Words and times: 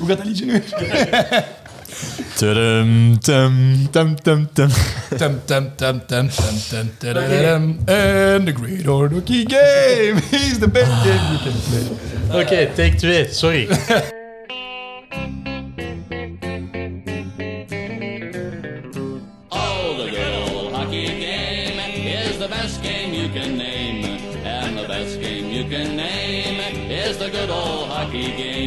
Hoe 0.00 0.08
gaat 0.08 0.16
dat 0.16 0.26
liedje 0.26 0.44
nu? 0.44 0.62
Tudum, 2.36 3.18
tum, 3.20 3.88
tum, 3.90 4.16
tum, 4.22 4.48
tum. 4.52 4.68
Tum, 5.16 5.40
tum, 5.44 5.72
tum, 5.76 6.00
tum, 6.06 6.28
tum, 6.28 6.90
tum. 6.98 7.78
And 7.86 8.46
the 8.46 8.52
Great 8.52 8.86
Ordoki 8.86 9.44
Game 9.44 10.16
is 10.32 10.58
the 10.58 10.68
best 10.68 11.02
game 11.04 11.32
you 11.32 11.38
can 11.38 11.52
play. 11.68 11.84
Oké, 12.40 12.70
take 12.74 12.96
2. 12.96 13.28
Sorry. 13.30 13.68
Oh, 19.50 19.96
the 19.96 20.10
good 20.10 20.34
old 20.48 20.72
hockey 20.72 21.06
game 21.06 21.78
is 22.06 22.38
the 22.38 22.48
best 22.48 22.82
game 22.82 23.12
you 23.12 23.28
can 23.28 23.56
name. 23.58 24.18
And 24.44 24.78
the 24.78 24.86
best 24.88 25.20
game 25.20 25.50
you 25.50 25.64
can 25.68 25.96
name 25.96 26.60
is 26.90 27.18
the 27.18 27.28
good 27.28 27.50
old 27.50 27.88
hockey 27.88 28.32
game. 28.36 28.59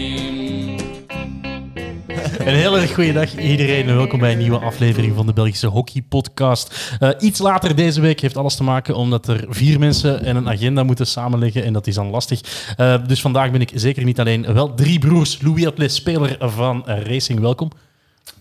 Een 2.46 2.56
hele 2.56 2.80
erg 2.80 2.94
goede 2.94 3.14
dag 3.14 3.38
iedereen 3.38 3.88
en 3.90 3.96
welkom 3.96 4.20
bij 4.20 4.32
een 4.32 4.38
nieuwe 4.38 4.60
aflevering 4.60 5.16
van 5.16 5.26
de 5.26 5.34
Belgische 5.34 5.68
Hockey 5.68 6.02
Podcast. 6.02 6.96
Eh, 7.00 7.10
iets 7.20 7.40
later 7.40 7.76
deze 7.76 8.02
week 8.02 8.20
heeft 8.20 8.38
alles 8.38 8.56
te 8.56 8.64
maken 8.64 8.96
omdat 8.96 9.28
er 9.28 9.46
vier 9.50 9.80
mensen 9.80 10.24
en 10.24 10.36
een 10.36 10.50
agenda 10.50 10.84
moeten 10.84 11.08
samenleggen 11.08 11.64
en 11.64 11.74
dat 11.74 11.88
is 11.88 11.96
dan 11.96 12.10
lastig. 12.10 12.42
Eh, 12.78 12.96
dus 13.08 13.22
vandaag 13.22 13.52
ben 13.52 13.62
ik 13.62 13.72
zeker 13.74 14.04
niet 14.04 14.20
alleen. 14.20 14.54
Wel 14.54 14.74
drie 14.74 15.00
broers. 15.00 15.42
Louis 15.42 15.66
Atles, 15.66 15.96
speler 15.96 16.36
van 16.40 16.84
Racing, 16.86 17.40
welkom. 17.40 17.72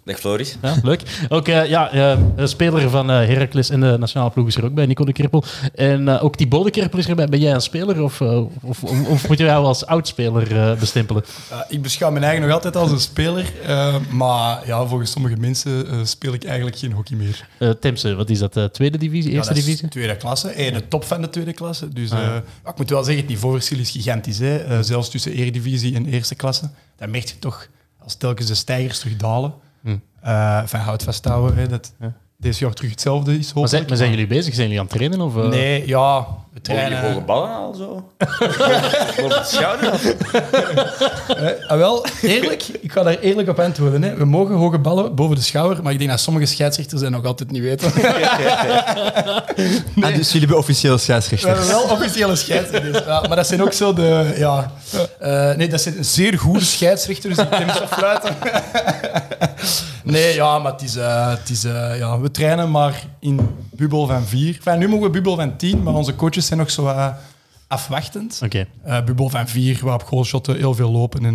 Dag 0.04 0.18
Floris. 0.18 0.56
Ja, 0.62 0.74
leuk. 0.82 1.02
Ook 1.28 1.48
eh, 1.48 1.68
ja, 1.68 1.92
eh, 1.92 2.18
een 2.36 2.48
speler 2.48 2.90
van 2.90 3.10
eh, 3.10 3.16
Heracles 3.16 3.70
en 3.70 3.80
de 3.80 3.96
nationale 3.98 4.30
ploeg 4.30 4.46
is 4.46 4.56
er 4.56 4.64
ook 4.64 4.74
bij, 4.74 4.86
Nico 4.86 5.04
de 5.04 5.12
Kerpel. 5.12 5.44
En 5.74 6.08
eh, 6.08 6.24
ook 6.24 6.36
Thibaut 6.36 6.64
de 6.64 6.70
Kerpel 6.70 6.98
is 6.98 7.08
erbij. 7.08 7.26
Ben 7.26 7.40
jij 7.40 7.52
een 7.54 7.60
speler 7.60 8.02
of, 8.02 8.20
of, 8.20 8.50
of, 8.62 8.82
of 9.08 9.28
moet 9.28 9.38
je 9.38 9.44
jou 9.44 9.64
als 9.64 9.86
oudspeler 9.86 10.56
eh 10.70 10.78
bestempelen? 10.78 11.24
Ik 11.68 11.82
beschouw 11.82 12.10
mijn 12.10 12.24
eigen 12.24 12.42
nog 12.42 12.50
altijd 12.52 12.76
als 12.76 12.90
een 12.90 13.00
speler, 13.00 13.52
eh, 13.66 13.96
maar 14.10 14.66
ja, 14.66 14.86
volgens 14.86 15.10
sommige 15.10 15.36
mensen 15.36 15.88
eh, 15.88 15.98
speel 16.04 16.32
ik 16.32 16.44
eigenlijk 16.44 16.76
geen 16.78 16.92
hockey 16.92 17.16
meer. 17.16 17.48
Eh 17.58 17.70
Temse, 17.70 18.14
wat 18.14 18.30
is 18.30 18.38
dat? 18.38 18.56
eh, 18.56 18.64
tweede 18.64 18.98
divisie, 18.98 19.30
Ja, 19.30 19.36
eerste 19.36 19.48
dat 19.52 19.58
is 19.62 19.64
divisie? 19.64 19.88
Tweede 19.88 20.16
klasse. 20.16 20.48
En 20.48 20.72
de 20.72 20.88
top 20.88 21.04
van 21.04 21.20
de 21.20 21.28
tweede 21.28 21.52
klasse. 21.52 21.88
Dus 21.88 22.10
Ah, 22.10 22.18
eh, 22.26 22.34
ik 22.66 22.76
moet 22.78 22.90
wel 22.90 23.04
zeggen, 23.04 23.22
het 23.22 23.32
niveauverschil 23.32 23.78
is 23.78 23.90
gigantisch. 23.90 24.38
Hè. 24.38 24.82
Zelfs 24.82 25.08
tussen 25.10 25.32
eredivisie 25.32 25.94
en 25.94 26.06
eerste 26.06 26.34
klasse. 26.34 26.70
Dan 26.96 27.10
merk 27.10 27.24
je 27.28 27.38
toch, 27.38 27.66
als 28.04 28.14
telkens 28.14 28.46
de 28.48 28.54
stijgers 28.54 28.98
terug 28.98 29.16
dalen. 29.16 29.52
Hm. 30.22 30.28
Eh, 30.28 30.60
van 30.64 30.80
hout 30.80 31.02
vasthouden, 31.02 31.56
hè, 31.56 31.66
dat 31.68 31.92
Ja. 32.00 32.12
deze 32.36 32.64
jaar 32.64 32.72
terug 32.74 32.90
hetzelfde 32.90 33.30
is, 33.30 33.36
Maar 33.38 33.44
zijn, 33.46 33.58
hopelijk. 33.60 33.88
maar 33.88 33.96
zijn 33.96 34.10
jullie 34.10 34.26
bezig? 34.26 34.54
Zijn 34.54 34.66
jullie 34.66 34.80
aan 34.80 34.86
het 34.86 34.94
trainen? 34.96 35.20
Of, 35.20 35.36
eh? 35.36 35.48
Nee, 35.48 35.86
ja, 35.86 36.26
we 36.52 36.60
trainen... 36.60 37.00
hoge 37.00 37.20
ballen 37.20 37.50
al 37.50 37.74
zo? 37.74 37.84
Op 39.24 39.30
het 39.30 39.48
schouder? 39.48 39.92
Eh, 41.36 41.70
ah, 41.70 41.76
wel, 41.78 42.06
eerlijk, 42.22 42.62
ik 42.80 42.92
ga 42.92 43.02
daar 43.02 43.18
eerlijk 43.18 43.48
op 43.48 43.58
antwoorden. 43.60 44.02
Hè. 44.02 44.14
We 44.16 44.24
mogen 44.24 44.54
hoge 44.54 44.78
ballen 44.78 45.14
boven 45.14 45.36
de 45.36 45.42
schouder, 45.42 45.82
maar 45.82 45.92
ik 45.92 45.98
denk 45.98 46.10
dat 46.10 46.20
sommige 46.20 46.46
scheidsrechters 46.46 47.00
dat 47.00 47.10
nog 47.10 47.24
altijd 47.24 47.50
niet 47.50 47.62
weten. 47.62 47.92
Ah, 50.02 50.14
dus 50.14 50.26
jullie 50.26 50.40
hebben 50.40 50.58
officieel 50.58 50.92
We 50.94 50.98
scheidsrechters. 51.00 51.52
hebben 51.52 51.68
wel 51.68 51.82
officiële 51.96 52.36
scheidsrechters. 52.36 53.04
Ja, 53.04 53.20
maar 53.28 53.36
dat 53.36 53.46
zijn 53.46 53.62
ook 53.62 53.72
zo 53.72 53.92
de... 53.92 54.34
Ja, 54.36 54.72
eh, 55.18 55.54
nee, 55.56 55.68
dat 55.68 55.80
zijn 55.80 56.04
zeer 56.04 56.38
goede 56.38 56.64
scheidsrechters 56.64 57.36
die 57.36 57.48
tennis 57.48 57.76
fluiten. 57.90 58.36
nee, 60.04 60.34
ja, 60.34 60.58
maar 60.58 60.72
het 60.72 60.82
is... 60.82 60.96
eh, 60.96 61.30
het 61.30 61.48
is 61.50 61.64
eh, 61.64 61.98
ja, 61.98 62.20
we 62.20 62.30
trainen 62.30 62.70
maar 62.70 63.04
in 63.20 63.40
bubbel 63.72 64.06
van 64.06 64.22
vier. 64.24 64.54
Enfin, 64.56 64.78
nu 64.78 64.88
mogen 64.88 65.04
we 65.06 65.10
bubbel 65.10 65.36
van 65.36 65.56
tien, 65.56 65.82
maar 65.82 65.94
onze 65.94 66.14
coaches 66.16 66.46
zijn 66.46 66.58
nog 66.58 66.70
zo 66.70 66.86
eh, 66.86 67.08
afwachtend. 67.68 68.40
Oké. 68.44 68.66
Bubbel 69.04 69.28
van 69.28 69.48
vier, 69.48 69.78
waar 69.82 69.94
op 69.94 70.02
goalshotten 70.02 70.56
heel 70.56 70.74
veel 70.74 70.90
lopen. 70.90 71.24
En 71.24 71.34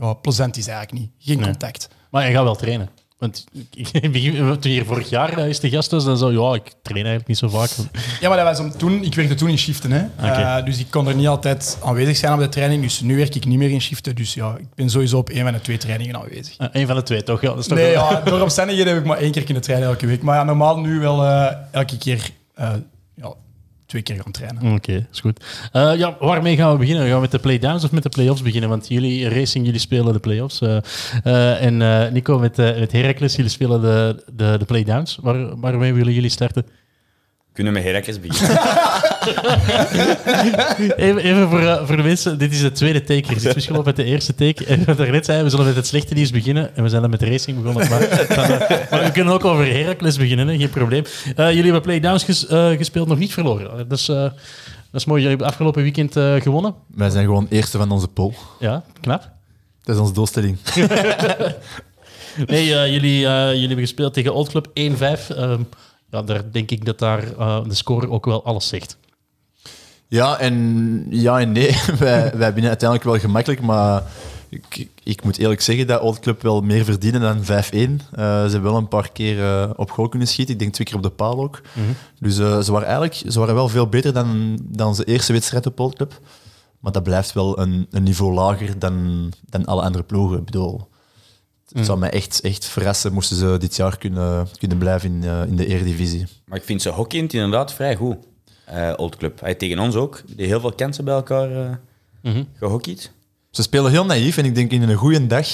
ja, 0.00 0.14
ja, 0.22 0.46
is 0.56 0.66
eigenlijk 0.66 0.92
niet. 0.92 1.10
Geen 1.18 1.36
Nee. 1.36 1.44
contact. 1.46 1.88
Maar 2.10 2.26
je 2.26 2.32
gaat 2.34 2.42
wel 2.42 2.56
trainen. 2.56 2.88
Want 3.20 3.44
ik- 3.74 3.88
ik 3.92 4.12
begin- 4.12 4.58
toen 4.60 4.70
hier 4.70 4.84
vorig 4.84 5.08
jaar 5.08 5.38
is 5.48 5.60
de 5.60 5.70
gast 5.70 5.90
was, 5.90 6.04
dan 6.04 6.16
zo, 6.18 6.30
ja, 6.32 6.54
ik 6.54 6.62
train 6.82 7.06
eigenlijk 7.06 7.26
niet 7.26 7.38
zo 7.38 7.48
vaak. 7.48 7.70
Ja, 8.20 8.28
maar 8.28 8.36
dat 8.38 8.46
was 8.46 8.58
om 8.66 8.76
toen, 8.78 9.04
ik 9.04 9.14
werkte 9.14 9.34
toen 9.34 9.48
in 9.48 9.58
shiften. 9.58 9.90
Hè. 9.92 10.04
Eh, 10.16 10.64
dus 10.64 10.78
ik 10.78 10.86
kon 10.90 11.08
er 11.08 11.14
niet 11.14 11.26
altijd 11.28 11.78
aanwezig 11.84 12.16
zijn 12.16 12.32
op 12.32 12.38
de 12.38 12.48
training. 12.48 12.82
Dus 12.82 13.00
nu 13.00 13.16
werk 13.16 13.34
ik 13.34 13.44
niet 13.44 13.58
meer 13.58 13.70
in 13.70 13.80
shiften. 13.80 14.14
Dus 14.14 14.34
ja, 14.34 14.56
ik 14.58 14.66
ben 14.74 14.90
sowieso 14.90 15.18
op 15.18 15.28
één 15.30 15.42
van 15.44 15.52
de 15.52 15.60
twee 15.60 15.76
trainingen 15.78 16.16
aanwezig. 16.16 16.54
Eh, 16.56 16.66
Eén 16.72 16.86
van 16.86 16.96
de 16.96 17.02
twee, 17.02 17.22
toch? 17.22 17.40
Ja, 17.40 17.48
dat 17.48 17.58
is 17.58 17.66
toch 17.66 17.78
Nee, 17.78 17.92
wel- 17.94 18.10
ja, 18.10 18.20
door 18.20 18.40
omstandigheden 18.40 18.92
heb 18.92 19.02
ik 19.02 19.08
maar 19.08 19.18
één 19.18 19.32
keer 19.32 19.44
kunnen 19.44 19.62
trainen 19.62 19.88
elke 19.88 20.06
week. 20.06 20.22
Maar 20.22 20.36
ja, 20.36 20.44
normaal 20.44 20.78
nu 20.80 20.98
wel 21.00 21.24
eh, 21.24 21.46
elke 21.70 21.98
keer 21.98 22.30
eh, 22.54 22.68
twee 23.90 24.02
keer 24.02 24.20
gaan 24.22 24.32
trainen. 24.32 24.74
Oké, 24.74 25.06
is 25.12 25.20
goed. 25.20 25.44
Eh, 25.72 25.92
ja, 25.96 26.16
waarmee 26.20 26.56
gaan 26.56 26.72
we 26.72 26.78
beginnen? 26.78 27.04
Gaan 27.04 27.14
we 27.14 27.20
met 27.20 27.30
de 27.30 27.38
playdowns 27.38 27.84
of 27.84 27.92
met 27.92 28.02
de 28.02 28.08
playoffs 28.08 28.42
beginnen? 28.42 28.68
Want 28.68 28.88
jullie, 28.88 29.28
Racing, 29.28 29.64
jullie 29.64 29.80
spelen 29.80 30.12
de 30.12 30.18
playoffs. 30.18 30.60
eh, 30.60 31.64
en 31.64 32.12
Nico 32.12 32.38
met, 32.38 32.56
met 32.56 32.92
Heracles, 32.92 33.36
jullie 33.36 33.50
spelen 33.50 33.80
de, 33.80 34.22
de, 34.32 34.56
de 34.58 34.64
playdowns. 34.64 35.18
Waar, 35.22 35.60
waarmee 35.60 35.94
willen 35.94 36.12
jullie 36.12 36.30
starten? 36.30 36.64
Kunnen 37.52 37.72
we 37.72 37.78
met 37.78 37.88
Heracles 37.88 38.20
beginnen? 38.20 38.58
Even, 40.96 41.22
even 41.22 41.48
voor, 41.48 41.60
eh, 41.60 41.86
voor 41.86 41.96
de 41.96 42.02
mensen, 42.02 42.38
dit 42.38 42.52
is 42.52 42.60
de 42.60 42.72
tweede 42.72 43.04
take. 43.04 43.34
Er 43.34 43.40
zit 43.40 43.52
verschil 43.52 43.76
op 43.76 43.84
met 43.84 43.96
de 43.96 44.04
eerste 44.04 44.34
take. 44.34 44.64
En 44.64 44.84
wat 44.84 44.96
daarnet 44.96 45.24
zei, 45.24 45.42
we 45.42 45.50
zullen 45.50 45.66
met 45.66 45.76
het 45.76 45.86
slechte 45.86 46.14
nieuws 46.14 46.30
beginnen. 46.30 46.76
En 46.76 46.82
we 46.82 46.88
zijn 46.88 47.00
dan 47.02 47.10
met 47.10 47.22
Racing 47.22 47.62
begonnen. 47.62 47.88
Maar, 47.88 48.26
dan, 48.28 48.44
eh, 48.44 48.90
maar 48.90 49.04
we 49.04 49.10
kunnen 49.12 49.32
ook 49.32 49.44
over 49.44 49.66
Heracles 49.66 50.16
beginnen, 50.16 50.48
hè, 50.48 50.56
geen 50.56 50.70
probleem. 50.70 51.04
Eh, 51.36 51.46
jullie 51.48 51.62
hebben 51.62 51.82
playdowns 51.82 52.24
ges, 52.24 52.46
eh, 52.46 52.68
gespeeld, 52.70 53.08
nog 53.08 53.18
niet 53.18 53.32
verloren. 53.32 53.88
Dat 53.88 53.98
is, 53.98 54.08
eh, 54.08 54.16
dat 54.16 55.00
is 55.00 55.04
mooi. 55.04 55.22
Jullie 55.22 55.28
hebben 55.36 55.46
afgelopen 55.46 55.82
weekend 55.82 56.16
eh, 56.16 56.34
gewonnen. 56.34 56.74
Wij 56.94 57.10
zijn 57.10 57.24
gewoon 57.24 57.46
eerste 57.50 57.78
van 57.78 57.90
onze 57.90 58.08
pool. 58.08 58.34
Ja, 58.60 58.82
knap. 59.00 59.28
Dat 59.82 59.94
is 59.94 60.00
onze 60.00 60.12
doelstelling. 60.12 60.56
Nee, 62.46 62.74
eh, 62.74 62.92
jullie, 62.92 63.26
eh, 63.26 63.46
jullie 63.46 63.66
hebben 63.66 63.78
gespeeld 63.86 64.14
tegen 64.14 64.34
Old 64.34 64.48
Club 64.48 64.66
1-5. 64.74 65.30
Ja, 66.10 66.22
daar 66.22 66.52
denk 66.52 66.70
ik 66.70 66.84
dat 66.84 66.98
daar 66.98 67.36
eh, 67.38 67.64
de 67.64 67.74
score 67.74 68.10
ook 68.10 68.24
wel 68.24 68.44
alles 68.44 68.68
zegt. 68.68 68.98
Ja 70.08 70.38
en, 70.38 71.06
ja 71.10 71.40
en 71.40 71.52
nee. 71.52 71.76
wij, 71.98 72.32
wij 72.34 72.52
winnen 72.52 72.70
uiteindelijk 72.70 73.10
wel 73.10 73.18
gemakkelijk, 73.18 73.60
maar 73.60 74.02
ik, 74.50 74.88
ik 75.02 75.24
moet 75.24 75.38
eerlijk 75.38 75.60
zeggen 75.60 75.86
dat 75.86 76.00
Old 76.00 76.18
Club 76.18 76.42
wel 76.42 76.60
meer 76.60 76.84
verdienen 76.84 77.20
dan 77.20 77.42
5-1. 77.42 77.44
Eh, 77.44 77.56
ze 78.10 78.50
hebben 78.50 78.62
wel 78.62 78.76
een 78.76 78.88
paar 78.88 79.12
keer 79.12 79.44
eh, 79.44 79.70
op 79.76 79.90
goal 79.90 80.08
kunnen 80.08 80.28
schieten. 80.28 80.54
Ik 80.54 80.60
denk 80.60 80.72
twee 80.72 80.86
keer 80.86 80.96
op 80.96 81.02
de 81.02 81.10
paal 81.10 81.40
ook. 81.40 81.60
Dus 82.18 82.38
eh, 82.38 82.60
ze 82.60 82.72
waren 82.72 82.88
eigenlijk 82.88 83.22
ze 83.32 83.38
waren 83.38 83.54
wel 83.54 83.68
veel 83.68 83.86
beter 83.86 84.12
dan, 84.12 84.58
dan 84.62 84.86
onze 84.86 85.04
eerste 85.04 85.32
wedstrijd 85.32 85.66
op 85.66 85.80
Old 85.80 85.94
Club. 85.94 86.20
Maar 86.80 86.92
dat 86.92 87.02
blijft 87.02 87.32
wel 87.32 87.58
een, 87.58 87.86
een 87.90 88.02
niveau 88.02 88.32
lager 88.34 88.78
dan, 88.78 89.28
dan 89.48 89.64
alle 89.64 89.82
andere 89.82 90.04
ploegen. 90.04 90.38
Ik 90.38 90.44
bedoel, 90.44 90.88
het 91.72 91.84
zou 91.86 91.98
mij 91.98 92.10
echt, 92.10 92.40
echt 92.40 92.64
verrassen 92.64 93.12
moesten 93.12 93.36
ze 93.36 93.56
dit 93.58 93.76
jaar 93.76 93.98
kunnen, 93.98 94.48
kunnen 94.58 94.78
blijven 94.78 95.10
in, 95.14 95.24
eh, 95.28 95.42
in 95.46 95.56
de 95.56 95.66
Eredivisie. 95.66 96.26
Maar 96.44 96.58
ik 96.58 96.64
vind 96.64 96.82
ze 96.82 96.88
hockeyend 96.88 97.32
inderdaad 97.32 97.72
vrij 97.74 97.96
goed. 97.96 98.16
eh, 98.64 98.92
Old 98.96 99.16
Club. 99.16 99.40
Hij 99.40 99.54
tegen 99.54 99.78
ons 99.78 99.94
ook. 99.94 100.22
Die 100.36 100.46
heel 100.46 100.60
veel 100.60 100.72
kansen 100.72 101.04
bij 101.04 101.14
elkaar 101.14 101.50
eh 101.50 101.70
Mhm. 102.22 102.42
gehockeyd. 102.54 103.12
Ze 103.50 103.62
spelen 103.62 103.90
heel 103.90 104.04
naïef 104.04 104.36
en 104.36 104.44
ik 104.44 104.54
denk 104.54 104.70
in 104.70 104.82
een 104.82 104.94
goede 104.96 105.26
dag 105.26 105.46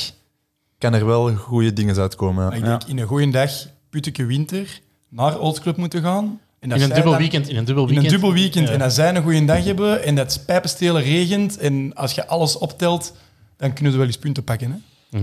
kan 0.79 0.95
er 0.95 1.07
wel 1.07 1.35
goede 1.35 1.73
dingen 1.73 1.97
uitkomen. 1.99 2.45
Maar 2.47 2.57
ik 2.57 2.65
denk 2.65 2.85
in 2.85 2.99
een 2.99 3.07
goede 3.07 3.31
dag, 3.31 3.51
Putteke 3.91 4.25
Winter, 4.25 4.81
naar 5.09 5.39
Old 5.39 5.61
Club 5.61 5.77
moeten 5.77 6.03
gaan. 6.03 6.41
En 6.59 6.69
dat 6.69 6.79
In 6.79 6.85
een 6.85 6.91
dubbel 6.95 7.11
dan- 7.11 7.21
weekend. 7.21 7.49
In 7.49 7.57
een 7.57 7.65
dubbel 7.65 7.85
In 7.85 7.89
weekend. 7.91 8.13
een 8.15 8.21
dubbel 8.21 8.33
weekend. 8.41 8.69
Ja. 8.69 8.75
En 8.75 8.81
als 8.83 8.95
zij 8.95 9.15
een 9.15 9.23
goede 9.23 9.45
dag 9.45 9.65
hebben 9.65 10.05
en 10.05 10.15
dat 10.15 10.43
pijpenstelen 10.47 11.03
regent 11.03 11.59
en 11.59 11.95
als 11.95 12.13
je 12.15 12.27
alles 12.27 12.59
optelt, 12.59 13.13
dan 13.57 13.73
kunnen 13.73 13.93
ze 13.93 13.99
wel 13.99 14.07
eens 14.07 14.19
punten 14.19 14.45
pakken. 14.45 14.83
Hè? 15.11 15.19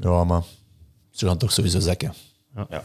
Ja, 0.00 0.24
maar 0.24 0.42
ze 1.10 1.26
gaan 1.26 1.38
toch 1.38 1.52
sowieso 1.52 1.80
zakken. 1.80 2.14
Ja. 2.54 2.84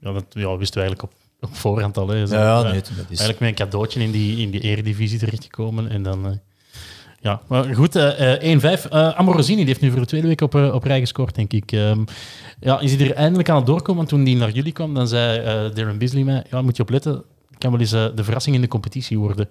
Ja, 0.00 0.12
dat 0.12 0.24
ja, 0.30 0.56
wisten 0.56 0.80
we 0.80 0.86
eigenlijk 0.86 1.02
op, 1.02 1.12
op 1.40 1.56
voorhand 1.56 1.96
al. 1.96 2.08
Hè. 2.08 2.26
Zo, 2.26 2.34
Ja, 2.34 2.42
ja, 2.42 2.64
eh, 2.64 2.70
nee, 2.70 2.80
dat 2.80 2.90
is... 3.08 3.18
Eigenlijk 3.18 3.38
met 3.40 3.48
een 3.48 3.54
cadeautje 3.54 4.00
in 4.00 4.10
die, 4.10 4.36
in 4.40 4.50
die 4.50 4.60
eredivisie 4.60 5.18
terechtgekomen. 5.18 5.90
En 5.90 6.02
dan... 6.02 6.26
eh, 6.26 6.32
ja, 7.20 7.40
maar 7.46 7.74
goed, 7.74 7.96
eh, 7.96 8.52
eh, 8.52 8.60
1-5. 8.60 8.88
Eh 8.88 9.08
Amorosini 9.08 9.56
die 9.56 9.66
heeft 9.66 9.80
nu 9.80 9.90
voor 9.90 10.00
de 10.00 10.06
tweede 10.06 10.26
week 10.26 10.40
op, 10.40 10.54
op 10.54 10.84
rij 10.84 11.00
gescoord, 11.00 11.34
denk 11.34 11.52
ik. 11.52 11.72
Ehm, 11.72 12.04
ja, 12.60 12.80
is 12.80 12.94
hij 12.94 13.08
er 13.08 13.14
eindelijk 13.14 13.48
aan 13.48 13.56
het 13.56 13.66
doorkomen? 13.66 13.96
Want 13.96 14.08
toen 14.08 14.24
hij 14.24 14.34
naar 14.34 14.50
jullie 14.50 14.72
kwam, 14.72 14.94
dan 14.94 15.08
zei 15.08 15.38
eh 15.38 15.74
Darren 15.74 15.98
Bisley 15.98 16.24
mij... 16.24 16.44
Ja, 16.50 16.62
moet 16.62 16.76
je 16.76 16.82
opletten. 16.82 17.22
Kan 17.58 17.70
wel 17.70 17.80
eens 17.80 17.90
de 17.90 18.24
verrassing 18.24 18.54
in 18.56 18.62
de 18.62 18.68
competitie 18.68 19.18
worden. 19.18 19.48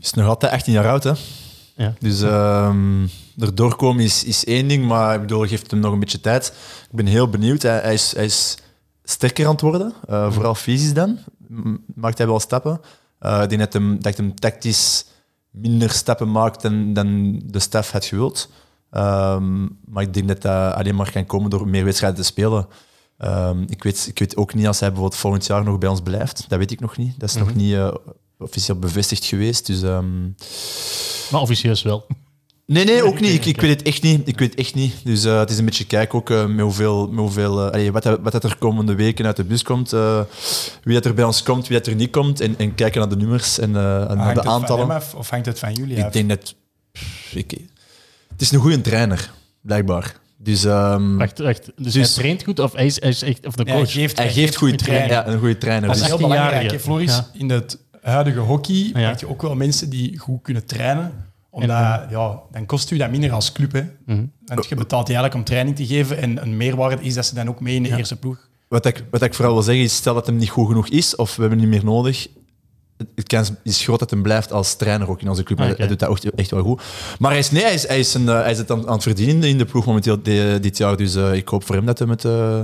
is 0.00 0.12
nog 0.12 0.26
altijd 0.26 0.52
18 0.52 0.72
jaar 0.72 0.88
oud, 0.88 1.04
hè? 1.04 1.12
Ja. 1.76 1.94
Dus 1.98 2.22
ehm 2.22 3.06
er 3.38 3.54
doorkomen 3.54 4.04
is, 4.04 4.24
is 4.24 4.44
één 4.44 4.68
ding, 4.68 4.86
maar 4.86 5.14
ik 5.14 5.20
bedoel, 5.20 5.46
geeft 5.46 5.70
hem 5.70 5.80
nog 5.80 5.92
een 5.92 5.98
beetje 5.98 6.20
tijd. 6.20 6.46
Ik 6.90 6.96
ben 6.96 7.06
heel 7.06 7.28
benieuwd. 7.28 7.62
Hij, 7.62 7.80
hij, 7.80 7.94
is, 7.94 8.12
hij 8.14 8.24
is 8.24 8.58
sterker 9.04 9.46
aan 9.46 9.52
het 9.52 9.60
worden, 9.60 9.92
eh, 10.08 10.32
vooral 10.32 10.54
fysisch 10.54 10.94
dan. 10.94 11.18
Maakt 11.94 12.18
hij 12.18 12.26
wel 12.26 12.40
stappen. 12.40 12.80
Eh, 13.18 13.42
ik 13.42 13.48
denk 13.48 13.60
dat, 13.60 13.72
hem, 13.72 14.02
dat 14.02 14.16
hem 14.16 14.34
tactisch 14.34 15.06
minder 15.50 15.90
stappen 15.90 16.30
maakt 16.30 16.62
dan, 16.62 16.92
dan 16.92 17.40
de 17.44 17.58
staf 17.58 17.90
had 17.90 18.04
gewild. 18.04 18.50
Ehm, 18.90 19.66
maar 19.84 20.02
ik 20.02 20.14
denk 20.14 20.28
dat 20.28 20.42
dat 20.42 20.74
alleen 20.74 20.94
maar 20.94 21.12
kan 21.12 21.26
komen 21.26 21.50
door 21.50 21.68
meer 21.68 21.84
wedstrijden 21.84 22.18
te 22.18 22.26
spelen. 22.26 22.66
Ehm, 23.18 23.62
ik, 23.66 23.82
weet, 23.82 24.06
ik 24.08 24.18
weet 24.18 24.36
ook 24.36 24.54
niet 24.54 24.66
als 24.66 24.80
hij 24.80 24.88
bijvoorbeeld 24.88 25.20
volgend 25.20 25.46
jaar 25.46 25.64
nog 25.64 25.78
bij 25.78 25.88
ons 25.88 26.00
blijft. 26.00 26.44
Dat 26.48 26.58
weet 26.58 26.70
ik 26.70 26.80
nog 26.80 26.96
niet. 26.96 27.20
Dat 27.20 27.28
is 27.28 27.34
nog 27.34 27.54
niet 27.54 27.74
eh, 27.74 27.94
officieel 28.38 28.78
bevestigd 28.78 29.24
geweest. 29.24 29.66
Dus 29.66 29.82
ehm, 29.82 30.22
Maar 31.30 31.40
officieus 31.40 31.82
wel. 31.82 32.06
Nee, 32.66 32.84
nee, 32.84 33.02
ook 33.04 33.20
niet. 33.20 33.32
Ik, 33.40 33.44
ik 33.44 33.60
weet 33.60 33.70
het 33.70 33.82
echt 33.82 34.02
niet. 34.02 34.28
Ik 34.28 34.38
weet 34.38 34.50
het 34.50 34.58
echt 34.58 34.74
niet. 34.74 34.94
Dus 35.04 35.24
eh, 35.24 35.38
het 35.38 35.50
is 35.50 35.58
een 35.58 35.64
beetje 35.64 35.86
kijken 35.86 36.18
ook 36.18 36.30
eh, 36.30 36.46
met 36.46 36.60
hoeveel, 36.60 37.08
met 37.08 37.18
hoeveel 37.18 37.60
allee, 37.70 37.92
wat, 37.92 38.04
wat 38.04 38.32
dat 38.32 38.44
er 38.44 38.56
komende 38.58 38.94
weken 38.94 39.26
uit 39.26 39.36
de 39.36 39.44
bus 39.44 39.62
komt. 39.62 39.92
eh, 39.92 40.20
wie 40.82 40.94
dat 40.94 41.04
er 41.04 41.14
bij 41.14 41.24
ons 41.24 41.42
komt, 41.42 41.66
wie 41.68 41.78
dat 41.78 41.86
er 41.86 41.94
niet 41.94 42.10
komt. 42.10 42.40
En, 42.40 42.54
en 42.58 42.74
kijken 42.74 43.00
naar 43.00 43.08
de 43.08 43.16
nummers 43.16 43.58
en, 43.58 43.76
eh, 43.76 44.10
en 44.10 44.16
naar 44.16 44.16
Hangt 44.16 44.22
de 44.34 44.40
het 44.40 44.42
van 44.44 44.52
aantallen. 44.52 44.86
hem 44.86 44.96
af, 44.96 45.14
of 45.14 45.30
hangt 45.30 45.46
het 45.46 45.58
van 45.58 45.72
jullie 45.74 45.96
Ik 45.96 46.04
af? 46.04 46.12
denk 46.12 46.28
dat... 46.28 46.54
ik, 47.32 47.50
het 48.28 48.40
is 48.40 48.50
een 48.52 48.60
goede 48.60 48.80
trainer, 48.80 49.30
blijkbaar. 49.60 50.14
Dus 50.38 50.64
ehm, 50.64 51.16
Wacht, 51.16 51.38
wacht. 51.38 51.70
Dus, 51.76 51.92
Dus- 51.92 52.14
hij 52.14 52.22
traint 52.24 52.42
goed 52.44 52.58
of 52.58 52.72
hij 52.72 52.86
is, 52.86 53.00
hij 53.00 53.08
is 53.10 53.22
echt... 53.22 53.46
Of 53.46 53.54
de 53.54 53.64
Ja, 53.66 53.72
coach? 53.74 53.92
hij 53.92 54.10
hij 54.14 54.32
geeft 54.32 54.56
goede 54.56 54.76
trainer. 54.76 55.10
Ja, 55.10 55.26
een 55.26 55.38
goede 55.38 55.58
trainer. 55.58 55.86
Dat 55.86 55.96
is 55.96 56.02
Dus, 56.02 56.10
heel 56.10 56.20
belangrijk. 56.28 56.52
18-jarige. 56.52 56.76
hè. 56.76 56.82
Floris, 56.82 57.10
Ja. 57.16 57.30
in 57.32 57.50
het 57.50 57.78
huidige 58.10 58.38
hockey 58.38 58.90
Ja. 58.94 58.98
heb 59.00 59.20
je 59.20 59.28
ook 59.28 59.42
wel 59.42 59.54
mensen 59.54 59.90
die 59.90 60.18
goed 60.18 60.42
kunnen 60.42 60.66
trainen. 60.66 61.12
Omdat, 61.50 61.68
ja, 62.10 62.40
dan 62.50 62.66
kost 62.66 62.90
u 62.90 62.96
dat 62.96 63.10
minder 63.10 63.32
als 63.32 63.52
club. 63.52 63.72
Hè. 63.72 63.82
Mhm. 64.06 64.24
Want 64.44 64.66
je 64.68 64.74
betaalt 64.74 65.04
eigenlijk 65.06 65.34
om 65.34 65.44
training 65.44 65.76
te 65.76 65.86
geven. 65.86 66.18
En 66.18 66.42
een 66.42 66.56
meerwaarde 66.56 67.02
is 67.02 67.14
dat 67.14 67.26
ze 67.26 67.34
dan 67.34 67.48
ook 67.48 67.60
mee 67.60 67.74
in 67.74 67.82
de 67.82 67.96
eerste 67.96 68.16
ploeg. 68.16 68.48
wat, 68.68 68.86
ik, 68.86 69.04
wat 69.10 69.22
ik 69.22 69.34
vooral 69.34 69.52
wil 69.54 69.62
zeggen 69.62 69.84
is, 69.84 69.96
stel 69.96 70.14
dat 70.14 70.26
hem 70.26 70.36
niet 70.36 70.48
goed 70.50 70.66
genoeg 70.66 70.88
is, 70.88 71.16
of 71.16 71.34
we 71.36 71.40
hebben 71.40 71.58
hem 71.60 71.68
niet 71.70 71.76
meer 71.82 71.84
nodig, 71.92 72.28
het- 72.96 73.08
het 73.14 73.26
kans 73.26 73.52
is 73.62 73.82
groot 73.82 73.98
dat 73.98 74.10
hij 74.10 74.20
blijft 74.20 74.52
als 74.52 74.74
trainer 74.76 75.08
ook 75.10 75.20
in 75.20 75.28
onze 75.28 75.42
club. 75.42 75.58
Ah, 75.60 75.66
Hij-. 75.66 75.74
Hij 75.78 75.86
doet 75.86 75.98
dat 75.98 76.10
echt, 76.10 76.34
echt 76.34 76.50
wel 76.50 76.62
goed. 76.62 76.82
Maar 77.18 77.30
hij 77.30 77.40
is, 77.40 77.50
nee, 77.50 77.62
hij 77.62 77.74
is, 77.74 77.86
hij 77.86 77.98
is, 77.98 78.14
een, 78.14 78.28
eh, 78.28 78.40
hij 78.40 78.50
is 78.50 78.58
het 78.58 78.70
aan, 78.70 78.86
aan 78.86 78.92
het 78.94 79.02
verdienen 79.02 79.48
in 79.48 79.58
de 79.58 79.64
ploeg 79.64 79.86
momenteel 79.86 80.22
de- 80.22 80.58
dit 80.60 80.76
jaar. 80.76 80.96
Dus 80.96 81.14
eh, 81.14 81.34
ik 81.34 81.48
hoop 81.48 81.64
voor 81.64 81.74
hem 81.74 81.86
dat 81.86 81.98
hem, 81.98 82.10
het, 82.10 82.24
eh, 82.24 82.62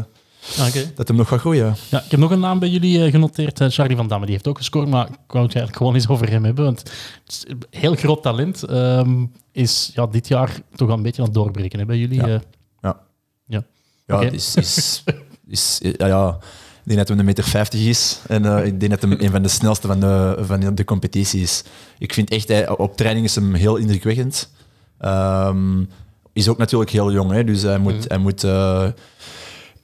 Ah, 0.58 0.66
oké. 0.68 0.92
dat 0.94 1.08
hem 1.08 1.16
nog 1.16 1.28
gaat 1.28 1.40
groeien. 1.40 1.74
Ja, 1.88 2.02
ik 2.04 2.10
heb 2.10 2.20
nog 2.20 2.30
een 2.30 2.40
naam 2.40 2.58
bij 2.58 2.68
jullie 2.68 3.04
eh, 3.04 3.10
genoteerd. 3.10 3.60
eh, 3.60 3.68
Charlie 3.70 3.96
van 3.96 4.08
Damme. 4.08 4.24
Die 4.26 4.34
heeft 4.34 4.48
ook 4.48 4.56
gescoord, 4.56 4.88
maar 4.88 5.06
ik 5.06 5.14
wou 5.32 5.44
het 5.44 5.54
eigenlijk 5.54 5.76
gewoon 5.76 5.94
eens 5.94 6.08
over 6.08 6.30
hem 6.30 6.44
hebben. 6.44 6.64
Want 6.64 6.78
het 6.78 7.32
is 7.32 7.44
een 7.48 7.62
heel 7.70 7.94
groot 7.94 8.22
talent. 8.22 8.62
ehm, 8.62 9.24
is 9.52 9.90
ja, 9.94 10.06
dit 10.06 10.28
jaar 10.28 10.60
toch 10.74 10.86
wel 10.88 10.96
een 10.96 11.02
beetje 11.02 11.20
aan 11.22 11.26
het 11.28 11.36
doorbreken 11.36 11.78
hè, 11.78 11.84
bij 11.84 11.96
jullie. 11.98 12.20
Ja. 12.20 12.26
eh. 12.28 12.40
Ja. 12.82 13.00
Ja. 13.46 13.64
Ja, 14.06 14.20
is, 14.20 14.54
is, 14.56 15.04
is, 15.46 15.78
ja, 15.96 16.06
ja, 16.06 16.28
ik 16.82 16.82
denk 16.84 16.98
dat 16.98 17.08
hij 17.08 17.18
een 17.18 17.24
meter 17.24 17.44
50 17.44 17.80
is. 17.80 18.18
En 18.28 18.44
eh, 18.44 18.66
ik 18.66 18.80
denk 18.80 19.00
dat 19.00 19.02
hij 19.10 19.20
een 19.20 19.30
van 19.30 19.42
de 19.42 19.48
snelste 19.48 19.86
van 19.86 20.00
de, 20.00 20.36
van 20.40 20.74
de 20.74 20.84
competitie 20.84 21.40
is. 21.42 21.62
Ik 21.98 22.12
vind 22.12 22.30
echt, 22.30 22.48
hij, 22.48 22.68
op 22.76 22.96
training 22.96 23.24
is 23.26 23.34
hem 23.34 23.54
heel 23.54 23.76
indrukwekkend. 23.76 24.50
Ehm, 24.98 25.84
is 26.32 26.48
ook 26.48 26.58
natuurlijk 26.58 26.90
heel 26.90 27.12
jong, 27.12 27.30
hè, 27.30 27.44
dus 27.44 27.62
hij 27.62 27.78
moet, 27.78 28.08
hij 28.08 28.18
moet 28.18 28.44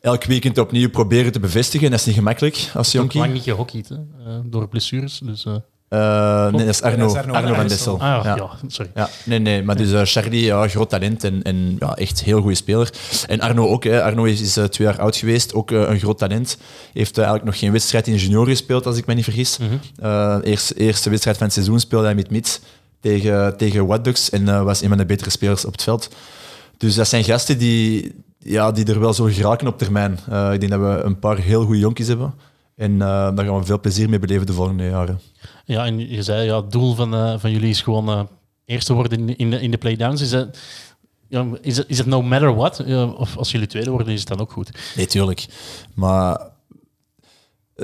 elk 0.01 0.25
weekend 0.25 0.59
opnieuw 0.59 0.91
proberen 0.91 1.33
te 1.33 1.41
bevestigen. 1.41 1.85
En 1.87 1.91
dat 1.91 2.01
is 2.01 2.07
niet 2.07 2.15
gemakkelijk 2.15 2.71
als 2.75 2.93
jonkie. 2.93 3.21
lang 3.21 3.33
niet 3.33 3.43
gehockeyd, 3.43 3.89
hè, 3.89 3.95
eh, 3.95 4.39
door 4.45 4.69
blessures. 4.69 5.21
Dus, 5.25 5.45
eh, 5.45 5.55
Eh, 5.89 6.43
nee, 6.53 6.65
dat 6.65 6.75
is 6.75 6.83
Arno, 6.83 6.99
dat 7.07 7.11
is 7.11 7.17
Arno 7.17 7.33
Arno, 7.35 7.55
van 7.55 7.67
Dessel. 7.69 8.01
Ah 8.01 8.25
ja, 8.25 8.37
Ja. 8.37 8.51
sorry. 8.67 8.91
Ja, 8.95 9.09
nee, 9.25 9.39
nee. 9.39 9.63
Maar 9.63 9.77
dus 9.77 10.13
Charlie, 10.13 10.45
ja, 10.45 10.69
groot 10.69 10.89
talent 10.91 11.25
en, 11.25 11.43
en 11.43 11.77
ja, 11.79 11.95
echt 11.97 12.23
heel 12.23 12.41
goede 12.41 12.55
speler. 12.55 12.91
En 13.27 13.41
Arno 13.41 13.67
ook. 13.67 13.85
Hè. 13.85 14.03
Arno 14.03 14.25
is, 14.25 14.41
is 14.41 14.57
eh, 14.57 14.65
twee 14.65 14.87
jaar 14.87 15.01
oud 15.01 15.17
geweest, 15.17 15.55
ook 15.55 15.71
een 15.71 15.99
groot 15.99 16.19
talent. 16.19 16.57
Heeft 16.93 17.17
eigenlijk 17.17 17.47
nog 17.47 17.59
geen 17.59 17.73
wedstrijd 17.73 18.07
in 18.07 18.15
junior 18.17 18.47
gespeeld, 18.47 18.87
als 18.87 18.97
ik 18.97 19.07
me 19.07 19.15
niet 19.15 19.25
vergis. 19.25 19.59
Eh, 19.97 20.37
eerste, 20.43 20.75
eerste 20.75 21.11
wedstrijd 21.11 21.37
van 21.37 21.47
het 21.47 21.55
seizoen 21.55 21.81
speelde 21.81 22.05
hij 22.07 22.15
met 22.15 22.31
Mits 22.31 22.61
tegen, 23.01 23.57
tegen 23.57 23.87
Watducks 23.87 24.31
en 24.31 24.65
was 24.65 24.83
een 24.83 24.89
van 24.89 24.99
de 24.99 25.07
betere 25.07 25.31
spelers 25.31 25.65
op 25.65 25.73
het 25.73 25.83
veld. 25.83 26.09
Dus 26.77 26.95
dat 26.95 27.09
zijn 27.09 27.25
gasten 27.25 27.59
die, 27.59 28.15
ja, 28.49 28.73
die 28.73 28.85
er 28.85 29.01
wel 29.01 29.13
zo 29.13 29.25
geraken 29.25 29.67
op 29.67 29.79
termijn. 29.79 30.19
Eh, 30.31 30.53
ik 30.53 30.61
denk 30.61 30.73
dat 30.73 30.81
we 30.81 31.03
een 31.05 31.19
paar 31.19 31.39
heel 31.39 31.65
goede 31.65 31.79
jonkies 31.79 32.09
hebben. 32.09 32.35
En 32.77 32.93
eh, 32.93 32.99
daar 33.09 33.45
gaan 33.45 33.59
we 33.59 33.65
veel 33.65 33.81
plezier 33.81 34.09
mee 34.09 34.19
beleven 34.19 34.47
de 34.47 34.53
volgende 34.53 34.85
jaren. 34.85 35.21
Ja, 35.65 35.85
en 35.85 36.11
je 36.11 36.23
zei, 36.23 36.47
ja, 36.47 36.57
het 36.57 36.73
doel 36.73 36.95
van, 36.95 37.15
eh, 37.15 37.35
van 37.39 37.51
jullie 37.51 37.71
is 37.71 37.83
gewoon 37.83 38.29
eerste 38.65 38.93
worden 38.93 39.19
in, 39.19 39.37
in 39.37 39.51
de, 39.51 39.61
in 39.61 39.71
de 39.71 39.79
playdowns. 39.79 40.21
Is 40.21 40.33
het, 40.33 40.59
ja, 41.29 41.47
is, 41.61 41.77
het, 41.77 41.89
is 41.89 41.99
het 41.99 42.07
no 42.07 42.23
matter 42.23 42.55
what? 42.55 42.85
Of 43.17 43.37
als 43.37 43.51
jullie 43.51 43.67
tweede 43.67 43.91
worden, 43.91 44.13
is 44.13 44.21
het 44.21 44.29
dan 44.29 44.41
ook 44.41 44.53
goed? 44.53 44.71
Nee, 44.97 45.07
tuurlijk. 45.07 45.47
Maar 45.95 46.41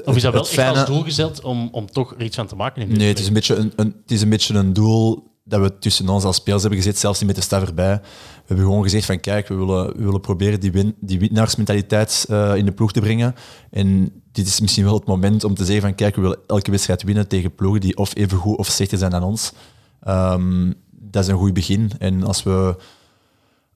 Of 0.05 0.17
is 0.17 0.23
dat 0.23 0.33
wel 0.33 0.43
echt 0.43 0.51
fijne- 0.51 0.79
als 0.79 0.87
doel 0.87 1.03
gezet 1.03 1.41
om, 1.43 1.69
om 1.73 1.91
toch 1.91 2.15
er 2.15 2.23
iets 2.23 2.37
van 2.37 2.47
te 2.47 2.57
maken? 2.57 2.83
In 2.83 2.97
Nee, 2.97 3.09
het 3.09 3.19
is, 3.19 3.27
een 3.27 3.33
beetje 3.33 3.55
een, 3.55 3.73
een, 3.77 3.95
het 4.03 4.11
is 4.11 4.23
een 4.23 4.29
beetje 4.29 4.55
een 4.55 4.73
doel 4.73 5.33
dat 5.45 5.61
we 5.61 5.79
tussen 5.79 6.09
ons 6.09 6.25
als 6.25 6.37
spelers 6.37 6.63
hebben 6.63 6.81
gezet, 6.81 6.99
zelfs 6.99 7.19
niet 7.19 7.27
met 7.29 7.37
de 7.37 7.43
staf 7.43 7.63
erbij. 7.63 8.01
We 8.47 8.51
hebben 8.55 8.67
gewoon 8.67 8.83
gezegd 8.83 9.07
van 9.07 9.21
kijk, 9.21 9.49
we 9.49 9.55
willen, 9.55 9.97
we 9.97 10.05
willen 10.05 10.21
proberen 10.21 10.61
die, 10.61 10.73
win, 10.73 10.95
die 11.01 11.19
winnaarsmentaliteit 11.19 12.27
eh, 12.29 12.57
in 12.57 12.65
de 12.65 12.73
ploeg 12.73 12.93
te 12.93 13.01
brengen. 13.01 13.35
En 13.71 14.13
dit 14.33 14.47
is 14.47 14.61
misschien 14.61 14.85
wel 14.85 14.95
het 14.95 15.07
moment 15.07 15.45
om 15.45 15.55
te 15.55 15.65
zeggen 15.65 15.83
van 15.83 15.95
kijk, 15.95 16.15
we 16.15 16.21
willen 16.21 16.39
elke 16.47 16.71
wedstrijd 16.71 17.03
winnen 17.03 17.29
tegen 17.29 17.55
ploegen 17.55 17.81
die 17.81 17.97
of 17.97 18.17
even 18.17 18.39
goed 18.39 18.57
of 18.57 18.67
slechter 18.67 18.99
zijn 18.99 19.11
dan 19.11 19.23
ons. 19.23 19.53
Ehm, 20.03 20.73
dat 20.91 21.23
is 21.25 21.29
een 21.31 21.39
goed 21.39 21.53
begin. 21.55 21.91
En 21.99 22.23
als 22.23 22.43
we, 22.43 22.77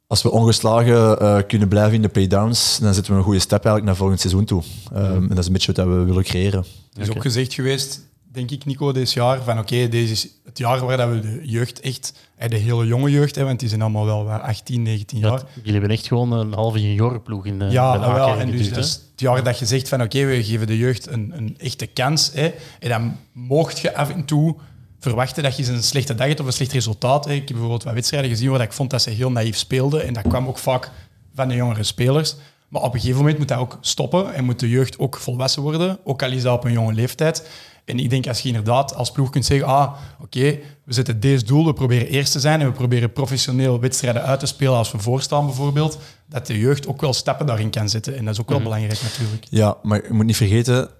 als 0.06 0.23
we 0.23 0.31
ongeslagen 0.31 1.21
eh, 1.21 1.38
kunnen 1.47 1.69
blijven 1.69 1.94
in 1.94 2.03
de 2.03 2.09
playdowns, 2.09 2.79
dan 2.79 2.94
zetten 2.94 3.12
we 3.12 3.19
een 3.19 3.25
goede 3.25 3.38
stap 3.38 3.64
eigenlijk 3.64 3.87
naar 3.87 3.97
volgend 3.97 4.21
seizoen 4.21 4.44
toe. 4.44 4.62
Ehm, 4.93 5.23
En 5.23 5.29
dat 5.29 5.38
is 5.38 5.47
een 5.47 5.53
beetje 5.53 5.73
wat 5.73 5.87
we 5.87 6.05
willen 6.05 6.25
creëren. 6.25 6.64
Er 6.94 7.03
is 7.03 7.11
ook 7.11 7.23
gezegd 7.23 7.55
geweest, 7.55 8.07
denk 8.32 8.50
ik, 8.50 8.64
Nico, 8.64 8.92
dit 8.92 9.12
jaar, 9.12 9.42
van 9.42 9.58
oké, 9.58 9.88
deze 9.88 10.12
is 10.12 10.28
het 10.44 10.58
jaar 10.58 10.86
waar 10.86 10.96
dat 10.96 11.08
we 11.08 11.20
de 11.20 11.40
jeugd 11.42 11.80
echt, 11.80 12.12
eh, 12.36 12.48
de 12.48 12.56
hele 12.56 12.86
jonge 12.86 13.10
jeugd, 13.10 13.34
hè, 13.34 13.44
want 13.44 13.60
die 13.60 13.69
zijn 13.69 13.82
allemaal 13.82 14.04
wel 14.04 14.25
wat 14.25 14.40
18, 14.40 14.82
19 14.82 15.19
jaar. 15.19 15.32
Ja, 15.32 15.44
jullie 15.54 15.72
hebben 15.72 15.90
echt 15.90 16.06
gewoon 16.06 16.32
een 16.32 16.52
halve 16.52 16.80
juniorenploeg 16.80 17.46
in 17.46 17.58
de, 17.58 17.64
Ja, 17.64 17.98
bij 17.98 18.08
ah, 18.08 18.14
wel. 18.14 18.38
En 18.38 18.50
dus 18.50 18.70
is 18.70 18.92
het 18.92 19.02
jaar 19.16 19.42
dat 19.42 19.58
je 19.58 19.66
zegt 19.66 19.88
van 19.88 20.02
oké, 20.02 20.25
we 20.25 20.44
geven 20.44 20.66
de 20.66 20.78
jeugd 20.78 21.06
een, 21.06 21.32
een 21.36 21.58
echte 21.58 21.86
kans. 21.86 22.30
Hè, 22.34 22.54
en 22.80 22.88
dan 22.88 23.16
mocht 23.32 23.78
je 23.78 23.94
af 23.94 24.10
en 24.10 24.25
toe 24.25 24.56
verwachten 25.00 25.42
dat 25.42 25.56
je 25.56 25.62
eens 25.62 25.70
een 25.70 25.82
slechte 25.82 26.14
dag 26.14 26.26
hebt 26.26 26.40
of 26.40 26.46
een 26.46 26.52
slecht 26.52 26.72
resultaat. 26.72 27.25
Hè. 27.25 27.32
Ik 27.32 27.38
heb 27.38 27.48
bijvoorbeeld 27.48 27.82
wat 27.82 27.94
wedstrijden 27.94 28.30
gezien 28.30 28.50
waar 28.50 28.60
ik 28.60 28.72
vond 28.72 28.90
dat 28.90 29.02
ze 29.02 29.10
heel 29.10 29.30
naïef 29.30 29.56
speelden. 29.56 30.04
En 30.04 30.12
dat 30.12 30.28
kwam 30.28 30.48
ook 30.48 30.58
vaak 30.58 30.90
van 31.34 31.48
de 31.48 31.54
jongere 31.54 31.82
spelers. 31.82 32.36
Maar 32.69 32.82
op 32.82 32.94
een 32.94 33.00
gegeven 33.00 33.20
moment 33.20 33.38
moet 33.38 33.48
dat 33.48 33.58
ook 33.58 33.78
stoppen 33.80 34.34
en 34.34 34.44
moet 34.44 34.60
de 34.60 34.69
jeugd 34.69 34.98
ook 34.98 35.16
volwassen 35.16 35.62
worden, 35.62 35.98
ook 36.04 36.22
al 36.22 36.32
is 36.32 36.42
dat 36.42 36.54
op 36.54 36.64
een 36.64 36.72
jonge 36.72 36.92
leeftijd. 36.92 37.48
En 37.88 37.99
ik 37.99 38.11
denk 38.11 38.26
als 38.26 38.40
je 38.40 38.49
inderdaad 38.49 38.94
als 38.94 39.12
ploeg 39.12 39.31
kunt 39.31 39.44
zeggen, 39.44 39.67
ah, 39.67 39.93
oké, 40.20 40.58
we 40.85 40.93
zetten 40.93 41.20
deze 41.20 41.44
doel, 41.44 41.64
we 41.64 41.73
proberen 41.73 42.08
eerst 42.08 42.32
te 42.32 42.40
zijn 42.40 42.61
en 42.61 42.67
we 42.67 42.73
proberen 42.73 43.12
professioneel 43.12 43.81
wedstrijden 43.81 44.23
uit 44.23 44.40
te 44.40 44.46
spelen 44.46 44.75
als 44.75 44.93
we 44.93 44.99
voorstaan 44.99 45.46
bijvoorbeeld, 45.46 45.99
dat 46.26 46.46
de 46.46 46.58
jeugd 46.58 46.87
ook 46.87 47.00
wel 47.00 47.12
stappen 47.12 47.46
daarin 47.46 47.70
kan 47.70 47.88
zetten. 47.88 48.17
En 48.17 48.25
dat 48.25 48.35
is 48.35 48.40
ook 48.40 48.49
wel 48.49 48.62
belangrijk 48.62 49.02
natuurlijk. 49.02 49.46
Ja, 49.50 49.76
maar 49.82 50.06
je 50.06 50.12
moet 50.12 50.26
niet 50.26 50.37
vergeten, 50.37 50.90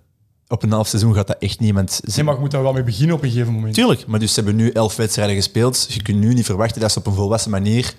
op 0.49 0.63
een 0.63 0.73
half 0.73 0.89
seizoen 0.89 1.15
gaat 1.15 1.27
dat 1.27 1.39
echt 1.39 1.61
niemand... 1.61 2.01
Nee, 2.05 2.25
maar 2.25 2.35
je 2.35 2.41
moet 2.41 2.51
daar 2.51 2.63
wel 2.63 2.73
mee 2.73 2.83
beginnen 2.83 3.17
op 3.17 3.23
een 3.23 3.31
gegeven 3.31 3.53
moment. 3.53 3.75
Tuurlijk, 3.75 4.07
maar 4.07 4.21
dus 4.21 4.35
ze 4.35 4.41
hebben 4.41 4.57
nu 4.57 4.71
elf 4.71 4.97
wedstrijden 4.97 5.37
gespeeld. 5.37 5.87
Je 5.89 6.03
kunt 6.03 6.19
nu 6.19 6.35
niet 6.35 6.45
verwachten 6.45 6.81
dat 6.81 6.93
ze 6.93 6.99
op 6.99 7.07
een 7.07 7.15
volwassen 7.15 7.51
manier 7.51 7.95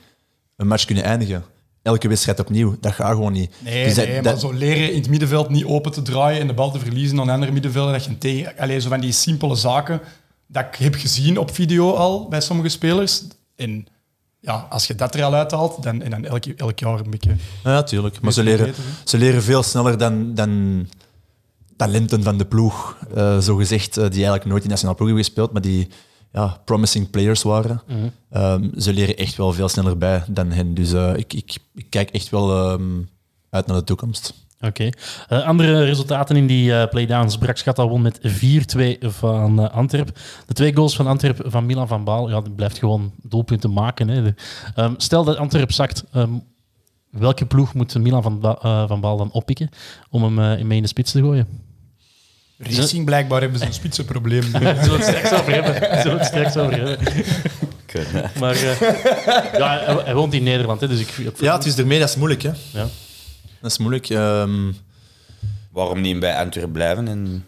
een 0.56 0.68
match 0.68 0.86
kunnen 0.86 1.03
eindigen. 1.03 1.44
Elke 1.89 2.07
wedstrijd 2.07 2.39
opnieuw, 2.39 2.75
dat 2.81 2.91
gaat 2.94 3.12
gewoon 3.12 3.31
niet. 3.33 3.51
Nee, 3.59 3.83
Dus 3.83 3.96
dat- 3.96 4.05
nee 4.05 4.15
dat- 4.15 4.24
maar 4.24 4.39
zo 4.39 4.53
leren 4.53 4.91
in 4.93 5.00
het 5.00 5.10
middenveld 5.10 5.50
niet 5.50 5.65
open 5.65 5.91
te 5.91 6.01
draaien 6.01 6.41
en 6.41 6.48
de 6.48 6.53
bal 6.53 6.72
te 6.72 6.79
verliezen 6.79 7.19
aan 7.19 7.29
andere 7.29 7.51
middenvelden, 7.51 7.93
dat 7.93 8.03
je 8.03 8.10
een 8.10 8.17
tegen... 8.17 8.58
Allee, 8.58 8.79
zo 8.81 8.89
van 8.89 9.00
die 9.00 9.12
simpele 9.12 9.55
zaken 9.55 10.01
dat 10.48 10.65
ik 10.72 10.75
heb 10.75 10.96
gezien 10.96 11.38
op 11.38 11.53
video 11.53 11.91
al 11.93 12.27
bij 12.27 12.41
sommige 12.41 12.69
spelers. 12.69 13.22
En 13.55 13.86
ja, 14.39 14.67
als 14.69 14.88
je 14.88 14.96
dat 14.96 15.15
er 15.15 15.24
al 15.24 15.34
uithaalt, 15.34 15.84
dan, 15.84 16.01
en 16.01 16.10
dan 16.10 16.25
elk, 16.25 16.46
elk 16.46 16.79
jaar 16.79 17.00
een 17.00 17.10
beetje... 17.10 17.36
Ja, 17.63 17.84
tuurlijk. 17.84 18.22
Maar 18.22 18.31
ze 18.34 18.43
leren, 18.43 18.74
ze 19.03 19.17
leren 19.17 19.43
veel 19.43 19.63
sneller 19.63 19.98
dan, 19.98 20.34
dan 20.36 20.88
talenten 21.77 22.24
van 22.24 22.38
de 22.38 22.46
ploeg, 22.46 22.98
eh 23.15 23.38
zo 23.38 23.55
gezegd, 23.55 23.93
die 23.93 24.03
eigenlijk 24.12 24.46
nooit 24.46 24.63
in 24.63 24.69
nationale 24.69 24.96
ploeg 24.98 25.10
hebben 25.10 25.25
gespeeld, 25.25 25.51
maar 25.51 25.62
die 25.62 25.88
ja, 26.31 26.62
promising 26.65 27.09
players 27.09 27.41
waren. 27.43 27.81
Ehm, 28.29 28.79
ze 28.79 28.93
leren 28.93 29.17
echt 29.17 29.36
wel 29.36 29.53
veel 29.53 29.69
sneller 29.69 29.98
bij 29.98 30.24
dan 30.27 30.51
hen. 30.51 30.74
Dus 30.74 30.93
eh, 30.93 31.13
ik, 31.15 31.33
ik, 31.33 31.57
ik 31.75 31.86
kijk 31.89 32.09
echt 32.09 32.29
wel 32.29 32.71
ehm, 32.71 33.01
uit 33.50 33.67
naar 33.67 33.77
de 33.77 33.83
toekomst. 33.83 34.33
Oké. 34.62 34.89
Eh, 35.27 35.48
andere 35.48 35.83
resultaten 35.83 36.36
in 36.36 36.48
die 36.48 36.74
eh, 36.75 36.89
playdowns. 36.89 37.38
Brak 37.38 37.57
Schatta 37.57 37.88
won 37.88 38.01
met 38.01 38.19
4-2 38.21 38.98
van 39.00 39.59
eh, 39.59 39.69
Antwerp. 39.75 40.17
De 40.45 40.53
twee 40.53 40.75
goals 40.75 40.95
van 40.95 41.07
Antwerp 41.07 41.41
van 41.45 41.65
Milan 41.65 41.88
van 41.88 42.03
Baal, 42.03 42.29
ja, 42.29 42.41
die 42.41 42.51
blijft 42.53 42.77
gewoon 42.77 43.12
doelpunten 43.21 43.74
maken. 43.74 44.07
Hè. 44.07 44.24
De- 44.24 44.33
ehm, 44.75 44.93
stel 44.98 45.24
dat 45.24 45.38
Antwerp 45.38 45.71
zakt, 45.71 46.03
welke 47.12 47.45
ploeg 47.45 47.74
moet 47.74 47.98
Milan 48.00 48.21
van, 48.24 48.39
Ba- 48.39 48.88
van 48.88 49.01
Baal 49.01 49.17
dan 49.17 49.31
oppikken 49.31 49.69
om 50.09 50.24
hem 50.24 50.67
mee 50.67 50.77
in 50.77 50.83
de 50.83 50.88
spits 50.89 51.12
te 51.12 51.19
gooien? 51.21 51.48
Racing 52.62 53.06
blijkbaar 53.06 53.42
hebben 53.42 53.60
ze 53.60 53.66
een 53.66 53.74
spitsenprobleem. 53.74 54.42
Zullen 54.51 54.75
we 54.75 54.89
het 54.89 55.04
straks 55.04 55.32
over 55.34 55.54
hebben? 55.54 55.74
Zullen 56.01 56.18
we 56.18 56.24
het 56.24 56.25
straks 56.25 56.58
over 56.58 56.74
hebben? 56.78 56.98
Maar 58.39 58.54
eh, 58.56 58.80
ja, 59.60 59.80
hij, 59.86 59.96
hij 60.04 60.16
woont 60.16 60.34
in 60.34 60.44
Nederland, 60.44 60.82
hè, 60.82 60.88
dus 60.88 61.00
ik... 61.00 61.08
ik 61.18 61.39
Ja, 61.39 61.56
het 61.56 61.66
is 61.66 61.78
ermee, 61.78 62.00
dat 62.00 62.10
is 62.10 62.16
moeilijk. 62.16 62.42
Hè? 62.42 62.51
Ja. 62.74 62.88
Dat 63.62 63.72
is 63.72 63.78
moeilijk. 63.78 64.10
ehm, 64.10 64.72
Waarom 65.72 66.01
niet 66.01 66.20
bij 66.20 66.36
Antwerpen 66.36 66.72
blijven? 66.72 67.08
En, 67.08 67.46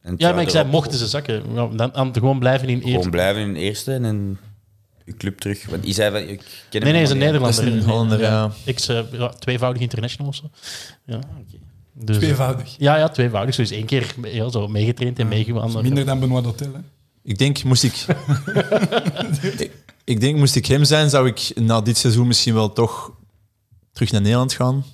en 0.00 0.14
ja, 0.18 0.32
maar 0.32 0.42
ik 0.42 0.48
zei, 0.50 0.68
mochten 0.68 0.98
ze 0.98 1.06
zakken, 1.06 1.42
ja, 1.54 1.66
dan, 1.66 1.90
dan 1.92 2.10
gewoon 2.12 2.38
blijven 2.38 2.68
in 2.68 2.78
Gewoon 2.78 2.94
eerste. 2.94 3.10
blijven 3.10 3.42
in 3.42 3.54
eerste 3.56 3.92
en 3.92 4.04
in 4.04 4.38
uw 5.04 5.14
club 5.18 5.38
terug. 5.38 5.66
Want 5.66 5.82
die 5.82 5.94
zei 5.94 6.10
van, 6.10 6.20
ik 6.28 6.38
ken 6.38 6.82
hem 6.82 6.82
Nee, 6.82 6.82
nee, 6.82 6.92
hij 6.92 7.02
is 7.02 7.10
een. 7.10 7.18
Nederlander. 7.18 7.64
Dat 7.64 7.74
is 7.74 7.82
een 7.82 7.88
Hollander, 7.88 8.20
ja. 8.20 8.50
Ex, 8.64 8.88
eh, 8.88 9.00
ja, 9.12 9.28
tweevoudig 9.28 9.82
international 9.82 10.28
of 10.30 10.34
zo. 10.36 10.50
Ja. 11.06 11.18
Dus, 11.96 12.16
Tweevoudig. 12.16 12.74
Ja, 12.78 12.96
ja, 12.96 13.08
tweevoudig. 13.08 13.56
Dus 13.56 13.70
één 13.70 13.86
keer 13.86 14.14
ja, 14.22 14.48
zo 14.48 14.68
meegetraind 14.68 15.18
en 15.18 15.28
meegewandeld. 15.28 15.82
Minder 15.82 16.04
dan 16.04 16.20
Benoit 16.20 16.44
Hotel. 16.44 16.72
Hè. 16.72 16.80
ik 17.22 17.38
denk, 17.38 17.64
moest 17.64 17.82
ik... 17.82 17.92
ik, 19.58 19.70
ik 20.04 20.20
denk, 20.20 20.38
moest 20.38 20.56
ik 20.56 20.66
hem 20.66 20.84
zijn, 20.84 21.10
zou 21.10 21.26
ik 21.26 21.52
na 21.54 21.80
dit 21.80 21.96
seizoen 21.96 22.26
misschien 22.26 22.54
wel 22.54 22.72
toch 22.72 23.12
terug 23.92 24.12
naar 24.12 24.20
Nederland 24.20 24.52
gaan. 24.52 24.84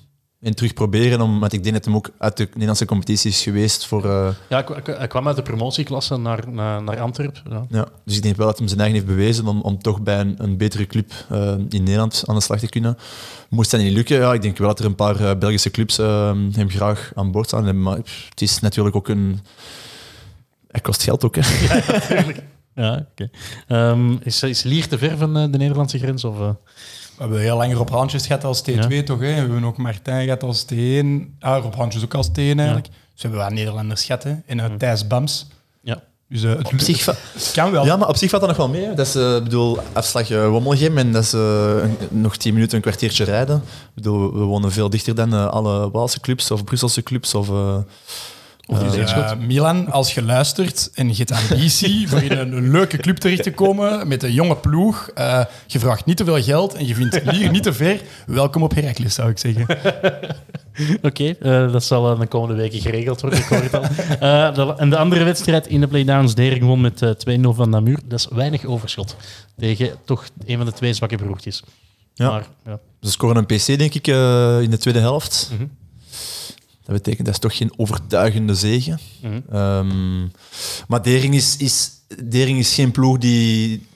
En 0.41 0.55
terug 0.55 0.73
proberen, 0.73 1.21
omdat 1.21 1.53
ik 1.53 1.63
denk 1.63 1.75
dat 1.75 1.85
hem 1.85 1.95
ook 1.95 2.09
uit 2.17 2.37
de 2.37 2.47
Nederlandse 2.51 2.85
competitie 2.85 3.29
is 3.31 3.41
geweest 3.43 3.85
voor... 3.87 4.05
eh, 4.05 4.27
Ja, 4.49 4.59
ik, 4.59 4.69
ik- 4.69 4.85
hij 4.97 5.07
kwam 5.07 5.27
uit 5.27 5.35
de 5.35 5.41
promotieklasse 5.41 6.17
naar, 6.17 6.43
naar, 6.51 6.83
naar 6.83 6.99
Antwerpen. 6.99 7.41
Ja. 7.49 7.65
Ja, 7.69 7.87
dus 8.05 8.15
ik 8.15 8.23
denk 8.23 8.35
wel 8.35 8.47
dat 8.47 8.57
hij 8.59 8.67
zijn 8.67 8.79
eigen 8.79 8.97
heeft 8.97 9.11
bewezen 9.15 9.47
om, 9.47 9.61
om 9.61 9.81
toch 9.81 10.01
bij 10.01 10.19
een, 10.19 10.35
een 10.37 10.57
betere 10.57 10.85
club 10.85 11.11
eh, 11.29 11.51
in 11.69 11.83
Nederland 11.83 12.23
aan 12.27 12.35
de 12.35 12.41
slag 12.41 12.59
te 12.59 12.69
kunnen. 12.69 12.97
Moest 13.49 13.71
dat 13.71 13.79
niet 13.79 13.93
lukken, 13.93 14.17
ja, 14.17 14.33
ik 14.33 14.41
denk 14.41 14.57
wel 14.57 14.67
dat 14.67 14.79
er 14.79 14.85
een 14.85 14.95
paar 14.95 15.19
eh, 15.19 15.37
Belgische 15.39 15.71
clubs 15.71 15.97
hem 15.97 16.69
graag 16.69 17.11
aan 17.15 17.31
boord 17.31 17.47
staan. 17.47 17.65
hebben, 17.65 17.83
Maar 17.83 18.01
pff, 18.01 18.25
het 18.29 18.41
is 18.41 18.59
natuurlijk 18.59 18.95
ook 18.95 19.07
een... 19.07 19.39
Hij 20.67 20.81
kost 20.81 21.03
geld 21.03 21.23
ook, 21.23 21.35
hè. 21.39 21.41
Ja, 22.75 23.05
oké. 23.11 23.29
Ehm, 23.67 24.15
is, 24.23 24.43
is 24.43 24.63
Lier 24.63 24.87
te 24.87 24.97
ver 24.97 25.17
van 25.17 25.33
de 25.33 25.57
Nederlandse 25.57 25.97
grens? 25.97 26.23
Of, 26.23 26.39
eh? 26.39 26.49
We 27.21 27.27
hebben 27.27 27.45
heel 27.45 27.57
langer 27.57 27.79
op 27.79 27.89
handjes 27.89 28.25
gehad 28.27 28.43
als 28.43 28.61
T2, 28.61 28.73
Ja. 28.73 29.03
toch? 29.03 29.19
Hè? 29.19 29.25
We 29.25 29.33
hebben 29.39 29.63
ook 29.63 29.77
Martijn 29.77 30.23
gehad 30.23 30.43
als 30.43 30.65
T1. 30.73 31.05
Ah, 31.39 31.65
op 31.65 31.75
handjes 31.75 32.03
ook 32.03 32.13
als 32.13 32.27
T1 32.29 32.33
eigenlijk. 32.35 32.85
Dus 32.87 33.21
we 33.21 33.21
hebben 33.21 33.39
wat 33.39 33.49
Nederlanders 33.51 34.03
gehad, 34.03 34.23
hè? 34.23 34.35
En 34.45 34.57
uh, 34.57 34.65
Thijs 34.77 35.07
Bams. 35.07 35.47
Ja. 35.81 36.01
Dus 36.29 36.43
eh, 36.43 36.49
het, 36.57 36.67
Op 36.73 36.79
zich, 36.79 37.07
kan 37.53 37.71
wel. 37.71 37.85
ja, 37.85 37.97
maar 37.97 38.07
op 38.07 38.15
zich 38.15 38.29
valt 38.29 38.41
dat 38.41 38.49
nog 38.57 38.59
wel 38.67 38.69
mee. 38.69 38.85
hè. 38.85 38.93
Dat 38.93 39.07
is, 39.07 39.15
eh, 39.15 39.35
ik 39.35 39.43
bedoel, 39.43 39.77
afslag 39.93 40.29
eh, 40.29 40.47
Wommelgem 40.49 40.97
en 40.97 41.11
dat 41.11 41.23
is 41.23 41.33
eh, 41.33 41.75
een- 41.81 41.97
nog 42.21 42.35
tien 42.37 42.53
minuten, 42.53 42.75
een 42.75 42.81
kwartiertje 42.81 43.23
rijden. 43.23 43.55
Ik 43.57 43.63
bedoel, 43.93 44.33
we 44.33 44.39
wonen 44.43 44.71
veel 44.71 44.89
dichter 44.89 45.15
dan 45.15 45.33
eh, 45.33 45.47
alle 45.47 45.91
Waalse 45.91 46.19
clubs 46.19 46.51
of 46.51 46.63
Brusselse 46.63 47.03
clubs 47.03 47.33
of... 47.35 47.49
Of 48.71 49.37
Milan, 49.37 49.91
als 49.91 50.13
je 50.13 50.23
luistert 50.23 50.89
en 50.93 51.07
je 51.07 51.15
hebt 51.15 51.31
ambitie 51.31 52.07
voor 52.07 52.21
in 52.21 52.31
een, 52.31 52.71
leuke 52.71 52.97
club 52.97 53.17
terecht 53.17 53.43
te 53.43 53.51
komen 53.51 54.07
met 54.07 54.23
een 54.23 54.33
jonge 54.33 54.55
ploeg, 54.55 55.09
eh, 55.15 55.45
je 55.67 55.79
vraagt 55.79 56.05
niet 56.05 56.17
te 56.17 56.25
veel 56.25 56.41
geld 56.41 56.73
en 56.73 56.87
je 56.87 56.95
vindt 56.95 57.19
hier 57.31 57.51
niet 57.51 57.63
te 57.63 57.73
ver, 57.73 58.01
welkom 58.25 58.63
op 58.63 58.75
Heracles, 58.75 59.13
zou 59.13 59.29
ik 59.29 59.37
zeggen. 59.37 59.65
Oké, 61.01 61.35
eh, 61.39 61.71
dat 61.71 61.83
zal 61.83 62.11
eh, 62.11 62.19
de 62.19 62.27
komende 62.27 62.55
weken 62.55 62.79
geregeld 62.79 63.21
worden, 63.21 63.39
ik 63.39 63.45
hoor 63.45 63.61
het 63.61 63.73
al. 63.73 63.83
Eh, 64.19 64.53
de, 64.53 64.73
en 64.77 64.89
de 64.89 64.97
andere 64.97 65.23
wedstrijd 65.23 65.67
in 65.67 65.79
de 65.79 65.87
playdowns, 65.87 66.35
Dering 66.35 66.63
won 66.63 66.81
met 66.81 67.01
eh 67.01 67.39
2-0 67.39 67.41
van 67.41 67.69
Namur. 67.69 67.99
Dat 68.05 68.19
is 68.19 68.27
weinig 68.31 68.65
overschot 68.65 69.15
tegen 69.57 69.91
toch 70.05 70.25
een 70.45 70.57
van 70.57 70.65
de 70.65 70.71
twee 70.71 70.93
zwakke 70.93 71.15
broertjes. 71.15 71.63
Ja. 72.13 72.29
Maar, 72.29 72.47
ja. 72.65 72.79
Ze 73.01 73.11
scoren 73.11 73.35
een 73.35 73.45
PC, 73.45 73.65
denk 73.65 73.93
ik, 73.93 74.07
eh, 74.07 74.61
in 74.61 74.69
de 74.69 74.77
tweede 74.77 74.99
helft. 74.99 75.49
Mhm. 75.53 75.65
Dat 76.85 76.95
betekent 76.95 77.25
dat 77.25 77.33
is 77.33 77.39
toch 77.41 77.57
geen 77.57 77.73
overtuigende 77.77 78.55
zege. 78.55 78.97
Mhm. 79.21 79.39
Ehm, 79.51 80.21
maar 80.87 81.01
Dering 81.01 81.35
is, 81.35 81.57
is, 81.57 81.89
Dering 82.23 82.59
is 82.59 82.73
geen 82.73 82.91
ploeg 82.91 83.17
die, 83.17 83.87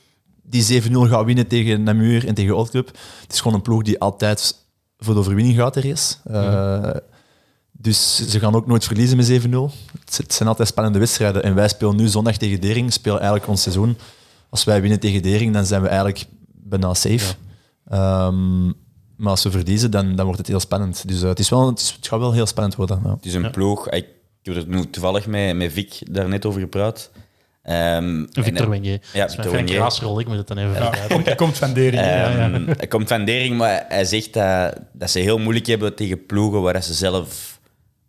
die 0.44 0.82
7-0 0.82 1.10
gaat 1.10 1.26
winnen 1.26 1.48
tegen 1.48 1.84
Namur 1.84 2.28
en 2.28 2.34
tegen 2.34 2.56
Old 2.56 2.70
Club. 2.70 2.88
Het 3.22 3.34
is 3.34 3.38
gewoon 3.40 3.54
een 3.58 3.62
ploeg 3.64 3.82
die 3.84 4.00
altijd 4.00 4.56
voor 4.98 5.14
de 5.14 5.20
overwinning 5.20 5.58
gaat 5.58 5.76
er 5.76 5.86
is. 5.86 6.20
Eh, 6.24 6.90
Dus 7.72 8.30
ze 8.30 8.40
gaan 8.40 8.56
ook 8.56 8.68
nooit 8.68 8.86
verliezen 8.86 9.18
met 9.18 9.26
7-0. 9.26 9.72
Het 10.06 10.18
het 10.18 10.34
zijn 10.34 10.50
altijd 10.50 10.68
spannende 10.68 11.00
wedstrijden. 11.00 11.44
En 11.44 11.56
wij 11.56 11.68
spelen 11.68 11.96
nu 11.96 12.08
zondag 12.08 12.38
tegen 12.38 12.62
Dering, 12.62 12.94
spelen 12.94 13.18
eigenlijk 13.20 13.50
ons 13.50 13.62
seizoen. 13.62 13.98
Als 14.50 14.64
wij 14.64 14.82
winnen 14.82 15.00
tegen 15.00 15.22
Dering, 15.22 15.54
dan 15.54 15.66
zijn 15.66 15.82
we 15.82 15.88
eigenlijk 15.88 16.26
bijna 16.54 16.94
safe. 16.94 17.36
Ehm, 17.90 18.72
maar 19.18 19.30
als 19.30 19.44
we 19.44 19.52
verliezen, 19.52 19.92
dan, 19.92 20.16
dan 20.16 20.26
wordt 20.26 20.40
het 20.40 20.48
heel 20.48 20.60
spannend. 20.60 21.08
Dus 21.08 21.22
eh, 21.22 21.30
het, 21.30 21.40
is 21.40 21.50
wel, 21.50 21.68
het, 21.68 21.80
is, 21.80 21.92
het 21.92 22.08
gaat 22.08 22.20
wel 22.20 22.34
heel 22.34 22.46
spannend 22.46 22.76
worden. 22.76 23.02
Ja. 23.04 23.10
Het 23.16 23.26
is 23.26 23.34
een 23.34 23.52
ploeg. 23.52 23.90
Ik, 23.90 24.06
ik 24.42 24.54
heb 24.54 24.56
er 24.56 24.68
nu 24.68 24.90
toevallig 24.90 25.28
met, 25.28 25.56
met 25.56 25.72
Vic 25.72 26.02
daar 26.12 26.30
net 26.30 26.46
over 26.46 26.62
gepraat. 26.62 27.12
Ehm, 27.62 28.26
Victor 28.32 28.64
en, 28.64 28.70
Wenier. 28.70 29.00
Ja, 29.14 29.20
dat 29.20 29.30
is 29.30 29.36
Victor 29.36 30.20
ik 30.20 30.28
moet 30.28 30.38
het 30.38 30.48
dan 30.48 30.58
even 30.58 30.70
Ja, 30.70 30.76
verduidelijken. 30.76 31.26
komt, 31.26 31.36
komt 31.36 31.58
van 31.58 31.74
Dering. 31.74 32.02
Ehm, 32.02 32.66
Hij 32.78 32.88
komt 32.88 33.08
van 33.08 33.26
Dering, 33.26 33.58
maar 33.58 33.86
hij 33.88 34.06
zegt 34.06 34.34
dat, 34.34 34.80
dat 34.94 35.12
ze 35.12 35.20
heel 35.20 35.38
moeilijk 35.38 35.66
hebben 35.66 35.96
tegen 35.96 36.26
ploegen 36.26 36.62
waar 36.62 36.84
ze 36.84 36.94
zelf 36.94 37.60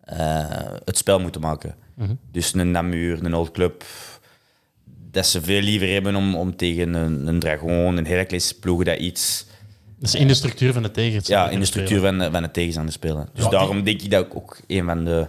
eh, 0.01 0.45
het 0.85 0.99
spel 0.99 1.21
moeten 1.21 1.41
maken. 1.41 1.75
Dus 2.31 2.55
een 2.55 2.71
Namur, 2.71 3.25
een 3.25 3.35
Old 3.35 3.51
Club. 3.51 3.85
Dat 5.11 5.27
ze 5.27 5.43
veel 5.43 5.61
liever 5.61 5.89
hebben 5.89 6.17
om, 6.17 6.35
om 6.35 6.57
tegen 6.57 6.95
een, 6.95 7.27
een 7.27 7.39
Dragon, 7.39 7.97
een 7.97 8.07
Heracles 8.07 8.53
ploegen 8.53 8.85
dat 8.85 8.99
iets 8.99 9.47
Dat 9.99 10.09
is 10.09 10.15
in 10.15 10.29
de 10.29 10.35
structuur 10.35 10.73
van 10.73 10.83
de 10.83 10.91
tegenstander. 10.91 11.45
ja, 11.47 11.51
in 11.53 11.61
de 11.61 11.67
structuur 11.67 12.01
van, 12.01 12.19
de- 12.19 12.31
van 12.31 12.43
de 12.43 12.51
tegenstander 12.51 12.93
spelen. 12.93 13.29
Dus 13.35 13.45
Ja, 13.45 13.51
daarom 13.51 13.83
denk 13.85 14.03
ik 14.03 14.11
dat 14.11 14.25
ook, 14.25 14.37
ook 14.37 14.61
een 14.67 14.85
van 14.85 15.05
de... 15.05 15.29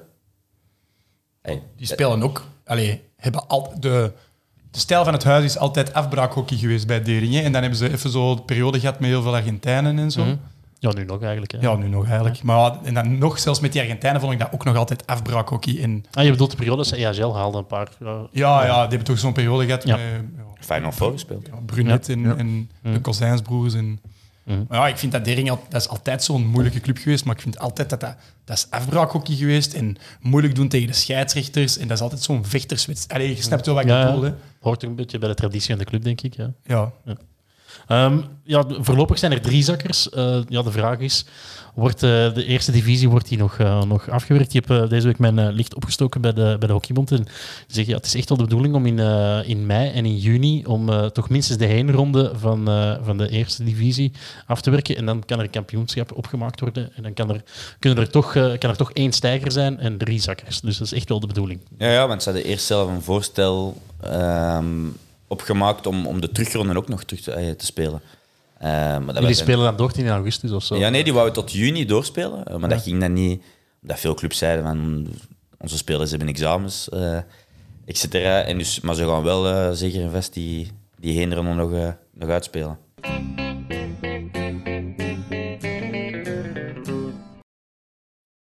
Hey, 1.42 1.62
Die 1.78 1.88
spelen 1.88 2.24
ook. 2.24 2.44
Allee, 2.66 3.02
hebben 3.18 3.48
al, 3.48 3.74
de, 3.80 4.12
de 4.72 4.80
stijl 4.80 5.04
van 5.04 5.14
het 5.14 5.24
huis 5.24 5.44
is 5.44 5.58
altijd 5.58 5.94
afbraakhockey 5.94 6.58
geweest 6.58 6.88
bij 6.88 7.02
Dering. 7.04 7.36
En 7.36 7.52
dan 7.52 7.62
hebben 7.62 7.80
ze 7.80 7.92
even 7.92 8.10
zo 8.10 8.36
de 8.36 8.42
periode 8.42 8.80
gehad 8.80 9.00
met 9.00 9.10
heel 9.10 9.22
veel 9.22 9.36
Argentijnen 9.36 10.00
en 10.00 10.12
zo. 10.12 10.24
Mhm. 10.24 10.36
Ja, 10.80 10.92
nu 10.94 11.04
nog 11.06 11.22
eigenlijk. 11.22 11.52
Hè. 11.52 11.58
Ja, 11.60 11.76
nu 11.76 11.88
nog 11.88 12.06
eigenlijk. 12.08 12.44
Maar 12.44 12.84
en 12.84 12.94
dan 12.94 13.18
nog, 13.18 13.40
zelfs 13.40 13.60
met 13.60 13.72
die 13.72 13.82
Argentijnen 13.82 14.22
vond 14.22 14.34
ik 14.34 14.40
dat 14.40 14.52
ook 14.54 14.64
nog 14.64 14.76
altijd 14.76 15.08
afbraakhockey. 15.08 15.82
En 15.82 16.06
Ah, 16.12 16.24
je 16.24 16.32
bedoelt 16.32 16.50
de 16.52 16.56
periode 16.58 16.78
dat 16.78 16.88
ze 16.88 16.96
EHL 16.96 17.36
haalde 17.36 17.58
een 17.58 17.66
paar... 17.68 17.90
ja. 18.00 18.28
ja, 18.32 18.66
ja, 18.66 18.72
die 18.82 18.88
hebben 18.90 19.04
toch 19.04 19.20
zo'n 19.20 19.34
periode 19.34 19.66
gehad 19.66 19.84
Ja. 19.84 19.96
met 19.96 20.06
ja, 20.38 20.76
Final 20.76 20.92
Four 20.92 21.12
gespeeld. 21.12 21.48
ja, 21.48 21.60
Brunet 21.66 22.10
en, 22.10 22.20
Ja. 22.22 22.36
en 22.36 22.70
de 22.82 23.02
Kozijnsbroers. 23.02 23.74
En, 23.74 24.00
Mhm. 24.48 24.64
Maar 24.68 24.80
ja, 24.80 24.88
ik 24.88 24.98
vind 24.98 25.12
dat 25.12 25.26
Dering 25.26 25.50
al- 25.50 25.64
dat 25.70 25.82
is 25.82 25.88
altijd 25.88 26.24
zo'n 26.24 26.46
moeilijke 26.46 26.80
club 26.80 26.98
geweest. 26.98 27.26
Maar 27.26 27.36
ik 27.36 27.42
vind 27.42 27.60
altijd 27.60 27.90
dat 27.90 28.00
dat, 28.00 28.16
dat 28.46 28.58
is 28.58 28.68
afbraakhockey 28.70 29.36
geweest. 29.36 29.74
En 29.74 29.98
moeilijk 30.22 30.56
doen 30.56 30.68
tegen 30.68 30.88
de 30.88 30.94
scheidsrechters. 30.94 31.78
En 31.78 31.88
dat 31.88 31.98
is 31.98 32.04
altijd 32.04 32.22
zo'n 32.22 32.46
vechterswedstrijd. 32.46 33.22
Allee, 33.22 33.36
je 33.36 33.42
snapt 33.42 33.66
wel 33.66 33.76
wat 33.76 33.84
ik 33.84 33.90
Ja, 33.90 34.00
ja. 34.00 34.06
bedoel. 34.06 34.24
Hè? 34.24 34.34
Hoort 34.60 34.84
ook 34.84 34.90
een 34.90 34.96
beetje 34.96 35.18
bij 35.18 35.30
de 35.30 35.36
traditie 35.36 35.70
van 35.70 35.78
de 35.78 35.86
club, 35.86 36.04
denk 36.04 36.22
ik. 36.22 36.36
Ja. 36.36 36.52
Ja. 36.66 36.92
Ehm, 37.88 38.20
ja, 38.44 38.64
voorlopig 38.80 39.18
zijn 39.18 39.32
er 39.32 39.42
drie 39.42 39.64
zakkers. 39.64 40.10
Eh, 40.10 40.40
ja, 40.48 40.62
de 40.62 40.72
vraag 40.72 41.00
is, 41.00 41.26
wordt 41.78 42.04
eh, 42.04 42.34
de 42.34 42.46
eerste 42.46 42.72
divisie 42.72 43.10
wordt 43.10 43.28
die 43.28 43.38
nog, 43.38 43.58
eh, 43.58 43.84
nog 43.84 44.10
afgewerkt? 44.10 44.54
Ik 44.54 44.68
heb 44.68 44.82
eh, 44.82 44.90
deze 44.90 45.08
week 45.08 45.20
mijn 45.20 45.52
licht 45.52 45.76
opgestoken 45.76 46.22
bij 46.22 46.34
de, 46.34 46.56
bij 46.60 46.68
de 46.68 46.74
Hockeybond. 46.74 47.12
En 47.12 47.26
zeggen, 47.68 47.94
ja, 47.94 47.98
het 47.98 48.06
is 48.06 48.16
echt 48.16 48.30
wel 48.30 48.38
de 48.38 48.44
bedoeling 48.44 48.76
om 48.76 48.86
in, 48.86 49.00
in 49.46 49.66
mei 49.66 49.92
en 49.92 50.06
in 50.06 50.18
juni 50.18 50.66
om 50.66 51.12
toch 51.12 51.30
minstens 51.30 51.58
de 51.58 51.66
heenronde 51.66 52.32
van, 52.36 52.66
van 53.04 53.18
de 53.18 53.30
eerste 53.30 53.64
divisie 53.64 54.12
af 54.46 54.62
te 54.62 54.70
werken. 54.70 54.96
En 54.96 55.06
dan 55.06 55.26
kan 55.26 55.38
er 55.38 55.44
een 55.44 55.50
kampioenschap 55.50 56.12
opgemaakt 56.18 56.60
worden. 56.60 56.90
En 56.96 57.04
dan 57.04 57.14
kan 57.14 57.30
er, 57.30 57.44
kunnen 57.80 58.00
er 58.00 58.10
toch, 58.10 58.32
kan 58.32 58.70
er 58.70 58.78
toch 58.78 58.92
één 58.92 59.12
stijger 59.12 59.52
zijn 59.52 59.80
en 59.80 59.98
drie 59.98 60.22
zakkers. 60.22 60.62
Dus 60.62 60.78
dat 60.78 60.88
is 60.88 60.94
echt 60.94 61.10
wel 61.10 61.20
de 61.20 61.28
bedoeling. 61.28 61.60
Ja, 61.78 61.92
ja, 61.92 62.08
want 62.08 62.24
ze 62.24 62.30
hadden 62.30 62.48
eerst 62.48 62.66
zelf 62.66 62.90
een 62.90 63.02
voorstel 63.02 63.82
opgemaakt 65.28 65.86
om, 65.86 66.08
om 66.08 66.22
de 66.22 66.32
terugronde 66.32 66.78
ook 66.78 66.88
nog 66.88 67.04
terug 67.04 67.24
te, 67.24 67.32
eh, 67.32 67.52
te 67.52 67.66
spelen. 67.66 68.02
Eh, 68.58 68.70
maar 68.70 69.06
dat 69.06 69.18
Jullie 69.18 69.34
spelen 69.34 69.64
dan 69.64 69.76
door 69.76 69.92
in 69.98 70.08
augustus 70.10 70.52
of 70.52 70.64
zo. 70.64 70.76
Ja, 70.76 70.90
nee, 70.90 71.04
die 71.04 71.14
wouden 71.14 71.34
tot 71.34 71.52
juni 71.52 71.86
doorspelen. 71.86 72.46
eh, 72.46 72.56
Maar 72.56 72.70
dat 72.70 72.82
ging 72.82 73.00
dan 73.02 73.14
niet. 73.14 73.44
Omdat 73.82 74.00
veel 74.00 74.14
clubs 74.14 74.38
zeiden 74.38 74.64
van 74.66 75.08
onze 75.58 75.78
spelers 75.78 76.10
hebben 76.10 76.28
examens, 76.28 76.90
et 77.86 77.98
cetera. 77.98 78.42
En 78.42 78.58
dus, 78.58 78.80
maar 78.80 78.96
ze 78.96 79.06
gaan 79.08 79.24
wel 79.24 79.76
zeker 79.76 80.02
en 80.02 80.12
vast 80.12 80.34
die, 80.34 80.72
die 81.00 81.18
heenronde 81.18 81.54
nog, 81.54 81.96
nog 82.14 82.30
uitspelen. 82.30 82.78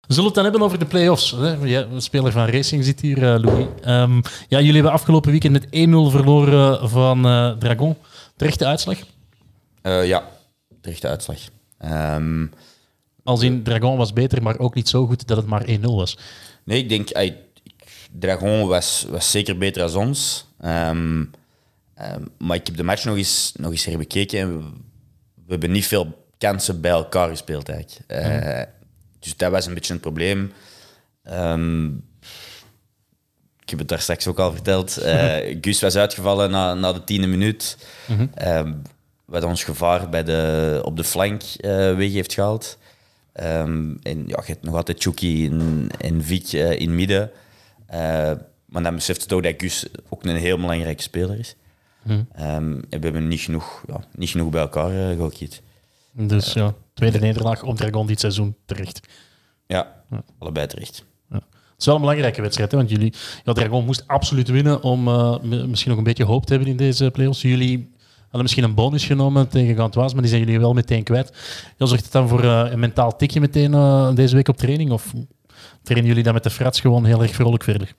We 0.07 0.13
zullen 0.13 0.25
het 0.25 0.35
dan 0.35 0.43
hebben 0.43 0.61
over 0.61 0.79
de 0.79 0.85
play-offs. 0.85 1.31
Hè? 1.31 1.53
Ja, 1.53 1.81
een 1.81 2.01
speler 2.01 2.31
van 2.31 2.45
Racing 2.45 2.83
zit 2.83 3.01
hier, 3.01 3.33
eh, 3.33 3.39
Louis. 3.43 3.65
Ehm, 3.81 4.21
ja, 4.47 4.57
jullie 4.59 4.73
hebben 4.73 4.91
afgelopen 4.91 5.31
weekend 5.31 5.53
met 5.53 5.67
1-0 5.69 6.09
verloren 6.09 6.89
van 6.89 7.25
eh, 7.25 7.51
Dragon. 7.51 7.97
Terechte 8.35 8.65
uitslag. 8.65 8.97
Eh, 9.81 10.07
ja, 10.07 10.29
terechte 10.81 11.07
uitslag. 11.07 11.37
Ehm, 11.77 12.45
Als 13.23 13.41
in 13.41 13.63
Dragon 13.63 13.97
was 13.97 14.13
beter, 14.13 14.43
maar 14.43 14.59
ook 14.59 14.75
niet 14.75 14.89
zo 14.89 15.05
goed 15.05 15.27
dat 15.27 15.37
het 15.37 15.45
maar 15.45 15.63
1-0 15.65 15.95
was. 15.95 16.17
Nee, 16.63 16.79
ik 16.79 16.89
denk, 16.89 17.09
ey, 17.09 17.37
Dragon 18.19 18.67
was, 18.67 19.05
was 19.09 19.31
zeker 19.31 19.57
beter 19.57 19.91
dan 19.91 20.07
ons. 20.07 20.45
Ehm, 20.59 21.19
maar 22.37 22.55
ik 22.57 22.67
heb 22.67 22.77
de 22.77 22.83
match 22.83 23.03
nog 23.03 23.17
eens, 23.17 23.53
nog 23.55 23.71
eens 23.71 23.85
herbekeken 23.85 24.39
en 24.39 24.57
we, 24.57 24.63
we 25.45 25.51
hebben 25.51 25.71
niet 25.71 25.87
veel 25.87 26.25
kansen 26.37 26.81
bij 26.81 26.91
elkaar 26.91 27.29
gespeeld 27.29 27.69
eigenlijk. 27.69 28.01
Eh, 28.07 28.76
Dus 29.27 29.37
dat 29.37 29.51
was 29.51 29.65
een 29.65 29.73
beetje 29.73 29.93
een 29.93 29.99
probleem. 29.99 30.51
Ehm, 31.23 31.85
ik 33.59 33.69
heb 33.69 33.79
het 33.79 33.87
daar 33.87 33.99
straks 33.99 34.27
ook 34.27 34.39
al 34.39 34.51
verteld. 34.51 34.97
Eh, 34.97 35.57
Gus 35.61 35.81
was 35.81 35.95
uitgevallen 35.95 36.51
na, 36.51 36.73
na 36.73 36.93
de 36.93 37.03
tiende 37.03 37.27
minuut. 37.27 37.77
Ehm, 38.33 38.73
wat 39.25 39.43
ons 39.43 39.63
gevaar 39.63 40.09
bij 40.09 40.23
de, 40.23 40.81
op 40.83 40.97
de 40.97 41.03
flank 41.03 41.41
eh, 41.41 41.71
weg 41.95 42.11
heeft 42.11 42.33
gehaald. 42.33 42.77
Ehm, 43.33 43.95
en 44.03 44.27
ja, 44.27 44.41
je 44.45 44.51
hebt 44.51 44.63
nog 44.63 44.75
altijd 44.75 45.01
Chucky 45.01 45.49
en, 45.51 45.87
en 45.99 46.23
Vic 46.23 46.53
eh, 46.53 46.79
in 46.79 46.95
midden. 46.95 47.31
Maar 48.65 48.83
dan 48.83 48.95
beseft 48.95 49.21
je 49.21 49.27
toch 49.27 49.41
dat 49.41 49.53
Gus 49.57 49.85
ook 50.09 50.23
een 50.23 50.35
heel 50.35 50.57
belangrijke 50.57 51.01
speler 51.01 51.39
is. 51.39 51.55
En 52.31 52.85
we 52.89 52.97
hebben 52.99 53.27
niet 53.27 53.41
genoeg, 53.41 53.83
ja, 53.87 54.03
niet 54.15 54.29
genoeg 54.29 54.49
bij 54.49 54.61
elkaar 54.61 54.91
uh. 54.91 55.47
Dus 56.17 56.53
ja, 56.53 56.73
tweede 56.93 57.19
nederlaag 57.19 57.63
om 57.63 57.75
Dragon 57.75 58.07
dit 58.07 58.19
seizoen 58.19 58.55
terecht. 58.65 59.07
Ja, 59.67 60.03
allebei 60.39 60.67
terecht. 60.67 61.05
Het 61.29 61.85
is 61.85 61.91
wel 61.91 62.01
een 62.01 62.07
belangrijke 62.07 62.41
wedstrijd, 62.41 62.71
hè, 62.71 62.77
want 62.77 62.89
jullie, 62.89 63.13
ja, 63.43 63.53
Dragon 63.53 63.85
moest 63.85 64.03
absoluut 64.07 64.47
winnen 64.49 64.83
om 64.83 65.07
eh, 65.07 65.39
misschien 65.41 65.89
nog 65.89 65.97
een 65.97 66.03
beetje 66.03 66.23
hoop 66.23 66.45
te 66.45 66.53
hebben 66.53 66.71
in 66.71 66.77
deze 66.77 67.11
play-offs. 67.11 67.41
Jullie 67.41 67.91
hadden 68.21 68.41
misschien 68.41 68.63
een 68.63 68.73
bonus 68.73 69.05
genomen 69.05 69.47
tegen 69.47 69.75
Gantoise, 69.75 70.13
maar 70.13 70.23
die 70.23 70.31
zijn 70.31 70.43
jullie 70.43 70.59
wel 70.59 70.73
meteen 70.73 71.03
kwijt. 71.03 71.31
Ja, 71.77 71.85
zorgt 71.85 72.03
het 72.03 72.11
dan 72.11 72.27
voor 72.27 72.43
eh, 72.43 72.71
een 72.71 72.79
mentaal 72.79 73.15
tikje 73.15 73.39
meteen 73.39 73.73
eh, 73.73 74.09
deze 74.13 74.35
week 74.35 74.47
op 74.47 74.57
training? 74.57 74.91
Of 74.91 75.13
trainen 75.83 76.09
jullie 76.09 76.23
dan 76.23 76.33
met 76.33 76.43
de 76.43 76.49
frats 76.49 76.79
gewoon 76.79 77.05
heel 77.05 77.21
erg 77.21 77.33
vrolijk 77.35 77.63
verder? 77.63 77.93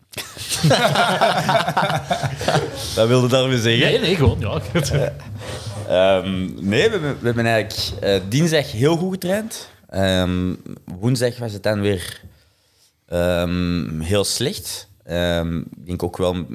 Dat 2.95 3.09
wilde 3.09 3.29
daarmee 3.29 3.61
zeggen. 3.61 3.91
Nee, 3.91 3.99
nee, 3.99 4.17
gewoon. 4.17 4.39
Ja. 4.41 4.61
Ehm, 5.89 6.69
nee, 6.69 6.91
we, 6.91 6.99
we 6.99 7.27
hebben 7.27 7.47
eigenlijk 7.47 8.01
eh, 8.01 8.21
dinsdag 8.29 8.73
heel 8.73 8.97
goed 8.97 9.13
getraind. 9.13 9.69
Ehm, 9.89 10.55
woensdag 10.85 11.39
was 11.39 11.53
het 11.53 11.63
dan 11.63 11.81
weer 11.81 12.23
ehm, 13.07 14.01
heel 14.01 14.25
slecht. 14.25 14.89
Ik 15.05 15.87
denk 15.87 16.03
ook 16.03 16.17
wel 16.17 16.47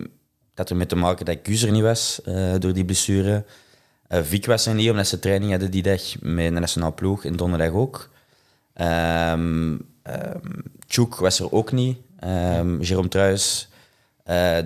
dat 0.53 0.69
er 0.69 0.75
mee 0.75 0.85
te 0.85 0.95
maken 0.95 1.25
dat 1.25 1.37
Guus 1.43 1.63
er 1.63 1.71
niet 1.71 1.81
was 1.81 2.21
eh, 2.25 2.53
door 2.59 2.73
die 2.73 2.85
blessure. 2.85 3.43
Vic 4.09 4.45
was 4.45 4.65
er 4.65 4.73
niet, 4.73 4.89
omdat 4.89 5.07
ze 5.07 5.19
training 5.19 5.51
hadden 5.51 5.71
die 5.71 5.83
dag 5.83 6.01
met 6.19 6.53
de 6.53 6.59
nationale 6.59 6.93
ploeg 6.93 7.25
en 7.25 7.35
donderdag 7.35 7.71
ook. 7.71 8.09
Tjoek 10.87 11.15
was 11.15 11.39
er 11.39 11.51
ook 11.51 11.71
niet. 11.71 11.97
Jerome 12.79 13.07
Truijs, 13.07 13.69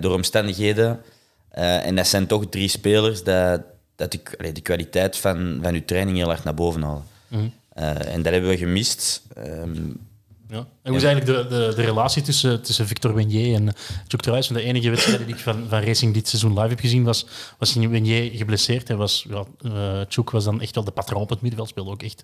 door 0.00 0.14
omstandigheden. 0.14 1.00
En 1.50 1.96
dat 1.96 2.06
zijn 2.06 2.26
toch 2.26 2.48
drie 2.48 2.68
spelers 2.68 3.22
dat, 3.22 3.60
dat 3.98 4.12
de, 4.12 4.20
allee, 4.38 4.52
de 4.52 4.60
kwaliteit 4.60 5.16
van, 5.16 5.58
van 5.62 5.74
uw 5.74 5.84
training 5.84 6.16
heel 6.16 6.30
erg 6.30 6.44
naar 6.44 6.54
boven 6.54 6.82
halen. 6.82 7.04
Eh, 7.72 8.12
en 8.14 8.22
dat 8.22 8.32
hebben 8.32 8.50
we 8.50 8.56
gemist. 8.56 9.22
Ehm, 9.34 9.74
Ja. 10.50 10.56
En 10.58 10.66
hoe 10.92 10.96
is 10.96 11.02
eigenlijk 11.04 11.48
de, 11.50 11.56
de, 11.56 11.72
de 11.74 11.82
relatie 11.82 12.22
tussen, 12.22 12.62
tussen 12.62 12.86
Victor 12.86 13.14
Wenier 13.14 13.54
en 13.54 13.74
Tjouk 14.06 14.20
Truijs? 14.20 14.48
De 14.48 14.62
enige 14.62 14.90
wedstrijd 14.90 15.18
die 15.18 15.34
ik 15.34 15.40
van, 15.40 15.66
van 15.68 15.80
Racing 15.80 16.14
dit 16.14 16.28
seizoen 16.28 16.54
live 16.54 16.68
heb 16.68 16.80
gezien, 16.80 17.04
was, 17.04 17.26
was 17.58 17.74
Wenier 17.74 18.30
geblesseerd. 18.34 18.90
En 18.90 18.96
was, 18.96 19.26
ja, 19.28 19.44
eh, 19.62 20.22
was 20.24 20.44
dan 20.44 20.60
echt 20.60 20.74
wel 20.74 20.84
de 20.84 20.90
patroon 20.90 21.22
op 21.22 21.28
het 21.30 21.40
middenveld. 21.40 21.70
Speelde 21.70 21.90
ook 21.90 22.02
echt, 22.02 22.22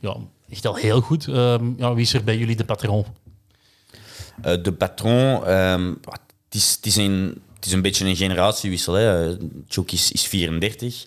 ja, 0.00 0.16
echt 0.48 0.66
al 0.66 0.74
heel 0.74 1.00
goed. 1.00 1.28
Ehm, 1.28 1.72
ja, 1.76 1.94
wie 1.94 2.02
is 2.04 2.12
er 2.12 2.24
bij 2.24 2.36
jullie 2.38 2.56
de 2.56 2.64
patroon? 2.64 3.04
Eh, 4.42 4.62
de 4.62 4.72
patroon, 4.72 5.40
wat- 6.02 6.20
het, 6.44 6.54
is, 6.54 6.72
het, 6.76 6.86
is 6.86 6.96
een, 6.96 7.40
het 7.66 7.74
is 7.74 7.80
een 7.80 7.90
beetje 7.90 8.06
een 8.06 8.16
generatiewissel. 8.16 8.94
Hè. 8.94 9.36
Tjouk 9.68 9.90
is, 9.90 10.12
is 10.12 10.26
34, 10.26 11.06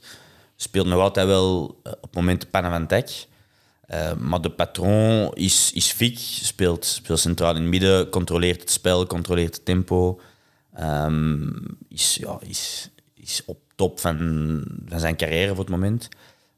speelt 0.56 0.86
nog 0.86 1.00
altijd 1.00 1.28
wel 1.28 1.80
eh, 1.84 1.92
op 2.02 2.16
momenten 2.16 2.50
pannen 2.50 2.88
van. 2.88 3.02
Eh, 3.88 4.14
maar 4.14 4.42
de 4.42 4.50
patroon 4.50 5.34
is, 5.34 5.72
is 5.74 5.92
Vic, 5.92 6.20
speelt, 6.20 6.86
speelt 6.86 7.20
centraal 7.20 7.56
in 7.56 7.62
het 7.62 7.70
midden, 7.70 8.10
controleert 8.10 8.62
het 8.62 8.72
spel, 8.72 9.08
controleert 9.08 9.56
het 9.56 9.66
tempo. 9.66 10.20
Ehm, 10.74 11.50
is, 11.90 12.18
ja, 12.22 12.38
is, 12.48 12.90
is 13.16 13.42
op 13.46 13.60
top 13.76 14.00
van, 14.00 14.18
van 14.88 15.00
zijn 15.00 15.18
carrière 15.18 15.50
voor 15.50 15.64
het 15.64 15.70
moment. 15.70 16.08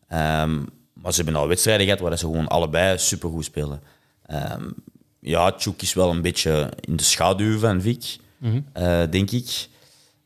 Ehm, 0.07 0.59
maar 0.93 1.13
ze 1.13 1.21
hebben 1.21 1.41
al 1.41 1.47
wedstrijden 1.47 1.85
gehad 1.85 1.99
waar 2.01 2.17
ze 2.17 2.25
gewoon 2.25 2.47
allebei 2.47 2.97
supergoed 2.97 3.45
spelen. 3.45 3.81
Ehm, 4.25 4.69
ja, 5.19 5.51
Tjoek 5.51 5.81
is 5.81 5.93
wel 5.93 6.09
een 6.09 6.21
beetje 6.21 6.69
in 6.79 6.95
de 6.95 7.03
schaduw 7.03 7.59
van 7.59 7.81
Vic, 7.81 8.17
eh, 8.73 9.03
denk 9.09 9.31
ik. 9.31 9.69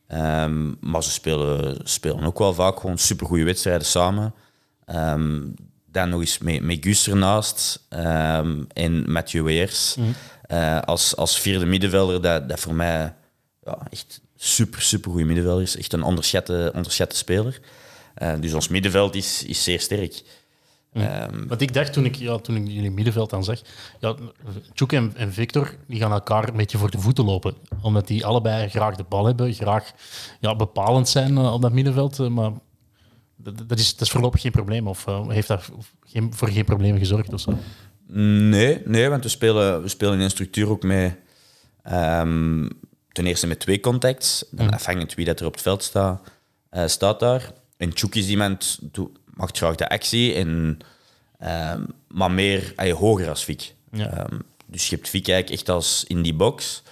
Ehm, 0.06 0.72
maar 0.80 1.02
ze 1.02 1.10
spelen, 1.10 1.78
spelen 1.84 2.24
ook 2.24 2.38
wel 2.38 2.54
vaak 2.54 2.80
gewoon 2.80 2.98
supergoeie 2.98 3.44
wedstrijden 3.44 3.86
samen. 3.86 4.34
Ehm, 4.84 5.40
dan 5.90 6.08
nog 6.08 6.20
eens 6.20 6.38
met, 6.38 6.62
met 6.62 6.78
Gus 6.80 7.08
ernaast 7.08 7.86
ehm, 7.88 8.62
en 8.72 9.12
Mathieu 9.12 9.42
Weers 9.42 9.96
eh, 10.42 10.80
als, 10.80 11.16
als 11.16 11.40
vierde 11.40 11.66
middenvelder. 11.66 12.22
Dat, 12.22 12.48
dat 12.48 12.60
voor 12.60 12.74
mij 12.74 13.14
ja, 13.62 13.78
echt 13.90 14.20
super, 14.36 14.82
super 14.82 15.10
goede 15.10 15.26
middenvelder 15.26 15.62
is. 15.62 15.76
Echt 15.76 15.92
een 15.92 16.02
onderschatte, 16.02 16.72
onderschatte 16.74 17.16
speler. 17.16 17.60
Eh, 18.14 18.32
dus 18.40 18.54
ons 18.54 18.68
middenveld 18.68 19.14
is, 19.14 19.44
is 19.44 19.62
zeer 19.62 19.80
sterk. 19.80 20.22
Ehm, 20.96 21.46
Want 21.46 21.60
ik 21.60 21.72
dacht 21.74 21.92
toen 21.92 22.04
ik, 22.04 22.14
ja, 22.14 22.38
toen 22.38 22.56
ik 22.56 22.66
jullie 22.68 22.90
middenveld 22.90 23.30
dan 23.30 23.44
zag, 23.44 23.60
ja, 24.00 24.14
en, 24.86 25.12
en 25.16 25.32
Victor 25.32 25.74
die 25.86 26.00
gaan 26.00 26.12
elkaar 26.12 26.48
een 26.48 26.56
beetje 26.56 26.78
voor 26.78 26.90
de 26.90 26.98
voeten 27.00 27.24
lopen. 27.24 27.54
Omdat 27.82 28.06
die 28.06 28.26
allebei 28.26 28.68
graag 28.68 28.96
de 28.96 29.04
bal 29.08 29.26
hebben, 29.26 29.54
graag 29.54 29.90
ja, 30.40 30.56
bepalend 30.56 31.08
zijn 31.08 31.36
eh, 31.36 31.52
op 31.52 31.62
dat 31.62 31.72
middenveld. 31.72 32.18
eh, 32.20 32.28
maar 32.28 32.52
dat, 33.36 33.68
dat, 33.68 33.78
is, 33.78 33.92
dat 33.92 34.00
is 34.00 34.10
voorlopig 34.10 34.40
geen 34.40 34.52
probleem. 34.52 34.88
Of 34.88 35.06
eh, 35.06 35.28
heeft 35.28 35.48
dat 35.48 35.70
geen, 36.04 36.34
voor 36.34 36.48
geen 36.48 36.64
problemen 36.64 36.98
gezorgd 36.98 37.32
of 37.32 37.40
zo? 37.40 37.58
Nee, 38.08 38.82
nee 38.84 39.08
want 39.08 39.22
we 39.22 39.28
spelen, 39.28 39.82
we 39.82 39.88
spelen 39.88 40.14
in 40.14 40.20
een 40.20 40.30
structuur 40.30 40.68
ook 40.68 40.82
met... 40.82 41.16
ehm, 41.82 42.68
ten 43.12 43.26
eerste 43.26 43.46
met 43.46 43.58
twee 43.60 43.80
contacts. 43.80 44.44
Dan 44.50 44.70
afhankelijk 44.70 45.14
wie 45.14 45.24
dat 45.24 45.40
er 45.40 45.46
op 45.46 45.52
het 45.52 45.62
veld 45.62 45.82
staat, 45.82 46.20
eh, 46.70 46.86
staat 46.86 47.20
daar. 47.20 47.52
En 47.76 47.92
Tjoek 47.94 48.14
is 48.14 48.28
iemand, 48.28 48.78
doe- 48.92 49.10
maakt 49.36 49.56
graag 49.56 49.74
de 49.74 49.88
actie, 49.88 50.34
en, 50.34 50.78
ehm, 51.38 51.82
maar 52.08 52.30
meer 52.30 52.72
ay, 52.76 52.92
hoger 52.92 53.28
als. 53.28 53.46
Ja. 53.90 54.10
Ehm, 54.10 54.38
dus 54.66 54.88
je 54.88 54.94
hebt 54.94 55.08
Vic 55.08 55.28
eigenlijk 55.28 55.60
echt 55.60 55.68
als 55.68 56.04
in 56.04 56.22
die 56.22 56.34
box. 56.34 56.82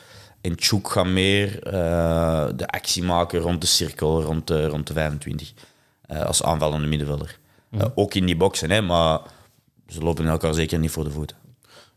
En 0.41 0.57
Tjoek 0.57 0.91
gaat 0.91 1.07
meer 1.07 1.63
eh, 1.63 2.49
de 2.57 2.67
actie 2.67 3.03
maken 3.03 3.41
rond 3.41 3.61
de 3.61 3.67
cirkel, 3.67 4.23
rond 4.23 4.47
de, 4.47 4.67
rond 4.67 4.87
de 4.87 4.93
25. 4.93 5.53
eh, 6.07 6.23
als 6.23 6.43
aanvallende 6.43 6.87
middenvelder. 6.87 7.39
Eh, 7.71 7.87
ook 7.95 8.15
in 8.15 8.27
die 8.27 8.37
boxen, 8.37 8.71
hè, 8.71 8.81
maar 8.81 9.21
ze 9.89 10.01
lopen 10.01 10.27
elkaar 10.27 10.55
zeker 10.55 10.79
niet 10.79 10.91
voor 10.91 11.05
de 11.05 11.11
voeten. 11.11 11.37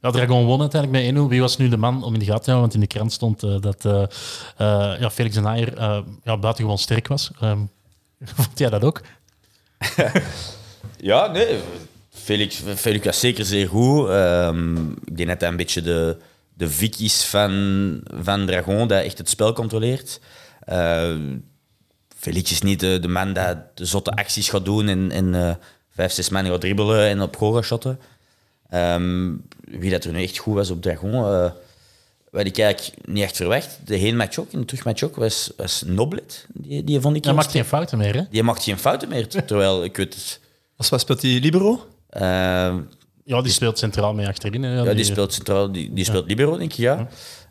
Ja, 0.01 0.11
Dragon 0.11 0.45
won 0.45 0.59
uiteindelijk 0.61 1.03
met 1.03 1.25
1-0. 1.25 1.29
Wie 1.29 1.41
was 1.41 1.57
nu 1.57 1.69
de 1.69 1.77
man 1.77 2.03
om 2.03 2.13
in 2.13 2.19
de 2.19 2.25
gaten 2.25 2.43
te 2.43 2.51
houden? 2.51 2.69
Want 2.69 2.73
in 2.73 2.79
de 2.79 2.87
krant 2.87 3.11
stond 3.13 3.39
dat 3.39 3.83
ja, 4.99 5.09
Felix 5.09 5.35
de 5.35 5.41
Naaier 5.41 5.77
eh, 5.77 5.99
ja, 6.23 6.37
buitengewoon 6.37 6.77
sterk 6.77 7.07
was. 7.07 7.31
Ehm, 7.39 7.59
vond 8.35 8.59
jij 8.59 8.69
dat 8.69 8.83
ook? 8.83 9.01
Ja, 10.99 11.27
nee. 11.27 11.59
Felix, 12.09 12.61
Felix 12.75 13.05
was 13.05 13.19
zeker 13.19 13.45
zeer 13.45 13.67
goed. 13.67 14.09
Ehm, 14.09 14.91
ik 14.91 15.17
denk 15.17 15.39
hij 15.39 15.49
een 15.49 15.55
beetje 15.55 15.81
de, 15.81 16.17
de 16.53 16.69
Vic 16.69 16.99
is 16.99 17.25
van, 17.25 18.01
van 18.13 18.45
Dragon, 18.45 18.87
dat 18.87 19.03
echt 19.03 19.17
het 19.17 19.29
spel 19.29 19.53
controleert. 19.53 20.19
Eh, 20.59 21.15
Felix 22.17 22.51
is 22.51 22.61
niet 22.61 22.79
de, 22.79 22.99
de 22.99 23.07
man 23.07 23.33
dat 23.33 23.57
de 23.73 23.85
zotte 23.85 24.11
acties 24.11 24.49
gaat 24.49 24.65
doen 24.65 24.87
en, 24.87 25.11
en 25.11 25.35
eh, 25.35 25.55
vijf, 25.89 26.11
zes 26.11 26.29
man 26.29 26.45
gaat 26.45 26.61
dribbelen 26.61 27.07
en 27.07 27.21
op 27.21 27.35
goal 27.35 27.53
gaat 27.53 27.65
shotten. 27.65 27.99
Ehm, 28.69 29.33
wie 29.61 29.91
dat 29.91 30.03
er 30.03 30.11
nu 30.11 30.23
echt 30.23 30.37
goed 30.37 30.55
was 30.55 30.69
op 30.69 30.81
Dragon, 30.81 31.13
eh 31.13 31.51
wat 32.37 32.45
ik 32.45 32.57
eigenlijk 32.57 32.97
niet 33.07 33.23
echt 33.23 33.35
verwacht. 33.35 33.79
De 33.85 33.95
heenmatch 33.95 34.37
ook, 34.39 34.51
en 34.51 34.59
de 34.59 34.65
terugmatch 34.65 35.03
ook, 35.03 35.15
was, 35.15 35.51
was 35.57 35.83
Noblet. 35.85 36.45
Die, 36.53 36.83
die 36.83 36.99
vond 36.99 37.15
ik 37.15 37.23
Hij 37.23 37.33
heel 37.33 37.41
maakt 37.41 37.53
geen 37.53 37.65
fouten 37.65 37.97
meer, 37.97 38.15
hè? 38.15 38.21
Die 38.29 38.43
maakt 38.43 38.63
geen 38.63 38.77
fouten 38.77 39.09
meer, 39.09 39.27
terwijl 39.45 39.83
ik 39.83 39.97
weet 39.97 40.13
het... 40.13 40.39
Als 40.77 40.89
wat 40.89 40.99
speelt 40.99 41.21
die 41.21 41.41
libero? 41.41 41.85
eh, 42.09 42.21
Ja, 43.23 43.41
die 43.41 43.51
speelt 43.51 43.77
centraal 43.77 44.13
mee 44.13 44.27
achterin. 44.27 44.63
hè. 44.63 44.81
Ja, 44.81 44.93
die 44.93 45.03
speelt 45.05 45.33
centraal, 45.33 45.71
die, 45.71 45.93
die 45.93 46.05
speelt 46.05 46.27
libero, 46.27 46.57
denk 46.57 46.71
ik, 46.71 46.77
ja. 46.77 47.07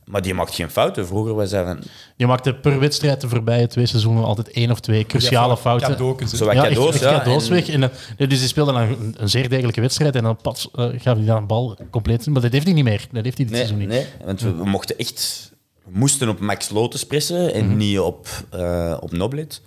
Maar 0.06 0.22
die 0.22 0.34
maakt 0.34 0.54
geen 0.54 0.70
fouten. 0.70 1.06
Vroeger 1.06 1.34
was 1.34 1.50
hij 1.50 1.64
van... 1.64 1.78
Die 2.16 2.26
maakte 2.26 2.54
per 2.54 2.78
wedstrijd 2.80 3.20
de 3.20 3.28
voorbije 3.28 3.66
twee 3.66 3.86
seizoenen 3.86 4.24
altijd 4.24 4.50
één 4.50 4.70
of 4.70 4.80
twee 4.80 5.04
cruciale 5.06 5.56
fouten. 5.56 5.88
Cadeautjes. 5.90 6.30
Zo 6.32 6.52
ja, 6.52 6.62
cadeaus, 6.62 6.94
echt, 6.94 7.02
echt 7.02 7.12
ja. 7.12 7.18
cadeaus 7.18 7.46
En- 7.48 7.52
weg. 7.52 7.68
En, 7.68 7.82
eh, 7.82 8.28
dus 8.28 8.38
die 8.38 8.48
speelde 8.48 8.72
dan 8.72 8.80
een, 8.80 9.14
een 9.18 9.28
zeer 9.28 9.48
degelijke 9.48 9.80
wedstrijd 9.80 10.14
en 10.16 10.22
dan 10.22 10.36
pas 10.36 10.68
eh, 10.74 10.84
gaf 10.96 11.16
hij 11.16 11.26
dan 11.26 11.36
een 11.36 11.46
bal 11.46 11.76
compleet. 11.90 12.26
Maar 12.26 12.42
dat 12.42 12.52
heeft 12.52 12.64
hij 12.64 12.74
niet 12.74 12.84
meer. 12.84 13.06
Dat 13.12 13.24
heeft 13.24 13.36
hij 13.36 13.46
dit 13.46 13.54
Nee, 13.56 13.66
seizoen 13.66 13.78
niet. 13.78 13.88
nee, 13.88 14.06
want 14.24 14.40
we, 14.40 14.54
we 14.54 14.64
mochten 14.64 14.98
echt... 14.98 15.52
We 15.84 15.98
moesten 15.98 16.28
op 16.28 16.38
Max 16.40 16.70
Lotus 16.70 17.06
pressen 17.06 17.54
en 17.54 17.66
Mhm. 17.66 17.76
niet 17.76 17.98
op, 17.98 18.26
eh 18.50 18.96
op 19.00 19.12
Noblet. 19.12 19.62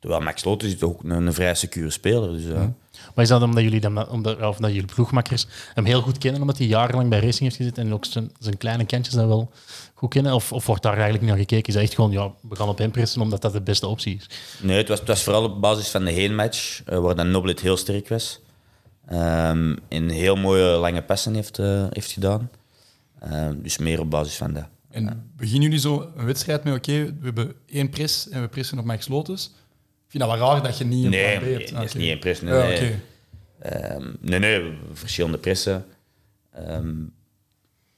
Terwijl 0.00 0.22
Max 0.22 0.44
Lotus 0.44 0.74
is 0.74 0.82
ook 0.82 1.02
een, 1.02 1.10
een 1.10 1.34
vrij 1.34 1.54
secure 1.54 1.90
speler. 1.90 2.32
Dus, 2.32 2.44
ja. 2.44 2.72
Maar 3.14 3.24
is 3.24 3.28
dat 3.28 3.42
omdat 3.42 3.62
jullie, 3.62 3.80
dan, 3.80 4.08
omdat, 4.08 4.40
of 4.42 4.56
dat 4.56 4.70
jullie 4.72 4.92
ploegmakkers 4.94 5.46
hem 5.74 5.84
heel 5.84 6.00
goed 6.00 6.18
kennen, 6.18 6.40
omdat 6.40 6.58
hij 6.58 6.66
jarenlang 6.66 7.08
bij 7.08 7.20
Racing 7.20 7.40
heeft 7.40 7.56
gezeten 7.56 7.86
en 7.86 7.92
ook 7.92 8.04
zijn, 8.04 8.30
zijn 8.38 8.56
kleine 8.56 8.84
kantjes 8.84 9.14
dan 9.14 9.28
wel 9.28 9.50
goed 9.94 10.10
kennen? 10.10 10.34
Of, 10.34 10.52
of 10.52 10.66
wordt 10.66 10.82
daar 10.82 10.92
eigenlijk 10.92 11.22
niet 11.22 11.30
naar 11.30 11.40
gekeken? 11.40 11.66
Is 11.68 11.74
dat 11.74 11.82
echt 11.82 11.94
gewoon, 11.94 12.10
ja, 12.10 12.32
we 12.48 12.56
gaan 12.56 12.68
op 12.68 12.78
hem 12.78 12.90
pressen 12.90 13.20
omdat 13.20 13.42
dat 13.42 13.52
de 13.52 13.60
beste 13.60 13.86
optie 13.86 14.16
is? 14.16 14.28
Nee, 14.62 14.76
het 14.76 14.88
was, 14.88 14.98
het 14.98 15.08
was 15.08 15.22
vooral 15.22 15.44
op 15.44 15.60
basis 15.60 15.88
van 15.88 16.04
de 16.04 16.10
heenmatch, 16.10 16.82
eh, 16.84 16.98
waar 16.98 17.14
dan 17.14 17.30
Noblet 17.30 17.60
heel 17.60 17.76
sterk 17.76 18.08
was. 18.08 18.40
Ehm, 19.06 19.76
en 19.88 20.08
heel 20.08 20.36
mooie 20.36 20.64
lange 20.64 21.02
passen 21.02 21.34
heeft, 21.34 21.58
eh, 21.58 21.86
heeft 21.90 22.12
gedaan. 22.12 22.50
Ehm, 23.20 23.54
dus 23.62 23.78
meer 23.78 24.00
op 24.00 24.10
basis 24.10 24.36
van 24.36 24.52
dat. 24.52 24.66
En 24.90 25.30
beginnen 25.36 25.62
jullie 25.62 25.78
zo 25.78 26.12
een 26.16 26.24
wedstrijd 26.24 26.64
met, 26.64 26.74
oké, 26.74 27.04
we 27.04 27.24
hebben 27.24 27.54
één 27.66 27.90
press 27.90 28.28
en 28.28 28.40
we 28.40 28.48
pressen 28.48 28.78
op 28.78 28.84
Max 28.84 29.08
Lotus? 29.08 29.50
Ik 30.10 30.16
vind 30.18 30.30
dat 30.30 30.38
wel 30.38 30.48
raar 30.48 30.62
dat 30.62 30.78
je 30.78 30.84
niet 30.84 31.04
een 31.04 31.10
Nee, 31.10 31.38
plan 31.38 31.48
B 31.48 31.52
hebt. 31.58 31.72
dat 31.72 31.82
is 31.82 31.88
Oké. 31.90 31.98
niet 31.98 32.08
één 32.08 32.18
nee, 32.42 32.54
Ja, 32.54 32.66
nee. 32.80 32.98
Ehm, 33.60 34.06
nee, 34.20 34.38
nee, 34.38 34.72
verschillende 34.92 35.38
pressen. 35.38 35.84
Ehm, 36.52 36.92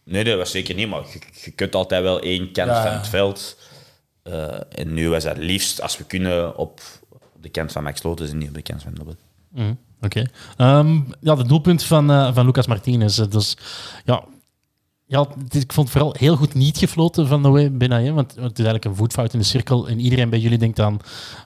nee, 0.04 0.24
dat 0.24 0.36
was 0.38 0.50
zeker 0.50 0.74
niet, 0.74 0.88
maar 0.88 1.00
je, 1.12 1.18
je 1.44 1.50
kunt 1.50 1.74
altijd 1.74 2.02
wel 2.02 2.20
één 2.20 2.52
kant 2.52 2.68
Ja, 2.70 2.82
van 2.82 2.92
het 2.92 3.08
veld. 3.08 3.56
Eh, 4.22 4.60
en 4.78 4.94
nu 4.94 5.08
was 5.08 5.24
dat 5.24 5.36
liefst, 5.36 5.80
als 5.82 5.98
we 5.98 6.04
kunnen, 6.04 6.56
op, 6.56 6.80
de 7.40 7.48
kant 7.48 7.72
van 7.72 7.82
Max 7.82 8.02
Lotus 8.02 8.30
en 8.30 8.38
niet 8.38 8.48
op 8.48 8.54
de 8.54 8.62
kant 8.62 8.82
van 8.82 8.92
Nobel. 8.96 9.16
Mhm, 9.48 9.74
Oké. 10.00 10.24
Ehm, 10.56 10.96
ja, 11.20 11.36
het 11.36 11.48
doelpunt 11.48 11.84
van, 11.84 12.10
eh, 12.10 12.34
van 12.34 12.46
Lucas 12.46 12.66
Martinez. 12.66 13.18
eh, 13.18 13.26
Dus, 13.30 13.56
ja, 14.04 14.24
ja, 15.12 15.26
ik 15.50 15.72
vond 15.72 15.88
het 15.88 15.96
vooral 15.96 16.14
heel 16.18 16.36
goed 16.36 16.54
niet 16.54 16.78
gefloten 16.78 17.26
van 17.26 17.52
way 17.52 17.72
Benayen, 17.72 18.14
want 18.14 18.22
want 18.34 18.48
het 18.48 18.58
is 18.58 18.64
eigenlijk 18.64 18.84
een 18.84 18.94
voetfout 18.94 19.32
in 19.32 19.38
de 19.38 19.44
cirkel 19.44 19.88
en 19.88 20.00
iedereen 20.00 20.30
bij 20.30 20.38
jullie 20.38 20.58
denkt 20.58 20.80
aan, 20.80 20.98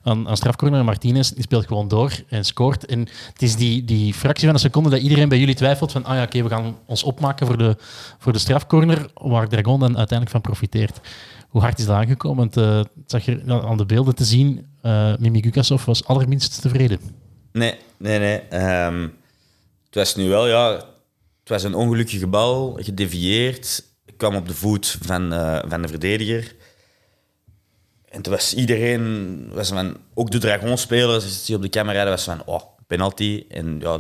aan, 0.02 0.28
aan 0.28 0.36
strafcorner. 0.36 0.84
Martinez 0.84 1.30
die 1.30 1.42
speelt 1.42 1.66
gewoon 1.66 1.88
door 1.88 2.12
en 2.28 2.44
scoort. 2.44 2.86
En 2.86 2.98
het 3.32 3.42
is 3.42 3.56
die, 3.56 3.84
die 3.84 4.14
fractie 4.14 4.44
van 4.44 4.54
een 4.54 4.60
seconde 4.60 4.90
dat 4.90 5.00
iedereen 5.00 5.28
bij 5.28 5.38
jullie 5.38 5.54
twijfelt 5.54 5.92
van 5.92 6.04
ah 6.04 6.16
ja, 6.16 6.22
oké, 6.22 6.42
we 6.42 6.48
gaan 6.48 6.78
ons 6.86 7.02
opmaken 7.02 7.46
voor 7.46 7.58
de, 7.58 7.76
voor 8.18 8.32
de 8.32 8.38
strafcorner, 8.38 9.10
waar 9.14 9.48
Dragon 9.48 9.80
dan 9.80 9.96
uiteindelijk 9.96 10.30
van 10.30 10.40
profiteert. 10.40 11.00
Hoe 11.48 11.60
hard 11.60 11.78
is 11.78 11.86
dat 11.86 11.96
aangekomen? 11.96 12.36
Want 12.36 12.56
eh, 12.56 12.76
het 12.76 12.88
zag 13.06 13.24
ja, 13.24 13.34
aan 13.46 13.76
de 13.76 13.86
beelden 13.86 14.14
te 14.14 14.24
zien, 14.24 14.66
eh 14.82 15.12
Mimi 15.18 15.42
Gukasov 15.42 15.84
was 15.84 16.04
allerminst 16.04 16.62
tevreden. 16.62 17.00
Nee, 17.52 17.74
nee, 17.96 18.18
nee. 18.18 18.38
Ehm, 18.38 19.02
het 19.84 19.94
was 19.94 20.16
nu 20.16 20.28
wel, 20.28 20.46
ja... 20.46 20.94
Het 21.46 21.54
was 21.54 21.64
een 21.64 21.74
ongelukkige 21.74 22.26
bal, 22.26 22.78
gedevieerd. 22.80 23.84
Ik 24.04 24.16
kwam 24.16 24.34
op 24.34 24.48
de 24.48 24.54
voet 24.54 24.98
van, 25.00 25.32
eh, 25.32 25.58
van 25.68 25.82
de 25.82 25.88
verdediger. 25.88 26.54
En 28.08 28.22
toen 28.22 28.32
was 28.32 28.54
iedereen... 28.54 29.50
Was 29.52 29.68
van, 29.68 29.96
ook 30.14 30.30
de 30.30 30.38
Dragon-spelers 30.38 31.44
die 31.44 31.56
op 31.56 31.62
de 31.62 31.68
camera 31.68 31.96
hadden, 31.96 32.14
was 32.14 32.24
van... 32.24 32.44
Oh, 32.44 32.62
penalty. 32.86 33.44
En 33.48 33.78
ja, 33.80 33.98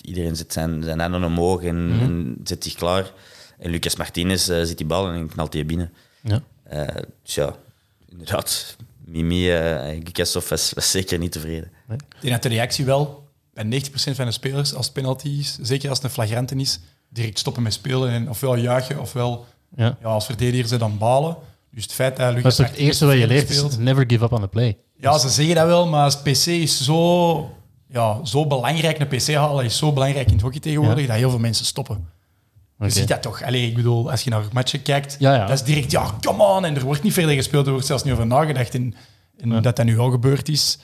iedereen 0.00 0.36
zet 0.36 0.52
zijn, 0.52 0.82
zijn 0.82 1.00
handen 1.00 1.24
omhoog 1.24 1.62
en, 1.62 1.90
en 2.00 2.40
zet 2.44 2.64
zich 2.64 2.74
klaar. 2.74 3.12
En 3.58 3.70
Lucas 3.70 3.96
Martinez 3.96 4.48
eh, 4.48 4.62
ziet 4.62 4.76
die 4.78 4.86
bal 4.86 5.08
en 5.10 5.28
knalt 5.28 5.52
die 5.52 5.64
binnen. 5.64 5.92
Ja. 6.20 6.42
Eh, 6.62 7.02
dus 7.22 7.34
ja, 7.34 7.56
inderdaad. 8.08 8.76
Mimi 9.04 9.58
uh, 9.58 9.88
Gukasov 10.04 10.48
was, 10.48 10.72
was 10.72 10.90
zeker 10.90 11.18
niet 11.18 11.32
tevreden. 11.32 11.70
Ik 11.88 12.20
denk 12.20 12.32
dat 12.32 12.42
de 12.42 12.48
reactie 12.48 12.84
wel 12.84 13.25
bij 13.56 13.80
90% 13.82 13.90
van 14.14 14.24
de 14.24 14.30
spelers, 14.32 14.74
als 14.74 14.92
is, 15.22 15.58
zeker 15.62 15.88
als 15.88 15.98
het 15.98 16.06
een 16.06 16.12
flagrante 16.12 16.54
is, 16.54 16.80
direct 17.08 17.38
stoppen 17.38 17.62
met 17.62 17.72
spelen 17.72 18.10
en 18.10 18.28
ofwel 18.28 18.56
juichen 18.56 19.00
ofwel 19.00 19.46
Ja. 19.76 19.96
ja, 20.00 20.08
als 20.08 20.26
verdediger 20.26 20.68
ze 20.68 20.76
dan 20.76 20.98
balen. 20.98 21.36
Dus 21.70 21.82
het 21.82 21.92
feit 21.92 22.16
dat 22.16 22.26
Dat 22.26 22.34
Lucas 22.34 22.50
is 22.50 22.56
toch 22.56 22.68
het 22.68 22.76
eerste 22.76 23.06
wat 23.06 23.18
je 23.18 23.26
leert, 23.26 23.50
is 23.50 23.76
never 23.76 24.04
give 24.06 24.24
up 24.24 24.32
on 24.32 24.40
the 24.40 24.48
play. 24.48 24.78
Ja, 25.00 25.18
ze 25.18 25.28
zeggen 25.28 25.54
dat 25.54 25.66
wel, 25.66 25.86
maar 25.86 26.04
het 26.04 26.22
PC 26.22 26.46
is 26.46 26.84
zo, 26.84 27.50
ja, 27.88 28.24
zo 28.24 28.46
belangrijk. 28.46 28.98
Een 28.98 29.06
PC 29.06 29.34
halen 29.34 29.64
is 29.64 29.76
zo 29.76 29.92
belangrijk 29.92 30.26
in 30.26 30.32
het 30.32 30.42
hockey 30.42 30.60
tegenwoordig 30.60 31.00
Ja. 31.00 31.06
dat 31.06 31.16
heel 31.16 31.30
veel 31.30 31.38
mensen 31.38 31.64
stoppen. 31.64 32.08
Je 32.78 32.90
ziet 32.90 33.08
dat 33.08 33.22
toch? 33.22 33.42
Allee, 33.42 33.66
ik 33.66 33.74
bedoel, 33.74 34.10
als 34.10 34.22
je 34.22 34.30
naar 34.30 34.42
matchen 34.52 34.82
kijkt, 34.82 35.16
Ja, 35.18 35.34
ja. 35.34 35.46
dat 35.46 35.54
is 35.56 35.62
direct, 35.62 35.90
ja, 35.90 36.14
come 36.20 36.42
on. 36.42 36.64
En 36.64 36.76
er 36.76 36.84
wordt 36.84 37.02
niet 37.02 37.12
verder 37.12 37.34
gespeeld, 37.34 37.64
er 37.66 37.72
wordt 37.72 37.86
zelfs 37.86 38.02
niet 38.02 38.12
over 38.12 38.26
nagedacht. 38.26 38.74
En, 38.74 38.94
en 39.38 39.62
dat 39.62 39.76
dat 39.76 39.84
nu 39.84 39.98
al 39.98 40.10
gebeurd 40.10 40.48
is, 40.48 40.78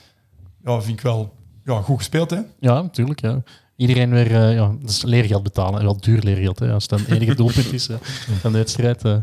ja, 0.63 0.81
vind 0.81 0.97
ik 0.97 1.03
wel 1.03 1.33
ja, 1.65 1.81
goed 1.81 1.97
gespeeld. 1.97 2.29
Hè? 2.29 2.39
Ja, 2.59 2.81
natuurlijk. 2.81 3.21
Ja. 3.21 3.43
Iedereen 3.75 4.09
weer 4.09 4.31
uh, 4.31 4.53
ja, 4.53 4.71
dat 4.81 4.89
is 4.89 5.01
leergeld 5.01 5.43
betalen. 5.43 5.79
En 5.79 5.85
wel 5.85 5.99
duur 5.99 6.21
leergeld, 6.21 6.59
hè, 6.59 6.71
als 6.71 6.87
dat 6.87 6.99
het 6.99 7.09
enige 7.09 7.35
doelpunt 7.35 7.73
is 7.73 7.89
uh, 7.89 7.95
van 8.41 8.51
de 8.51 8.57
wedstrijd. 8.57 9.05
Uh. 9.05 9.15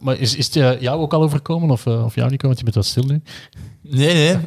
Maar 0.00 0.18
is, 0.18 0.36
is 0.36 0.46
het 0.46 0.56
uh, 0.56 0.80
jou 0.80 1.00
ook 1.00 1.12
al 1.12 1.22
overkomen, 1.22 1.70
of, 1.70 1.86
of 1.86 2.14
jou, 2.14 2.30
Nico? 2.30 2.46
Want 2.46 2.58
je 2.58 2.64
bent 2.64 2.76
wat 2.76 2.86
stil 2.86 3.04
nu. 3.04 3.22
Nee, 3.82 4.14
nee. 4.14 4.36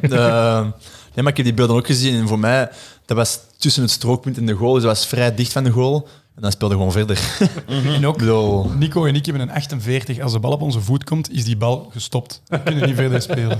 nee, 1.14 1.22
maar 1.22 1.28
ik 1.28 1.36
heb 1.36 1.44
die 1.44 1.54
beelden 1.54 1.76
ook 1.76 1.86
gezien. 1.86 2.20
En 2.20 2.28
voor 2.28 2.38
mij, 2.38 2.70
dat 3.06 3.16
was 3.16 3.40
tussen 3.58 3.82
het 3.82 3.90
strookpunt 3.90 4.36
en 4.36 4.46
de 4.46 4.52
goal. 4.52 4.72
Dus 4.72 4.82
dat 4.82 4.96
was 4.96 5.06
vrij 5.06 5.34
dicht 5.34 5.52
van 5.52 5.64
de 5.64 5.70
goal. 5.70 6.08
En 6.34 6.42
dan 6.42 6.50
speelde 6.50 6.74
gewoon 6.74 6.92
verder. 6.92 7.20
En 7.66 8.06
ook, 8.06 8.18
bedoel... 8.24 8.68
Nico 8.68 9.04
en 9.04 9.14
ik 9.14 9.26
hebben 9.26 9.42
een 9.42 9.54
48. 9.54 10.20
Als 10.20 10.32
de 10.32 10.38
bal 10.38 10.52
op 10.52 10.62
onze 10.62 10.80
voet 10.80 11.04
komt, 11.04 11.30
is 11.30 11.44
die 11.44 11.56
bal 11.56 11.88
gestopt. 11.92 12.42
We 12.46 12.62
kunnen 12.62 12.86
niet 12.86 12.96
verder 12.96 13.22
spelen. 13.22 13.58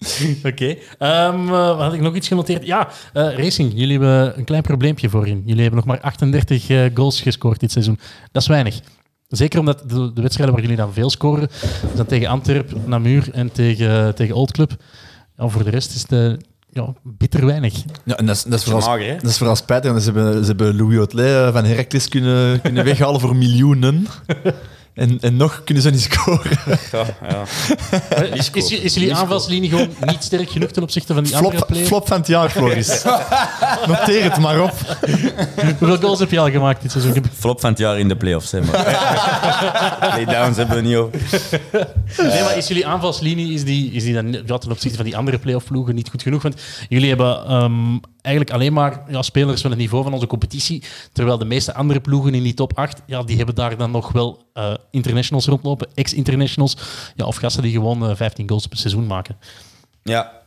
Oké. 0.44 0.76
Okay. 0.98 1.28
Um, 1.28 1.48
uh, 1.48 1.78
had 1.78 1.92
ik 1.92 2.00
nog 2.00 2.14
iets 2.14 2.28
genoteerd? 2.28 2.66
Ja, 2.66 2.88
uh, 3.14 3.36
Racing. 3.36 3.72
Jullie 3.74 3.98
hebben 3.98 4.38
een 4.38 4.44
klein 4.44 4.62
probleempje 4.62 5.08
voorin. 5.08 5.42
Jullie 5.44 5.62
hebben 5.62 5.78
nog 5.78 5.88
maar 5.88 6.00
38 6.00 6.68
uh, 6.68 6.84
goals 6.94 7.20
gescoord 7.20 7.60
dit 7.60 7.72
seizoen. 7.72 7.98
Dat 8.32 8.42
is 8.42 8.48
weinig. 8.48 8.80
Zeker 9.28 9.58
omdat 9.58 9.78
de, 9.86 10.12
de 10.12 10.22
wedstrijden 10.22 10.54
waar 10.54 10.64
jullie 10.64 10.80
dan 10.80 10.92
veel 10.92 11.10
scoren, 11.10 11.48
zijn 11.94 12.06
tegen 12.06 12.28
Antwerp, 12.28 12.86
Namur 12.86 13.28
en 13.32 13.52
tegen, 13.52 14.14
tegen 14.14 14.34
Old 14.34 14.52
Club. 14.52 14.76
Ja, 15.36 15.48
voor 15.48 15.64
de 15.64 15.70
rest 15.70 15.94
is 15.94 16.04
het 16.08 16.44
ja, 16.72 16.92
bitter 17.02 17.46
weinig. 17.46 17.74
Ja, 18.04 18.16
en 18.16 18.26
dat 18.26 18.36
is, 18.36 18.42
dat 18.42 18.58
is, 18.58 18.64
vooral, 18.64 18.88
mager, 18.88 19.14
dat 19.14 19.30
is 19.30 19.36
vooral 19.36 19.56
spijtig. 19.56 19.90
want 19.90 20.02
Ze 20.02 20.12
hebben, 20.12 20.40
ze 20.40 20.46
hebben 20.46 20.76
Louis 20.76 20.96
Autelet 20.96 21.52
van 21.52 21.64
Heracles 21.64 22.08
kunnen, 22.08 22.60
kunnen 22.60 22.84
weghalen 22.84 23.20
voor 23.20 23.36
miljoenen. 23.36 24.06
En, 25.00 25.18
en 25.20 25.36
nog 25.36 25.62
kunnen 25.64 25.82
ze 25.82 25.90
niet 25.90 26.00
scoren. 26.00 26.58
Ja, 26.92 27.04
ja. 27.28 28.24
Is, 28.34 28.50
is, 28.50 28.70
is 28.70 28.94
jullie 28.94 29.14
aanvalslinie 29.14 29.70
gewoon 29.70 29.88
niet 30.00 30.22
sterk 30.22 30.50
genoeg 30.50 30.70
ten 30.70 30.82
opzichte 30.82 31.14
van 31.14 31.24
die 31.24 31.36
andere 31.36 31.56
Flop, 31.56 31.66
players? 31.66 31.88
flop 31.88 32.08
van 32.08 32.18
het 32.18 32.26
jaar, 32.26 32.50
Floris. 32.50 33.04
Noteer 33.88 34.22
het 34.22 34.38
maar 34.38 34.62
op. 34.62 34.72
Hoeveel 35.78 35.96
goals 35.96 36.18
heb 36.18 36.30
je 36.30 36.38
al 36.38 36.50
gemaakt 36.50 36.82
dit 36.82 36.90
seizoen? 36.90 37.24
Flop 37.32 37.60
van 37.60 37.70
het 37.70 37.78
jaar 37.78 37.98
in 37.98 38.08
de 38.08 38.16
playoffs, 38.16 38.50
hè, 38.50 38.60
maar. 38.60 40.00
Playdowns 40.14 40.56
hebben 40.56 40.76
we 40.76 40.82
niet 40.82 40.96
over. 40.96 41.20
Nee, 42.16 42.42
maar 42.42 42.56
is 42.56 42.68
jullie 42.68 42.86
aanvalslinie 42.86 43.54
is 43.54 43.64
die, 43.64 43.92
is 43.92 44.04
die 44.04 44.14
dan 44.14 44.32
ja, 44.32 44.58
ten 44.58 44.70
opzichte 44.70 44.96
van 44.96 45.04
die 45.04 45.16
andere 45.16 45.38
playoff 45.38 45.66
ploegen 45.66 45.94
niet 45.94 46.08
goed 46.08 46.22
genoeg? 46.22 46.42
Want 46.42 46.60
jullie 46.88 47.08
hebben 47.08 47.52
um, 47.52 48.00
eigenlijk 48.22 48.54
alleen 48.54 48.72
maar 48.72 49.02
ja, 49.08 49.22
spelers 49.22 49.60
van 49.60 49.70
het 49.70 49.80
niveau 49.80 50.02
van 50.02 50.12
onze 50.12 50.26
competitie, 50.26 50.82
terwijl 51.12 51.38
de 51.38 51.44
meeste 51.44 51.74
andere 51.74 52.00
ploegen 52.00 52.34
in 52.34 52.42
die 52.42 52.54
top 52.54 52.78
8, 52.78 53.02
ja, 53.06 53.22
die 53.22 53.36
hebben 53.36 53.54
daar 53.54 53.76
dan 53.76 53.90
nog 53.90 54.12
wel 54.12 54.44
uh, 54.54 54.74
internationals 54.90 55.46
rondlopen, 55.46 55.88
ex-internationals, 55.94 56.76
ja, 57.16 57.24
of 57.24 57.36
gasten 57.36 57.62
die 57.62 57.72
gewoon 57.72 58.10
uh, 58.10 58.16
15 58.16 58.48
goals 58.48 58.66
per 58.66 58.78
seizoen 58.78 59.06
maken. 59.06 59.36
Ja, 60.02 60.42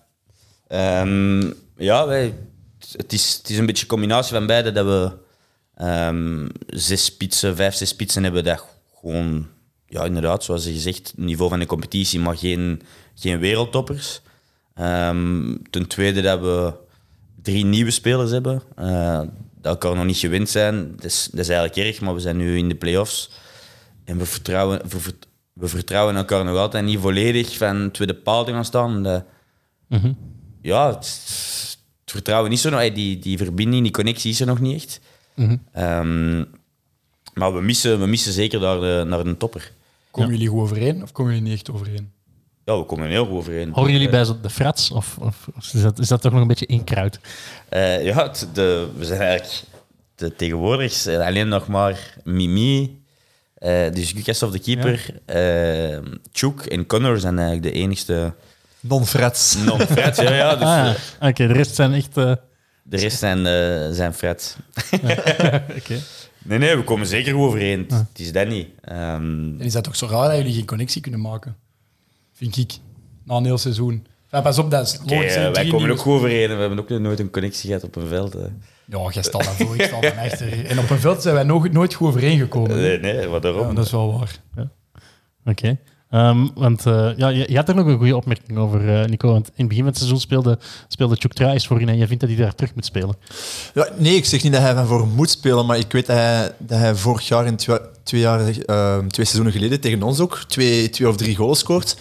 um, 1.01 1.53
ja 1.77 2.07
het, 2.97 3.13
is, 3.13 3.41
is 3.45 3.57
een 3.57 3.65
beetje 3.65 3.83
een 3.83 3.89
combinatie 3.89 4.35
van 4.35 4.45
beide 4.45 4.71
dat 4.71 4.85
we 4.85 5.11
um, 5.85 6.49
zes 6.67 7.05
spitsen, 7.05 7.55
vijf, 7.55 7.75
zes 7.75 7.89
spitsen 7.89 8.23
hebben 8.23 8.43
dat 8.43 8.65
gewoon, 8.99 9.47
ja, 9.87 10.03
inderdaad, 10.03 10.43
zoals 10.43 10.65
je 10.65 10.79
zegt, 10.79 11.13
niveau 11.15 11.49
van 11.49 11.59
de 11.59 11.65
competitie, 11.65 12.19
maar 12.19 12.37
geen, 12.37 12.81
geen 13.15 13.39
wereldtoppers. 13.39 14.21
Um, 14.79 15.61
ten 15.69 15.87
tweede 15.87 16.21
dat 16.21 16.39
we 16.39 16.73
drie 17.43 17.65
nieuwe 17.65 17.91
spelers 17.91 18.31
hebben, 18.31 18.61
uh, 18.79 19.19
dat 19.61 19.71
elkaar 19.71 19.95
nog 19.95 20.05
niet 20.05 20.17
gewend 20.17 20.49
zijn. 20.49 20.91
Dat 20.95 21.05
is, 21.05 21.27
dat 21.31 21.39
is 21.39 21.49
eigenlijk 21.49 21.87
erg, 21.87 22.01
maar 22.01 22.13
we 22.13 22.19
zijn 22.19 22.37
nu 22.37 22.57
in 22.57 22.69
de 22.69 22.75
play-offs 22.75 23.31
en 24.05 24.17
we 24.17 24.25
vertrouwen, 24.25 24.81
we, 24.89 24.99
we 25.53 25.67
vertrouwen 25.67 26.15
elkaar 26.15 26.45
nog 26.45 26.57
altijd 26.57 26.85
niet 26.85 26.99
volledig 26.99 27.57
van 27.57 27.91
tweede 27.91 28.15
paal 28.15 28.45
te 28.45 28.51
gaan 28.51 28.65
staan. 28.65 29.03
De, 29.03 29.23
mm 29.87 29.99
-hmm. 29.99 30.17
Ja, 30.61 30.87
het, 30.87 31.05
het, 32.03 32.11
vertrouwen 32.11 32.51
is 32.51 32.65
er 32.65 32.71
nog, 32.71 32.93
die, 32.93 33.19
die 33.19 33.37
verbinding, 33.37 33.83
die 33.83 33.91
connectie 33.91 34.31
is 34.31 34.39
er 34.39 34.45
nog 34.45 34.59
niet 34.59 34.75
echt. 34.75 34.99
Mm 35.35 35.47
-hmm. 35.47 35.83
um, 35.83 36.47
maar 37.33 37.53
we 37.53 37.61
missen, 37.61 37.99
we 37.99 38.05
missen 38.05 38.33
zeker 38.33 38.59
naar 38.59 38.79
de, 38.79 39.03
naar 39.07 39.23
de 39.23 39.37
topper. 39.37 39.71
Komen 40.11 40.31
ja. 40.31 40.35
jullie 40.35 40.51
goed 40.51 40.61
overeen 40.61 41.03
of 41.03 41.11
komen 41.11 41.33
jullie 41.33 41.49
niet 41.49 41.57
echt 41.57 41.71
overeen? 41.71 42.11
Ja, 42.65 42.77
we 42.77 42.83
komen 42.83 43.07
heel 43.07 43.25
goed 43.25 43.35
overeen. 43.35 43.71
Horen 43.73 43.91
jullie 43.91 44.09
bij 44.09 44.25
de 44.41 44.49
frats 44.49 44.91
of, 44.91 45.17
of 45.19 45.47
is, 45.59 45.81
dat, 45.81 45.99
is 45.99 46.07
dat 46.07 46.21
toch 46.21 46.31
nog 46.31 46.41
een 46.41 46.47
beetje 46.47 46.65
inkruid? 46.65 47.19
Uh, 47.69 48.05
ja, 48.05 48.23
het, 48.23 48.47
de, 48.53 48.87
we 48.97 49.05
zijn 49.05 49.21
eigenlijk 49.21 49.63
de, 50.15 50.35
tegenwoordig 50.35 51.07
alleen 51.07 51.47
nog 51.47 51.67
maar 51.67 52.15
Mimi, 52.23 53.01
uh, 53.59 53.91
dus 53.91 54.13
Lucas 54.13 54.43
of 54.43 54.51
de 54.51 54.59
keeper, 54.59 55.21
ja. 55.25 55.91
uh, 55.91 55.99
Chuk 56.31 56.59
en 56.59 56.85
Connor 56.85 57.19
zijn 57.19 57.39
eigenlijk 57.39 57.73
de 57.73 57.81
enigste... 57.81 58.33
Non-frats. 58.79 59.55
Non-frats, 59.65 60.19
ja. 60.19 60.33
ja, 60.33 60.55
dus, 60.55 60.67
ah, 60.67 60.85
ja. 60.85 60.95
Oké, 61.15 61.27
okay, 61.27 61.47
de 61.47 61.53
rest 61.53 61.75
zijn 61.75 61.93
echt... 61.93 62.13
De 62.85 62.97
rest 62.97 63.19
zijn, 63.19 63.45
zijn 63.93 64.13
frats. 64.13 64.55
Oké. 64.93 65.05
Okay. 65.77 66.01
Nee, 66.43 66.57
nee, 66.57 66.75
we 66.75 66.83
komen 66.83 67.07
zeker 67.07 67.33
goed 67.33 67.41
overeen. 67.41 67.85
Ah. 67.89 67.97
Het 67.97 68.19
is 68.19 68.31
dat 68.31 68.47
niet. 68.47 68.67
Um... 68.91 69.59
En 69.59 69.65
is 69.65 69.73
dat 69.73 69.83
toch 69.83 69.95
zo 69.95 70.07
raar 70.07 70.27
dat 70.27 70.37
jullie 70.37 70.53
geen 70.53 70.65
connectie 70.65 71.01
kunnen 71.01 71.21
maken? 71.21 71.57
Vind 72.43 72.57
ik. 72.57 72.79
Na 73.23 73.35
een 73.35 73.45
heel 73.45 73.57
seizoen. 73.57 74.05
Ja, 74.31 74.41
pas 74.41 74.59
op, 74.59 74.71
dat 74.71 74.87
is 74.87 74.99
logisch. 75.05 75.33
Okay, 75.33 75.47
uh, 75.47 75.53
wij 75.53 75.67
komen 75.67 75.89
ook 75.91 75.99
goed 75.99 76.13
overeen. 76.13 76.49
We 76.49 76.55
hebben 76.55 76.79
ook 76.79 76.89
nooit 76.89 77.19
een 77.19 77.29
connectie 77.29 77.67
gehad 77.67 77.83
op 77.83 77.95
een 77.95 78.07
veld. 78.07 78.33
Hè. 78.33 78.39
Ja, 78.85 79.09
jij 79.11 79.23
staat 79.23 79.43
dan 79.43 79.67
voor, 79.67 79.75
ik 79.75 79.81
sta 79.81 79.99
dan 79.99 80.17
achter. 80.17 80.65
En 80.65 80.79
op 80.79 80.89
een 80.89 80.99
veld 80.99 81.21
zijn 81.21 81.35
wij 81.35 81.43
nog, 81.43 81.69
nooit 81.69 81.93
goed 81.93 82.07
overeengekomen. 82.07 82.75
Nee, 82.75 82.99
nee, 82.99 83.27
wat 83.27 83.41
daarom. 83.41 83.67
Ja, 83.67 83.73
dat 83.73 83.85
is 83.85 83.91
wel 83.91 84.19
waar. 84.19 84.39
Ja. 84.55 84.71
Oké. 85.45 85.49
Okay. 85.51 86.29
Um, 86.29 86.51
want 86.55 86.85
uh, 86.85 87.09
ja, 87.17 87.27
je, 87.27 87.45
je, 87.49 87.55
had 87.55 87.69
er 87.69 87.75
nog 87.75 87.87
een 87.87 87.97
goede 87.97 88.15
opmerking 88.15 88.57
over, 88.57 88.81
uh, 88.81 89.05
Nico. 89.05 89.31
Want 89.31 89.47
in 89.47 89.53
het 89.55 89.67
begin 89.67 89.83
van 89.83 89.91
het 89.91 89.97
seizoen 89.97 90.19
speelde, 90.19 90.59
speelde 90.87 91.15
Chuk 91.15 91.61
voor 91.61 91.79
je 91.79 91.85
en 91.85 91.97
je 91.97 92.07
vindt 92.07 92.21
dat 92.21 92.29
hij 92.29 92.39
daar 92.39 92.55
terug 92.55 92.75
moet 92.75 92.85
spelen. 92.85 93.15
Ja, 93.73 93.87
nee, 93.97 94.15
ik 94.15 94.25
zeg 94.25 94.43
niet 94.43 94.53
dat 94.53 94.61
hij 94.61 94.73
van 94.73 94.87
voor 94.87 95.07
moet 95.07 95.29
spelen, 95.29 95.65
maar 95.65 95.77
ik 95.77 95.91
weet 95.91 96.05
dat 96.05 96.15
hij, 96.15 96.51
dat 96.57 96.79
hij 96.79 96.95
vorig 96.95 97.27
jaar 97.27 97.45
en 97.45 97.55
twee, 97.55 97.77
twee, 98.03 98.21
jaar, 98.21 98.39
uh, 98.39 98.97
twee 98.97 99.25
seizoenen 99.25 99.51
geleden 99.51 99.79
tegen 99.79 100.03
ons 100.03 100.19
ook 100.19 100.43
twee, 100.47 100.89
twee 100.89 101.07
of 101.07 101.17
drie 101.17 101.35
goals 101.35 101.59
scoort. 101.59 101.97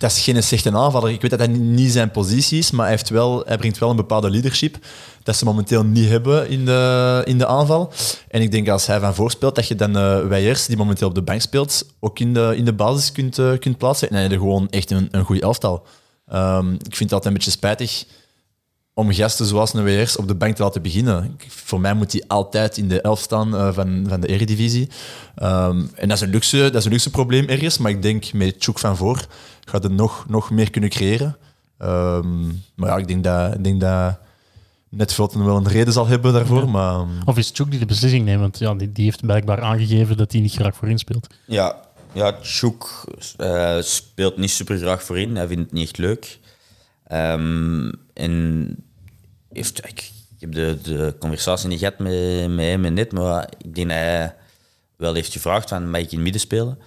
Dat 0.00 0.10
is 0.10 0.22
geen 0.22 0.42
slechte 0.42 0.72
aanvaller. 0.72 1.10
Ik 1.10 1.20
weet 1.20 1.30
dat 1.30 1.40
dat 1.40 1.48
niet 1.48 1.92
zijn 1.92 2.10
positie 2.10 2.58
is, 2.58 2.70
maar 2.70 2.86
hij, 2.86 2.94
heeft 2.94 3.08
wel, 3.08 3.42
hij 3.46 3.56
brengt 3.56 3.78
wel 3.78 3.90
een 3.90 3.96
bepaalde 3.96 4.30
leadership 4.30 4.78
dat 5.22 5.36
ze 5.36 5.44
momenteel 5.44 5.84
niet 5.84 6.08
hebben 6.08 6.48
in 6.48 6.64
de, 6.64 7.22
in 7.24 7.38
de 7.38 7.46
aanval. 7.46 7.92
En 8.28 8.42
ik 8.42 8.50
denk 8.50 8.68
als 8.68 8.86
hij 8.86 9.00
van 9.00 9.14
voor 9.14 9.30
speelt, 9.30 9.54
dat 9.54 9.68
je 9.68 9.74
dan 9.74 9.96
uh, 9.96 10.54
die 10.66 10.76
momenteel 10.76 11.08
op 11.08 11.14
de 11.14 11.22
bank 11.22 11.40
speelt, 11.40 11.86
ook 12.00 12.18
in 12.18 12.34
de, 12.34 12.52
in 12.56 12.64
de 12.64 12.72
basis 12.72 13.12
kunt, 13.12 13.38
uh, 13.38 13.58
kunt 13.58 13.78
plaatsen. 13.78 14.08
En 14.08 14.14
hij 14.14 14.22
heeft 14.22 14.34
gewoon 14.34 14.68
echt 14.68 14.90
een, 14.90 15.08
een 15.10 15.24
goede 15.24 15.42
elftal. 15.42 15.86
Um, 16.32 16.72
ik 16.72 16.96
vind 16.96 17.10
het 17.10 17.12
altijd 17.12 17.24
een 17.24 17.32
beetje 17.32 17.50
spijtig 17.50 18.04
om 19.00 19.12
gasten 19.12 19.46
zoals 19.46 19.74
een 19.74 19.84
WR's 19.84 20.16
op 20.16 20.28
de 20.28 20.34
bank 20.34 20.56
te 20.56 20.62
laten 20.62 20.82
beginnen. 20.82 21.36
Voor 21.48 21.80
mij 21.80 21.94
moet 21.94 22.12
hij 22.12 22.24
altijd 22.26 22.76
in 22.76 22.88
de 22.88 23.00
elf 23.00 23.20
staan 23.20 23.56
eh, 23.56 23.72
van, 23.72 24.04
van 24.08 24.20
de 24.20 24.26
Eredivisie. 24.26 24.88
Ehm, 25.34 25.86
en 25.94 26.08
dat 26.08 26.16
is, 26.16 26.20
een 26.20 26.30
luxe, 26.30 26.58
dat 26.58 26.74
is 26.74 26.84
een 26.84 26.90
luxe 26.90 27.10
probleem 27.10 27.48
ergens, 27.48 27.78
maar 27.78 27.90
ik 27.90 28.02
denk 28.02 28.32
met 28.32 28.60
Tjoek 28.60 28.78
van 28.78 28.96
voor 28.96 29.26
gaat 29.64 29.82
het 29.82 29.92
nog, 29.92 30.24
nog 30.28 30.50
meer 30.50 30.70
kunnen 30.70 30.90
creëren. 30.90 31.36
Ehm, 31.78 32.46
maar 32.74 32.88
ja, 32.88 32.96
ik 32.96 33.08
denk 33.08 33.24
dat, 33.24 33.54
ik 33.54 33.64
denk 33.64 33.80
dat 33.80 34.18
Netvelten 34.88 35.44
wel 35.44 35.56
een 35.56 35.68
reden 35.68 35.92
zal 35.92 36.06
hebben 36.06 36.32
daarvoor. 36.32 36.68
Maar 36.70 37.04
Of 37.24 37.38
is 37.38 37.50
Tjoek 37.50 37.70
die 37.70 37.78
de 37.78 37.86
beslissing 37.86 38.24
neemt? 38.24 38.40
Want 38.40 38.58
ja, 38.58 38.74
die, 38.74 38.92
die 38.92 39.04
heeft 39.04 39.20
blijkbaar 39.20 39.60
aangegeven 39.60 40.16
dat 40.16 40.32
hij 40.32 40.40
niet 40.40 40.54
graag 40.54 40.76
voorin 40.76 40.98
speelt. 40.98 41.26
Ja, 41.46 41.80
ja 42.12 42.32
Tjoek 42.32 43.04
eh, 43.36 43.76
speelt 43.80 44.36
niet 44.36 44.50
super 44.50 44.78
graag 44.78 45.02
voorin. 45.02 45.36
Hij 45.36 45.46
vindt 45.46 45.62
het 45.62 45.72
niet 45.72 45.84
echt 45.84 45.98
leuk. 45.98 46.38
Ehm, 47.06 47.92
en 48.14 48.76
heeft, 49.52 49.86
ik, 49.86 50.10
ik 50.34 50.40
heb 50.40 50.52
de, 50.52 50.78
de 50.82 51.14
conversatie 51.18 51.68
niet 51.68 51.78
gehad 51.78 51.98
met, 51.98 52.48
met 52.50 52.66
hem 52.66 52.84
en 52.84 52.94
net, 52.94 53.12
maar 53.12 53.48
ik 53.58 53.74
denk 53.74 53.88
dat 53.88 53.98
hij 53.98 54.34
wel 54.96 55.14
heeft 55.14 55.32
gevraagd 55.32 55.68
van, 55.68 55.90
mag 55.90 56.00
ik 56.00 56.10
in 56.10 56.14
het 56.14 56.22
midden 56.22 56.40
spelen? 56.40 56.78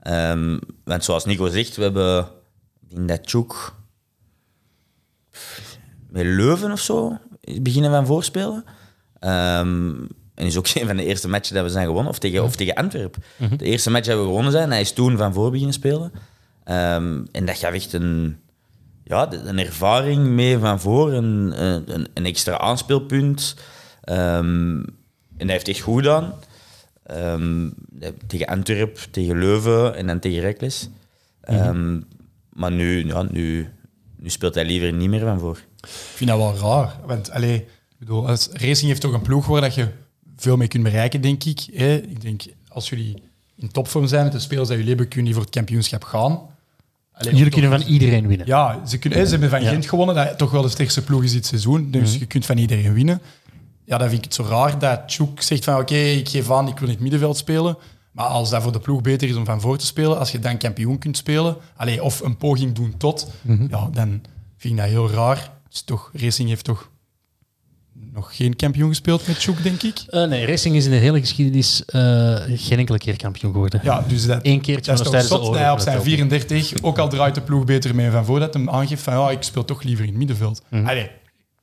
Ehm, 0.00 0.58
want 0.84 1.04
zoals 1.04 1.24
Nico 1.24 1.48
zegt, 1.48 1.76
we 1.76 1.82
hebben, 1.82 2.28
denk 2.80 3.08
dat 3.08 3.26
Tjoek 3.26 3.74
met 6.08 6.24
Leuven 6.24 6.72
of 6.72 6.80
zo 6.80 7.18
beginnen 7.40 7.90
van 7.90 8.06
voorspelen. 8.06 8.64
Ehm, 9.18 9.94
en 10.34 10.46
is 10.46 10.56
ook 10.56 10.68
een 10.74 10.86
van 10.86 10.96
de 10.96 11.04
eerste 11.04 11.28
matchen 11.28 11.54
dat 11.54 11.64
we 11.64 11.70
zijn 11.70 11.86
gewonnen, 11.86 12.12
of 12.12 12.18
tegen, 12.18 12.42
of 12.42 12.56
tegen 12.56 12.74
Antwerpen. 12.74 13.22
De 13.56 13.64
eerste 13.64 13.90
match 13.90 14.06
dat 14.06 14.18
we 14.18 14.24
gewonnen 14.24 14.52
zijn, 14.52 14.70
hij 14.70 14.80
is 14.80 14.92
toen 14.92 15.16
van 15.16 15.32
voor 15.32 15.50
beginnen 15.50 15.74
spelen. 15.74 16.12
Ehm, 16.64 17.24
en 17.32 17.44
dat 17.44 17.58
gaf 17.58 17.72
echt 17.72 17.92
een, 17.92 18.40
ja, 19.10 19.32
een 19.32 19.58
ervaring 19.58 20.26
mee 20.26 20.58
van 20.58 20.80
voor, 20.80 21.12
een, 21.12 21.62
een, 21.64 22.08
een 22.14 22.24
extra 22.26 22.58
aanspeelpunt. 22.58 23.56
Ehm, 24.02 24.78
en 25.36 25.46
hij 25.46 25.52
heeft 25.52 25.68
echt 25.68 25.80
goed 25.80 25.96
gedaan. 25.96 26.34
Ehm, 27.02 27.70
tegen 28.26 28.46
Antwerpen, 28.46 29.10
tegen 29.10 29.38
Leuven 29.38 29.96
en 29.96 30.06
dan 30.06 30.18
tegen 30.18 30.40
Rekles. 30.40 30.88
Ehm, 31.40 32.00
Maar 32.48 32.72
nu, 32.72 33.06
ja, 33.06 33.22
nu, 33.30 33.68
nu 34.16 34.30
speelt 34.30 34.54
hij 34.54 34.64
liever 34.64 34.92
niet 34.92 35.08
meer 35.08 35.20
van 35.20 35.38
voor. 35.38 35.56
Ik 35.80 35.88
vind 35.88 36.30
dat 36.30 36.38
wel 36.38 36.56
raar. 36.56 36.96
Want 37.06 37.30
allee, 37.30 37.56
ik 37.56 37.98
bedoel, 37.98 38.28
als 38.28 38.48
Racing 38.52 38.88
heeft 38.88 39.00
toch 39.00 39.12
een 39.12 39.22
ploeg 39.22 39.46
waar 39.46 39.60
dat 39.60 39.74
je 39.74 39.88
veel 40.36 40.56
mee 40.56 40.68
kunt 40.68 40.82
bereiken, 40.82 41.20
denk 41.20 41.44
ik. 41.44 41.60
Hè? 41.72 41.94
Ik 41.96 42.20
denk, 42.20 42.42
als 42.68 42.88
jullie 42.88 43.22
in 43.56 43.70
topvorm 43.70 44.06
zijn 44.06 44.24
met 44.24 44.32
de 44.32 44.38
spelers 44.38 44.68
dat 44.68 44.76
jullie 44.76 44.92
hebben, 44.92 45.08
kunnen 45.08 45.24
die 45.26 45.34
voor 45.34 45.44
het 45.44 45.54
kampioenschap 45.54 46.04
gaan. 46.04 46.40
Allee, 47.20 47.34
Jullie 47.34 47.52
kunnen 47.52 47.70
van 47.70 47.88
iedereen 47.88 48.26
winnen. 48.26 48.46
Ja, 48.46 48.80
ze, 48.86 48.98
kunnen, 48.98 49.24
ze 49.26 49.30
hebben 49.30 49.50
van. 49.50 49.60
Gent 49.60 49.88
gewonnen, 49.88 50.14
dat 50.14 50.38
toch 50.38 50.50
wel 50.50 50.62
de 50.62 50.68
sterkste 50.68 51.02
ploeg 51.02 51.22
is 51.22 51.32
dit 51.32 51.46
seizoen. 51.46 51.90
Dus 51.90 52.16
je 52.16 52.26
kunt 52.26 52.46
van 52.46 52.58
iedereen 52.58 52.92
winnen. 52.92 53.20
Ja, 53.84 53.98
dan 53.98 54.08
vind 54.08 54.18
ik 54.18 54.24
het 54.24 54.34
zo 54.34 54.44
raar 54.44 54.78
dat 54.78 55.08
Tjoek 55.08 55.42
zegt 55.42 55.64
van 55.64 55.80
oké, 55.80 55.94
ik 55.94 56.28
geef 56.28 56.50
aan, 56.50 56.68
ik 56.68 56.78
wil 56.78 56.88
in 56.88 56.94
het 56.94 57.02
middenveld 57.02 57.36
spelen. 57.36 57.76
Maar 58.12 58.26
als 58.26 58.50
dat 58.50 58.62
voor 58.62 58.72
de 58.72 58.78
ploeg 58.80 59.00
beter 59.00 59.28
is 59.28 59.34
om 59.34 59.44
van 59.44 59.60
voor 59.60 59.78
te 59.78 59.86
spelen, 59.86 60.18
als 60.18 60.32
je 60.32 60.38
dan 60.38 60.56
kampioen 60.56 60.98
kunt 60.98 61.16
spelen, 61.16 61.56
allee, 61.76 62.02
of 62.02 62.20
een 62.20 62.36
poging 62.36 62.72
doen 62.72 62.94
tot, 62.96 63.30
ja, 63.68 63.88
dan 63.92 64.22
vind 64.56 64.74
ik 64.74 64.80
dat 64.80 64.88
heel 64.88 65.10
raar. 65.10 65.50
Is 65.72 65.82
toch, 65.82 66.10
Racing 66.12 66.48
heeft 66.48 66.64
toch 66.64 66.89
nog 68.12 68.36
geen 68.36 68.56
kampioen 68.56 68.88
gespeeld 68.88 69.26
met 69.26 69.38
Tjoek, 69.38 69.62
denk 69.62 69.82
ik. 69.82 69.98
Eh, 70.08 70.24
nee, 70.24 70.46
Racing 70.46 70.76
is 70.76 70.84
in 70.84 70.90
de 70.90 70.96
hele 70.96 71.20
geschiedenis 71.20 71.84
eh, 71.84 72.36
geen 72.46 72.78
enkele 72.78 72.98
keer 72.98 73.16
kampioen 73.16 73.52
geworden. 73.52 73.80
Ja, 73.82 74.04
dus 74.08 74.26
dat, 74.26 74.38
Eén 74.42 74.60
keertje, 74.60 74.92
dat 74.94 75.14
is 75.14 75.28
toch 75.28 75.42
zot 75.42 75.54
hij 75.54 75.70
op 75.70 75.80
zijn 75.80 75.96
met 75.96 76.04
34, 76.04 76.72
ook 76.82 76.98
al 76.98 77.08
draait 77.08 77.34
de 77.34 77.40
ploeg 77.40 77.64
beter 77.64 77.94
mee 77.94 78.10
van 78.10 78.24
voor, 78.24 78.40
dat 78.40 78.54
hem 78.54 78.70
aangeeft 78.70 79.02
van 79.02 79.12
ja, 79.12 79.30
ik 79.30 79.42
speel 79.42 79.64
toch 79.64 79.82
liever 79.82 80.04
in 80.04 80.10
het 80.10 80.18
middenveld. 80.18 80.62
Allee, 80.70 81.10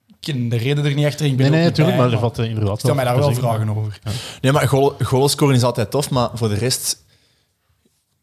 ik 0.07 0.15
ken 0.19 0.49
de 0.49 0.57
reden 0.57 0.85
er 0.85 0.93
niet 0.93 1.05
achter. 1.05 1.25
Ik 1.25 1.37
ben 1.37 1.51
Nee, 1.51 1.59
nee, 1.59 1.69
natuurlijk, 1.69 1.97
maar 1.97 2.11
er 2.11 2.19
valt 2.19 2.39
eh, 2.39 2.45
inderdaad 2.45 2.79
stel 2.79 2.95
mij 2.95 3.05
daar 3.05 3.17
wel 3.17 3.33
vragen 3.33 3.69
over. 3.77 3.99
Nee, 4.41 4.51
maar 4.51 4.67
goal, 4.67 4.95
goals 5.03 5.31
scoren 5.31 5.55
is 5.55 5.63
altijd 5.63 5.91
tof, 5.91 6.09
maar 6.09 6.29
voor 6.33 6.49
de 6.49 6.55
rest... 6.55 7.05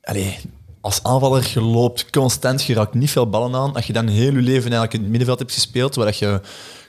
Allee, 0.02 0.38
als 0.80 1.02
aanvaller, 1.02 1.50
je 1.54 1.60
loopt 1.60 2.10
constant, 2.10 2.64
je 2.64 2.74
raakt 2.74 2.94
niet 2.94 3.10
veel 3.10 3.28
ballen 3.28 3.54
aan. 3.54 3.74
Als 3.74 3.86
je 3.86 3.92
dan 3.92 4.06
heel 4.06 4.32
je 4.32 4.40
leven 4.40 4.62
eigenlijk 4.62 4.92
in 4.92 5.00
het 5.00 5.08
middenveld 5.08 5.38
hebt 5.38 5.52
gespeeld, 5.52 5.94
waar 5.94 6.06
dat 6.06 6.18
je 6.18 6.40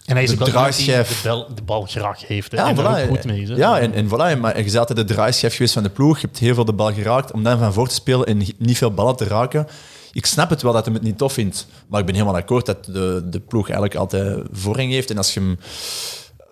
En 0.05 0.15
hij 0.15 0.23
is 0.23 0.29
de 0.29 0.39
ook 0.39 0.49
draaischijf... 0.49 1.21
de, 1.21 1.27
bal, 1.27 1.47
de 1.55 1.61
bal 1.61 1.85
graag 1.85 2.27
heeft. 2.27 2.51
Hè, 2.51 2.57
Ja, 2.57 2.67
en 2.67 2.75
voilà. 2.75 3.09
goed 3.09 3.25
mee 3.25 3.47
hè. 3.47 3.55
Ja, 3.55 3.79
en, 3.79 3.93
en 3.93 4.07
voilà. 4.07 4.39
Maar 4.39 4.57
je 4.57 4.63
bent 4.63 4.77
altijd 4.77 5.07
de 5.07 5.13
draaischijf 5.13 5.53
geweest 5.53 5.73
van 5.73 5.83
de 5.83 5.89
ploeg. 5.89 6.19
Je 6.19 6.25
hebt 6.25 6.39
heel 6.39 6.53
veel 6.53 6.65
de 6.65 6.73
bal 6.73 6.93
geraakt. 6.93 7.31
Om 7.31 7.43
dan 7.43 7.59
van 7.59 7.73
voor 7.73 7.87
te 7.87 7.95
spelen 7.95 8.25
en 8.25 8.37
niet 8.57 8.77
veel 8.77 8.93
ballen 8.93 9.15
te 9.15 9.25
raken. 9.25 9.67
Ik 10.11 10.25
snap 10.25 10.49
het 10.49 10.61
wel 10.61 10.73
dat 10.73 10.85
hij 10.85 10.93
het 10.93 11.03
niet 11.03 11.17
tof 11.17 11.33
vindt. 11.33 11.67
Maar 11.87 11.99
ik 11.99 12.05
ben 12.05 12.15
helemaal 12.15 12.35
akkoord 12.35 12.65
dat 12.65 12.85
de, 12.85 13.23
de 13.25 13.39
ploeg 13.39 13.65
eigenlijk 13.65 13.95
altijd 13.95 14.43
voorrang 14.51 14.91
heeft. 14.91 15.09
En 15.09 15.17
als 15.17 15.33
je 15.33 15.39
hem 15.39 15.59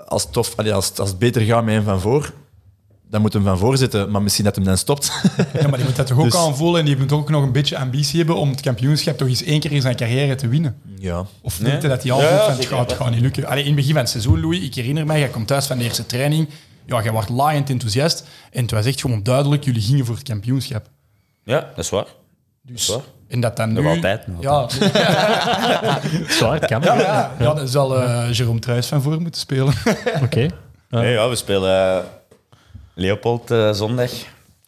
als, 0.07 0.27
tof, 0.31 0.55
als, 0.57 0.99
als 0.99 1.09
het 1.09 1.19
beter 1.19 1.41
gaat 1.41 1.63
met 1.63 1.73
hem 1.73 1.83
van 1.83 1.99
voor, 1.99 2.33
dan 3.09 3.21
moet 3.21 3.33
hem 3.33 3.43
van 3.43 3.57
voor 3.57 3.77
zitten. 3.77 4.11
Maar 4.11 4.21
misschien 4.21 4.45
dat 4.45 4.55
hem 4.55 4.63
dan 4.65 4.77
stopt. 4.77 5.11
Ja, 5.61 5.67
maar 5.67 5.77
die 5.77 5.87
moet 5.87 5.95
dat 5.95 6.07
toch 6.07 6.17
ook 6.17 6.23
Dus- 6.23 6.35
aanvoelen 6.35 6.79
en 6.79 6.85
die 6.85 6.97
moet 6.97 7.11
ook 7.11 7.29
nog 7.29 7.43
een 7.43 7.51
beetje 7.51 7.77
ambitie 7.77 8.17
hebben 8.17 8.35
om 8.35 8.49
het 8.49 8.61
kampioenschap 8.61 9.17
toch 9.17 9.27
eens 9.27 9.43
één 9.43 9.59
keer 9.59 9.71
in 9.71 9.81
zijn 9.81 9.95
carrière 9.95 10.35
te 10.35 10.47
winnen. 10.47 10.75
ja. 10.99 11.25
Of 11.41 11.61
Nee. 11.61 11.71
hij 11.71 11.79
dat 11.79 12.03
hij 12.03 12.15
Ja, 12.17 12.21
ja, 12.21 12.45
van 12.45 12.55
het 12.55 12.65
gaat, 12.65 12.89
het 12.91 12.99
gaat 13.01 13.09
niet 13.11 13.21
lukken. 13.21 13.45
Allee, 13.45 13.59
in 13.61 13.67
het 13.67 13.75
begin 13.75 13.91
van 13.91 14.01
het 14.01 14.09
seizoen, 14.09 14.39
Louis, 14.41 14.59
ik 14.59 14.75
herinner 14.75 15.05
mij, 15.05 15.19
jij 15.19 15.29
komt 15.29 15.47
thuis 15.47 15.65
van 15.65 15.77
de 15.77 15.83
eerste 15.83 16.05
training. 16.05 16.49
Ja, 16.85 17.01
jij 17.03 17.11
wordt 17.11 17.29
laaiend 17.29 17.69
enthousiast. 17.69 18.27
En 18.51 18.61
het 18.61 18.71
was 18.71 18.85
echt 18.85 19.01
gewoon 19.01 19.23
duidelijk, 19.23 19.63
jullie 19.63 19.81
gingen 19.81 20.05
voor 20.05 20.15
het 20.15 20.23
kampioenschap. 20.23 20.85
Ja, 21.43 21.59
dat 21.75 21.83
is 21.85 21.89
waar. 21.89 22.05
Dus, 22.61 22.85
Dat 22.85 22.97
is 22.99 23.33
en 23.33 23.39
dat 23.39 23.57
dan 23.57 23.73
Nog 23.73 23.83
nu... 23.83 23.89
altijd, 23.89 24.27
nog 24.27 24.41
Ja, 24.41 24.67
Zwaar, 26.27 26.53
het 26.59 26.65
kan. 26.65 26.81
ja, 26.81 26.95
ja, 26.95 27.31
ja, 27.39 27.53
dan 27.53 27.67
zal 27.67 27.97
eh 28.01 28.31
Jerome 28.31 28.59
Truijs 28.59 28.87
van 28.87 29.01
voor 29.01 29.21
moeten 29.21 29.41
spelen. 29.41 29.73
Oké. 30.23 30.47
Nee, 30.89 31.11
ja, 31.13 31.29
we 31.29 31.35
spelen 31.35 31.97
eh, 31.97 32.03
Leopold 32.95 33.51
eh, 33.51 33.73
zondag. 33.73 34.11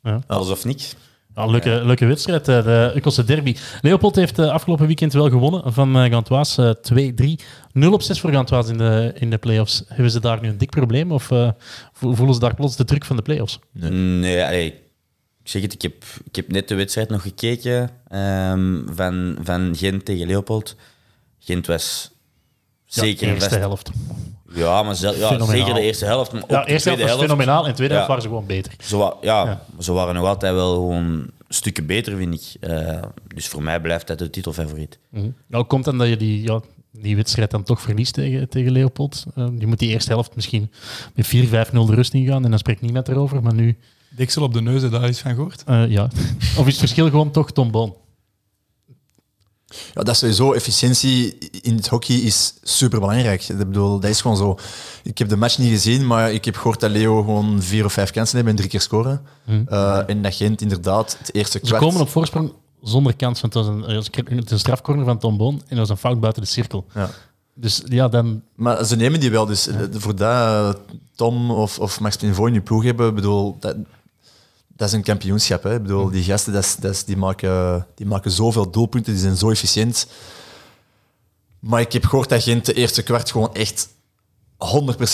Ja. 0.04 0.22
Alles 0.28 0.50
of 0.50 0.66
niks. 0.66 0.96
Ja, 1.36 1.46
leuke, 1.46 1.82
leuke 1.86 2.06
wedstrijd, 2.06 2.48
eh, 2.48 2.64
de 2.64 2.92
Ukkelse 2.96 3.24
derby. 3.24 3.56
Leopold 3.82 4.16
heeft 4.16 4.40
eh, 4.40 4.50
afgelopen 4.50 4.86
weekend 4.88 5.14
wel 5.14 5.30
gewonnen 5.30 5.74
van 5.74 5.96
Gantoise. 6.10 6.78
eh 6.84 7.36
2-3. 7.40 7.44
0 7.72 7.94
op 7.94 8.02
6 8.02 8.20
voor 8.20 8.32
Gantoise 8.32 8.72
in 8.72 8.78
de, 8.78 9.12
in 9.16 9.30
de 9.30 9.38
play-offs. 9.38 9.84
Hebben 9.88 10.12
ze 10.12 10.20
daar 10.20 10.42
nu 10.42 10.48
een 10.50 10.58
dik 10.58 10.70
probleem 10.70 11.12
of 11.12 11.24
vo- 11.24 11.54
voelen 11.94 12.34
ze 12.34 12.40
daar 12.40 12.56
plots 12.56 12.76
de 12.76 12.86
druk 12.86 13.06
van 13.06 13.16
de 13.16 13.22
play-offs? 13.22 13.60
Nee, 13.72 14.44
allee, 14.46 14.68
ik 15.44 15.50
zeg 15.52 15.62
het, 15.62 15.74
ik 15.74 15.82
heb, 15.82 16.04
ik 16.26 16.36
heb 16.36 16.52
net 16.52 16.68
de 16.68 16.76
wedstrijd 16.76 17.10
nog 17.10 17.22
gekeken 17.22 17.90
ehm, 18.08 18.82
van, 18.96 19.38
van 19.42 19.76
Gent 19.76 20.06
tegen 20.06 20.28
Leopold. 20.28 20.76
Gent 21.40 21.68
was 21.68 22.12
zeker 22.86 23.20
de 23.20 23.26
een 23.28 23.34
eerste 23.34 23.58
helft. 23.58 23.90
Ja, 24.54 24.84
maar 24.84 24.96
ja, 25.00 25.12
Fenomenaal. 25.12 25.48
zeker 25.48 25.74
de 25.74 25.82
eerste 25.82 26.06
helft. 26.06 26.32
Maar 26.32 26.44
ook 26.44 26.50
Ja, 26.50 26.64
de 26.64 26.72
eerste 26.72 26.84
tweede 26.90 27.04
helft 27.04 27.20
was 27.20 27.28
helft. 27.28 27.42
fenomenaal 27.42 27.68
en 27.68 27.76
tweede 27.76 27.94
helft 27.94 28.08
waren 28.08 28.24
ze 28.24 28.28
gewoon 28.30 28.46
beter. 28.46 28.74
Ze, 28.84 28.98
wa- 28.98 29.16
ja, 29.22 29.46
Ja. 29.46 29.62
ze 29.80 29.94
waren 29.94 30.16
nog 30.16 30.26
altijd 30.26 30.54
wel 30.54 30.74
gewoon 30.74 31.30
stukken 31.50 31.86
beter, 31.86 32.18
vind 32.18 32.34
ik. 32.34 32.70
Eh, 32.70 33.02
dus 33.36 33.48
voor 33.48 33.64
mij 33.64 33.80
blijft 33.82 34.08
dat 34.08 34.20
de 34.20 34.30
titelfavoriet. 34.30 35.00
Nou, 35.48 35.64
komt 35.64 35.86
dan 35.86 35.98
dat 35.98 36.08
je 36.08 36.18
die, 36.18 36.44
ja, 36.44 36.60
die 36.92 37.16
wedstrijd 37.16 37.52
dan 37.52 37.64
toch 37.64 37.82
verliest 37.82 38.14
tegen, 38.14 38.50
tegen 38.50 38.72
Leopold. 38.72 39.24
Eh, 39.36 39.48
je 39.58 39.68
moet 39.68 39.80
die 39.80 39.90
eerste 39.90 40.12
helft 40.12 40.36
misschien 40.36 40.72
met 41.16 41.28
4-5-0 41.28 41.86
de 41.86 41.96
rust 41.96 42.14
ingaan 42.14 42.44
en 42.44 42.50
dan 42.50 42.60
spreekt 42.60 42.82
niemand 42.82 43.08
erover. 43.08 43.44
Maar 43.44 43.54
nu, 43.54 43.78
Deksel 44.10 44.44
op 44.44 44.54
de 44.54 44.62
neus, 44.62 44.90
daar 44.90 45.08
iets 45.10 45.20
van 45.22 45.34
gehoord? 45.36 45.64
eh, 45.66 45.88
ja. 45.90 46.04
Of 46.60 46.66
is 46.66 46.66
het 46.66 46.78
verschil 46.78 47.10
gewoon 47.10 47.32
toch 47.32 47.52
Tom 47.52 47.72
Boon? 47.72 47.96
Ja, 49.94 50.02
dat 50.02 50.10
is 50.10 50.18
sowieso. 50.18 50.54
Efficiëntie 50.54 51.38
in 51.62 51.76
het 51.76 51.88
hockey 51.88 52.16
is 52.16 52.54
super 52.64 53.00
belangrijk. 53.00 53.44
Ik 53.44 53.58
bedoel, 53.58 54.00
dat 54.00 54.10
is 54.10 54.22
gewoon 54.22 54.38
zo. 54.38 54.58
Ik 55.04 55.18
heb 55.18 55.30
de 55.30 55.38
match 55.38 55.58
niet 55.58 55.70
gezien, 55.70 56.08
maar 56.08 56.34
ik 56.34 56.46
heb 56.46 56.56
gehoord 56.56 56.80
dat 56.80 56.92
Leo 56.92 57.24
gewoon 57.24 57.62
vier 57.62 57.86
of 57.86 57.94
vijf 57.94 58.12
kansen 58.12 58.38
heeft 58.38 58.50
en 58.50 58.56
drie 58.56 58.70
keer 58.70 58.82
scoren. 58.82 59.22
Eh, 59.68 60.10
en 60.10 60.22
dat 60.22 60.36
Gent 60.36 60.62
inderdaad 60.62 61.18
het 61.20 61.34
eerste 61.34 61.60
Ze 61.62 61.66
kwart... 61.66 61.84
komen 61.84 62.02
op 62.02 62.10
voorsprong 62.10 62.54
zonder 62.82 63.16
kans, 63.16 63.42
want 63.42 63.54
het 63.54 63.66
was 63.66 63.76
een, 63.76 63.82
het 63.82 64.44
was 64.44 64.52
een 64.52 64.60
strafcorner 64.60 65.06
van 65.06 65.18
Tom 65.18 65.38
Boon 65.38 65.54
en 65.54 65.64
dat 65.68 65.78
was 65.78 65.90
een 65.90 65.98
fout 65.98 66.20
buiten 66.20 66.42
de 66.42 66.48
cirkel. 66.48 66.86
Ja. 66.94 67.10
Dus 67.54 67.82
ja, 67.86 68.08
dan... 68.08 68.42
Maar 68.56 68.86
ze 68.86 68.96
nemen 68.96 69.20
die 69.20 69.32
wel. 69.32 69.46
Dus 69.46 69.68
eh, 69.68 69.78
voor 69.92 70.16
dat 70.16 70.30
eh, 70.30 70.82
Tom 71.16 71.52
of, 71.52 71.80
of 71.80 72.00
Max 72.00 72.16
Pinvot 72.16 72.48
in 72.48 72.54
je 72.54 72.62
ploeg 72.62 72.84
hebben, 72.84 73.08
ik 73.08 73.16
bedoel, 73.16 73.58
dat, 73.60 73.76
dat 74.76 74.88
is 74.88 74.94
een 74.94 75.04
kampioenschap. 75.04 75.64
Hè. 75.64 75.76
Ik 75.76 75.82
bedoel, 75.82 76.10
die 76.10 76.24
gasten 76.24 76.54
dat 76.54 76.64
is, 76.64 76.76
dat 76.76 76.92
is, 76.92 77.04
die, 77.06 77.18
maken, 77.18 77.88
die 77.96 78.06
maken 78.06 78.32
zoveel 78.32 78.72
doelpunten, 78.72 79.14
die 79.14 79.22
zijn 79.22 79.36
zo 79.38 79.50
efficiënt. 79.50 80.08
Maar 81.60 81.82
ik 81.82 81.92
heb 81.94 82.06
gehoord 82.06 82.30
dat 82.30 82.44
Gent 82.44 82.66
de 82.66 82.74
eerste 82.74 83.04
kwart 83.04 83.32
gewoon 83.32 83.54
echt 83.54 83.88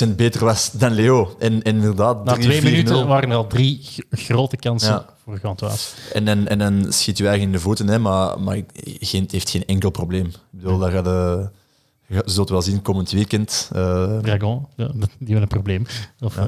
100% 0.04 0.16
beter 0.16 0.46
was 0.46 0.72
dan 0.72 0.92
Leo. 0.94 1.36
En, 1.40 1.64
en 1.64 1.76
inderdaad, 1.76 2.24
Na 2.26 2.36
3-4-0. 2.38 2.40
twee 2.40 2.62
minuten 2.62 3.08
waren 3.08 3.30
er 3.30 3.36
al 3.36 3.48
drie 3.48 3.82
grote 4.10 4.58
kansen 4.58 4.90
Ja. 4.92 5.06
voor 5.24 5.38
Gantoise. 5.38 5.90
En 6.14 6.26
dan, 6.26 6.48
en 6.48 6.60
dan 6.60 6.94
schiet 6.94 7.18
je 7.18 7.28
eigen 7.28 7.46
in 7.46 7.52
de 7.52 7.60
voeten, 7.60 7.88
hè, 7.88 8.00
maar, 8.00 8.40
maar 8.40 8.60
Gent 9.00 9.32
heeft 9.32 9.50
geen 9.50 9.66
enkel 9.66 9.90
probleem. 9.90 10.26
Ik 10.26 10.36
bedoel, 10.50 10.78
daar 10.78 10.92
gaat, 10.92 11.06
eh, 11.08 11.46
je 12.08 12.22
zult 12.26 12.50
wel 12.50 12.62
zien 12.62 12.82
komend 12.82 13.12
weekend. 13.12 13.70
eh, 13.74 14.18
Dragon, 14.20 14.68
ja, 14.76 14.88
die 14.88 15.08
hebben 15.20 15.42
een 15.42 15.48
probleem. 15.48 15.86
Of, 16.20 16.38
eh, 16.38 16.44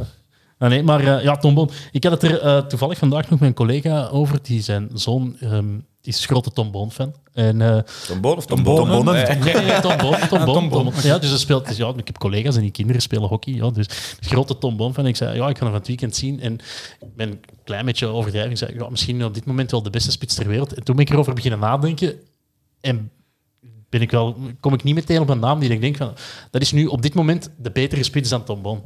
nee, 0.69 0.83
maar 0.83 0.99
eh, 1.17 1.23
ja, 1.23 1.35
Tom 1.37 1.53
Boon. 1.53 1.69
Ik 1.91 2.03
had 2.03 2.21
het 2.21 2.23
er 2.31 2.39
eh, 2.41 2.57
toevallig 2.57 2.97
vandaag 2.97 3.29
nog 3.29 3.39
met 3.39 3.49
een 3.49 3.55
collega 3.55 4.07
over, 4.07 4.39
die 4.41 4.61
zijn 4.61 4.89
zoon 4.93 5.35
ehm, 5.39 5.65
is 6.01 6.25
grote 6.25 6.51
Tom 6.51 6.71
Boon 6.71 6.91
fan. 6.91 7.13
En, 7.33 7.61
eh, 7.61 7.77
Tom 8.07 8.21
Boon 8.21 8.37
of 8.37 8.45
Tom, 8.45 8.63
Tom 8.63 8.75
Boon? 8.75 9.03
Boon, 9.03 9.15
Eh, 9.15 9.39
Nee, 9.43 9.53
nee, 9.53 9.65
nee, 9.65 9.79
Tom 9.79 9.97
Boon. 9.97 10.15
Tom 10.29 10.45
Boon, 10.45 10.53
Tom 10.59 10.69
Boon, 10.69 10.91
Tom- 10.91 11.01
Ja, 11.03 11.17
dus 11.19 11.29
hij 11.29 11.39
speelt, 11.39 11.67
dus 11.67 11.77
ja, 11.77 11.93
ik 11.97 12.07
heb 12.07 12.17
collega's 12.17 12.55
en 12.55 12.61
die 12.61 12.71
kinderen 12.71 13.01
spelen 13.01 13.27
hockey. 13.29 13.53
Ja, 13.53 13.69
dus 13.69 13.87
grote 14.19 14.57
Tom 14.57 14.77
Boon 14.77 14.93
van. 14.93 15.05
Ik 15.07 15.15
zei, 15.15 15.35
ja, 15.37 15.47
ik 15.49 15.57
ga 15.57 15.63
hem 15.63 15.69
van 15.71 15.79
het 15.79 15.87
weekend 15.87 16.15
zien. 16.15 16.41
En 16.41 16.53
ik 16.99 17.15
ben 17.15 17.29
een 17.29 17.39
klein 17.63 17.85
beetje 17.85 18.07
overdrijving. 18.07 18.53
Ik 18.59 18.67
zei, 18.67 18.79
ja, 18.79 18.89
misschien 18.89 19.23
op 19.25 19.33
dit 19.33 19.45
moment 19.45 19.71
wel 19.71 19.83
de 19.83 19.89
beste 19.89 20.11
spits 20.11 20.35
ter 20.35 20.47
wereld. 20.47 20.73
En 20.73 20.83
toen 20.83 20.95
ben 20.95 21.05
ik 21.05 21.11
erover 21.11 21.33
beginnen 21.33 21.59
nadenken. 21.59 22.13
En 22.81 23.11
ben 23.89 24.01
ik 24.01 24.11
wel, 24.11 24.35
kom 24.59 24.73
ik 24.73 24.83
niet 24.83 24.95
meteen 24.95 25.19
op 25.19 25.29
een 25.29 25.39
naam 25.39 25.59
die 25.59 25.69
ik 25.69 25.81
denk 25.81 25.97
van, 25.97 26.13
dat 26.51 26.61
is 26.61 26.71
nu 26.71 26.85
op 26.85 27.01
dit 27.01 27.13
moment 27.13 27.49
de 27.57 27.71
betere 27.71 28.03
spits 28.03 28.29
dan 28.29 28.43
Tom 28.43 28.61
Boon. 28.61 28.83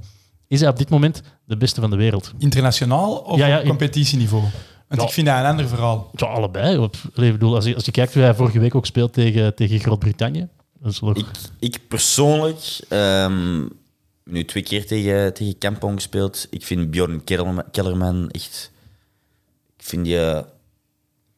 Is 0.48 0.60
hij 0.60 0.70
op 0.70 0.78
dit 0.78 0.90
moment 0.90 1.22
de 1.46 1.58
beste 1.58 1.82
van 1.82 1.90
de 1.90 1.96
wereld? 1.96 2.34
Internationaal 2.38 3.16
of 3.18 3.38
Ja, 3.38 3.48
ja, 3.48 3.60
op 3.60 3.66
competitieniveau? 3.66 4.44
Want 4.88 5.02
Ja. 5.02 5.08
ik 5.08 5.14
vind 5.14 5.28
dat 5.28 5.38
een 5.38 5.46
ander 5.46 5.68
verhaal. 5.68 6.12
Ja, 6.16 6.28
allebei. 6.28 6.78
Op, 6.78 6.96
ik 7.14 7.32
bedoel, 7.32 7.56
als, 7.56 7.66
je, 7.66 7.76
als 7.76 7.86
je 7.86 7.92
kijkt 7.92 8.14
hoe 8.14 8.24
hij 8.24 8.36
vorige 8.36 8.60
week 8.60 8.76
ook 8.76 8.86
speelt 8.86 9.14
tegen, 9.14 9.56
tegen 9.56 9.80
Groot-Brittannië. 9.80 10.48
Ik, 11.14 11.26
ik 11.60 11.80
persoonlijk, 11.88 12.80
ehm, 12.90 13.66
nu 14.24 14.46
twee 14.46 14.64
keer 14.64 14.86
tegen, 14.88 15.34
tegen 15.34 15.58
Kampong 15.58 15.94
gespeeld. 15.96 16.48
Ik 16.50 16.66
vind 16.66 16.92
Bjorn 16.92 17.24
Kellerman, 17.24 17.64
Kellerman 17.72 18.30
echt. 18.30 18.72
Ik 19.78 19.84
vind 19.84 20.06
die 20.06 20.20
eh, 20.20 20.44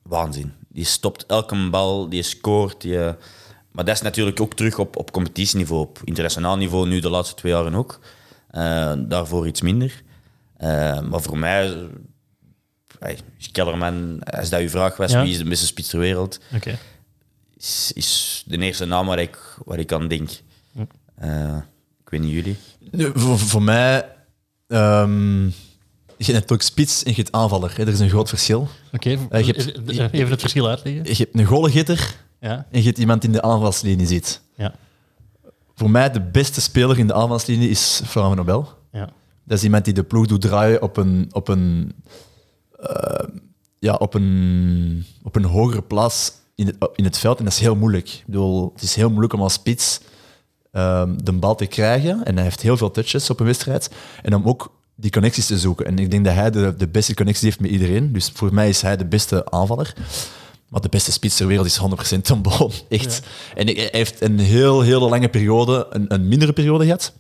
waanzin. 0.04 0.54
Die 0.68 0.86
stopt 0.86 1.26
elke 1.26 1.70
bal, 1.70 2.10
die 2.10 2.22
scoort. 2.24 2.82
Die, 2.82 3.00
eh, 3.04 3.14
maar 3.72 3.86
dat 3.86 3.96
is 3.96 4.02
natuurlijk 4.02 4.40
ook 4.42 4.54
terug 4.54 4.80
op, 4.80 4.98
op 4.98 5.12
competitieniveau. 5.12 5.82
Op 5.82 6.00
internationaal 6.04 6.58
niveau 6.58 6.88
nu 6.88 7.00
de 7.00 7.10
laatste 7.10 7.36
twee 7.36 7.52
jaren 7.52 7.76
ook. 7.76 8.00
Eh, 8.50 8.94
daarvoor 8.98 9.48
iets 9.48 9.62
minder. 9.62 10.04
Eh, 10.58 11.02
maar 11.02 11.22
voor 11.22 11.38
mij, 11.38 11.74
eh, 11.74 11.78
hey, 13.00 13.18
is 13.40 13.52
Kellerman, 13.52 14.24
als 14.24 14.50
dat 14.50 14.60
uw 14.60 14.70
vraag 14.70 14.98
was, 14.98 15.12
Ja. 15.12 15.22
wie 15.22 15.32
is 15.32 15.38
de 15.38 15.44
beste 15.50 15.66
spits 15.66 15.90
ter 15.90 16.00
wereld? 16.00 16.40
Oké. 16.56 16.78
is, 17.58 17.92
is 17.96 18.44
de 18.48 18.58
eerste 18.58 18.86
naam 18.86 19.06
waar 19.08 19.20
ik, 19.20 19.38
waar 19.66 19.80
ik 19.80 19.92
aan 19.94 20.08
denk. 20.08 20.30
Eh, 21.16 21.58
ik 22.04 22.10
weet 22.10 22.20
niet 22.22 22.32
jullie. 22.32 22.58
Voor, 23.16 23.40
voor 23.40 23.62
mij... 23.64 24.06
ehm, 24.68 25.44
je 26.18 26.26
hebt 26.26 26.34
natuurlijk 26.34 26.62
spits 26.62 27.04
en 27.04 27.10
je 27.12 27.18
hebt 27.18 27.32
aanvaller. 27.32 27.74
Hè. 27.78 27.82
Er 27.82 27.88
is 27.94 28.00
een 28.00 28.10
groot 28.10 28.30
verschil. 28.30 28.68
Oké, 28.92 29.18
Eh, 29.30 29.46
je 29.46 29.54
eh, 29.54 30.08
even 30.12 30.30
het 30.30 30.40
verschil 30.40 30.68
uitleggen. 30.70 31.04
Je 31.04 31.14
hebt 31.24 31.36
een 31.40 31.46
goalgetter 31.46 32.16
Ja, 32.40 32.66
en 32.72 32.80
je 32.80 32.86
hebt 32.86 32.98
iemand 32.98 33.24
in 33.24 33.32
de 33.32 33.42
aanvalslinie 33.42 34.08
zit. 34.08 34.42
ja, 34.56 34.74
Voor 35.80 35.90
mij 35.90 36.12
de 36.12 36.22
beste 36.22 36.62
speler 36.62 37.00
in 37.00 37.08
de 37.08 37.14
aanvalslinie 37.14 37.70
is 37.70 38.02
Florent 38.06 38.36
Nobel. 38.36 38.70
ja. 38.92 39.10
Dat 39.44 39.58
is 39.58 39.64
iemand 39.64 39.86
die 39.86 39.94
de 39.94 40.04
ploeg 40.04 40.28
doet 40.28 40.42
draaien 40.42 40.82
op 40.82 40.98
een, 40.98 41.30
op 41.32 41.48
een, 41.48 41.94
eh, 42.80 43.28
ja, 43.80 43.94
op 43.94 44.14
een, 44.14 45.06
op 45.24 45.36
een 45.36 45.44
hogere 45.46 45.82
plaats 45.82 46.32
in 46.56 46.66
het, 46.66 46.76
in 46.96 47.04
het 47.04 47.18
veld. 47.18 47.38
En 47.38 47.44
dat 47.44 47.54
is 47.54 47.60
heel 47.60 47.76
moeilijk. 47.76 48.10
Ik 48.10 48.24
bedoel, 48.26 48.72
het 48.74 48.82
is 48.84 48.96
heel 48.96 49.10
moeilijk 49.10 49.34
om 49.34 49.42
als 49.42 49.54
spits 49.54 50.00
ehm, 50.72 51.18
de 51.24 51.34
bal 51.34 51.56
te 51.56 51.66
krijgen. 51.66 52.26
En 52.26 52.36
hij 52.36 52.44
heeft 52.44 52.62
heel 52.62 52.78
veel 52.78 52.92
touches 52.92 53.30
op 53.30 53.40
een 53.40 53.46
wedstrijd. 53.46 53.92
En 54.22 54.36
om 54.36 54.48
ook 54.48 54.74
die 54.96 55.12
connecties 55.12 55.46
te 55.46 55.60
zoeken. 55.60 55.86
En 55.86 56.00
ik 56.00 56.12
denk 56.12 56.26
dat 56.26 56.34
hij 56.34 56.52
de, 56.52 56.76
de 56.78 56.88
beste 56.88 57.14
connecties 57.14 57.44
heeft 57.44 57.60
met 57.60 57.72
iedereen. 57.72 58.14
Dus 58.14 58.32
voor 58.34 58.54
mij 58.54 58.70
is 58.70 58.82
hij 58.82 58.98
de 58.98 59.06
beste 59.06 59.52
aanvaller. 59.52 59.94
Maar 60.70 60.82
de 60.82 60.90
beste 60.90 61.12
spits 61.12 61.36
ter 61.36 61.48
wereld 61.48 61.66
is 61.66 61.80
100% 62.18 62.22
Tom 62.22 62.42
Boon. 62.42 62.72
Echt. 62.90 63.22
En 63.56 63.68
hij 63.68 63.90
heeft 63.92 64.22
een 64.22 64.40
heel, 64.40 64.82
hele 64.82 65.10
lange 65.10 65.30
periode, 65.30 65.88
een, 65.90 66.14
een 66.14 66.28
mindere 66.28 66.54
periode 66.54 66.84
gehad. 66.84 67.14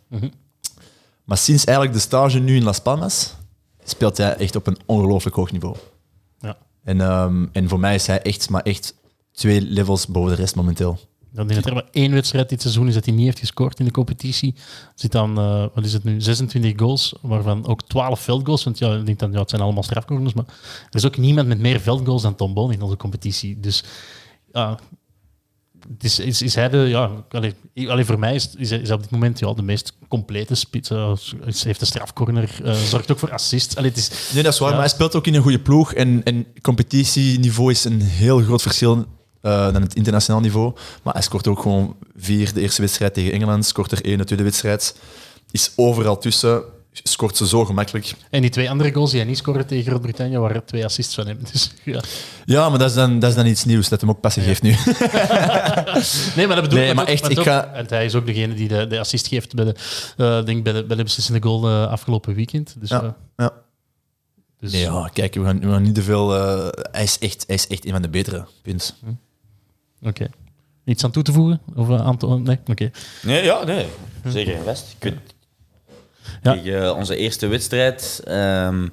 Maar 1.23 1.38
sinds 1.38 1.63
eigenlijk 1.63 1.97
de 1.97 2.03
stage 2.03 2.39
nu 2.39 2.55
in 2.55 2.63
Las 2.63 2.79
Palmas 2.79 3.35
speelt 3.83 4.17
hij 4.17 4.35
echt 4.35 4.55
op 4.55 4.67
een 4.67 4.77
ongelooflijk 4.85 5.35
hoog 5.35 5.51
niveau. 5.51 5.75
ja. 6.39 6.57
En, 6.83 7.01
ehm, 7.01 7.45
en 7.51 7.69
voor 7.69 7.79
mij 7.79 7.95
is 7.95 8.07
hij 8.07 8.21
echt, 8.21 8.49
maar 8.49 8.62
echt 8.62 8.95
twee 9.31 9.62
levels 9.62 10.07
boven 10.07 10.29
de 10.29 10.41
rest 10.41 10.55
momenteel. 10.55 10.99
Dan 11.31 11.47
denk 11.47 11.59
ik 11.59 11.65
dat 11.65 11.75
er 11.75 11.81
maar 11.83 11.89
één 11.91 12.11
wedstrijd 12.11 12.49
dit 12.49 12.61
seizoen 12.61 12.87
is 12.87 12.93
dat 12.93 13.05
hij 13.05 13.13
niet 13.13 13.25
heeft 13.25 13.39
gescoord 13.39 13.79
in 13.79 13.85
de 13.85 13.91
competitie. 13.91 14.55
Zit 14.95 15.11
dan, 15.11 15.37
eh, 15.37 15.65
wat 15.73 15.85
is 15.85 15.93
het 15.93 16.03
nu, 16.03 16.21
26 16.21 16.73
goals, 16.75 17.13
waarvan 17.21 17.67
ook 17.67 17.81
12 17.87 18.19
veldgoals. 18.19 18.63
Want 18.63 18.77
ja, 18.77 18.95
ik 18.95 19.05
denk 19.05 19.19
dan, 19.19 19.31
ja, 19.31 19.39
het 19.39 19.49
zijn 19.49 19.61
allemaal 19.61 19.83
strafcorners, 19.83 20.33
maar 20.33 20.45
er 20.89 20.95
is 20.95 21.05
ook 21.05 21.17
niemand 21.17 21.47
met 21.47 21.59
meer 21.59 21.79
veldgoals 21.79 22.21
dan 22.21 22.35
Tom 22.35 22.53
Boon 22.53 22.71
in 22.71 22.81
onze 22.81 22.97
competitie. 22.97 23.59
Dus 23.59 23.83
ja, 24.51 24.79
is, 25.99 26.19
is, 26.19 26.41
is 26.41 26.55
hij 26.55 26.69
de, 26.69 26.77
ja, 26.77 27.11
allee, 27.29 27.53
allee, 27.87 28.05
voor 28.05 28.19
mij 28.19 28.35
is, 28.35 28.55
is, 28.55 28.69
hij, 28.69 28.79
is 28.79 28.87
hij 28.87 28.95
op 28.95 29.01
dit 29.01 29.11
moment 29.11 29.39
ja, 29.39 29.53
de 29.53 29.61
meest 29.61 29.93
complete 30.07 30.55
spits. 30.55 30.89
Hij 30.89 31.15
heeft 31.45 31.81
een 31.81 31.87
strafcorner, 31.87 32.59
eh, 32.63 32.73
zorgt 32.73 33.11
ook 33.11 33.19
voor 33.19 33.31
assists. 33.31 33.75
Allee, 33.75 33.89
het 33.89 33.99
is, 33.99 34.31
Nee, 34.33 34.43
dat 34.43 34.53
is 34.53 34.59
waar, 34.59 34.69
Ja. 34.69 34.75
maar 34.75 34.85
hij 34.85 34.93
speelt 34.93 35.15
ook 35.15 35.27
in 35.27 35.33
een 35.33 35.41
goede 35.41 35.59
ploeg. 35.59 35.93
En, 35.93 36.23
en 36.23 36.45
competitieniveau 36.61 37.71
is 37.71 37.83
een 37.83 38.01
heel 38.01 38.39
groot 38.39 38.61
verschil 38.61 39.05
eh, 39.41 39.73
dan 39.73 39.82
het 39.82 39.95
internationaal 39.95 40.41
niveau. 40.41 40.73
Maar 41.04 41.13
hij 41.13 41.21
scoort 41.21 41.47
ook 41.47 41.62
gewoon 41.62 41.95
vier 42.17 42.54
de 42.54 42.62
eerste 42.62 42.82
wedstrijd 42.82 43.13
tegen 43.13 43.32
Engeland, 43.32 43.65
scoort 43.65 43.91
er 43.91 44.06
één 44.06 44.17
de 44.17 44.23
tweede 44.23 44.43
wedstrijd. 44.43 44.95
Is 45.52 45.71
overal 45.75 46.17
tussen, 46.17 46.62
scoort 46.91 47.38
ze 47.38 47.47
zo 47.47 47.65
gemakkelijk. 47.65 48.13
en 48.30 48.41
die 48.41 48.49
twee 48.49 48.69
andere 48.69 48.93
goals 48.93 49.10
die 49.12 49.19
hij 49.19 49.30
niet 49.30 49.38
scoorde 49.38 49.65
tegen 49.65 49.86
Groot-Brittannië 49.86 50.38
waren 50.38 50.65
twee 50.65 50.86
assists 50.86 51.15
van 51.15 51.28
hem. 51.28 51.38
Dus, 51.52 51.71
ja. 51.84 52.02
Ja, 52.45 52.69
maar 52.69 52.80
dat 52.80 52.89
is 52.89 52.95
dan, 52.95 53.19
dat 53.19 53.30
is 53.30 53.36
dan 53.36 53.45
iets 53.45 53.65
nieuws, 53.65 53.89
dat 53.89 54.02
hem 54.02 54.10
ook 54.10 54.19
passie 54.21 54.43
geeft 54.43 54.62
nu. 54.62 54.69
Nee, 56.36 56.47
maar 56.47 56.56
dat 56.56 56.63
bedoel 56.63 56.80
Nee, 56.80 56.89
ik 56.89 56.95
maar 56.95 57.04
ook- 57.04 57.10
echt, 57.10 57.30
ik 57.30 57.38
ook- 57.39 57.45
ga- 57.45 57.73
En 57.73 57.86
hij 57.89 58.06
is 58.06 58.15
ook 58.15 58.25
degene 58.25 58.54
die 58.54 58.67
de, 58.67 58.88
de 58.88 58.99
assist 58.99 59.28
geeft 59.28 59.56
bij 59.56 59.65
de, 59.65 59.75
eh, 60.17 60.45
denk 60.45 60.63
bij 60.63 60.73
de, 60.73 60.84
bij 60.84 60.95
de 60.97 61.04
beslissende 61.04 61.41
goal 61.41 61.67
eh, 61.67 61.88
afgelopen 61.91 62.34
weekend. 62.36 62.75
Dus, 62.80 62.89
Ja. 62.89 63.15
Ja. 63.38 63.52
dus 64.60 64.71
Nee, 64.71 64.82
ja, 64.82 65.10
kijk, 65.13 65.34
we 65.36 65.43
gaan, 65.43 65.60
we 65.60 65.67
gaan 65.69 65.82
niet 65.82 65.95
te 65.95 66.04
veel... 66.04 66.30
hij, 66.91 67.04
is 67.04 67.17
echt, 67.19 67.43
hij 67.47 67.56
is 67.56 67.67
echt 67.67 67.86
een 67.86 67.91
van 67.91 68.02
de 68.02 68.10
betere, 68.10 68.45
punt. 68.62 68.95
Oké. 70.01 70.29
Iets 70.85 71.03
aan 71.03 71.12
toe 71.12 71.23
te 71.23 71.31
voegen? 71.31 71.62
Of 71.75 71.89
eh, 71.89 72.05
aan 72.05 72.17
te- 72.17 72.27
Nee? 72.27 72.59
Oké. 72.65 72.91
Nee, 73.21 73.43
ja, 73.43 73.63
nee. 73.63 73.85
Zeker 74.25 74.63
vast. 74.63 74.95
Ik 74.99 75.03
weet, 75.03 75.13
Ja. 76.43 76.53
Tegen 76.53 76.83
eh, 76.83 76.95
onze 76.95 77.15
eerste 77.15 77.47
wedstrijd. 77.47 78.21
ehm, 78.25 78.88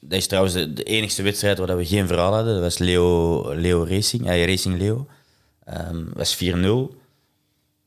dat 0.00 0.18
is 0.18 0.26
trouwens 0.26 0.54
de, 0.54 0.72
de 0.72 0.82
enigste 0.82 1.22
wedstrijd 1.22 1.58
waar 1.58 1.76
we 1.76 1.86
geen 1.86 2.06
verhaal 2.06 2.32
hadden. 2.34 2.52
Dat 2.54 2.62
was 2.62 2.78
Leo, 2.78 3.42
Leo 3.54 3.84
Racing, 3.88 4.26
eh, 4.28 4.46
Racing 4.46 4.78
Leo. 4.78 5.06
Dat 5.64 6.02
was 6.14 6.34
4-0. 6.36 6.96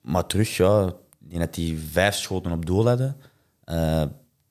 Maar 0.01 0.25
terug, 0.25 0.57
ja, 0.57 0.85
ik 1.21 1.29
denk 1.29 1.41
dat 1.41 1.53
die 1.53 1.79
vijf 1.91 2.15
schoten 2.15 2.51
op 2.51 2.65
doel 2.65 2.87
hadden. 2.87 3.15
Eh, 3.63 4.03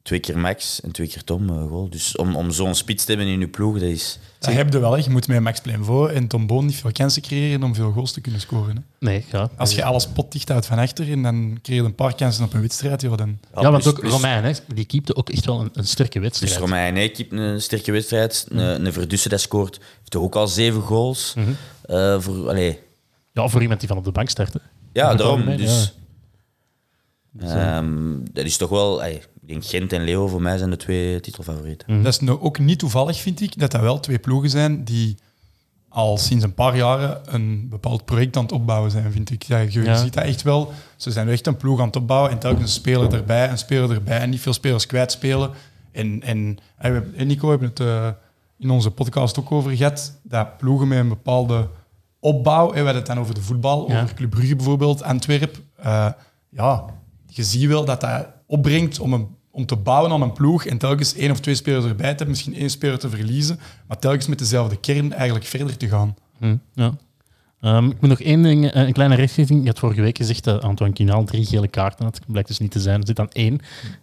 twee 0.09 0.21
keer 0.21 0.39
Max 0.39 0.81
en 0.81 0.93
twee 0.93 1.09
keer 1.09 1.25
Tom. 1.25 1.49
eh, 1.49 1.67
goal. 1.69 1.89
Dus 1.91 2.17
om, 2.17 2.37
om 2.37 2.51
zo'n 2.51 2.75
spits 2.75 3.05
te 3.05 3.13
hebben 3.13 3.31
in 3.33 3.41
je 3.41 3.49
ploeg, 3.49 3.75
dat 3.75 3.83
is... 3.89 4.19
Dat 4.39 4.53
heb 4.55 4.73
je 4.73 4.79
wel. 4.79 4.93
hè. 4.93 5.03
Je 5.05 5.11
moet 5.11 5.29
met 5.29 5.41
Max 5.41 5.61
Plainvaux 5.61 6.13
en 6.13 6.27
Tom 6.27 6.47
Boon 6.47 6.67
niet 6.67 6.75
veel 6.77 6.93
kansen 6.93 7.23
creëren 7.23 7.63
om 7.63 7.75
veel 7.75 7.93
goals 7.93 8.13
te 8.13 8.21
kunnen 8.21 8.41
scoren. 8.41 8.77
Hè. 8.77 8.83
Nee, 9.07 9.25
ja. 9.33 9.51
Als 9.57 9.75
je 9.75 9.85
alles 9.85 10.07
potdicht 10.09 10.49
houdt 10.49 10.67
van 10.67 10.79
achter 10.79 11.11
en 11.11 11.23
dan 11.23 11.59
creëer 11.63 11.81
je 11.81 11.87
een 11.87 11.95
paar 11.95 12.15
kansen 12.15 12.45
op 12.45 12.53
een 12.55 12.61
wedstrijd, 12.61 13.01
ja, 13.03 13.17
dan... 13.17 13.39
Ja, 13.55 13.61
want 13.71 13.75
plus- 13.83 13.87
ook 13.87 14.01
plus- 14.01 14.13
Romein, 14.13 14.45
hè, 14.45 14.53
die 14.75 14.85
keepte 14.85 15.17
ook 15.17 15.31
echt 15.31 15.45
wel 15.45 15.61
een, 15.61 15.71
een 15.73 15.87
sterke 15.87 16.21
wedstrijd. 16.21 16.53
Dus 16.53 16.61
Romein 16.61 16.95
nee, 16.95 17.09
keept 17.09 17.33
een 17.33 17.61
sterke 17.63 17.93
wedstrijd. 17.93 18.47
Een, 18.49 18.87
een 18.87 18.93
Verdussen 18.93 19.31
dat 19.31 19.41
scoort, 19.41 19.79
heeft 19.99 20.11
toch 20.11 20.23
ook 20.23 20.35
al 20.37 20.47
zeven 20.49 20.83
goals. 20.83 21.35
Eh, 21.83 22.21
voor, 22.21 22.49
allee, 22.49 22.79
Ja, 23.33 23.49
voor 23.49 23.63
iemand 23.63 23.81
die 23.81 23.89
van 23.89 23.99
op 23.99 24.05
de 24.05 24.13
bank 24.13 24.29
startte. 24.29 24.61
ja, 24.93 25.09
Voor 25.09 25.17
daarom. 25.19 25.39
Romein, 25.41 25.57
Dus, 25.59 25.95
ja. 27.39 27.77
ehm, 27.79 28.19
dat 28.33 28.45
is 28.45 28.57
toch 28.57 28.71
wel... 28.71 29.01
allee, 29.03 29.23
ik 29.49 29.55
denk 29.55 29.67
Gent 29.67 29.93
en 29.93 30.05
Leo 30.05 30.27
voor 30.29 30.43
mij 30.43 30.59
zijn 30.59 30.71
de 30.71 30.77
twee 30.77 31.21
titelfavorieten. 31.21 32.03
Dat 32.03 32.13
is 32.13 32.21
nou 32.21 32.41
ook 32.41 32.59
niet 32.59 32.79
toevallig, 32.79 33.21
vind 33.21 33.41
ik, 33.41 33.59
dat 33.59 33.71
dat 33.71 33.81
wel 33.81 34.01
twee 34.01 34.19
ploegen 34.19 34.51
zijn 34.51 34.85
die 34.85 35.17
al 35.89 36.19
sinds 36.19 36.45
een 36.45 36.55
paar 36.55 36.77
jaren 36.77 37.21
een 37.35 37.69
bepaald 37.69 38.05
project 38.05 38.37
aan 38.37 38.43
het 38.43 38.53
opbouwen 38.53 38.91
zijn, 38.91 39.13
vind 39.13 39.31
ik. 39.31 39.43
Ja, 39.43 39.59
je 39.59 39.83
Ja. 39.83 39.97
ziet 39.97 40.13
dat 40.15 40.25
echt 40.25 40.43
wel. 40.43 40.73
Ze 40.97 41.11
zijn 41.11 41.29
echt 41.29 41.47
een 41.47 41.57
ploeg 41.57 41.81
aan 41.81 41.87
het 41.87 41.97
opbouwen 41.97 42.31
en 42.31 42.39
telkens 42.39 42.63
een 42.63 42.69
speler 42.69 43.13
erbij, 43.15 43.51
een 43.51 43.59
speler 43.59 43.91
erbij 43.91 44.19
en 44.19 44.31
niet 44.31 44.41
veel 44.41 44.53
spelers 44.53 44.87
kwijtspelen. 44.87 45.51
En, 45.93 46.23
en, 46.23 46.59
en, 46.77 46.93
we- 46.93 47.17
en 47.17 47.27
Nico, 47.27 47.45
we 47.45 47.51
hebben 47.51 47.69
het 47.69 47.81
eh, 47.81 48.09
in 48.59 48.71
onze 48.71 48.91
podcast 48.91 49.39
ook 49.39 49.53
over 49.53 49.77
gehad, 49.77 50.19
dat 50.23 50.57
ploegen 50.57 50.89
met 50.89 50.99
een 50.99 51.09
bepaalde 51.09 51.69
opbouw, 52.21 52.67
hè, 52.67 52.73
we 52.73 52.79
hadden 52.79 52.97
het 52.97 53.07
dan 53.07 53.19
over 53.19 53.35
de 53.35 53.43
voetbal, 53.43 53.91
Ja. 53.91 54.03
over 54.03 54.15
Club 54.15 54.31
Brugge 54.31 54.57
bijvoorbeeld, 54.57 55.03
Antwerp. 55.03 55.61
eh, 55.77 56.09
ja, 56.51 56.85
je 57.27 57.43
ziet 57.45 57.67
wel 57.69 57.85
dat 57.85 58.01
dat 58.01 58.27
opbrengt 58.47 58.99
om, 59.01 59.13
een, 59.13 59.29
om 59.59 59.67
te 59.67 59.77
bouwen 59.77 60.13
aan 60.13 60.23
een 60.23 60.33
ploeg 60.33 60.65
en 60.65 60.79
telkens 60.79 61.15
één 61.15 61.31
of 61.31 61.41
twee 61.41 61.55
spelers 61.55 61.85
erbij 61.85 62.11
te 62.11 62.17
hebben, 62.17 62.29
misschien 62.29 62.55
één 62.55 62.71
speler 62.71 62.99
te 62.99 63.09
verliezen, 63.09 63.61
maar 63.87 63.99
telkens 63.99 64.27
met 64.27 64.39
dezelfde 64.39 64.77
kern 64.77 65.13
eigenlijk 65.13 65.45
verder 65.45 65.77
te 65.77 65.89
gaan. 65.89 66.17
Hm, 66.39 66.57
ja. 66.75 66.95
Ehm, 67.61 67.87
ik 67.87 68.01
moet 68.01 68.11
nog 68.11 68.21
één 68.21 68.43
ding, 68.43 68.71
eh, 68.71 68.83
een 68.87 68.93
kleine 68.93 69.15
rechtzetting. 69.15 69.61
Je 69.61 69.67
had 69.69 69.79
vorige 69.79 70.01
week 70.01 70.17
gezegd 70.17 70.45
dat 70.45 70.63
Antoine 70.63 70.95
Kinaal 70.95 71.25
drie 71.25 71.45
gele 71.47 71.69
kaarten 71.69 72.05
had. 72.05 72.21
Blijkt 72.27 72.49
dus 72.49 72.59
niet 72.59 72.71
te 72.71 72.81
zijn. 72.81 73.01
Er 73.01 73.07
zit 73.07 73.19
aan 73.21 73.31
één. 73.33 73.61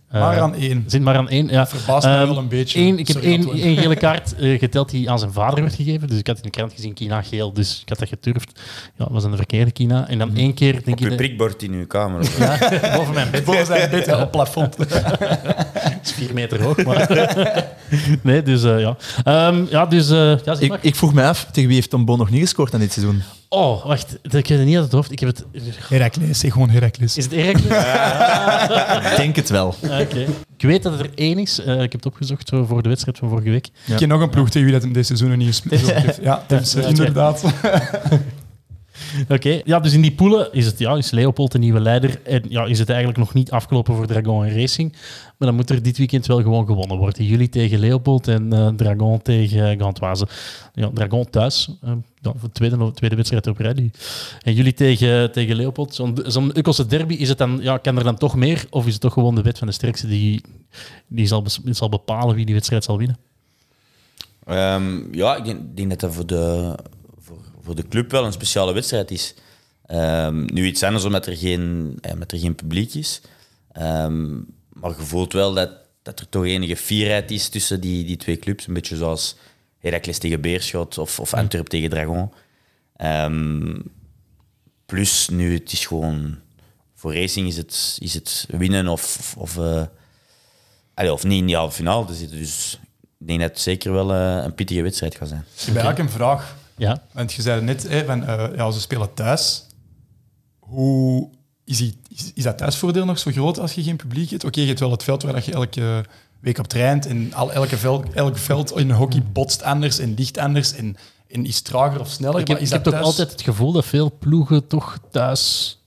Eh, 0.09 0.21
Maar 0.21 0.39
aan 0.39 0.55
één. 0.55 0.83
zit 0.87 1.01
maar 1.01 1.15
aan 1.15 1.29
één. 1.29 1.47
Ja. 1.47 1.67
Verbaast 1.67 2.05
mij 2.05 2.15
Ehm, 2.17 2.27
wel 2.27 2.37
een 2.37 2.47
beetje. 2.47 2.79
Eén, 2.79 2.99
ik 2.99 3.07
heb 3.07 3.17
Sorry, 3.23 3.49
één, 3.61 3.77
gele 3.77 3.95
kaart 4.05 4.35
eh, 4.35 4.59
geteld 4.59 4.89
die 4.89 5.09
aan 5.09 5.19
zijn 5.19 5.31
vader 5.31 5.61
werd 5.61 5.75
gegeven. 5.75 6.07
Dus 6.07 6.19
ik 6.19 6.27
had 6.27 6.35
in 6.37 6.41
de 6.43 6.49
krant 6.49 6.73
gezien 6.73 6.93
Kina 6.93 7.21
geel, 7.21 7.53
dus 7.53 7.79
ik 7.81 7.89
had 7.89 7.99
dat 7.99 8.07
geturfd. 8.07 8.59
Ja, 8.85 9.03
dat 9.03 9.09
was 9.11 9.23
een 9.23 9.35
verkeerde 9.35 9.71
Kina. 9.71 10.07
En 10.07 10.17
dan 10.17 10.35
één 10.35 10.53
keer, 10.53 10.71
denk 10.83 10.87
Op 10.99 10.99
je 11.09 11.15
prikbord 11.15 11.63
in 11.63 11.71
uw 11.71 11.87
kamer. 11.87 12.19
of. 12.19 12.37
Ja, 12.45 12.57
boven 12.97 13.13
mijn 13.13 13.31
bed. 13.31 13.43
Boven 13.43 13.65
zijn 13.65 13.89
bed 13.89 14.05
ja, 14.05 14.21
op 14.21 14.31
plafond. 14.31 14.77
Het 14.77 15.99
is 16.03 16.11
vier 16.11 16.33
meter 16.33 16.61
hoog, 16.63 16.83
maar... 16.83 17.07
nee, 18.21 18.43
dus 18.43 18.63
eh, 18.63 18.79
ja. 18.79 18.97
Ehm, 19.23 19.63
ja, 19.69 19.85
dus... 19.85 20.09
eh 20.09 20.17
ja, 20.17 20.37
zeg 20.43 20.59
Ik, 20.59 20.69
maar. 20.69 20.79
ik 20.81 20.95
vroeg 20.95 21.13
me 21.13 21.23
af, 21.23 21.45
tegen 21.51 21.67
wie 21.67 21.77
heeft 21.77 21.89
Tom 21.89 22.05
Bon 22.05 22.17
nog 22.17 22.29
niet 22.29 22.41
gescoord 22.41 22.73
aan 22.73 22.79
dit 22.79 22.91
seizoen? 22.91 23.21
Oh, 23.55 23.85
wacht. 23.85 24.17
Dat 24.21 24.33
ik 24.33 24.47
heb 24.47 24.57
het 24.57 24.67
niet 24.67 24.75
uit 24.75 24.83
het 24.83 24.93
hoofd. 24.93 25.11
Ik 25.11 25.19
heb 25.19 25.29
het... 25.29 25.45
Heracles, 25.89 26.39
zeg 26.39 26.51
gewoon 26.51 26.69
Heracles. 26.69 27.17
Is 27.17 27.23
het 27.23 27.33
Heracles? 27.33 27.63
Ik 29.11 29.17
denk 29.17 29.35
het 29.35 29.49
wel. 29.49 29.75
Ah, 29.89 29.99
Oké. 29.99 30.25
Ik 30.57 30.61
weet 30.65 30.83
dat 30.83 30.99
er 30.99 31.09
één 31.15 31.37
is. 31.39 31.59
Eh, 31.59 31.73
ik 31.73 31.79
heb 31.91 31.91
het 31.91 32.05
opgezocht 32.05 32.47
zo 32.47 32.65
voor 32.65 32.83
de 32.83 32.89
wedstrijd 32.89 33.17
van 33.17 33.29
vorige 33.29 33.49
week. 33.49 33.69
Ik 33.85 33.95
ken 33.95 34.07
nog 34.07 34.21
een 34.21 34.29
ploeg 34.29 34.49
tegen 34.49 34.63
wie 34.63 34.71
dat 34.73 34.81
hem 34.83 34.93
deze 34.93 35.05
seizoen 35.05 35.29
nog 35.29 35.37
niet 35.37 35.47
gespeeld 35.47 35.91
heeft. 35.91 36.19
Ja, 36.21 36.43
dus, 36.47 36.75
eh, 36.75 36.81
Ja, 36.81 36.87
inderdaad. 36.87 37.43
Oké, 39.29 39.61
ja, 39.63 39.79
dus 39.79 39.93
in 39.93 40.01
die 40.01 40.11
poelen 40.11 40.53
is, 40.53 40.65
het, 40.65 40.79
ja, 40.79 40.95
is 40.95 41.11
Leopold 41.11 41.51
de 41.51 41.57
nieuwe 41.57 41.79
leider. 41.79 42.21
En 42.23 42.43
ja, 42.49 42.65
is 42.65 42.79
het 42.79 42.89
eigenlijk 42.89 43.19
nog 43.19 43.33
niet 43.33 43.51
afgelopen 43.51 43.95
voor 43.95 44.07
Dragon 44.07 44.49
Racing. 44.49 44.91
Maar 45.37 45.47
dan 45.47 45.55
moet 45.55 45.69
er 45.69 45.83
dit 45.83 45.97
weekend 45.97 46.25
wel 46.25 46.41
gewoon 46.41 46.65
gewonnen 46.65 46.97
worden. 46.97 47.25
Jullie 47.25 47.49
tegen 47.49 47.79
Leopold 47.79 48.27
en 48.27 48.53
eh, 48.53 48.67
Dragon 48.67 49.21
tegen 49.21 49.79
uh. 49.79 50.21
Ja, 50.73 50.89
Dragon 50.93 51.29
thuis. 51.29 51.69
ja, 51.81 51.97
voor 52.21 52.49
de 52.49 52.51
tweede, 52.51 52.91
tweede 52.91 53.15
wedstrijd 53.15 53.47
op 53.47 53.57
rij. 53.57 53.91
En 54.41 54.53
jullie 54.53 54.73
tegen, 54.73 55.31
tegen 55.31 55.55
Leopold. 55.55 55.95
Zo'n 55.95 56.19
zo'n 56.25 56.57
Ukkelse 56.57 56.85
derby, 56.85 57.13
is 57.13 57.29
het 57.29 57.37
dan, 57.37 57.59
ja, 57.61 57.77
kan 57.77 57.97
er 57.97 58.03
dan 58.03 58.17
toch 58.17 58.35
meer? 58.35 58.65
Of 58.69 58.85
is 58.85 58.93
het 58.93 59.01
toch 59.01 59.13
gewoon 59.13 59.35
de 59.35 59.41
wet 59.41 59.57
van 59.57 59.67
de 59.67 59.73
sterkste 59.73 60.07
die, 60.07 60.41
die 61.07 61.27
zal, 61.27 61.43
zal 61.65 61.89
bepalen 61.89 62.35
wie 62.35 62.45
die 62.45 62.55
wedstrijd 62.55 62.83
zal 62.83 62.97
winnen? 62.97 63.17
Ehm, 64.45 65.15
ja, 65.15 65.35
ik 65.35 65.45
denk, 65.45 65.59
denk 65.75 65.89
dat 65.89 65.99
dat 65.99 66.13
voor 66.13 66.25
de, 66.25 66.75
voor, 67.65 67.75
de 67.75 67.87
club 67.87 68.11
wel 68.11 68.25
een 68.25 68.31
speciale 68.31 68.73
wedstrijd 68.73 69.11
is. 69.11 69.33
Ehm, 69.85 70.45
nu 70.53 70.65
iets 70.65 70.83
anders 70.83 71.03
omdat 71.03 71.27
er 71.27 71.37
geen, 71.37 71.97
eh, 72.01 72.11
omdat 72.13 72.31
er 72.31 72.39
geen 72.39 72.55
publiek 72.55 72.93
is. 72.93 73.21
Ehm, 73.71 74.33
maar 74.69 74.89
je 74.89 75.05
voelt 75.05 75.33
wel 75.33 75.53
dat, 75.53 75.71
dat 76.01 76.19
er 76.19 76.29
toch 76.29 76.45
enige 76.45 76.77
fierheid 76.77 77.31
is 77.31 77.49
tussen 77.49 77.81
die, 77.81 78.05
die 78.05 78.17
twee 78.17 78.37
clubs. 78.37 78.67
Een 78.67 78.73
beetje 78.73 78.95
zoals 78.95 79.35
Heracles 79.77 80.17
tegen 80.17 80.41
Beerschot 80.41 80.97
of, 80.97 81.19
of 81.19 81.33
Antwerp 81.33 81.67
tegen 81.67 81.89
Dragon. 81.89 82.31
Ehm, 82.95 83.79
plus 84.85 85.29
nu, 85.29 85.53
het 85.53 85.71
is 85.71 85.85
gewoon... 85.85 86.43
Voor 86.95 87.13
Racing 87.13 87.47
is 87.47 87.57
het, 87.57 87.97
is 87.99 88.13
het 88.13 88.45
winnen 88.49 88.87
of, 88.87 89.33
of, 89.37 89.57
eh, 89.57 89.83
allee, 90.93 91.13
of 91.13 91.23
niet 91.23 91.39
in 91.39 91.45
die 91.45 91.55
halve 91.55 91.75
finale 91.75 92.05
te 92.05 92.13
zitten. 92.13 92.37
Dus 92.37 92.79
ik 93.19 93.27
denk 93.27 93.39
dat 93.39 93.49
het 93.49 93.59
zeker 93.59 93.91
wel 93.91 94.13
eh, 94.13 94.43
een 94.43 94.53
pittige 94.53 94.81
wedstrijd 94.81 95.15
gaat 95.15 95.27
zijn. 95.27 95.45
Ik 95.55 95.65
heb 95.65 95.75
eigenlijk 95.75 95.99
een 95.99 96.15
vraag. 96.15 96.55
Ja, 96.77 97.01
Want 97.11 97.33
je 97.33 97.41
zei 97.41 97.61
net, 97.61 97.87
hè, 97.87 98.05
van, 98.05 98.23
eh, 98.25 98.55
ja, 98.55 98.71
ze 98.71 98.79
spelen 98.79 99.13
thuis. 99.13 99.65
Hoe 100.59 101.29
is, 101.65 101.77
die, 101.77 101.97
is, 102.15 102.31
is 102.33 102.43
dat 102.43 102.57
thuisvoordeel 102.57 103.05
nog 103.05 103.19
zo 103.19 103.31
groot 103.31 103.59
als 103.59 103.73
je 103.73 103.83
geen 103.83 103.95
publiek 103.95 104.29
hebt? 104.29 104.43
Oké, 104.43 104.59
je 104.61 104.67
hebt 104.67 104.79
wel 104.79 104.91
het 104.91 105.03
veld 105.03 105.23
waar 105.23 105.33
dat 105.33 105.45
je 105.45 105.51
elke 105.51 106.05
week 106.39 106.57
op 106.57 106.67
traint. 106.67 107.05
En 107.05 107.33
al, 107.33 107.51
elke 107.51 107.77
veld, 107.77 108.13
elk 108.13 108.37
veld 108.37 108.77
in 108.77 108.91
hockey 108.91 109.23
botst 109.31 109.63
anders 109.63 109.99
en 109.99 110.13
ligt 110.13 110.37
anders. 110.37 110.73
En, 110.73 110.97
en 111.27 111.45
is 111.45 111.61
trager 111.61 111.99
of 111.99 112.09
sneller. 112.09 112.39
ik 112.39 112.47
heb, 112.47 112.57
maar 112.57 112.65
is 112.65 112.71
ik 112.71 112.83
heb 112.83 112.93
toch 112.93 113.01
altijd 113.01 113.31
het 113.31 113.41
gevoel 113.41 113.71
dat 113.71 113.85
veel 113.85 114.11
ploegen 114.19 114.67
toch 114.67 114.97
thuis 115.11 115.77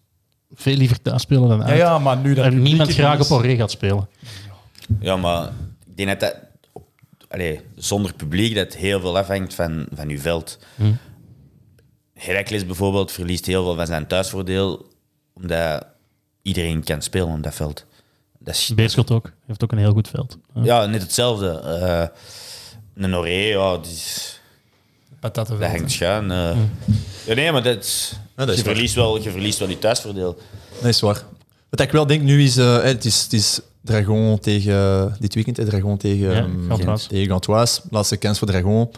veel 0.54 0.76
liever 0.76 1.02
thuis 1.02 1.22
spelen 1.22 1.48
dan 1.48 1.58
Ja, 1.58 1.64
uit. 1.64 1.78
ja, 1.78 1.98
maar 1.98 2.16
nu 2.16 2.34
dat 2.34 2.44
en 2.44 2.62
niemand 2.62 2.92
graag 2.92 3.20
op 3.20 3.30
Oré 3.30 3.56
gaat 3.56 3.70
spelen. 3.70 4.08
Ja, 5.00 5.16
maar 5.16 5.46
ik 5.86 5.96
denk 5.96 6.08
dat 6.08 6.20
dat... 6.20 6.36
Allee, 7.28 7.60
zonder 7.76 8.14
publiek 8.14 8.54
dat 8.54 8.74
heel 8.74 9.00
veel 9.00 9.18
afhangt 9.18 9.54
van, 9.54 9.86
van 9.94 10.08
uw 10.08 10.18
veld. 10.18 10.58
Heracles 12.14 12.66
bijvoorbeeld 12.66 13.12
verliest 13.12 13.46
heel 13.46 13.64
veel 13.64 13.74
van 13.74 13.86
zijn 13.86 14.06
thuisvoordeel 14.06 14.86
omdat 15.34 15.86
iedereen 16.42 16.84
kan 16.84 17.02
spelen 17.02 17.28
op 17.28 17.42
dat 17.42 17.54
veld. 17.54 17.84
Dat 18.38 18.54
is, 18.54 18.74
Beerschot 18.74 19.10
ook. 19.10 19.32
Heeft 19.46 19.64
ook 19.64 19.72
een 19.72 19.78
heel 19.78 19.92
goed 19.92 20.08
veld. 20.08 20.38
Ja. 20.54 20.62
ja, 20.64 20.86
net 20.86 21.02
hetzelfde. 21.02 21.60
Eh 21.60 22.06
een 23.04 23.16
Oré, 23.16 23.30
ja, 23.30 23.76
die 23.76 23.92
is, 23.92 24.40
dat 25.20 25.70
hangt 25.70 25.90
schuin. 25.90 26.30
eh. 26.30 26.56
Ja, 27.26 27.34
nee, 27.34 27.52
maar 27.52 27.62
dat, 27.62 28.12
Ja, 28.36 28.44
dat 28.44 28.48
is 28.48 28.56
je, 28.56 28.64
verliest 28.64 28.94
wel, 28.94 29.22
je 29.22 29.30
verliest 29.30 29.58
wel 29.58 29.68
je 29.68 29.78
thuisvoordeel. 29.78 30.38
Dat 30.74 30.84
is 30.84 31.00
waar. 31.00 31.22
Wat 31.70 31.80
ik 31.80 31.90
wel 31.90 32.06
denk 32.06 32.22
nu 32.22 32.42
is, 32.42 32.56
eh, 32.56 32.82
het 32.82 33.04
is, 33.04 33.22
het 33.22 33.32
is 33.32 33.60
Dragon 33.82 34.38
tegen, 34.38 35.16
dit 35.20 35.34
weekend, 35.34 35.56
hè, 35.56 35.64
Dragon 35.64 35.96
tegen, 35.96 36.30
Ja, 36.30 36.48
ehm, 36.68 36.96
tegen 37.08 37.26
Gantoise. 37.26 37.80
Laatste 37.90 38.16
kans 38.16 38.38
voor 38.38 38.48
Dragon. 38.48 38.90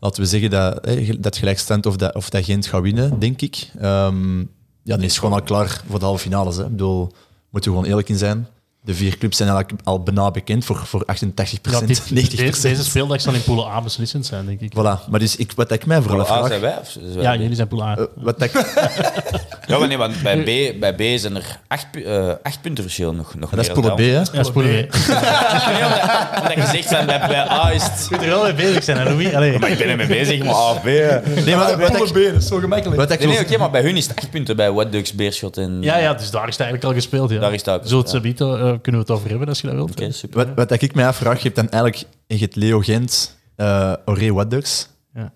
Laten 0.00 0.22
we 0.22 0.28
zeggen 0.28 0.50
dat, 0.50 0.84
hè, 0.84 1.20
dat 1.20 1.36
gelijkstand 1.36 1.86
of 1.86 1.96
dat, 1.96 2.14
of 2.14 2.30
dat 2.30 2.44
Gent 2.44 2.66
gaat 2.66 2.82
winnen, 2.82 3.18
denk 3.18 3.42
ik. 3.42 3.70
Ehm, 3.80 4.38
ja, 4.38 4.94
dan 4.94 5.02
is 5.02 5.10
het 5.10 5.18
gewoon 5.18 5.38
al 5.38 5.42
klaar 5.42 5.82
voor 5.88 5.98
de 5.98 6.04
halve 6.04 6.22
finales. 6.22 6.56
Hè. 6.56 6.62
Ik 6.64 6.70
bedoel, 6.70 7.12
moeten 7.50 7.70
we 7.70 7.76
gewoon 7.76 7.90
eerlijk 7.90 8.08
in 8.08 8.18
zijn. 8.18 8.46
De 8.86 8.94
vier 8.94 9.18
clubs 9.18 9.36
zijn 9.36 9.48
eigenlijk 9.48 9.80
al 9.84 10.02
bijna 10.02 10.30
bekend 10.30 10.64
voor, 10.64 10.76
voor 10.86 11.02
88 11.06 11.72
Ja, 11.72 11.80
dit- 11.80 12.10
90 12.10 12.38
de- 12.54 12.68
deze 12.68 12.84
speeldag 12.84 13.20
zal 13.20 13.34
in 13.34 13.42
Pool 13.42 13.68
A 13.70 13.80
beslissend 13.82 14.26
zijn, 14.26 14.46
denk 14.46 14.60
ik. 14.60 14.72
Voilà. 14.72 15.08
Maar 15.10 15.20
dus 15.20 15.36
ik, 15.36 15.52
wat 15.56 15.72
ik 15.72 15.86
mij 15.86 16.00
vooral 16.02 16.26
vraag... 16.26 16.46
zijn 16.46 16.60
wij? 16.60 16.78
Of 16.80 16.88
zijn 16.90 17.14
wij 17.14 17.22
Ja, 17.22 17.32
B? 17.36 17.40
jullie 17.40 17.54
zijn 17.56 17.68
Pool 17.68 17.82
A. 17.84 17.96
eh, 17.96 18.04
wat 18.14 18.42
ik, 18.42 18.52
Ja, 19.66 19.78
maar 19.78 19.88
nee, 19.88 19.96
want 19.96 20.22
bij 20.22 20.36
B, 20.42 20.80
bij 20.80 20.94
B 20.94 21.18
zijn 21.18 21.36
er 21.36 21.58
acht, 21.68 21.86
eh, 22.04 22.32
acht 22.42 22.60
punten 22.60 22.84
verschil 22.84 23.12
nog. 23.12 23.34
nog 23.34 23.50
dat 23.50 23.58
is 23.60 23.66
meer 23.72 23.80
Pool 23.80 23.94
B, 23.94 23.98
hè? 23.98 24.04
ja, 24.12 24.24
Pool 24.52 24.62
B. 24.62 24.66
Nee, 24.66 24.88
omdat, 25.86 26.40
omdat 26.40 26.54
je 26.54 26.66
zegt 26.72 26.88
van 26.88 27.06
bij, 27.06 27.18
bij 27.28 27.48
A 27.50 27.72
is 27.72 27.82
het... 27.82 28.06
Je 28.10 28.14
moet 28.14 28.24
er 28.24 28.30
wel 28.30 28.42
mee 28.42 28.54
bezig 28.54 28.84
zijn, 28.84 28.96
hè, 28.98 29.04
Louis? 29.04 29.34
Allee. 29.34 29.58
Maar 29.58 29.70
ik 29.70 29.78
ben 29.78 29.88
ermee 29.88 30.06
bezig, 30.06 30.38
maar 30.44 30.54
A 30.54 30.70
of 30.70 30.80
B. 30.80 30.84
Nee, 30.84 31.44
Nee, 31.44 31.56
maar 31.56 31.78
wat 31.78 31.96
ik, 31.96 32.12
B, 32.12 32.14
dat 32.14 32.42
is 32.42 32.46
zo 32.46 32.58
gemakkelijk. 32.58 32.96
wat 33.00 33.10
ik 33.10 33.18
nee, 33.18 33.28
wil- 33.28 33.40
oké, 33.40 33.56
maar 33.58 33.70
bij 33.70 33.82
hun 33.82 33.96
is 33.96 34.06
het 34.06 34.16
acht 34.16 34.30
punten. 34.30 34.56
Bij 34.56 34.72
What 34.72 34.92
Ducks, 34.92 35.12
Beerschot 35.14 35.56
en... 35.56 35.78
Ja, 35.82 35.96
ja, 35.98 36.14
dus 36.14 36.30
daar 36.30 36.48
is 36.48 36.56
het 36.56 36.60
eigenlijk 36.60 36.84
al 36.84 36.92
gespeeld. 37.00 37.30
Ja. 37.30 37.40
Daar 37.40 37.52
is 37.54 37.64
het 37.64 37.88
Zo 37.88 37.98
het 37.98 38.10
gespeeld, 38.10 38.75
Eh, 38.76 38.82
kunnen 38.82 39.00
we 39.00 39.06
het 39.06 39.16
over 39.16 39.28
hebben 39.30 39.48
als 39.48 39.60
je 39.60 39.66
dat 39.66 39.76
wilt. 39.96 40.14
Super. 40.14 40.54
Wat, 40.54 40.68
wat 40.68 40.82
ik 40.82 40.94
mij 40.94 41.06
afvraag, 41.06 41.36
je 41.36 41.42
hebt 41.42 41.56
dan 41.56 41.68
eigenlijk 41.68 42.04
je 42.26 42.36
hebt 42.36 42.56
Leo 42.56 42.80
Gent, 42.80 43.36
uh, 43.56 43.92
Oré 44.04 44.32
Wadducks. 44.32 44.88
Ja. 45.14 45.32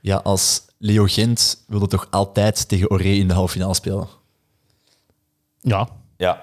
Ja, 0.00 0.16
als 0.16 0.62
Leo 0.78 1.04
Gent 1.04 1.64
wilde 1.66 1.86
toch 1.86 2.06
altijd 2.10 2.68
tegen 2.68 2.90
Oré 2.90 3.08
in 3.08 3.28
de 3.28 3.34
halve 3.34 3.52
finale 3.52 3.74
spelen. 3.74 4.08
ja, 5.60 5.88
Ja. 6.16 6.42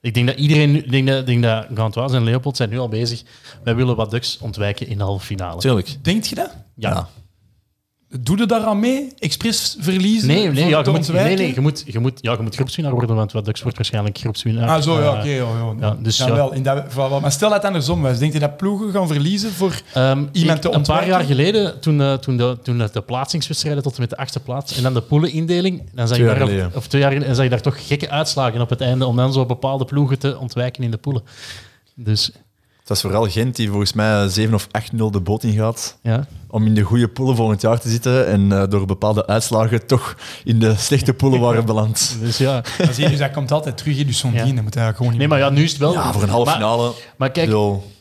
ik 0.00 0.14
denk 0.14 0.26
dat 0.26 0.36
iedereen, 0.36 0.76
ik 0.76 0.90
denk 0.90 1.06
dat, 1.08 1.26
denk 1.26 1.42
dat 1.42 1.66
Gantoise 1.74 2.16
en 2.16 2.24
Leopold 2.24 2.56
zijn 2.56 2.70
nu 2.70 2.78
al 2.78 2.88
bezig. 2.88 3.22
Wij 3.64 3.74
willen 3.74 3.96
wat 3.96 4.10
Ducks 4.10 4.38
ontwijken 4.38 4.86
in 4.86 4.98
de 4.98 5.04
halve 5.04 5.26
finale. 5.26 5.60
Tuurlijk. 5.60 5.96
Denkt 6.04 6.26
je 6.28 6.34
dat? 6.34 6.56
Ja. 6.74 7.08
Doe 8.18 8.38
je 8.38 8.46
daar 8.46 8.60
aan 8.64 8.80
mee? 8.80 9.12
Expres 9.18 9.76
verliezen? 9.80 10.28
Nee, 10.28 10.48
nee, 10.50 10.68
ja, 10.68 10.68
je 10.68 10.74
moet, 10.76 10.86
nee, 10.86 10.94
ontwijken? 10.94 11.36
nee 11.38 11.54
je, 11.54 11.60
moet, 11.60 11.82
je, 11.86 11.98
moet, 11.98 12.18
ja, 12.20 12.32
je 12.32 12.42
moet 12.42 12.54
groepswinnaar 12.54 12.94
worden, 12.94 13.16
want 13.16 13.32
wat 13.32 13.44
Ducks 13.44 13.62
wordt 13.62 13.76
waarschijnlijk 13.76 14.18
groepswinnaar. 14.18 14.68
Ah, 14.68 14.82
zo, 14.82 15.00
ja, 15.00 15.06
Eh, 15.06 15.18
oké. 15.18 15.28
ja, 15.28 15.34
ja. 15.44 15.74
ja, 15.80 15.96
dus 16.02 16.16
ja, 16.16 16.26
ja. 16.26 16.34
wel, 16.34 16.52
in 16.52 16.62
dat, 16.62 16.94
maar 17.20 17.32
stel 17.32 17.48
dat 17.48 17.56
het 17.58 17.66
andersom 17.66 18.02
was. 18.02 18.18
Denk 18.18 18.32
je 18.32 18.38
dat 18.38 18.56
ploegen 18.56 18.92
gaan 18.92 19.06
verliezen 19.08 19.50
voor... 19.52 19.80
Ehm, 19.94 20.24
Iemand 20.32 20.34
ik- 20.34 20.42
te 20.42 20.48
een 20.50 20.60
paar 20.60 20.76
ontwijken? 20.76 21.06
jaar 21.08 21.24
geleden, 21.24 21.80
toen, 21.80 22.00
eh, 22.00 22.14
toen, 22.14 22.36
de, 22.36 22.58
toen 22.62 22.78
de 22.78 23.02
plaatsingswedstrijden 23.06 23.82
tot 23.82 23.94
en 23.94 24.00
met 24.00 24.10
de 24.10 24.16
achtste 24.16 24.40
plaats 24.40 24.76
en 24.76 24.82
dan 24.82 24.94
de 24.94 25.00
poelenindeling, 25.02 25.82
dan 25.94 26.08
zag 26.08 26.16
je 26.16 26.22
Twee 26.24 26.36
jaar 26.36 26.56
daar, 26.58 26.70
of 26.76 26.86
twee 26.86 27.00
jaar 27.00 27.12
en 27.12 27.34
zag 27.34 27.44
je 27.44 27.50
daar 27.50 27.60
toch 27.60 27.86
gekke 27.86 28.10
uitslagen 28.10 28.60
op 28.60 28.70
het 28.70 28.80
einde 28.80 29.06
om 29.06 29.16
dan 29.16 29.32
zo 29.32 29.46
bepaalde 29.46 29.84
ploegen 29.84 30.18
te 30.18 30.38
ontwijken 30.38 30.82
in 30.84 30.90
de 30.90 30.96
poelen. 30.96 31.22
Dus 31.94 32.30
Het 32.80 32.88
was 32.88 33.00
vooral 33.00 33.28
Gent 33.28 33.56
die 33.56 33.68
volgens 33.68 33.92
mij 33.92 34.28
7 34.28 34.54
of 34.54 34.66
8-0 34.66 34.70
de 35.10 35.20
boot 35.20 35.42
ingaat. 35.42 35.98
ja, 36.02 36.26
Om 36.48 36.66
in 36.66 36.74
de 36.74 36.82
goede 36.82 37.08
poelen 37.08 37.36
volgend 37.36 37.60
jaar 37.60 37.80
te 37.80 37.88
zitten. 37.90 38.26
En 38.26 38.52
eh, 38.52 38.68
door 38.68 38.86
bepaalde 38.86 39.26
uitslagen 39.26 39.86
toch 39.86 40.16
in 40.44 40.58
de 40.58 40.74
slechte 40.76 41.14
poelen 41.14 41.40
waren 41.40 41.64
beland. 41.64 42.16
dus 42.20 42.38
ja. 42.38 42.62
Dan 42.78 42.94
zie 42.94 43.04
je, 43.04 43.10
dus 43.10 43.18
dat 43.18 43.30
komt 43.30 43.52
altijd 43.52 43.76
terug 43.76 43.98
in. 43.98 44.06
Dus 44.06 44.20
Ja. 44.20 44.28
dat 44.30 44.42
moet 44.42 44.54
eigenlijk 44.54 44.96
gewoon 44.96 45.10
niet 45.10 45.18
Nee, 45.18 45.28
maar 45.28 45.38
ja, 45.38 45.50
nu 45.50 45.62
is 45.62 45.70
het 45.70 45.80
wel... 45.80 45.92
Ja, 45.92 46.12
voor 46.12 46.22
een 46.22 46.28
halve 46.28 46.44
maar, 46.50 46.54
finale. 46.54 46.92
Maar 47.16 47.30
kijk, 47.30 47.50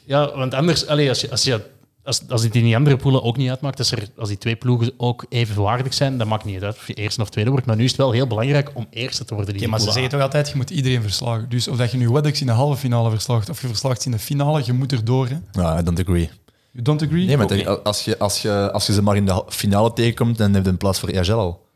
ja, 0.06 0.36
want 0.36 0.54
anders, 0.54 0.88
allee, 0.88 1.10
als, 1.10 1.22
je, 1.22 1.32
als, 1.32 1.44
je, 1.44 1.62
als, 2.10 2.22
als 2.30 2.44
het 2.44 2.56
in 2.56 2.64
die 2.64 2.76
andere 2.76 2.96
poelen 2.96 3.24
ook 3.24 3.38
niet 3.38 3.50
uitmaakt, 3.50 3.80
als, 3.80 3.92
er, 3.92 4.08
als 4.18 4.28
die 4.30 4.38
twee 4.38 4.56
ploegen 4.56 4.92
ook 4.98 5.26
evenwaardig 5.30 5.94
zijn, 5.94 6.18
dan 6.18 6.28
maakt 6.28 6.44
het 6.44 6.52
niet 6.52 6.64
uit 6.64 6.76
of 6.76 6.88
je 6.88 6.94
eerste 6.94 7.22
of 7.22 7.30
tweede 7.30 7.50
wordt. 7.52 7.66
Maar 7.66 7.76
nu 7.76 7.84
is 7.84 7.90
het 7.90 8.00
wel 8.00 8.12
heel 8.12 8.28
belangrijk 8.28 8.72
om 8.74 8.88
eerste 8.90 9.26
te 9.26 9.34
worden. 9.34 9.58
die 9.58 9.68
maar 9.68 9.80
ze 9.80 9.92
zeggen 9.92 10.12
toch 10.12 10.22
altijd, 10.22 10.50
je 10.50 10.56
moet 10.56 10.70
iedereen 10.70 11.02
verslagen. 11.02 11.50
Dus 11.50 11.68
of 11.68 11.78
dat 11.78 11.92
je 11.92 11.98
nu 11.98 12.10
Weddex 12.10 12.42
in 12.42 12.48
de 12.48 12.54
halve 12.54 12.78
finale 12.78 13.10
verslaagt 13.10 13.50
of 13.50 13.62
je 13.62 13.68
verslaagt 13.68 14.06
in 14.06 14.12
de 14.12 14.20
finale, 14.20 14.62
je 14.66 14.74
moet 14.74 14.92
erdoor. 14.92 15.28
Hè. 15.28 15.38
ja, 15.52 15.80
I 15.80 15.84
don't 15.84 16.00
agree. 16.00 16.30
You 16.72 16.84
don't 16.84 17.02
agree? 17.02 17.26
Nee, 17.26 17.38
maar 17.38 17.80
als 17.80 18.04
je, 18.06 18.18
als, 18.18 18.42
je, 18.42 18.72
als 18.72 18.86
je 18.86 18.94
ze 18.94 19.02
maar 19.02 19.16
in 19.16 19.26
de 19.26 19.44
finale 19.48 19.94
tegenkomt, 19.94 20.38
dan 20.38 20.54
heb 20.54 20.64
je 20.64 20.70
een 20.70 20.78
plaats 20.78 21.00
voor 21.00 21.10
EHL 21.10 21.32
al. 21.34 21.68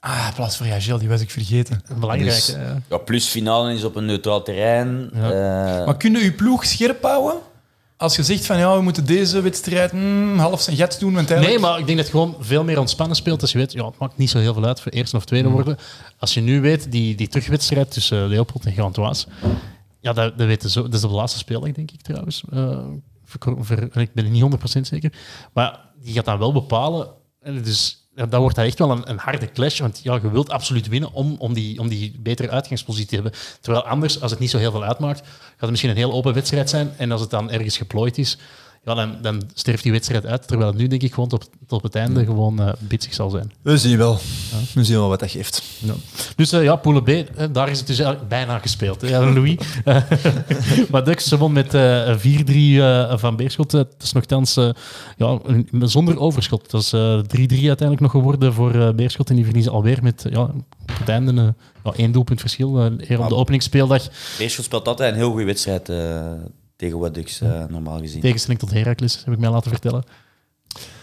Ah, 0.00 0.34
plaats 0.34 0.56
voor 0.56 0.66
Jagel, 0.66 0.98
die 0.98 1.08
was 1.08 1.20
ik 1.20 1.30
vergeten. 1.30 1.82
Belangrijk. 1.98 2.30
Dus- 2.30 2.56
ja, 2.88 2.98
plus 2.98 3.26
finale 3.26 3.74
is 3.74 3.84
op 3.84 3.96
een 3.96 4.04
neutraal 4.04 4.42
terrein. 4.42 5.10
Ja. 5.14 5.30
Eh, 5.30 5.86
Maar 5.86 5.96
kun 5.96 6.12
je 6.12 6.18
je 6.18 6.32
ploeg 6.32 6.64
scherp 6.64 7.02
houden? 7.02 7.40
Als 7.96 8.16
je 8.16 8.22
zegt 8.22 8.46
van 8.46 8.58
ja, 8.58 8.76
we 8.76 8.82
moeten 8.82 9.06
deze 9.06 9.40
wedstrijd 9.40 9.90
hmm, 9.90 10.38
half 10.38 10.60
zijn 10.60 10.76
gat 10.76 10.96
doen, 11.00 11.14
want 11.14 11.28
Nee, 11.28 11.58
maar 11.58 11.78
ik 11.78 11.86
denk 11.86 11.96
dat 11.98 12.06
je 12.06 12.12
gewoon 12.12 12.36
veel 12.40 12.64
meer 12.64 12.78
ontspannen 12.78 13.16
speelt 13.16 13.42
als 13.42 13.52
je 13.52 13.58
weet, 13.58 13.72
ja, 13.72 13.86
het 13.86 13.98
maakt 13.98 14.16
niet 14.16 14.30
zo 14.30 14.38
heel 14.38 14.54
veel 14.54 14.64
uit 14.64 14.80
voor 14.80 14.92
eerste 14.92 15.16
of 15.16 15.24
tweede 15.24 15.48
worden. 15.48 15.76
Als 16.18 16.34
je 16.34 16.40
nu 16.40 16.60
weet, 16.60 16.92
die, 16.92 17.14
die 17.14 17.28
terugwedstrijd 17.28 17.90
tussen 17.90 18.26
Leopold 18.28 18.66
en 18.66 18.72
Gantoise, 18.72 19.26
ja, 20.00 20.12
dat, 20.12 20.38
dat, 20.38 20.46
weten 20.46 20.70
zo, 20.70 20.82
dat 20.82 20.94
is 20.94 21.00
de 21.00 21.08
laatste 21.08 21.38
speeldag, 21.38 21.72
denk 21.72 21.90
ik 21.90 22.02
trouwens. 22.02 22.42
Eh, 22.50 22.78
ver- 23.24 23.56
ver- 23.60 23.96
ik 24.00 24.14
ben 24.14 24.24
er 24.24 24.30
niet 24.30 24.42
100% 24.78 24.80
zeker. 24.80 25.12
Maar 25.52 25.80
die 26.02 26.14
gaat 26.14 26.24
dan 26.24 26.38
wel 26.38 26.52
bepalen. 26.52 27.08
En 27.40 27.62
dus 27.62 28.05
dan 28.16 28.40
wordt 28.40 28.56
dat 28.56 28.64
echt 28.64 28.78
wel 28.78 28.90
een, 28.90 29.10
een 29.10 29.18
harde 29.18 29.52
clash. 29.52 29.80
Want 29.80 30.00
ja, 30.02 30.14
je 30.22 30.30
wilt 30.30 30.50
absoluut 30.50 30.88
winnen 30.88 31.12
om, 31.12 31.36
om, 31.38 31.52
die, 31.52 31.80
om 31.80 31.88
die 31.88 32.16
betere 32.18 32.50
uitgangspositie 32.50 33.08
te 33.08 33.14
hebben. 33.14 33.32
Terwijl 33.60 33.84
anders, 33.84 34.20
als 34.20 34.30
het 34.30 34.40
niet 34.40 34.50
zo 34.50 34.58
heel 34.58 34.70
veel 34.70 34.84
uitmaakt, 34.84 35.18
gaat 35.18 35.60
het 35.60 35.70
misschien 35.70 35.90
een 35.90 35.96
heel 35.96 36.12
open 36.12 36.34
wedstrijd 36.34 36.70
zijn. 36.70 36.94
En 36.96 37.12
als 37.12 37.20
het 37.20 37.30
dan 37.30 37.50
ergens 37.50 37.76
geplooid 37.76 38.18
is, 38.18 38.38
ja, 38.86 38.94
dan, 38.94 39.16
dan 39.22 39.42
sterft 39.54 39.82
die 39.82 39.92
wedstrijd 39.92 40.26
uit. 40.26 40.46
Terwijl 40.48 40.70
het 40.70 40.78
nu, 40.78 40.86
denk 40.86 41.02
ik, 41.02 41.14
gewoon 41.14 41.28
tot, 41.28 41.50
tot 41.66 41.82
het 41.82 41.94
einde 41.94 42.24
gewoon 42.24 42.60
eh 42.60 42.72
bitsig 42.78 43.14
zal 43.14 43.30
zijn. 43.30 43.52
We 43.62 43.78
zien 43.78 43.98
wel. 43.98 44.18
We 44.74 44.84
zien 44.84 44.96
wel 44.96 45.08
wat 45.08 45.20
dat 45.20 45.30
geeft. 45.30 45.62
Ja. 45.78 45.92
Dus 46.36 46.52
eh, 46.52 46.62
ja, 46.62 46.76
Poelen 46.76 47.02
B, 47.02 47.08
eh, 47.08 47.24
daar 47.52 47.68
is 47.70 47.78
het 47.78 47.86
dus 47.86 47.98
eigenlijk 47.98 48.28
bijna 48.28 48.58
gespeeld. 48.58 49.00
Hè, 49.00 49.30
Louis. 49.32 49.56
Maar 50.90 51.04
Dux 51.04 51.30
won 51.30 51.52
met 51.52 51.74
eh, 51.74 52.16
4-3 52.18 52.20
eh, 52.20 53.18
van 53.18 53.36
Beerschot. 53.36 53.72
Het 53.72 53.94
is 54.02 54.12
nogthans 54.12 54.56
eh, 54.56 54.70
ja, 55.16 55.38
een- 55.44 55.68
zonder 55.80 56.18
overschot. 56.20 56.70
Dat 56.70 56.82
is 56.82 56.92
eh, 56.92 57.18
3-3 57.18 57.22
uiteindelijk 57.28 58.00
nog 58.00 58.10
geworden 58.10 58.52
voor 58.52 58.74
eh, 58.74 58.90
Beerschot. 58.94 59.30
En 59.30 59.36
die 59.36 59.44
verliezen 59.44 59.72
alweer 59.72 59.98
met 60.02 60.24
ja, 60.30 60.40
op 60.42 60.98
het 60.98 61.08
einde 61.08 61.54
ja, 61.84 61.92
één 61.96 62.12
doelpunt 62.12 62.40
verschil. 62.40 62.78
eh, 62.80 63.08
eer 63.10 63.20
op 63.22 63.28
de 63.28 63.34
openingsspeeldag. 63.34 64.08
Beerschot 64.38 64.64
speelt 64.64 64.88
altijd 64.88 65.10
een 65.12 65.18
heel 65.18 65.30
goede 65.30 65.44
wedstrijd 65.44 65.88
eh, 65.88 66.30
tegen 66.76 66.98
Waddux, 66.98 67.40
eh 67.40 67.64
normaal 67.68 67.98
gezien. 67.98 68.20
Tegenstelling 68.20 68.60
tot 68.60 68.70
Heracles, 68.70 69.22
heb 69.24 69.34
ik 69.34 69.40
mij 69.40 69.50
laten 69.50 69.70
vertellen. 69.70 70.04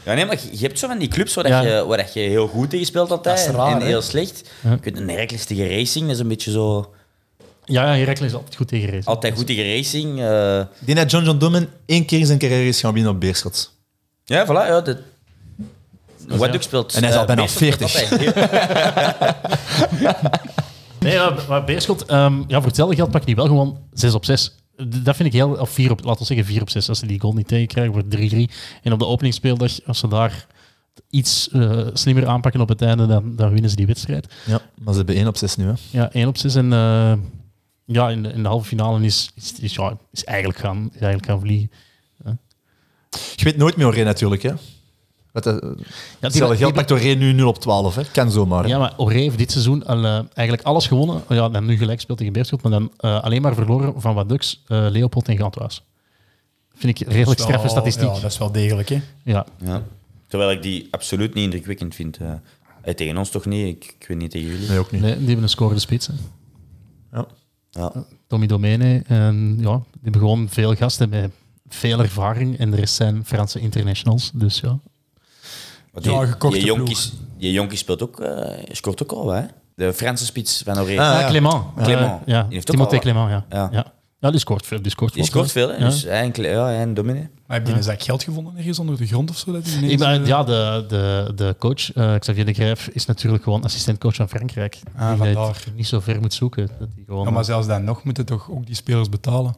Ja, 0.05 0.13
nee, 0.13 0.25
maar 0.25 0.39
je, 0.41 0.57
je 0.57 0.65
hebt 0.65 0.79
zo 0.79 0.87
van 0.87 0.97
die 0.97 1.07
clubs 1.07 1.33
waar, 1.33 1.47
Ja. 1.47 1.61
dat 1.61 1.71
je, 1.71 1.85
waar 1.85 1.97
dat 1.97 2.13
je 2.13 2.19
heel 2.19 2.47
goed 2.47 2.69
tegen 2.69 2.85
speelt 2.85 3.11
altijd 3.11 3.35
Dat 3.37 3.45
is 3.45 3.51
en- 3.51 3.55
raar, 3.59 3.71
en 3.75 3.79
hè? 3.81 3.85
heel 3.85 4.01
slecht. 4.01 4.49
Ja. 4.61 4.71
Je 4.71 4.77
kunt 4.79 4.97
een 4.97 5.09
Heracles 5.09 5.45
tegen 5.45 5.69
Racing, 5.69 6.05
dat 6.05 6.13
is 6.15 6.19
een 6.21 6.27
beetje 6.27 6.51
zo... 6.51 6.93
Ja, 7.65 7.85
Heracles 7.95 8.27
is 8.29 8.33
altijd 8.33 8.55
goed 8.55 8.67
tegen 8.67 8.89
race. 8.89 9.07
Altijd 9.09 9.35
goed 9.35 9.45
tegen 9.47 9.75
Racing. 9.75 10.19
eh. 10.19 10.59
Ik 10.59 10.85
denk 10.85 10.97
dat 10.97 11.11
John 11.11 11.25
John 11.25 11.37
Domen 11.37 11.69
één 11.85 12.05
keer 12.05 12.19
in 12.19 12.25
zijn 12.25 12.37
carrière 12.39 12.67
is 12.67 12.79
gaan 12.79 12.93
winnen 12.93 13.11
op 13.11 13.19
Beerschot. 13.19 13.71
ja, 14.25 14.45
voilà. 14.45 14.49
Ja, 14.67 14.81
dat... 14.81 14.97
Waddux 16.27 16.65
speelt... 16.65 16.93
En 16.93 16.99
hij 16.99 17.09
is 17.09 17.13
eh, 17.15 17.21
al 17.21 17.27
bijna 17.27 17.41
Beerschot 17.41 17.89
speelt 17.89 18.09
40. 18.09 18.35
altijd 18.35 18.35
heel- 19.99 20.13
Nee, 20.99 21.19
maar 21.47 21.63
Beerschot, 21.63 22.05
ehm, 22.05 22.37
ja, 22.47 22.57
voor 22.57 22.65
hetzelfde 22.67 22.95
geld 22.95 23.11
pak 23.11 23.27
je 23.27 23.35
wel 23.35 23.45
gewoon 23.47 23.79
6 23.93 24.13
op 24.13 24.25
6. 24.25 24.55
Dat 24.75 25.15
vind 25.15 25.27
ik 25.27 25.33
heel... 25.33 25.49
Of 25.49 25.69
4 25.69 25.91
op, 25.91 26.03
laten 26.03 26.19
we 26.19 26.25
zeggen 26.25 26.45
4 26.45 26.61
op 26.61 26.69
6. 26.69 26.89
Als 26.89 26.99
ze 26.99 27.05
die 27.05 27.19
goal 27.19 27.33
niet 27.33 27.47
tegenkrijgen, 27.47 27.93
wordt 27.93 28.15
3-3. 28.15 28.53
En 28.83 28.93
op 28.93 28.99
de 28.99 29.05
openingsspeeldag, 29.05 29.71
als 29.85 29.99
ze 29.99 30.07
daar 30.07 30.47
iets 31.09 31.49
eh, 31.49 31.87
slimmer 31.93 32.27
aanpakken 32.27 32.61
op 32.61 32.69
het 32.69 32.81
einde, 32.81 33.07
dan, 33.07 33.35
dan 33.35 33.51
winnen 33.51 33.69
ze 33.69 33.75
die 33.75 33.85
wedstrijd. 33.85 34.33
Ja, 34.45 34.61
maar 34.77 34.93
ze 34.93 34.97
hebben 34.97 35.15
één 35.15 35.27
op 35.27 35.37
zes 35.37 35.55
nu. 35.55 35.65
Hè. 35.65 35.73
Ja, 35.89 36.11
1 36.11 36.27
op 36.27 36.37
6. 36.37 36.55
En 36.55 36.73
eh, 36.73 37.13
ja, 37.85 38.09
in 38.09 38.23
de, 38.23 38.29
in 38.29 38.43
de 38.43 38.49
halve 38.49 38.67
finale 38.67 39.05
is, 39.05 39.31
is, 39.35 39.53
is, 39.59 39.73
ja, 39.73 39.97
is, 40.11 40.23
eigenlijk 40.23 40.59
gaan, 40.59 40.83
is 40.93 41.01
eigenlijk 41.01 41.25
gaan 41.25 41.39
vliegen. 41.39 41.71
Je 43.35 43.43
weet 43.43 43.57
nooit 43.57 43.75
meer 43.75 44.05
natuurlijk. 44.05 44.41
Hè. 44.41 44.53
Wat, 45.33 45.47
uh, 45.47 45.53
Ja, 45.53 45.59
die- 45.75 45.85
hetzelfde 46.19 46.57
geld 46.57 46.73
pakt 46.73 46.91
Oranje 46.91 47.15
nu 47.15 47.31
0 47.33 47.47
op 47.47 47.59
12. 47.59 47.95
Hè. 47.95 48.01
Kan 48.11 48.31
zomaar. 48.31 48.63
hè. 48.63 48.69
Ja, 48.69 48.77
maar 48.77 48.93
Oré 48.97 49.17
heeft 49.19 49.37
dit 49.37 49.51
seizoen 49.51 49.85
al, 49.85 50.03
eh, 50.03 50.13
eigenlijk 50.33 50.67
alles 50.67 50.87
gewonnen. 50.87 51.23
Ja, 51.29 51.49
dan 51.49 51.65
nu 51.65 51.77
gelijk 51.77 51.99
speelt 51.99 52.17
tegen 52.17 52.33
Beerschot, 52.33 52.61
maar 52.61 52.71
dan 52.71 52.91
eh, 52.97 53.23
alleen 53.23 53.41
maar 53.41 53.53
verloren 53.55 54.01
van 54.01 54.15
Wadux, 54.15 54.63
eh 54.67 54.85
Leopold 54.89 55.27
en 55.27 55.37
Gantoise. 55.37 55.79
Vind 56.75 56.99
ik 56.99 57.07
redelijk 57.07 57.39
wel- 57.39 57.47
straffe 57.47 57.67
statistiek. 57.69 58.07
Ja, 58.07 58.19
dat 58.19 58.31
is 58.31 58.37
wel 58.37 58.51
degelijk, 58.51 58.89
hè. 58.89 59.01
Ja. 59.23 59.45
Ja. 59.63 59.83
Terwijl 60.27 60.51
ik 60.51 60.61
die 60.61 60.87
absoluut 60.91 61.33
niet 61.33 61.43
indrukwekkend 61.43 61.95
vind. 61.95 62.17
tegen 62.95 63.17
ons 63.17 63.29
toch 63.29 63.45
niet? 63.45 63.75
Ik, 63.75 63.95
ik 63.99 64.07
weet 64.07 64.17
niet 64.17 64.31
tegen 64.31 64.49
jullie. 64.49 64.67
Nee, 64.69 64.79
ook 64.79 64.91
niet. 64.91 65.01
Nee, 65.01 65.15
die 65.17 65.25
hebben 65.25 65.43
een 65.43 65.49
scorende 65.49 65.79
spits. 65.81 66.07
hè. 66.07 66.13
Ja. 67.11 67.25
Ja. 67.69 67.91
Tommy 68.27 68.47
Domene. 68.47 69.03
En 69.07 69.55
ja, 69.59 69.75
die 69.75 69.99
hebben 70.01 70.21
gewoon 70.21 70.49
veel 70.49 70.75
gasten 70.75 71.09
met 71.09 71.31
veel 71.67 71.99
ervaring. 71.99 72.57
En 72.57 72.71
de 72.71 72.77
rest 72.77 72.93
zijn 72.95 73.25
Franse 73.25 73.59
internationals. 73.59 74.31
Dus 74.33 74.59
ja. 74.59 74.79
Die, 76.01 76.11
Ja, 76.11 76.37
jonkies, 76.65 77.13
die 77.37 77.51
jonkies 77.51 77.79
speelt 77.79 78.01
ook, 78.03 78.19
eh, 78.19 78.63
scoort 78.71 79.03
ook 79.03 79.11
al, 79.11 79.29
hè? 79.31 79.41
De 79.75 79.93
Franse 79.93 80.25
spits 80.25 80.61
van 80.65 80.73
Oranje. 80.79 81.01
Ah, 81.01 81.19
ja. 81.19 81.27
Clément. 81.27 81.63
Clément. 81.83 82.11
Eh, 82.21 82.27
ja, 82.33 82.43
Die 82.43 82.53
heeft 82.53 82.69
ook 82.69 82.75
Timothée 82.75 82.97
al- 82.99 83.03
Clément, 83.03 83.29
ja. 83.29 83.45
Ja. 83.49 83.69
ja. 83.71 83.85
Ja. 84.19 84.29
die 84.31 84.39
scoort 84.39 84.65
veel. 84.65 84.81
Die 84.81 84.91
scoort, 84.91 85.13
die 85.13 85.21
wel 85.21 85.31
scoort 85.31 85.51
veel. 85.51 85.67
veel, 85.67 85.75
hè? 85.77 85.83
Ja. 85.83 85.89
Dus 85.89 86.03
hij 86.03 86.21
en, 86.21 86.31
Cle- 86.31 86.47
ja, 86.47 86.65
hij 86.65 86.79
en 86.79 86.93
Domine. 86.93 87.29
Maar 87.47 87.57
heb 87.57 87.67
je 87.67 87.73
een 87.73 87.83
zak 87.83 88.01
geld 88.03 88.23
gevonden 88.23 88.57
ergens 88.57 88.79
onder 88.79 88.97
de 88.97 89.05
grond 89.07 89.29
of 89.29 89.37
zo? 89.37 89.51
Dat 89.51 89.67
ineens, 89.67 89.91
Ik 89.91 89.99
ben, 89.99 90.21
eh, 90.21 90.27
ja, 90.27 90.43
de, 90.43 90.85
de, 90.87 91.31
de 91.35 91.55
coach, 91.59 91.93
eh, 91.93 92.15
Xavier 92.19 92.45
de 92.45 92.53
Grijf, 92.53 92.87
is 92.87 93.05
natuurlijk 93.05 93.43
gewoon 93.43 93.63
assistentcoach 93.63 94.15
van 94.15 94.29
Frankrijk. 94.29 94.79
Ah, 94.95 95.09
die 95.09 95.17
vandaar. 95.17 95.47
het 95.65 95.75
niet 95.75 95.87
zo 95.87 95.99
ver 95.99 96.19
moet 96.19 96.33
zoeken. 96.33 96.69
Dat 96.79 96.87
die 96.95 97.03
gewoon, 97.07 97.23
ja, 97.23 97.29
maar 97.31 97.45
zelfs 97.45 97.67
dan 97.67 97.83
nog 97.83 98.03
moeten 98.03 98.25
toch 98.25 98.49
ook 98.51 98.65
die 98.65 98.75
spelers 98.75 99.09
betalen? 99.09 99.55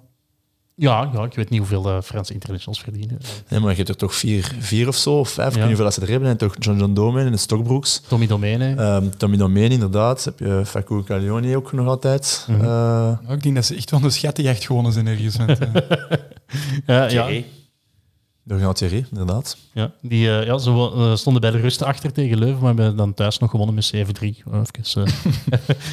Ja, 0.77 1.09
ja, 1.13 1.23
ik 1.23 1.33
weet 1.35 1.49
niet 1.49 1.59
hoeveel 1.59 1.81
de 1.81 2.01
Franse 2.03 2.33
internationals 2.33 2.81
verdienen. 2.81 3.17
Nee, 3.49 3.59
maar 3.59 3.69
je 3.69 3.75
hebt 3.75 3.89
er 3.89 3.95
toch 3.95 4.15
vier, 4.15 4.55
vier 4.59 4.87
of 4.87 4.95
zo, 4.95 5.19
of 5.19 5.29
vijf. 5.29 5.47
Ik 5.47 5.53
weet 5.53 5.63
Ja. 5.63 5.69
niet 5.69 5.77
hoeveel 5.77 5.85
dat 5.85 5.93
ze 5.93 6.01
er 6.01 6.09
hebben. 6.11 6.29
En 6.29 6.37
toch 6.37 6.55
John 6.59 6.79
John 6.79 6.93
Domen 6.93 7.25
en 7.25 7.31
de 7.31 7.37
Stokbroeks. 7.37 8.01
Tommy 8.07 8.27
Domene. 8.27 8.75
Ehm 8.75 9.09
Tommy 9.17 9.37
Domen, 9.37 9.71
inderdaad. 9.71 10.23
Heb 10.23 10.39
je 10.39 10.61
Facu 10.65 11.03
Calioni 11.03 11.55
ook 11.55 11.71
nog 11.73 11.87
altijd. 11.87 12.45
Mhm. 12.49 12.59
Eh, 12.61 12.67
Ja, 13.27 13.33
ik 13.33 13.43
denk 13.43 13.55
dat 13.55 13.65
ze 13.65 13.75
echt 13.75 13.91
wel 13.91 14.03
een 14.03 14.11
schattenjacht 14.11 14.65
gewonnen 14.65 14.91
zijn 14.93 15.07
ergens. 15.07 15.35
Want, 15.37 15.59
eh, 15.59 15.67
Ja, 16.85 17.09
ja. 17.09 17.27
Door 18.47 18.59
Jean 18.59 18.73
Thierry, 18.73 19.05
inderdaad. 19.11 19.57
ja, 19.73 19.91
die 20.01 20.29
eh, 20.39 20.45
ja, 20.45 20.57
ze 20.57 20.69
eh, 20.69 21.15
stonden 21.15 21.41
bij 21.41 21.51
de 21.51 21.57
rust 21.57 21.81
achter 21.83 22.11
tegen 22.11 22.37
Leuven, 22.37 22.59
maar 22.59 22.75
hebben 22.75 22.95
dan 22.95 23.13
thuis 23.13 23.39
nog 23.39 23.49
gewonnen 23.49 23.75
met 23.75 23.91
7-3. 23.95 23.97
Eh, 24.51 24.61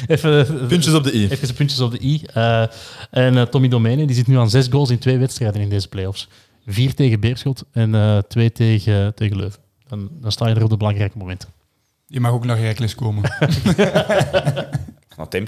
Even, 0.07 0.31
eh, 0.31 0.39
even, 0.47 0.67
Puntjes 0.67 0.93
op 0.93 1.03
de 1.03 1.13
i. 1.15 1.27
Even 1.29 1.53
puntjes 1.53 1.79
op 1.79 1.91
de 1.91 1.99
i. 2.01 2.21
Eh, 2.33 2.63
en 3.11 3.49
Tommy 3.49 3.67
Domene 3.67 4.05
die 4.05 4.15
zit 4.15 4.27
nu 4.27 4.37
aan 4.37 4.49
zes 4.49 4.67
goals 4.67 4.89
in 4.89 4.99
twee 4.99 5.17
wedstrijden 5.17 5.61
in 5.61 5.69
deze 5.69 5.87
playoffs. 5.87 6.27
Vier 6.67 6.93
tegen 6.93 7.19
Beerschot 7.19 7.63
en 7.71 7.95
eh, 7.95 8.17
twee 8.17 8.51
tegen, 8.51 9.13
tegen 9.15 9.37
Leuven. 9.37 9.59
Dan, 9.87 10.09
dan 10.11 10.31
sta 10.31 10.47
je 10.47 10.55
er 10.55 10.63
op 10.63 10.69
de 10.69 10.77
belangrijke 10.77 11.17
momenten. 11.17 11.49
die 12.07 12.19
mag 12.19 12.31
ook 12.31 12.45
naar 12.45 12.59
Rijkles 12.59 12.95
komen. 12.95 13.23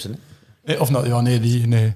Hè? 0.03 0.11
Eh, 0.63 0.81
Of 0.81 0.89
nou, 0.89 1.07
ja, 1.07 1.21
nee, 1.21 1.39
die, 1.39 1.67
nee. 1.67 1.93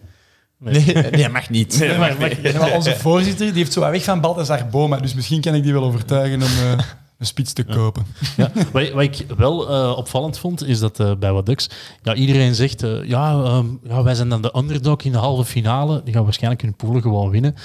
Nee, 0.60 0.86
nee, 0.86 1.12
dat 1.12 1.32
mag 1.32 1.50
niet. 1.50 1.80
Nee, 1.80 1.98
maar, 1.98 2.16
maar 2.60 2.76
onze 2.76 2.96
voorzitter 2.96 3.46
die 3.46 3.56
heeft 3.56 3.74
zo 3.74 3.80
wat 3.80 3.92
weg 3.92 4.04
van 4.04 4.22
Balthazar 4.22 4.68
Boma, 4.68 4.98
dus 4.98 5.14
misschien 5.14 5.42
kan 5.42 5.56
ik 5.56 5.64
die 5.64 5.74
wel 5.74 5.84
overtuigen 5.84 6.42
om 6.42 6.48
eh, 6.48 6.86
een 7.20 7.26
spits 7.26 7.54
te 7.54 7.64
kopen. 7.64 8.06
Ja, 8.38 8.52
wat, 8.72 8.90
wat 8.90 9.04
ik 9.04 9.26
wel 9.38 9.70
eh, 9.70 9.98
opvallend 9.98 10.38
vond, 10.38 10.66
is 10.68 10.80
dat 10.80 11.00
eh, 11.00 11.12
bij 11.16 11.32
Wadux, 11.34 11.70
ja, 12.04 12.14
iedereen 12.14 12.56
zegt, 12.56 12.84
eh, 12.84 13.04
ja, 13.04 13.44
ehm, 13.44 13.66
ja, 13.84 14.04
wij 14.04 14.16
zijn 14.16 14.30
dan 14.30 14.42
de 14.42 14.58
underdog 14.58 15.02
in 15.02 15.12
de 15.12 15.18
halve 15.18 15.46
finale, 15.46 16.02
die 16.04 16.14
gaan 16.14 16.24
waarschijnlijk 16.24 16.62
hun 16.62 16.76
poelen 16.76 17.02
gewoon 17.02 17.30
winnen. 17.30 17.56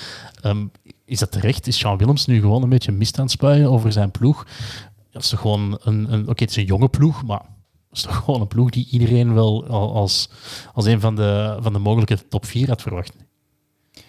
Ehm, 0.41 0.67
is 1.05 1.19
dat 1.19 1.33
terecht? 1.33 1.67
Is 1.67 1.79
Sean 1.79 1.99
Willems 1.99 2.27
nu 2.27 2.41
gewoon 2.41 2.63
een 2.63 2.69
beetje 2.69 2.93
mist 2.93 3.17
aan 3.19 3.25
het 3.25 3.33
spuien 3.33 3.71
over 3.71 3.93
zijn 3.93 4.11
ploeg? 4.11 4.47
Dat 5.11 5.23
is 5.23 5.29
toch 5.29 5.41
gewoon 5.41 5.79
een, 5.83 6.13
een 6.13 6.29
oké, 6.29 6.43
het 6.43 6.51
is 6.51 6.57
een 6.57 6.65
jonge 6.65 6.89
ploeg, 6.89 7.25
maar 7.25 7.43
is 7.97 8.03
toch 8.03 8.17
gewoon 8.25 8.41
een 8.41 8.47
ploeg 8.49 8.71
die 8.71 8.89
iedereen 8.91 9.35
wel 9.35 9.67
al- 9.67 9.95
als, 9.95 10.29
als 10.75 10.85
een 10.87 11.01
van 11.01 11.17
de, 11.17 11.57
van 11.61 11.73
de 11.73 11.79
mogelijke 11.79 12.29
top 12.29 12.47
4 12.47 12.69
had 12.69 12.83
verwacht. 12.83 13.13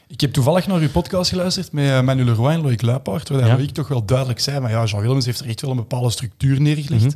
Ik 0.07 0.21
heb 0.21 0.33
toevallig 0.33 0.67
naar 0.67 0.79
uw 0.79 0.89
podcast 0.89 1.29
geluisterd 1.29 1.71
met 1.71 1.89
eh, 1.89 2.01
Manu 2.01 2.23
Leroy 2.23 2.51
en 2.51 2.61
Loïc 2.61 2.81
Luipaard, 2.81 3.29
waar 3.29 3.47
Ja. 3.47 3.57
ik 3.57 3.69
toch 3.71 3.87
wel 3.87 4.05
duidelijk 4.05 4.39
zei, 4.39 4.59
maar 4.59 4.71
ja, 4.71 4.83
Jean 4.83 5.01
Willems 5.01 5.25
heeft 5.25 5.39
er 5.39 5.47
echt 5.47 5.61
wel 5.61 5.69
een 5.71 5.75
bepaalde 5.77 6.09
structuur 6.09 6.61
neergelegd, 6.61 7.03
Mhm. 7.03 7.13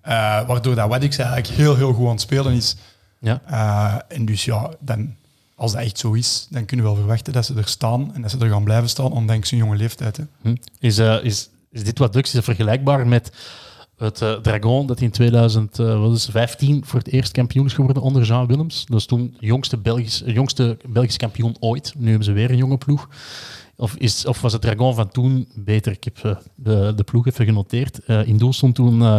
Eh, 0.00 0.46
waardoor 0.46 0.74
dat 0.74 0.88
Waddix 0.88 1.16
eigenlijk 1.18 1.48
heel, 1.58 1.76
heel 1.76 1.92
goed 1.92 2.04
aan 2.04 2.10
het 2.10 2.20
spelen 2.20 2.52
is. 2.52 2.76
Ja. 3.20 3.40
Eh, 3.46 4.16
en 4.16 4.24
dus 4.24 4.44
ja, 4.44 4.70
dan, 4.80 5.14
als 5.56 5.72
dat 5.72 5.80
echt 5.80 5.98
zo 5.98 6.12
is, 6.12 6.46
dan 6.50 6.64
kunnen 6.64 6.86
we 6.86 6.92
wel 6.92 7.00
verwachten 7.00 7.32
dat 7.32 7.44
ze 7.46 7.54
er 7.54 7.68
staan 7.68 8.14
en 8.14 8.22
dat 8.22 8.30
ze 8.30 8.38
er 8.38 8.48
gaan 8.50 8.64
blijven 8.64 8.88
staan, 8.88 9.12
ondanks 9.12 9.50
hun 9.50 9.58
jonge 9.58 9.76
leeftijd. 9.76 10.16
Hè. 10.16 10.24
Hm. 10.42 10.54
Is, 10.80 10.98
is, 10.98 11.48
is 11.70 11.84
dit 11.84 11.98
wat 11.98 12.12
Dux 12.12 12.34
is 12.34 12.44
vergelijkbaar 12.44 13.06
met 13.06 13.32
het 13.96 14.22
eh, 14.22 14.32
Dragon 14.32 14.86
dat 14.86 15.00
in 15.00 15.10
2015 15.10 16.84
voor 16.84 16.98
het 16.98 17.08
eerst 17.08 17.32
kampioen 17.32 17.66
is 17.66 17.72
geworden 17.72 18.02
onder 18.02 18.22
Jean 18.22 18.46
Willems? 18.46 18.86
Dat 18.86 18.98
is 18.98 19.06
toen 19.06 19.36
jongste 19.38 19.76
Belgisch, 19.76 20.22
jongste 20.26 20.76
Belgisch 20.88 21.16
kampioen 21.16 21.56
ooit. 21.60 21.94
Nu 21.96 22.08
hebben 22.08 22.24
ze 22.24 22.32
weer 22.32 22.50
een 22.50 22.56
jonge 22.56 22.78
ploeg. 22.78 23.08
Of, 23.82 23.94
is, 23.96 24.26
of 24.26 24.40
was 24.40 24.52
het 24.52 24.62
Dragon 24.62 24.94
van 24.94 25.10
toen 25.10 25.48
beter? 25.54 25.92
Ik 25.92 26.04
heb 26.04 26.18
eh, 26.22 26.36
de, 26.54 26.92
de 26.96 27.02
ploeg 27.02 27.26
even 27.26 27.44
genoteerd. 27.44 28.04
Eh, 28.04 28.26
in 28.26 28.36
doel 28.36 28.52
stond 28.52 28.74
toen 28.74 29.02
eh 29.02 29.16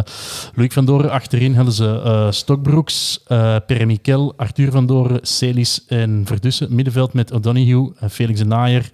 Loïc 0.54 0.72
van 0.72 0.84
Doren. 0.84 1.10
Achterin 1.10 1.54
hadden 1.54 1.74
ze 1.74 2.28
Stokbroeks, 2.30 3.20
Perre 3.66 3.86
Miquel, 3.86 4.34
Arthur 4.36 4.70
van 4.70 4.86
Doren, 4.86 5.18
Celis 5.22 5.84
en 5.86 6.22
Verdussen. 6.26 6.74
Middenveld 6.74 7.12
met 7.12 7.32
O'Donoghue, 7.32 7.92
Felix 8.10 8.38
de 8.38 8.44
Naaier, 8.44 8.90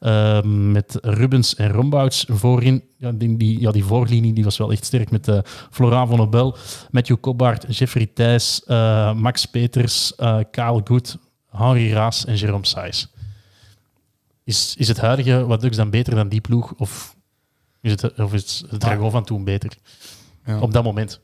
eh, 0.00 0.42
met 0.42 0.98
Rubens 1.00 1.54
en 1.54 1.70
Rombouts. 1.70 2.24
Voorin, 2.28 2.82
ja, 2.98 3.12
die, 3.12 3.60
ja, 3.60 3.70
die 3.70 3.84
voorlinie 3.84 4.32
die 4.32 4.44
was 4.44 4.58
wel 4.58 4.72
echt 4.72 4.84
sterk 4.84 5.10
met 5.10 5.42
Florent 5.70 6.08
van 6.08 6.20
Obel, 6.20 6.56
Matthew 6.90 7.16
Kobbaert, 7.20 7.76
Jeffrey 7.76 8.06
Thijs, 8.14 8.62
Max 9.16 9.46
Peters, 9.46 10.12
Karel 10.50 10.80
Goed, 10.84 11.16
Henri 11.50 11.92
Raas 11.92 12.24
en 12.24 12.34
Jerome 12.34 12.66
Saïs. 12.66 13.13
Is, 14.44 14.74
is 14.78 14.88
het 14.88 14.98
huidige 15.00 15.46
wat 15.46 15.60
Ducks 15.60 15.76
dan 15.76 15.90
beter 15.90 16.14
dan 16.14 16.28
die 16.28 16.40
ploeg? 16.40 16.74
Of 16.76 17.16
is 17.80 17.90
het, 17.90 18.18
of 18.20 18.32
is 18.34 18.64
het 18.70 18.80
Dragon 18.80 19.10
van 19.10 19.24
toen 19.24 19.44
beter? 19.44 19.72
Ja. 20.46 20.60
Op 20.60 20.72
dat 20.72 20.84
moment. 20.84 21.20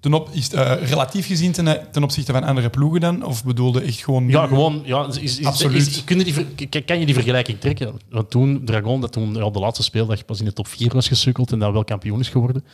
Ten 0.00 0.14
op, 0.14 0.28
is 0.32 0.52
eh, 0.52 0.88
relatief 0.88 1.26
gezien 1.26 1.52
ten, 1.52 1.88
ten 1.92 2.02
opzichte 2.02 2.32
van 2.32 2.44
andere 2.44 2.70
ploegen 2.70 3.00
dan? 3.00 3.22
Of 3.24 3.44
bedoelde 3.44 3.80
echt 3.80 4.04
gewoon... 4.04 4.28
Ja, 4.28 4.46
gewoon. 4.46 4.82
Ja, 4.84 5.06
is, 5.06 5.18
is, 5.38 5.44
Absoluut. 5.44 5.86
is- 5.86 6.04
kun 6.04 6.18
je 6.18 6.24
die, 6.24 6.82
kan 6.82 6.98
je 6.98 7.04
die 7.06 7.14
vergelijking 7.14 7.60
trekken? 7.60 8.00
Want 8.10 8.30
toen, 8.30 8.64
Dragon, 8.64 9.00
dat 9.00 9.12
toen 9.12 9.34
ja, 9.34 9.44
op 9.44 9.52
de 9.52 9.58
laatste 9.60 9.82
speeldag 9.82 10.24
pas 10.24 10.38
in 10.38 10.44
de 10.44 10.52
top 10.52 10.66
4 10.66 10.92
was 10.92 11.08
gesukkeld 11.08 11.52
en 11.52 11.58
dan 11.58 11.72
wel 11.72 11.84
kampioen 11.84 12.20
is 12.20 12.28
geworden. 12.28 12.64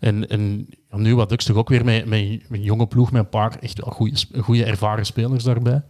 En, 0.00 0.28
en 0.28 0.66
ja, 0.90 0.96
nu 0.96 1.14
wat 1.14 1.28
Ducks 1.28 1.44
toch 1.44 1.56
ook 1.56 1.68
weer 1.68 1.84
met, 1.84 2.06
met, 2.06 2.28
met 2.48 2.58
een 2.58 2.62
jonge 2.62 2.86
ploeg, 2.86 3.12
met 3.12 3.22
een 3.22 3.28
paar 3.28 3.58
echt 3.58 3.80
wel 3.84 3.92
goede, 3.92 4.16
goede 4.40 4.64
ervaren 4.64 5.06
spelers 5.06 5.44
daarbij. 5.44 5.82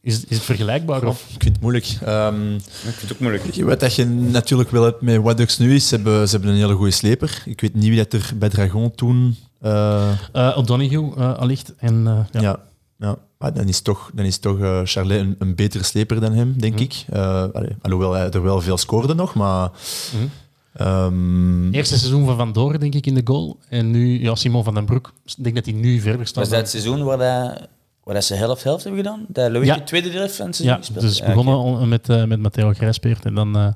Is, 0.00 0.14
is 0.24 0.36
het 0.36 0.44
vergelijkbaar? 0.44 1.04
Of? 1.06 1.20
Ik 1.34 1.42
vind 1.42 1.52
het 1.54 1.60
moeilijk. 1.60 1.96
Ehm, 2.04 2.54
Ik 2.54 2.62
vind 2.82 3.00
het 3.00 3.12
ook 3.12 3.18
moeilijk. 3.20 3.54
wat 3.64 3.80
dat 3.80 3.94
je 3.94 4.04
natuurlijk 4.04 4.70
wel 4.70 4.84
hebt 4.84 5.00
met 5.00 5.20
Waddux 5.22 5.58
nu 5.58 5.74
is, 5.74 5.88
ze 5.88 5.94
hebben, 5.94 6.28
ze 6.28 6.34
hebben 6.36 6.50
een 6.52 6.60
hele 6.60 6.74
goede 6.74 6.90
sleper. 6.90 7.42
Ik 7.44 7.60
weet 7.60 7.74
niet 7.74 7.88
wie 7.88 7.96
dat 7.96 8.12
er 8.12 8.30
bij 8.36 8.48
Dragon 8.48 8.90
toen... 8.94 9.36
eh, 9.60 10.10
Eh 10.32 10.56
O'Donoghue 10.58 11.12
uh, 11.18 11.34
allicht. 11.38 11.74
En, 11.78 12.06
eh, 12.06 12.18
ja. 12.32 12.40
ja. 12.40 12.60
Ja, 13.00 13.16
maar 13.38 13.52
dan 13.54 13.68
is 13.68 13.80
toch, 13.80 14.10
dan 14.14 14.24
is 14.24 14.38
toch 14.38 14.58
eh, 14.60 14.80
Charlet 14.84 15.20
een, 15.20 15.36
een 15.38 15.54
betere 15.54 15.84
sleper 15.84 16.20
dan 16.20 16.32
hem, 16.32 16.54
denk 16.60 16.78
ik. 16.80 17.04
Eh, 17.08 17.44
allee, 17.52 17.70
alhoewel 17.82 18.12
hij 18.12 18.30
er 18.30 18.42
wel 18.42 18.60
veel 18.60 18.76
scoorde 18.78 19.14
nog, 19.14 19.34
maar... 19.34 19.70
Mhm. 20.14 20.26
ehm, 20.72 21.72
Eerste 21.72 21.98
seizoen 21.98 22.24
van 22.24 22.36
Van 22.36 22.52
Doren, 22.52 22.80
denk 22.80 22.94
ik, 22.94 23.06
in 23.06 23.14
de 23.14 23.20
goal. 23.24 23.58
En 23.68 23.90
nu, 23.90 24.22
ja, 24.22 24.34
Simon 24.34 24.64
van 24.64 24.74
den 24.74 24.84
Broek. 24.84 25.12
Ik 25.24 25.34
denk 25.44 25.54
dat 25.54 25.64
hij 25.64 25.74
nu 25.74 26.00
verder 26.00 26.26
staat. 26.26 26.42
Was 26.42 26.48
dat 26.52 26.58
het 26.60 26.68
seizoen 26.70 27.04
waar, 27.04 27.18
dat, 27.18 27.68
waar 28.08 28.16
dat 28.16 28.26
ze 28.26 28.34
helft-helft 28.34 28.84
hebben 28.84 29.02
gedaan? 29.02 29.24
Dat 29.28 29.50
Louis 29.50 29.68
de 29.74 29.82
tweede 29.82 30.10
helft 30.10 30.36
van 30.36 30.46
het 30.46 30.56
seizoen 30.56 30.78
Ja, 30.78 30.84
gespeeld? 30.84 31.04
dus 31.04 31.20
begonnen 31.22 31.54
al 31.54 31.86
met, 31.86 32.08
eh, 32.08 32.24
met 32.24 32.40
Matteo 32.40 32.72
Grijspeert. 32.72 33.24
En 33.24 33.34
dan 33.34 33.56
eh, 33.56 33.68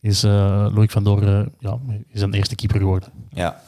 is 0.00 0.22
eh 0.22 0.66
Loïc 0.74 0.90
van 0.90 1.04
Doren 1.04 1.52
ja, 1.58 1.78
is 2.08 2.20
dan 2.20 2.32
eerste 2.32 2.54
keeper 2.54 2.78
geworden. 2.78 3.08
Ja. 3.32 3.60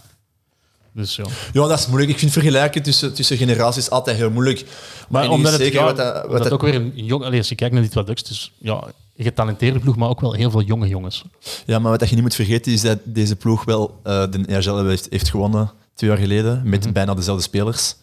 Dus 0.92 1.16
ja. 1.16 1.24
ja, 1.52 1.66
dat 1.66 1.78
is 1.78 1.86
moeilijk. 1.86 2.12
Ik 2.12 2.18
vind 2.18 2.32
vergelijken 2.32 2.82
tussen, 2.82 3.14
tussen 3.14 3.36
generaties 3.36 3.90
altijd 3.90 4.16
heel 4.16 4.30
moeilijk. 4.30 4.64
Maar, 5.08 5.30
omdat 5.30 5.52
het, 5.52 5.60
zeker 5.60 5.78
ja, 5.78 5.84
wat 5.84 5.96
dat... 5.96 6.14
Wat 6.14 6.24
omdat 6.24 6.42
dat- 6.42 6.52
ook 6.52 6.62
weer 6.62 6.74
een 6.74 6.92
jong... 6.94 7.24
Allee, 7.24 7.38
als 7.38 7.48
je 7.48 7.54
kijkt 7.54 7.74
naar 7.74 7.82
dit 7.82 7.94
wat 7.94 8.06
dus 8.06 8.52
ja, 8.58 8.84
een 9.16 9.24
getalenteerde 9.24 9.78
ploeg, 9.78 9.96
maar 9.96 10.08
ook 10.08 10.20
wel 10.20 10.32
heel 10.32 10.50
veel 10.50 10.62
jonge 10.62 10.88
jongens. 10.88 11.24
Ja, 11.66 11.78
maar 11.78 11.90
wat 11.90 12.00
dat 12.00 12.08
je 12.08 12.14
niet 12.14 12.24
moet 12.24 12.34
vergeten 12.34 12.72
is 12.72 12.80
dat 12.80 12.98
deze 13.04 13.36
ploeg 13.36 13.64
wel 13.64 14.00
eh, 14.02 14.24
de 14.30 14.44
EHL 14.46 14.84
heeft, 14.84 15.06
heeft 15.10 15.28
gewonnen 15.30 15.70
twee 15.94 16.10
jaar 16.10 16.18
geleden 16.18 16.60
met 16.64 16.84
Mhm. 16.84 16.92
bijna 16.92 17.14
dezelfde 17.14 17.42
spelers. 17.42 17.94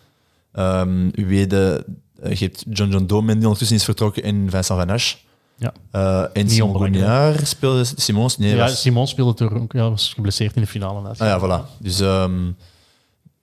Ehm 0.54 1.08
u 1.16 1.26
weet, 1.28 1.54
eh, 1.54 1.76
je 2.22 2.46
hebt 2.46 2.66
John 2.70 2.92
John 2.92 3.06
Domen 3.06 3.34
die 3.36 3.44
ondertussen 3.44 3.78
is 3.78 3.84
vertrokken 3.84 4.24
en 4.24 4.36
Vincent 4.50 4.80
Van 4.80 4.90
Asch. 4.90 5.16
Ja. 5.58 5.74
Eh, 5.92 6.26
en 6.42 6.50
Simon. 6.50 6.74
Gognard 6.76 7.48
speelde 7.48 7.84
Simons. 7.96 8.38
Nee, 8.38 8.56
ja, 8.56 8.58
was- 8.58 8.82
Simon 8.82 9.08
speelde 9.08 9.46
er 9.46 9.62
ook, 9.62 9.72
ja, 9.72 9.90
was 9.90 10.12
geblesseerd 10.14 10.56
in 10.56 10.62
de 10.62 10.68
finale. 10.68 11.10
Ah 11.10 11.16
ja, 11.18 11.40
voilà. 11.40 11.80
Dus 11.80 12.00
ehm, 12.00 12.46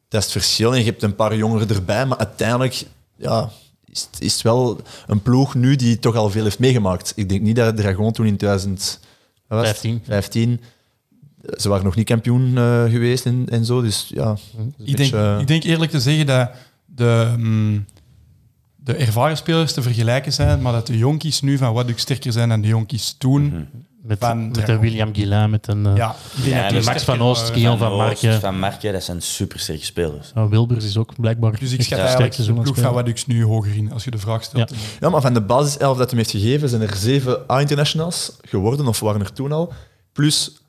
dat 0.09 0.21
is 0.21 0.25
het 0.25 0.31
verschil. 0.33 0.73
En 0.73 0.79
je 0.79 0.85
hebt 0.85 1.03
een 1.03 1.15
paar 1.15 1.37
jongeren 1.37 1.69
erbij, 1.69 2.07
maar 2.07 2.19
uiteindelijk 2.19 2.83
ja, 3.17 3.51
is, 3.87 4.09
het- 4.11 4.21
is 4.21 4.33
het 4.33 4.43
wel 4.43 4.81
een 5.07 5.23
ploeg 5.23 5.55
nu 5.55 5.77
die 5.77 5.99
toch 5.99 6.17
al 6.17 6.31
veel 6.31 6.45
heeft 6.45 6.59
meegemaakt. 6.59 7.13
Ik 7.17 7.29
denk 7.29 7.41
niet 7.41 7.57
dat 7.57 7.77
Dragon 7.77 8.13
toen 8.13 8.27
in 8.27 8.37
2015 8.37 8.99
15. 9.49 10.01
15, 10.05 10.61
ze 11.57 11.69
waren 11.69 11.85
nog 11.85 11.95
niet 11.97 12.07
kampioen 12.07 12.57
eh, 12.59 12.85
geweest 12.85 13.27
en, 13.27 13.47
en 13.49 13.65
zo. 13.65 13.81
Dus 13.83 14.07
ja, 14.15 14.37
een 14.59 14.75
Ik 14.85 14.97
denk, 14.97 15.13
eh, 15.13 15.39
ik 15.41 15.47
denk 15.47 15.63
eerlijk 15.63 15.91
te 15.91 16.01
zeggen 16.01 16.27
dat 16.27 16.51
de, 17.01 17.35
mm, 17.37 17.85
de 18.77 18.95
ervaren 18.95 19.37
spelers 19.37 19.73
te 19.73 19.83
vergelijken 19.83 20.33
zijn, 20.33 20.63
maar 20.63 20.73
dat 20.73 20.87
de 20.87 20.99
jonkies 20.99 21.41
nu 21.41 21.59
van 21.59 21.73
wat 21.73 21.93
sterker 21.95 22.33
zijn 22.33 22.49
dan 22.49 22.61
de 22.61 22.69
jonkies 22.69 23.15
toen. 23.19 23.69
Met, 24.03 24.19
Van 24.19 24.45
met 24.45 24.55
Dragon. 24.55 24.75
een 24.75 24.81
William 24.81 25.15
Guillain, 25.15 25.51
met 25.51 25.69
een 25.69 25.87
eh, 25.87 25.97
Ja, 25.97 26.17
ik 26.37 26.45
de 26.45 26.75
Max 26.75 26.83
sterker 26.83 27.01
van 27.01 27.21
Oost. 27.21 27.51
Guillaume 27.51 27.79
van 27.79 27.93
Oost, 27.93 28.23
Marken. 28.23 28.41
Van 28.41 28.59
Marken, 28.59 28.93
dat 28.93 29.03
zijn 29.03 29.23
super 29.23 29.61
sterke 29.61 29.85
spelers. 29.85 30.31
ja, 30.35 30.49
Wilbers 30.49 30.85
is 30.85 30.97
ook 30.97 31.13
blijkbaar 31.21 31.59
Dus 31.59 31.73
ik 31.73 31.83
schat 31.83 31.99
een 31.99 32.05
eigenlijk 32.05 32.37
de 32.37 32.53
ploeg 32.53 32.79
van. 32.79 32.95
Wadux 32.95 33.27
nu 33.27 33.45
hoger 33.45 33.77
in, 33.77 33.93
als 33.93 34.05
je 34.05 34.11
de 34.11 34.19
vraag 34.19 34.43
stelt. 34.43 34.75
ja, 35.01 35.09
maar 35.09 35.21
van 35.21 35.35
de 35.35 35.41
basiself 35.41 35.99
dat 35.99 36.09
hem 36.09 36.19
heeft 36.19 36.31
gegeven, 36.31 36.69
zijn 36.69 36.83
er 36.83 36.97
zeven 36.97 37.51
A-internationals 37.51 38.37
geworden, 38.43 38.87
of 38.87 39.01
waren 39.01 39.21
er 39.21 39.33
toen 39.33 39.53
al. 39.53 39.73
Plus 40.13 40.61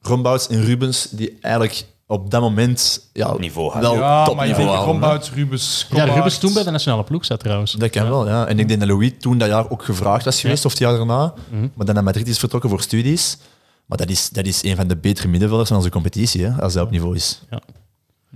Rombouts 0.00 0.48
en 0.48 0.64
Rubens, 0.64 1.08
die 1.10 1.38
eigenlijk 1.40 1.86
op 2.10 2.30
dat 2.30 2.40
moment 2.40 3.08
ja, 3.12 3.34
Niveau 3.38 3.80
wel 3.80 3.94
Ja, 3.94 4.32
maar 4.34 4.48
ik 4.48 4.56
denk 4.56 5.24
Rubens, 5.34 5.86
Ja. 5.90 6.04
Rubens 6.04 6.38
toen 6.38 6.52
bij 6.52 6.62
de 6.62 6.70
nationale 6.70 7.04
ploeg 7.04 7.24
zat 7.24 7.40
trouwens. 7.40 7.72
Dat 7.72 7.90
kan 7.90 8.08
wel, 8.08 8.28
ja. 8.28 8.46
En 8.46 8.58
ik 8.58 8.68
denk 8.68 8.80
dat 8.80 8.88
Louis 8.88 9.12
toen 9.18 9.38
dat 9.38 9.48
jaar 9.48 9.70
ook 9.70 9.84
gevraagd 9.84 10.24
was 10.24 10.40
geweest, 10.40 10.64
of 10.64 10.70
het 10.70 10.80
jaar 10.80 10.96
daarna. 10.96 11.34
Maar 11.74 11.86
dan 11.86 11.94
naar 11.94 12.04
Madrid 12.04 12.28
is 12.28 12.38
vertrokken 12.38 12.70
voor 12.70 12.80
studies. 12.80 13.38
Maar 13.86 13.98
dat 13.98 14.08
is, 14.10 14.28
dat 14.28 14.46
is 14.46 14.62
een 14.62 14.76
van 14.76 14.88
de 14.88 14.96
betere 14.96 15.28
middenvelders 15.28 15.68
van 15.68 15.78
onze 15.78 15.90
competitie, 15.90 16.44
hè, 16.44 16.62
als 16.62 16.72
dat 16.72 16.84
op 16.84 16.90
niveau 16.90 17.14
is. 17.16 17.40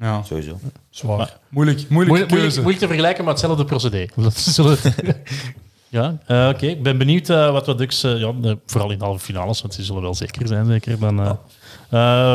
Ja, 0.01 0.22
Sowieso. 0.22 0.59
zwaar. 0.91 1.16
Maar- 1.16 1.39
Moeilijk, 1.49 1.79
moeilijke 1.79 1.93
Moeilijk, 1.93 2.29
keuze. 2.29 2.29
moeilijk, 2.29 2.57
moeilijk 2.57 2.79
te 2.79 2.87
vergelijken, 2.87 3.25
maar 3.25 3.33
hetzelfde 3.33 3.64
procedé. 3.64 4.07
Dat 4.22 4.37
zullen 4.39 4.79
we- 4.83 5.16
ja, 5.99 6.18
eh, 6.27 6.49
oké. 6.55 6.66
Ik 6.66 6.83
ben 6.83 6.99
benieuwd 6.99 7.29
eh, 7.29 7.51
wat 7.53 7.66
wat 7.66 7.79
Dux, 7.79 8.03
eh, 8.03 8.18
ja, 8.20 8.33
vooral 8.66 8.91
in 8.91 8.99
de 8.99 9.05
halve 9.05 9.25
finales, 9.25 9.61
want 9.62 9.77
die 9.77 9.85
zullen 9.85 10.03
wel 10.03 10.14
zeker 10.14 10.47
zijn, 10.47 10.66
zeker. 10.66 10.99
Dan, 10.99 11.39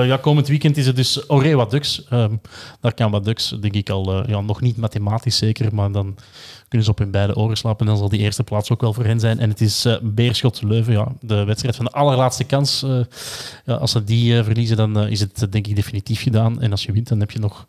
ja, 0.06 0.18
komend 0.22 0.48
weekend 0.48 0.78
is 0.78 0.86
het 0.86 0.96
dus 0.96 1.30
Oré 1.30 1.56
wat 1.56 1.72
Dux. 1.72 2.04
Ehm, 2.10 2.36
daar 2.82 2.94
kan 2.94 3.12
wat 3.12 3.26
Dux, 3.26 3.56
denk 3.60 3.74
ik 3.74 3.90
al, 3.90 4.14
eh, 4.14 4.30
ja, 4.30 4.42
nog 4.42 4.62
niet 4.62 4.78
mathematisch 4.78 5.38
zeker, 5.38 5.76
maar 5.76 5.92
dan 5.92 6.16
kunnen 6.68 6.88
ze 6.88 6.94
op 6.94 6.98
hun 6.98 7.12
beide 7.12 7.36
oren 7.36 7.58
slapen. 7.58 7.86
Dan 7.86 7.98
zal 7.98 8.10
die 8.10 8.20
eerste 8.20 8.44
plaats 8.44 8.72
ook 8.72 8.82
wel 8.82 8.94
voor 8.94 9.06
hen 9.06 9.20
zijn. 9.20 9.40
En 9.40 9.50
het 9.50 9.62
is 9.62 9.86
eh, 9.86 9.96
Beerschot 10.02 10.62
Leuven, 10.62 10.94
ja, 10.94 11.08
de 11.22 11.44
wedstrijd 11.44 11.76
van 11.76 11.86
de 11.86 11.92
allerlaatste 11.92 12.44
kans. 12.44 12.84
Eh, 12.84 13.00
ja, 13.66 13.76
als 13.76 13.92
ze 13.92 14.04
die 14.04 14.38
eh, 14.38 14.44
verliezen, 14.44 14.78
dan 14.78 15.00
eh, 15.00 15.12
is 15.12 15.20
het 15.20 15.44
eh, 15.44 15.52
denk 15.52 15.68
ik 15.68 15.76
definitief 15.76 16.22
gedaan. 16.22 16.62
En 16.62 16.72
als 16.72 16.84
je 16.84 16.92
wint, 16.92 17.08
dan 17.08 17.20
heb 17.20 17.32
je 17.32 17.40
nog 17.40 17.68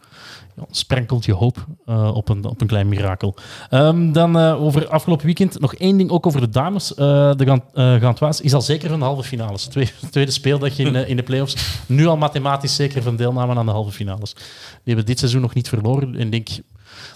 ja, 0.57 0.63
sprankelt 0.71 1.25
je 1.25 1.33
hoop 1.33 1.67
eh, 1.87 2.15
op, 2.15 2.29
een, 2.29 2.45
op 2.45 2.61
een 2.61 2.67
klein 2.67 2.89
mirakel. 2.89 3.35
Ehm, 3.71 4.13
dan 4.13 4.39
eh, 4.39 4.63
over 4.63 4.89
afgelopen 4.89 5.27
weekend 5.27 5.61
nog 5.61 5.75
één 5.75 5.97
ding 5.97 6.11
ook 6.11 6.27
over 6.27 6.41
de 6.41 6.49
dames. 6.49 6.95
Eh, 6.95 7.31
de 7.37 7.59
Gant- 8.01 8.41
is 8.41 8.55
al 8.55 8.63
zeker 8.63 8.89
van 8.89 8.99
de 8.99 9.05
halve 9.05 9.23
finales. 9.23 9.65
Tweede, 9.65 9.91
tweede 10.11 10.31
speeldag 10.31 10.79
in, 10.79 10.95
in 10.95 11.17
de 11.17 11.23
playoffs. 11.23 11.81
Nu 11.87 12.07
al 12.07 12.17
mathematisch 12.17 12.75
zeker 12.75 13.03
van 13.03 13.17
deelname 13.17 13.55
aan 13.55 13.67
de 13.67 13.73
halve 13.73 13.93
finales. 13.93 14.33
Die 14.33 14.45
hebben 14.85 15.07
dit 15.07 15.19
seizoen 15.19 15.41
nog 15.41 15.55
niet 15.55 15.69
verloren. 15.69 16.17
En 16.17 16.31
denk 16.31 16.49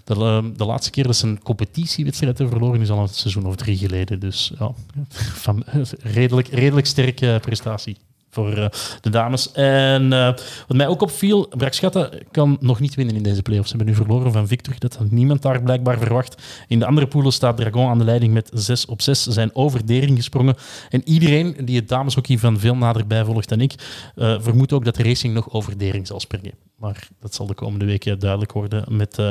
de, 0.05 0.15
eh, 0.15 0.45
de 0.57 0.65
laatste 0.65 0.91
keer 0.91 1.07
dat 1.07 1.17
ze 1.17 1.27
een 1.27 1.43
competitiewedstrijd 1.43 2.39
hebben 2.39 2.57
verloren 2.57 2.81
is 2.81 2.91
al 2.91 2.99
een 2.99 3.09
seizoen 3.09 3.47
of 3.47 3.57
drie 3.57 3.77
geleden. 3.77 4.21
Dus 4.21 4.53
ja, 4.59 4.73
van, 5.45 5.65
redelijk, 5.99 6.49
redelijk 6.49 6.87
sterke 6.87 7.39
prestatie 7.43 7.97
voor 8.35 8.53
eh, 8.53 8.67
de 9.01 9.11
dames. 9.11 9.53
En 9.53 10.13
eh, 10.13 10.27
wat 10.67 10.77
mij 10.77 10.87
ook 10.87 11.03
opviel, 11.03 11.49
Brakschatta 11.49 12.11
kan 12.31 12.57
nog 12.61 12.81
niet 12.81 12.95
winnen 12.95 13.17
in 13.17 13.23
deze 13.23 13.43
playoffs. 13.43 13.71
Ze 13.71 13.77
hebben 13.77 13.95
nu 13.95 14.01
verloren 14.01 14.33
van 14.33 14.47
Victor. 14.47 14.75
Dat 14.79 14.97
had 14.97 15.11
niemand 15.11 15.43
daar 15.43 15.63
blijkbaar 15.63 15.99
verwacht. 15.99 16.43
In 16.69 16.79
de 16.79 16.87
andere 16.87 17.07
poelen 17.07 17.33
staat 17.33 17.57
Dragon 17.57 17.89
aan 17.89 17.99
de 17.99 18.05
leiding 18.05 18.33
met 18.33 18.51
6 18.55 18.87
op 18.87 19.03
6. 19.03 19.23
Ze 19.23 19.33
zijn 19.33 19.51
over 19.55 19.87
Dering 19.87 20.17
gesprongen. 20.17 20.57
En 20.91 21.09
iedereen 21.09 21.57
die 21.65 21.77
het 21.77 21.89
dameshockey 21.89 22.39
van 22.39 22.59
veel 22.59 22.77
naderbij 22.77 23.25
volgt 23.25 23.49
dan 23.49 23.61
ik, 23.61 23.75
eh, 24.15 24.41
vermoedt 24.41 24.73
ook 24.73 24.85
dat 24.85 24.97
Racing 24.97 25.35
nog 25.35 25.53
over 25.53 25.79
Dering 25.79 26.07
zal 26.07 26.21
springen. 26.21 26.53
Maar 26.77 27.09
dat 27.21 27.35
zal 27.35 27.47
de 27.47 27.55
komende 27.55 27.85
weken 27.85 28.19
duidelijk 28.19 28.53
worden 28.53 28.85
met 28.89 29.23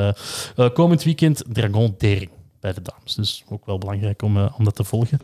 komend 0.74 1.04
weekend 1.04 1.44
Dragon 1.52 1.96
Dering 1.98 2.30
bij 2.60 2.74
de 2.74 2.82
dames. 2.82 3.16
Dus 3.16 3.44
ook 3.50 3.66
wel 3.66 3.78
belangrijk 3.78 4.22
om, 4.22 4.38
om 4.38 4.64
dat 4.64 4.76
te 4.76 4.84
volgen. 4.84 5.20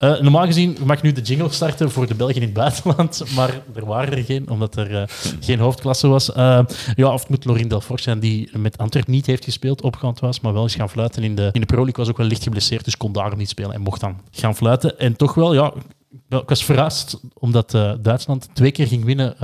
Eh, 0.00 0.20
normaal 0.20 0.46
gezien 0.46 0.76
mag 0.84 0.96
ik 0.96 1.02
nu 1.02 1.12
de 1.12 1.20
jingle 1.20 1.50
starten 1.50 1.90
voor 1.90 2.06
de 2.06 2.14
Belgen 2.14 2.36
in 2.36 2.42
het 2.42 2.52
buitenland, 2.52 3.22
maar 3.36 3.62
er 3.74 3.86
waren 3.86 4.16
er 4.16 4.24
geen, 4.24 4.50
omdat 4.50 4.76
er 4.76 4.96
eh, 4.96 5.08
geen 5.40 5.58
hoofdklasse 5.58 6.08
was. 6.08 6.32
Eh, 6.32 6.60
ja, 6.94 7.12
of 7.12 7.20
het 7.20 7.28
moet 7.28 7.44
Lorien 7.44 7.68
Delfort 7.68 8.02
zijn, 8.02 8.20
die 8.20 8.58
met 8.58 8.78
Antwerp 8.78 9.06
niet 9.06 9.26
heeft 9.26 9.44
gespeeld 9.44 9.82
op 9.82 10.16
was, 10.20 10.40
maar 10.40 10.52
wel 10.52 10.64
is 10.64 10.74
gaan 10.74 10.90
fluiten 10.90 11.22
in 11.22 11.34
de, 11.34 11.48
in 11.52 11.60
de 11.60 11.66
Pro 11.66 11.76
League. 11.76 12.04
Was 12.04 12.08
ook 12.08 12.16
wel 12.16 12.26
licht 12.26 12.42
geblesseerd, 12.42 12.84
dus 12.84 12.96
kon 12.96 13.12
daarom 13.12 13.38
niet 13.38 13.48
spelen 13.48 13.72
en 13.72 13.80
mocht 13.80 14.00
dan 14.00 14.20
gaan 14.30 14.56
fluiten. 14.56 14.98
En 14.98 15.16
toch 15.16 15.34
wel, 15.34 15.54
ja, 15.54 15.72
ik 16.28 16.48
was 16.48 16.64
verrast, 16.64 17.20
omdat 17.34 17.70
Duitsland 18.00 18.48
twee 18.52 18.70
keer 18.70 18.86
ging 18.86 19.04
winnen 19.04 19.36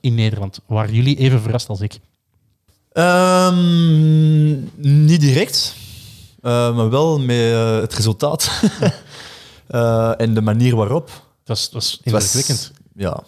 in 0.00 0.14
Nederland. 0.14 0.60
Waren 0.66 0.94
jullie 0.94 1.16
even 1.16 1.40
verrast 1.40 1.68
als 1.68 1.80
ik? 1.80 1.98
Ehm, 2.92 4.50
niet 4.76 5.20
direct, 5.20 5.74
maar 6.40 6.90
wel 6.90 7.18
met 7.18 7.52
het 7.80 7.94
resultaat 7.94 8.50
Eh, 9.68 10.20
en 10.20 10.34
de 10.34 10.42
manier 10.42 10.76
waarop. 10.76 11.10
Het 11.44 11.70
was, 11.72 12.00
indrukwekkend. 12.02 12.72
Ja, 12.94 13.22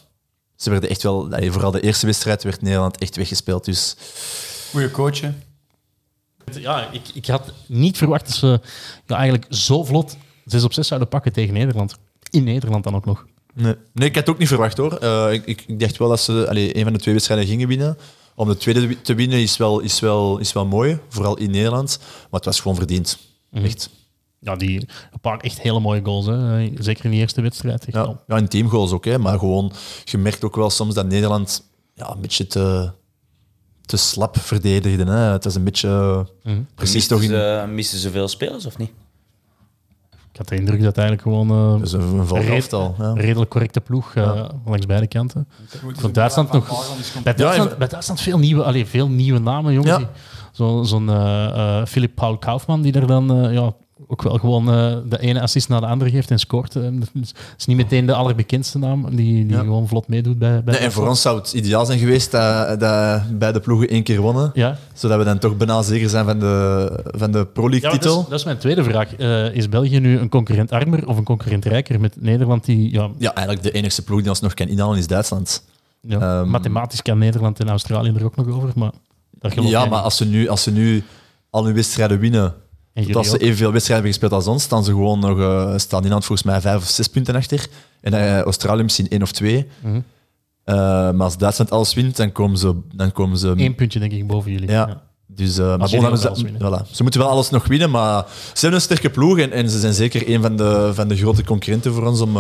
ze 0.57 0.71
werden 0.71 0.91
echt 0.91 1.03
wel, 1.03 1.29
vooral 1.31 1.71
de 1.71 1.81
eerste 1.81 2.07
wedstrijd 2.07 2.43
werd 2.43 2.63
Nederland 2.63 2.99
echt 2.99 3.17
weggespeeld. 3.17 3.65
Dus 3.65 3.97
Goeie 4.71 4.91
coach, 4.91 5.21
hè. 5.21 5.33
Ja, 6.53 6.91
ik, 6.91 7.03
ik 7.15 7.27
had 7.27 7.53
niet 7.67 7.97
verwacht 7.97 8.27
dat 8.27 8.35
ze 8.35 8.61
ja, 9.07 9.17
eigenlijk 9.17 9.47
zo 9.49 9.85
vlot 9.85 10.17
6 10.45 10.65
op 10.65 10.73
6 10.73 10.87
zouden 10.87 11.09
pakken 11.09 11.33
tegen 11.33 11.55
Nederland. 11.55 11.97
In 12.31 12.45
Nederland 12.45 12.85
dan 12.85 12.95
ook 12.95 13.05
nog. 13.05 13.27
nee. 13.55 13.75
nee, 13.93 14.09
ik 14.09 14.15
had 14.15 14.25
het 14.27 14.35
ook 14.35 14.39
niet 14.39 14.49
verwacht 14.49 14.77
hoor. 14.77 14.93
Eh, 14.93 15.33
ik, 15.33 15.47
ik, 15.47 15.65
ik 15.67 15.81
dacht 15.81 15.97
wel 15.97 16.09
dat 16.09 16.21
ze 16.21 16.47
allee, 16.49 16.77
een 16.77 16.83
van 16.83 16.93
de 16.93 16.99
twee 16.99 17.15
wedstrijden 17.15 17.47
gingen 17.47 17.69
winnen. 17.69 17.99
om 18.35 18.49
de 18.49 18.57
tweede 18.57 19.01
te 19.01 19.15
winnen 19.15 19.41
is 19.41 19.57
wel, 19.57 19.81
is, 19.81 20.01
wel, 20.01 20.39
is 20.39 20.53
wel 20.53 20.67
mooi, 20.67 20.99
vooral 21.09 21.37
in 21.37 21.51
Nederland. 21.51 21.99
Maar 22.01 22.41
het 22.41 22.45
was 22.45 22.61
gewoon 22.61 22.77
verdiend. 22.77 23.19
Echt. 23.53 23.91
Ja, 24.43 24.57
die, 24.57 24.81
een 25.13 25.21
paar 25.21 25.39
echt 25.39 25.61
hele 25.61 25.81
mooie 25.81 26.01
goals. 26.05 26.27
Hè. 26.27 26.71
Zeker 26.83 27.05
in 27.05 27.11
de 27.11 27.17
eerste 27.17 27.41
wedstrijd. 27.43 27.85
Echt 27.85 27.97
Ja, 27.97 28.03
wel. 28.03 28.21
ja 28.27 28.37
in 28.37 28.49
teamgoals 28.49 28.93
ook, 28.93 29.05
hè, 29.05 29.19
maar 29.19 29.39
gewoon, 29.39 29.73
je 30.05 30.19
merkt 30.19 30.45
ook 30.45 30.57
wel 30.57 30.71
soms 30.71 30.95
dat 30.95 31.07
Nederland 31.07 31.71
ja, 31.95 32.11
een 32.11 32.21
beetje 32.21 32.47
te, 32.47 32.91
te 33.87 33.97
slap 33.97 34.39
verdedigde. 34.39 35.05
Hè. 35.05 35.19
Het 35.33 35.45
was 35.45 35.55
een 35.55 35.65
beetje 35.65 36.27
precies 36.75 37.07
toch 37.07 37.23
in, 37.23 37.29
ze, 37.29 37.65
missen 37.73 37.99
ze 37.99 38.11
veel 38.11 38.29
spelers 38.29 38.67
of 38.67 38.79
niet? 38.79 38.91
Ik 40.33 40.37
had 40.37 40.49
de 40.49 40.57
indruk 40.57 40.83
dat 40.83 40.97
eigenlijk 40.99 41.23
gewoon 41.29 41.51
eh, 41.75 41.81
dus 41.81 41.93
een, 41.93 42.27
red- 42.29 42.49
elftal. 42.49 42.95
Ja. 42.99 43.13
redelijk 43.13 43.51
correcte 43.51 43.81
ploeg 43.81 44.15
uh, 44.15 44.49
langs 44.65 44.87
beide 44.87 45.07
kanten. 45.07 45.49
Voor 45.93 46.13
Duitsland 46.13 46.53
nog. 46.53 46.69
Bij 47.23 47.35
Duitsland, 47.35 47.79
bij 47.79 47.89
Duitsland 47.89 48.21
veel, 48.21 48.39
nieuwe, 48.39 48.63
allee, 48.65 48.87
veel 48.87 49.09
nieuwe 49.09 49.39
namen, 49.39 49.73
jongens. 49.73 49.91
Ja. 49.93 49.99
Die- 49.99 50.07
Zo, 50.53 50.83
Zo'n 50.83 51.09
eh, 51.09 51.79
eh, 51.81 51.87
Philip 51.87 52.15
Paul 52.15 52.39
Kaufman, 52.39 52.83
die 52.83 52.93
er 52.93 53.07
dan 53.07 53.45
eh, 53.45 53.53
ja, 53.53 53.73
ook 54.07 54.23
wel 54.23 54.39
gewoon 54.39 54.71
eh, 54.73 54.97
de 55.09 55.21
ene 55.21 55.41
assist 55.41 55.69
naar 55.69 55.81
de 55.81 55.87
andere 55.87 56.11
geeft 56.11 56.31
en 56.31 56.39
scoort. 56.39 56.77
Eh, 56.77 56.83
Dat 56.83 57.09
is, 57.57 57.67
niet 57.67 57.77
meteen 57.77 58.07
de 58.07 58.15
allerbekendste 58.15 58.79
naam, 58.79 59.17
die, 59.17 59.47
die 59.47 59.57
Ja. 59.57 59.63
gewoon 59.63 59.89
vlot 59.89 60.09
meedoet 60.09 60.39
bij, 60.39 60.65
bij 60.65 60.75
Nee, 60.75 60.83
en 60.83 60.93
voor 60.93 61.09
ons 61.09 61.21
zou 61.23 61.39
het 61.39 61.53
ideaal 61.53 61.87
zijn 61.87 61.99
geweest 61.99 62.31
dat, 62.31 62.81
dat 62.81 63.39
beide 63.39 63.61
ploegen 63.61 63.89
één 63.89 64.03
keer 64.03 64.21
wonnen. 64.21 64.51
Ja, 64.55 64.79
Zodat 64.95 65.19
we 65.19 65.25
dan 65.25 65.39
toch 65.39 65.57
bijna 65.57 65.83
zeker 65.83 66.09
zijn 66.09 66.25
van 66.25 66.39
de, 66.39 67.05
van 67.05 67.31
de 67.33 67.47
Pro 67.47 67.69
ja 67.71 67.81
dat, 67.91 68.05
is, 68.05 68.11
dat 68.13 68.33
is 68.33 68.45
mijn 68.45 68.59
tweede 68.59 68.85
vraag. 68.85 69.15
Eh, 69.17 69.55
is 69.55 69.69
België 69.69 69.99
nu 69.99 70.19
een 70.19 70.29
concurrent 70.29 70.71
armer 70.73 71.07
of 71.07 71.17
een 71.17 71.25
concurrent 71.25 71.65
rijker 71.65 72.01
met 72.01 72.21
Nederland 72.21 72.65
die... 72.65 72.93
Ja, 72.93 73.09
Ja, 73.19 73.35
eigenlijk 73.35 73.67
de 73.67 73.71
enigste 73.73 74.05
ploeg 74.05 74.21
die 74.21 74.29
ons 74.29 74.41
nog 74.41 74.55
kan 74.55 74.69
inhalen 74.69 74.99
is 74.99 75.07
Duitsland. 75.07 75.63
ja, 76.01 76.19
Ehm, 76.41 76.49
mathematisch 76.51 77.03
kan 77.03 77.19
Nederland 77.19 77.61
en 77.61 77.69
Australië 77.69 78.13
er 78.17 78.25
ook 78.25 78.37
nog 78.37 78.49
over, 78.49 78.71
maar 78.75 78.91
Ja, 79.63 79.85
maar 79.85 80.01
als 80.01 80.17
ze 80.17 80.25
nu, 80.27 80.49
als 80.49 80.63
ze 80.63 80.71
nu 80.73 81.03
al 81.51 81.65
hun 81.65 81.75
wedstrijden 81.75 82.19
winnen, 82.19 82.55
En 83.09 83.15
als 83.15 83.31
ze 83.31 83.39
evenveel 83.39 83.73
wedstrijden 83.73 84.05
hebben 84.05 84.11
gespeeld 84.11 84.33
als 84.33 84.47
ons, 84.47 84.63
staan 84.63 84.85
ze 84.85 84.91
gewoon 84.91 85.19
nog, 85.19 85.39
eh 85.39 85.73
staan 85.77 85.99
Nederland 85.99 86.25
volgens 86.25 86.49
mij 86.49 86.61
vijf 86.61 86.77
of 86.77 86.89
zes 86.89 87.09
punten 87.09 87.37
achter. 87.37 87.69
En 88.01 88.13
eh, 88.13 88.41
Australië 88.41 88.83
misschien 88.83 89.09
één 89.09 89.23
of 89.23 89.33
twee. 89.33 89.67
Mhm. 89.81 90.01
Eh, 90.65 90.75
maar 91.11 91.23
als 91.23 91.39
Duitsland 91.39 91.71
alles 91.71 91.95
wint, 91.95 92.17
dan 92.17 92.33
komen 92.33 92.59
ze... 92.59 92.75
Dan 92.95 93.13
komen 93.13 93.39
ze 93.39 93.55
Eén 93.57 93.75
puntje 93.75 93.99
denk 93.99 94.13
ik 94.13 94.27
boven 94.27 94.51
jullie. 94.53 94.71
Ja. 94.71 95.03
Dus, 95.27 95.57
maar 95.57 95.89
jullie 95.89 96.09
bon, 96.09 96.35
winnen. 96.43 96.61
voilà. 96.61 96.91
Ze 96.91 97.03
moeten 97.03 97.21
wel 97.21 97.31
alles 97.31 97.51
nog 97.51 97.67
winnen, 97.67 97.91
maar 97.91 98.25
ze 98.29 98.61
hebben 98.61 98.75
een 98.75 98.85
sterke 98.85 99.11
ploeg 99.11 99.39
en, 99.39 99.53
en 99.53 99.71
ze 99.71 99.79
zijn 99.79 99.95
zeker 99.95 100.29
een 100.29 100.43
van 100.43 100.57
de, 100.57 100.91
van 100.95 101.09
de 101.09 101.17
grote 101.17 101.45
concurrenten 101.45 101.93
voor 101.93 102.07
ons 102.07 102.21
om, 102.21 102.37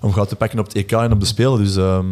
om 0.00 0.12
goud 0.12 0.28
te 0.28 0.36
pakken 0.36 0.58
op 0.58 0.66
het 0.66 0.74
EK 0.74 0.92
en 0.92 1.12
op 1.12 1.20
de 1.20 1.26
Spelen. 1.26 1.58
Dus 1.58 1.76
ehm, 1.76 2.06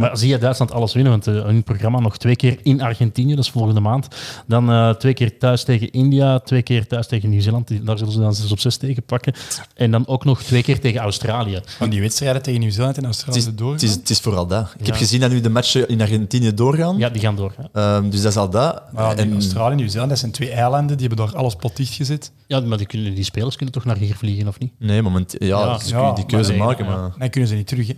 Maar 0.00 0.16
zie 0.18 0.28
je 0.28 0.38
Duitsland 0.38 0.72
alles 0.72 0.92
winnen? 0.92 1.12
Want 1.12 1.26
eh, 1.26 1.34
hun 1.44 1.62
programma 1.62 1.98
nog 2.00 2.16
twee 2.18 2.36
keer 2.36 2.58
in 2.62 2.80
Argentinië, 2.82 3.34
dat 3.34 3.44
is 3.44 3.50
volgende 3.50 3.80
maand. 3.80 4.08
Dan 4.46 4.70
eh, 4.70 4.90
twee 4.90 5.14
keer 5.14 5.38
thuis 5.38 5.64
tegen 5.64 5.90
India, 5.90 6.38
twee 6.38 6.62
keer 6.62 6.86
thuis 6.86 7.06
tegen 7.06 7.28
Nieuw-Zeeland. 7.28 7.86
Daar 7.86 7.98
zullen 7.98 8.12
ze 8.12 8.18
dan 8.20 8.34
6 8.34 8.52
op 8.52 8.58
6 8.60 8.76
tegen 8.76 9.02
pakken. 9.02 9.34
En 9.74 9.90
dan 9.90 10.06
ook 10.06 10.24
nog 10.24 10.42
twee 10.42 10.62
keer 10.62 10.80
tegen 10.80 11.00
Australië. 11.00 11.60
Van 11.66 11.90
die 11.90 12.00
wedstrijden 12.00 12.42
tegen 12.42 12.60
Nieuw-Zeeland 12.60 12.96
en 12.96 13.04
het, 13.04 13.12
Australië 13.12 13.38
is, 13.38 13.44
doorgaan. 13.54 13.72
het, 13.72 13.82
is, 13.82 13.92
het 13.94 14.10
is 14.10 14.18
vooral 14.20 14.46
dat. 14.46 14.74
Ik 14.78 14.86
heb 14.86 14.94
gezien 14.96 15.20
dat 15.20 15.30
nu 15.30 15.40
de 15.40 15.48
matchen 15.50 15.88
in 15.88 16.00
Argentinië 16.00 16.54
doorgaan. 16.54 16.98
Ja, 16.98 17.08
die 17.08 17.20
gaan 17.20 17.36
door. 17.36 17.52
hè. 17.56 17.80
Ehm, 17.96 18.10
dus 18.10 18.22
dat 18.22 18.30
is 18.30 18.36
al 18.38 18.50
dat. 18.50 18.82
Maar 18.92 19.16
En- 19.16 19.32
Australië 19.32 19.70
en 19.70 19.76
Nieuw-Zeeland, 19.76 20.10
dat 20.10 20.18
zijn 20.18 20.32
twee 20.32 20.50
eilanden, 20.50 20.96
die 20.98 21.06
hebben 21.06 21.26
daar 21.26 21.36
alles 21.36 21.54
pot 21.54 21.72
gezet. 21.82 22.32
Ja, 22.46 22.60
maar 22.60 22.78
die, 22.78 22.86
kunnen, 22.86 23.14
die 23.14 23.24
spelers 23.24 23.56
kunnen 23.56 23.74
toch 23.74 23.84
naar 23.84 23.96
hier 23.96 24.14
vliegen, 24.14 24.48
of 24.48 24.58
niet? 24.58 24.72
nee, 24.78 25.02
moment, 25.02 25.34
ja, 25.38 25.46
Ja. 25.46 25.78
ze 25.78 25.94
kunnen 25.94 26.14
die 26.14 26.26
keuze 26.26 26.48
maar 26.48 26.58
nee, 26.58 26.66
maken. 26.66 26.84
ja. 26.84 26.90
Maar, 27.00 27.10
Dan 27.18 27.30
kunnen 27.30 27.48
ze 27.50 27.54
niet 27.56 27.66
terug. 27.66 27.86
Hè. 27.86 27.94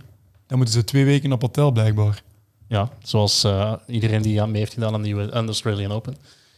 Dan 0.47 0.57
moeten 0.57 0.75
ze 0.75 0.83
twee 0.83 1.05
weken 1.05 1.31
op 1.31 1.41
hotel, 1.41 1.71
blijkbaar. 1.71 2.23
Ja, 2.67 2.89
zoals 3.03 3.43
eh, 3.43 3.73
iedereen 3.87 4.21
die 4.21 4.41
aan 4.41 4.51
mee 4.51 4.59
heeft 4.59 4.73
gedaan 4.73 4.93
aan, 4.93 5.01
de 5.03 5.31
Australian 5.31 5.91
Open. 5.91 6.15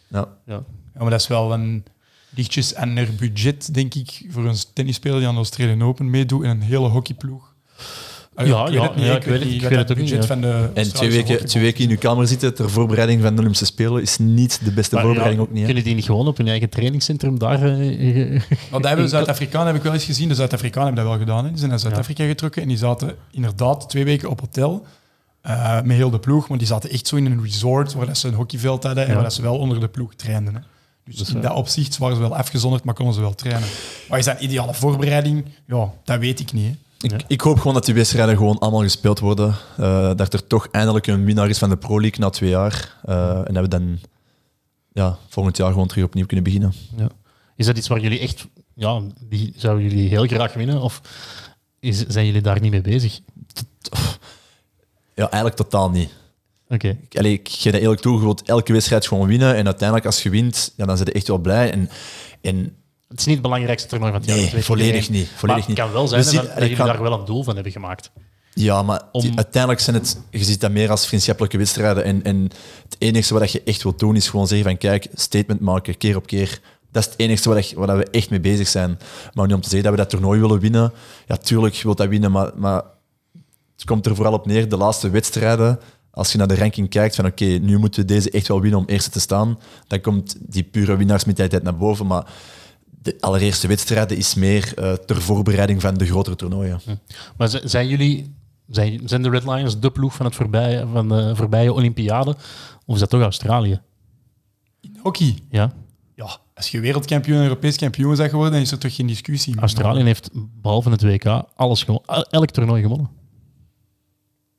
ja. 0.07 0.27
Ja. 0.45 0.63
Ja, 0.93 1.01
maar 1.01 1.09
dat 1.09 1.19
is 1.19 1.27
wel 1.27 1.53
een 1.53 1.85
lichtjes 2.29 2.73
en 2.73 2.97
er 2.97 3.15
budget, 3.15 3.73
denk 3.73 3.93
ik, 3.93 4.25
voor 4.29 4.45
een 4.45 4.57
tennisspeler 4.73 5.17
die 5.17 5.27
aan 5.27 5.33
de 5.33 5.39
Australian 5.39 5.83
Open 5.83 6.09
meedoet 6.09 6.43
in 6.43 6.49
een 6.49 6.61
hele 6.61 6.87
hockeyploeg. 6.87 7.53
Allee, 8.35 8.51
Ja, 8.51 8.67
ja, 8.69 8.91
ja, 8.95 9.15
ik 9.15 9.23
weet 9.23 9.39
het, 9.39 9.51
ik 9.51 9.61
weet 9.61 9.71
het 9.77 9.91
ook 9.91 9.97
niet, 9.97 10.09
budget 10.09 10.21
ja. 10.21 10.27
van 10.27 10.41
de 10.41 10.69
En 10.73 10.93
twee 10.93 11.09
weken, 11.09 11.17
hockeybond 11.19 11.47
twee 11.49 11.63
weken 11.63 11.83
in 11.83 11.89
uw 11.89 11.97
kamer 11.97 12.27
zitten 12.27 12.53
ter 12.53 12.69
voorbereiding 12.69 13.21
van 13.21 13.31
de 13.33 13.37
Olympische 13.39 13.65
Spelen 13.65 14.01
is 14.01 14.17
niet 14.17 14.59
de 14.63 14.71
beste 14.71 14.95
Maar 14.95 15.03
voorbereiding 15.03 15.41
ja, 15.41 15.47
ook 15.47 15.53
niet. 15.55 15.65
Kunnen 15.65 15.83
die 15.83 15.95
niet 15.95 16.05
gewoon 16.05 16.27
op 16.27 16.37
hun 16.37 16.47
eigen 16.47 16.69
trainingscentrum 16.69 17.39
daar... 17.39 17.61
eh, 17.63 18.29
Maar 18.71 18.79
dat 18.81 18.83
hebben 18.85 19.09
Zuid-Afrikanen 19.15 19.67
heb 19.67 19.75
ik 19.75 19.83
wel 19.83 19.93
eens 19.93 20.03
gezien. 20.03 20.27
De 20.27 20.35
Zuid-Afrikanen 20.35 20.85
hebben 20.85 21.03
dat 21.05 21.13
wel 21.13 21.25
gedaan. 21.25 21.43
Hè. 21.43 21.49
Die 21.49 21.57
zijn 21.59 21.69
naar 21.69 21.79
Zuid-Afrika 21.79 22.25
getrokken 22.25 22.61
en 22.61 22.67
die 22.67 22.77
zaten 22.77 23.15
inderdaad 23.31 23.89
twee 23.89 24.03
weken 24.05 24.29
op 24.29 24.39
hotel. 24.39 24.85
eh, 25.41 25.81
met 25.81 25.95
heel 25.97 26.09
de 26.09 26.19
ploeg, 26.19 26.47
maar 26.49 26.57
die 26.57 26.67
zaten 26.67 26.89
echt 26.89 27.07
zo 27.07 27.15
in 27.15 27.25
een 27.25 27.43
resort 27.43 27.93
waar 27.93 28.05
dat 28.05 28.17
ze 28.17 28.27
een 28.27 28.33
hockeyveld 28.33 28.83
hadden 28.83 29.03
en 29.03 29.09
Ja. 29.09 29.15
waar 29.15 29.23
dat 29.23 29.33
ze 29.33 29.41
wel 29.41 29.57
onder 29.57 29.79
de 29.79 29.87
ploeg 29.87 30.15
trainden. 30.15 30.53
Hè. 30.55 30.59
Dus 31.05 31.33
in 31.33 31.41
dat 31.41 31.53
opzicht 31.53 31.97
waren 31.97 32.15
ze 32.15 32.21
wel 32.21 32.35
afgezonderd, 32.35 32.83
maar 32.83 32.93
konden 32.93 33.13
ze 33.15 33.21
wel 33.21 33.35
trainen. 33.35 33.67
Maar 34.09 34.19
is 34.19 34.25
dat 34.25 34.37
een 34.37 34.43
ideale 34.43 34.73
voorbereiding? 34.73 35.45
Ja, 35.67 35.91
dat 36.03 36.19
weet 36.19 36.39
ik 36.39 36.53
niet. 36.53 36.65
Hè. 36.65 36.75
Ik, 37.13 37.23
ik 37.27 37.41
hoop 37.41 37.57
gewoon 37.57 37.73
dat 37.73 37.85
die 37.85 37.93
wedstrijden 37.93 38.37
gewoon 38.37 38.59
allemaal 38.59 38.81
gespeeld 38.81 39.19
worden. 39.19 39.55
Eh, 39.77 40.15
dat 40.15 40.33
er 40.33 40.47
toch 40.47 40.67
eindelijk 40.71 41.07
een 41.07 41.25
winnaar 41.25 41.49
is 41.49 41.57
van 41.57 41.69
de 41.69 41.77
Pro 41.77 42.01
League 42.01 42.19
na 42.19 42.29
twee 42.29 42.49
jaar. 42.49 42.95
Eh, 43.03 43.47
en 43.47 43.53
dat 43.53 43.63
we 43.63 43.69
dan 43.69 43.99
ja, 44.93 45.17
volgend 45.29 45.57
jaar 45.57 45.71
gewoon 45.71 45.87
terug 45.87 46.05
opnieuw 46.05 46.25
kunnen 46.25 46.45
beginnen. 46.45 46.73
Ja. 46.97 47.09
Is 47.55 47.65
dat 47.65 47.77
iets 47.77 47.87
waar 47.87 47.99
jullie 47.99 48.19
echt... 48.19 48.47
Ja, 48.73 49.01
die 49.19 49.53
zouden 49.55 49.83
jullie 49.83 50.09
heel 50.09 50.25
graag 50.25 50.53
winnen? 50.53 50.81
Of 50.81 51.01
is, 51.79 52.05
zijn 52.07 52.25
jullie 52.25 52.41
daar 52.41 52.61
niet 52.61 52.71
mee 52.71 52.81
bezig? 52.81 53.19
Ja, 55.15 55.23
eigenlijk 55.23 55.55
totaal 55.55 55.89
niet. 55.89 56.09
Oké. 56.69 56.97
Ik, 57.09 57.17
allee, 57.17 57.33
ik 57.33 57.49
geef 57.49 57.71
dat 57.71 57.81
eerlijk 57.81 58.01
toe, 58.01 58.17
je 58.17 58.23
wilt 58.23 58.43
elke 58.43 58.73
wedstrijd 58.73 59.07
gewoon 59.07 59.27
winnen. 59.27 59.55
En 59.55 59.65
uiteindelijk, 59.65 60.05
als 60.05 60.23
je 60.23 60.29
wint, 60.29 60.73
ja, 60.77 60.85
dan 60.85 60.97
zijn 60.97 61.09
je 61.09 61.15
echt 61.15 61.27
wel 61.27 61.37
blij. 61.37 61.71
En, 61.71 61.89
en 62.41 62.75
Het 63.15 63.19
is 63.23 63.25
niet 63.25 63.39
het 63.43 63.51
belangrijkste 63.51 63.87
toernooi 63.87 64.11
van 64.11 64.21
het 64.21 64.29
jaar. 64.29 64.53
Nee, 64.53 64.63
volledig 64.63 65.09
niet, 65.09 65.29
volledig 65.35 65.67
maar 65.67 65.75
het 65.75 65.85
kan 65.85 65.91
wel 65.93 66.07
zijn 66.07 66.23
dat, 66.23 66.33
dat 66.33 66.57
jullie 66.61 66.75
kan- 66.75 66.85
daar 66.85 67.01
wel 67.01 67.19
een 67.19 67.25
doel 67.25 67.43
van 67.43 67.53
hebben 67.53 67.71
gemaakt. 67.71 68.11
Ja, 68.53 68.81
maar 68.83 69.01
Om- 69.11 69.21
die- 69.21 69.35
uiteindelijk 69.35 69.81
zijn 69.81 69.95
het, 69.95 70.17
je 70.29 70.43
ziet 70.43 70.61
dat 70.61 70.71
meer 70.71 70.89
als 70.89 71.07
vriendschappelijke 71.07 71.57
wedstrijden. 71.57 72.03
En, 72.03 72.23
en 72.23 72.41
het 72.83 72.95
enige 72.97 73.33
wat 73.33 73.51
je 73.51 73.61
echt 73.65 73.83
wilt 73.83 73.99
doen, 73.99 74.15
is 74.15 74.29
gewoon 74.29 74.47
zeggen 74.47 74.67
van 74.67 74.77
kijk, 74.77 75.07
statement 75.13 75.59
maken, 75.59 75.97
keer 75.97 76.15
op 76.15 76.27
keer. 76.27 76.59
Dat 76.91 77.03
is 77.03 77.09
het 77.11 77.19
enige 77.19 77.75
waar, 77.75 77.97
we 77.97 78.09
echt 78.09 78.29
mee 78.29 78.39
bezig 78.39 78.67
zijn. 78.67 78.99
Maar 79.33 79.47
nu 79.47 79.53
om 79.53 79.61
te 79.61 79.69
zeggen 79.69 79.83
dat 79.89 79.91
we 79.97 79.97
dat 80.03 80.09
toernooi 80.09 80.39
willen 80.39 80.59
winnen, 80.59 80.93
ja, 81.27 81.35
tuurlijk, 81.37 81.73
je 81.75 81.83
wilt 81.83 81.97
dat 81.97 82.07
winnen, 82.07 82.31
maar, 82.31 82.51
maar 82.55 82.83
het 83.75 83.85
komt 83.85 84.05
er 84.05 84.15
vooral 84.15 84.33
op 84.33 84.45
neer, 84.45 84.69
de 84.69 84.77
laatste 84.77 85.09
wedstrijden, 85.09 85.79
als 86.11 86.31
je 86.31 86.37
naar 86.37 86.47
de 86.47 86.55
ranking 86.55 86.89
kijkt 86.89 87.15
van 87.15 87.25
oké, 87.25 87.45
nu 87.45 87.77
moeten 87.77 88.01
we 88.01 88.07
deze 88.07 88.29
echt 88.31 88.47
wel 88.47 88.61
winnen 88.61 88.79
om 88.79 88.85
eerste 88.87 89.09
te 89.09 89.19
staan, 89.19 89.59
dan 89.87 90.01
komt 90.01 90.35
die 90.39 90.63
pure 90.63 90.95
winnaarsmentaliteit 90.95 91.63
naar 91.63 91.77
boven. 91.77 92.05
Maar 92.07 92.25
de 93.05 93.15
allereerste 93.19 93.67
wedstrijden 93.67 94.17
is 94.17 94.33
meer 94.35 94.73
eh, 94.77 94.93
ter 94.93 95.21
voorbereiding 95.21 95.81
van 95.81 95.93
de 95.97 96.05
grotere 96.05 96.35
toernooien. 96.35 96.79
Maar 97.37 97.49
z- 97.49 97.63
zijn 97.63 97.87
jullie... 97.87 98.33
Zijn, 98.67 99.01
zijn 99.05 99.21
de 99.21 99.29
Red 99.29 99.43
Lions 99.43 99.79
de 99.79 99.91
ploeg 99.91 100.13
van, 100.15 100.25
het 100.25 100.35
voorbije, 100.35 100.87
van 100.93 101.09
de 101.09 101.35
voorbije 101.35 101.73
Olympiade? 101.73 102.35
Of 102.85 102.93
is 102.93 102.99
dat 102.99 103.09
toch 103.09 103.21
Australië? 103.21 103.81
Hockey. 105.01 105.37
Ja. 105.49 105.73
Ja, 106.15 106.37
als 106.53 106.69
je 106.71 106.79
wereldkampioen 106.79 107.37
en 107.37 107.43
Europees 107.43 107.77
kampioen 107.77 108.15
bent 108.15 108.29
geworden, 108.29 108.53
dan 108.53 108.61
is 108.61 108.71
er 108.71 108.77
toch 108.77 108.95
geen 108.95 109.07
discussie 109.07 109.53
meer. 109.53 109.61
Australië 109.61 110.03
heeft 110.03 110.29
behalve 110.61 110.89
het 110.89 111.01
WK 111.03 111.25
alles 111.55 111.83
gewonnen. 111.83 112.25
Elk 112.29 112.49
toernooi 112.49 112.81
gewonnen. 112.81 113.09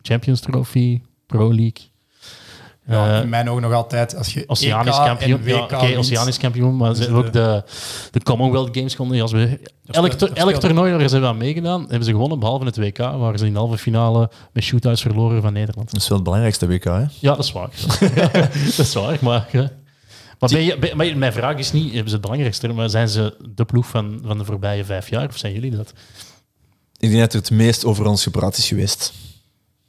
Champions 0.02 0.40
Trophy, 0.40 1.00
Pro 1.26 1.48
League. 1.54 1.90
Ja, 2.88 3.16
Eh, 3.16 3.22
in 3.22 3.28
mijn 3.28 3.50
ogen 3.50 3.62
nog 3.62 3.72
altijd. 3.72 4.16
Als 4.16 4.32
je 4.34 4.44
Oceanisch 4.46 4.96
EK 4.98 5.04
kampioen. 5.04 5.40
en 5.40 5.46
Ja, 5.48 5.56
WK 5.64 5.72
Oké, 5.72 5.86
wint, 5.86 5.96
Oceanisch 5.98 6.38
kampioen, 6.38 6.76
maar 6.76 6.88
ze 6.94 6.96
Dus 6.96 7.04
hebben 7.06 7.24
ook 7.26 7.32
de, 7.32 7.62
de 8.10 8.20
Commonwealth 8.22 8.68
Games 8.76 8.94
gewonnen. 8.94 9.20
Als 9.22 9.32
we, 9.32 9.60
elk, 9.86 10.12
to- 10.12 10.26
elk 10.26 10.54
toernooi 10.54 10.90
waar 10.92 11.00
ze 11.06 11.12
hebben 11.12 11.28
aan 11.30 11.36
meegedaan, 11.36 11.80
hebben 11.80 12.04
ze 12.04 12.10
gewonnen, 12.10 12.38
behalve 12.38 12.64
het 12.64 12.76
WK, 12.76 12.98
waar 12.98 13.38
ze 13.38 13.46
in 13.46 13.52
de 13.52 13.58
halve 13.58 13.78
finale 13.78 14.30
met 14.52 14.62
shootouts 14.62 15.02
verloren 15.02 15.42
van 15.42 15.52
Nederland. 15.52 15.90
Dat 15.92 16.00
is 16.00 16.08
wel 16.08 16.16
het 16.16 16.24
belangrijkste 16.26 16.66
WK, 16.66 16.84
hè? 16.84 16.90
Ja, 16.90 17.06
dat 17.20 17.38
is 17.38 17.52
waar. 17.52 17.70
dat 18.76 18.78
is 18.78 18.94
waar, 18.94 19.18
maar... 19.20 19.48
ja. 19.52 19.70
Maar, 20.38 20.50
ben 20.50 20.62
je, 20.62 20.78
ben- 20.78 20.96
maar 20.96 21.16
mijn 21.16 21.32
vraag 21.32 21.56
is 21.56 21.72
niet, 21.72 21.84
hebben 21.86 22.06
ze 22.08 22.12
het 22.12 22.20
belangrijkste, 22.20 22.68
maar 22.68 22.90
zijn 22.90 23.08
ze 23.08 23.36
de 23.54 23.64
ploeg 23.64 23.86
van, 23.86 24.20
van 24.24 24.38
de 24.38 24.44
voorbije 24.44 24.84
vijf 24.84 25.10
jaar, 25.10 25.28
of 25.28 25.36
zijn 25.36 25.52
jullie 25.52 25.70
dat? 25.76 25.92
Ik 26.98 27.08
denk 27.08 27.20
dat 27.20 27.32
er 27.32 27.38
het 27.38 27.50
meest 27.50 27.84
over 27.84 28.06
ons 28.06 28.22
gepraat 28.22 28.56
is 28.56 28.68
geweest. 28.68 29.12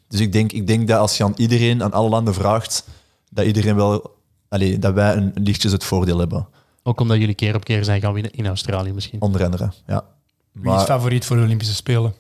Dus 0.08 0.20
ik 0.20 0.32
denk, 0.32 0.52
ik 0.52 0.68
denk 0.68 0.88
dat 0.88 1.00
als 1.00 1.18
je 1.18 1.24
aan 1.24 1.34
iedereen, 1.36 1.84
aan 1.84 1.92
alle 1.94 2.10
landen 2.10 2.34
vraagt, 2.34 2.88
dat 3.30 3.46
iedereen 3.46 3.76
wel, 3.76 4.16
allee, 4.50 4.80
dat 4.80 4.94
wij 4.94 5.16
een 5.16 5.32
lichtjes 5.36 5.72
het 5.72 5.84
voordeel 5.84 6.18
hebben. 6.20 6.48
Ook 6.84 7.00
omdat 7.00 7.18
jullie 7.18 7.36
keer 7.36 7.56
op 7.56 7.64
keer 7.64 7.84
zijn 7.84 8.02
gaan 8.02 8.14
winnen 8.14 8.32
in 8.32 8.48
Australië 8.48 8.92
misschien. 8.94 9.22
Onder 9.22 9.44
andere, 9.44 9.72
ja. 9.88 10.04
Wie 10.52 10.74
is 10.76 10.84
favoriet 10.84 11.26
voor 11.26 11.36
de 11.38 11.44
Olympische 11.44 11.76
Spelen? 11.76 12.14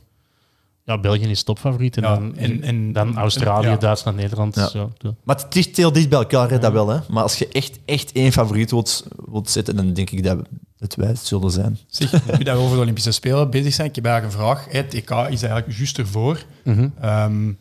Ja, 0.83 0.99
België 0.99 1.21
is 1.29 1.43
topfavoriet. 1.43 1.97
En, 1.97 2.03
Ja, 2.03 2.15
dan, 2.15 2.35
en- 2.37 2.63
en- 2.63 2.91
dan 2.93 3.17
Australië, 3.17 3.67
ja. 3.67 3.75
Duitsland, 3.77 4.17
Nederland. 4.17 4.55
Ja. 4.55 4.67
Zo. 4.67 4.91
Maar 5.23 5.35
het 5.35 5.55
ligt 5.55 5.77
heel 5.77 5.91
dicht 5.91 6.09
bij 6.09 6.19
elkaar, 6.19 6.49
hè, 6.49 6.59
dat 6.59 6.71
wel. 6.71 6.87
Hè. 6.89 6.99
Maar 7.09 7.23
als 7.23 7.37
je 7.37 7.47
echt, 7.47 7.79
echt 7.85 8.11
één 8.11 8.31
favoriet 8.31 8.71
wilt, 8.71 9.05
wilt 9.31 9.49
zetten, 9.49 9.75
dan 9.75 9.93
denk 9.93 10.09
ik 10.09 10.23
dat 10.23 10.39
het 10.77 10.95
wij 10.95 11.07
het 11.07 11.19
zullen 11.25 11.51
zijn. 11.51 11.77
Zeg, 11.87 12.11
nu 12.37 12.43
dat 12.43 12.55
we 12.57 12.61
over 12.63 12.75
de 12.75 12.81
Olympische 12.81 13.11
Spelen 13.11 13.49
bezig 13.49 13.73
zijn, 13.73 13.87
ik 13.89 13.95
heb 13.95 14.05
eigenlijk 14.05 14.35
een 14.35 14.41
vraag. 14.41 14.65
Het 14.71 14.93
EK 14.93 15.09
is 15.09 15.41
eigenlijk 15.41 15.77
juist 15.77 15.97
ervoor. 15.97 16.45
Mhm. 16.63 16.89
Ehm, 17.01 17.51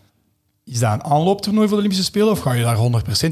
is 0.70 0.78
dat 0.78 0.92
een 0.92 1.04
aanlooptoernooi 1.04 1.66
voor 1.68 1.76
de 1.76 1.82
Olympische 1.82 2.04
Spelen 2.04 2.30
of 2.30 2.38
ga 2.38 2.52
je 2.52 2.62
daar 2.62 2.76
100%? 2.76 2.78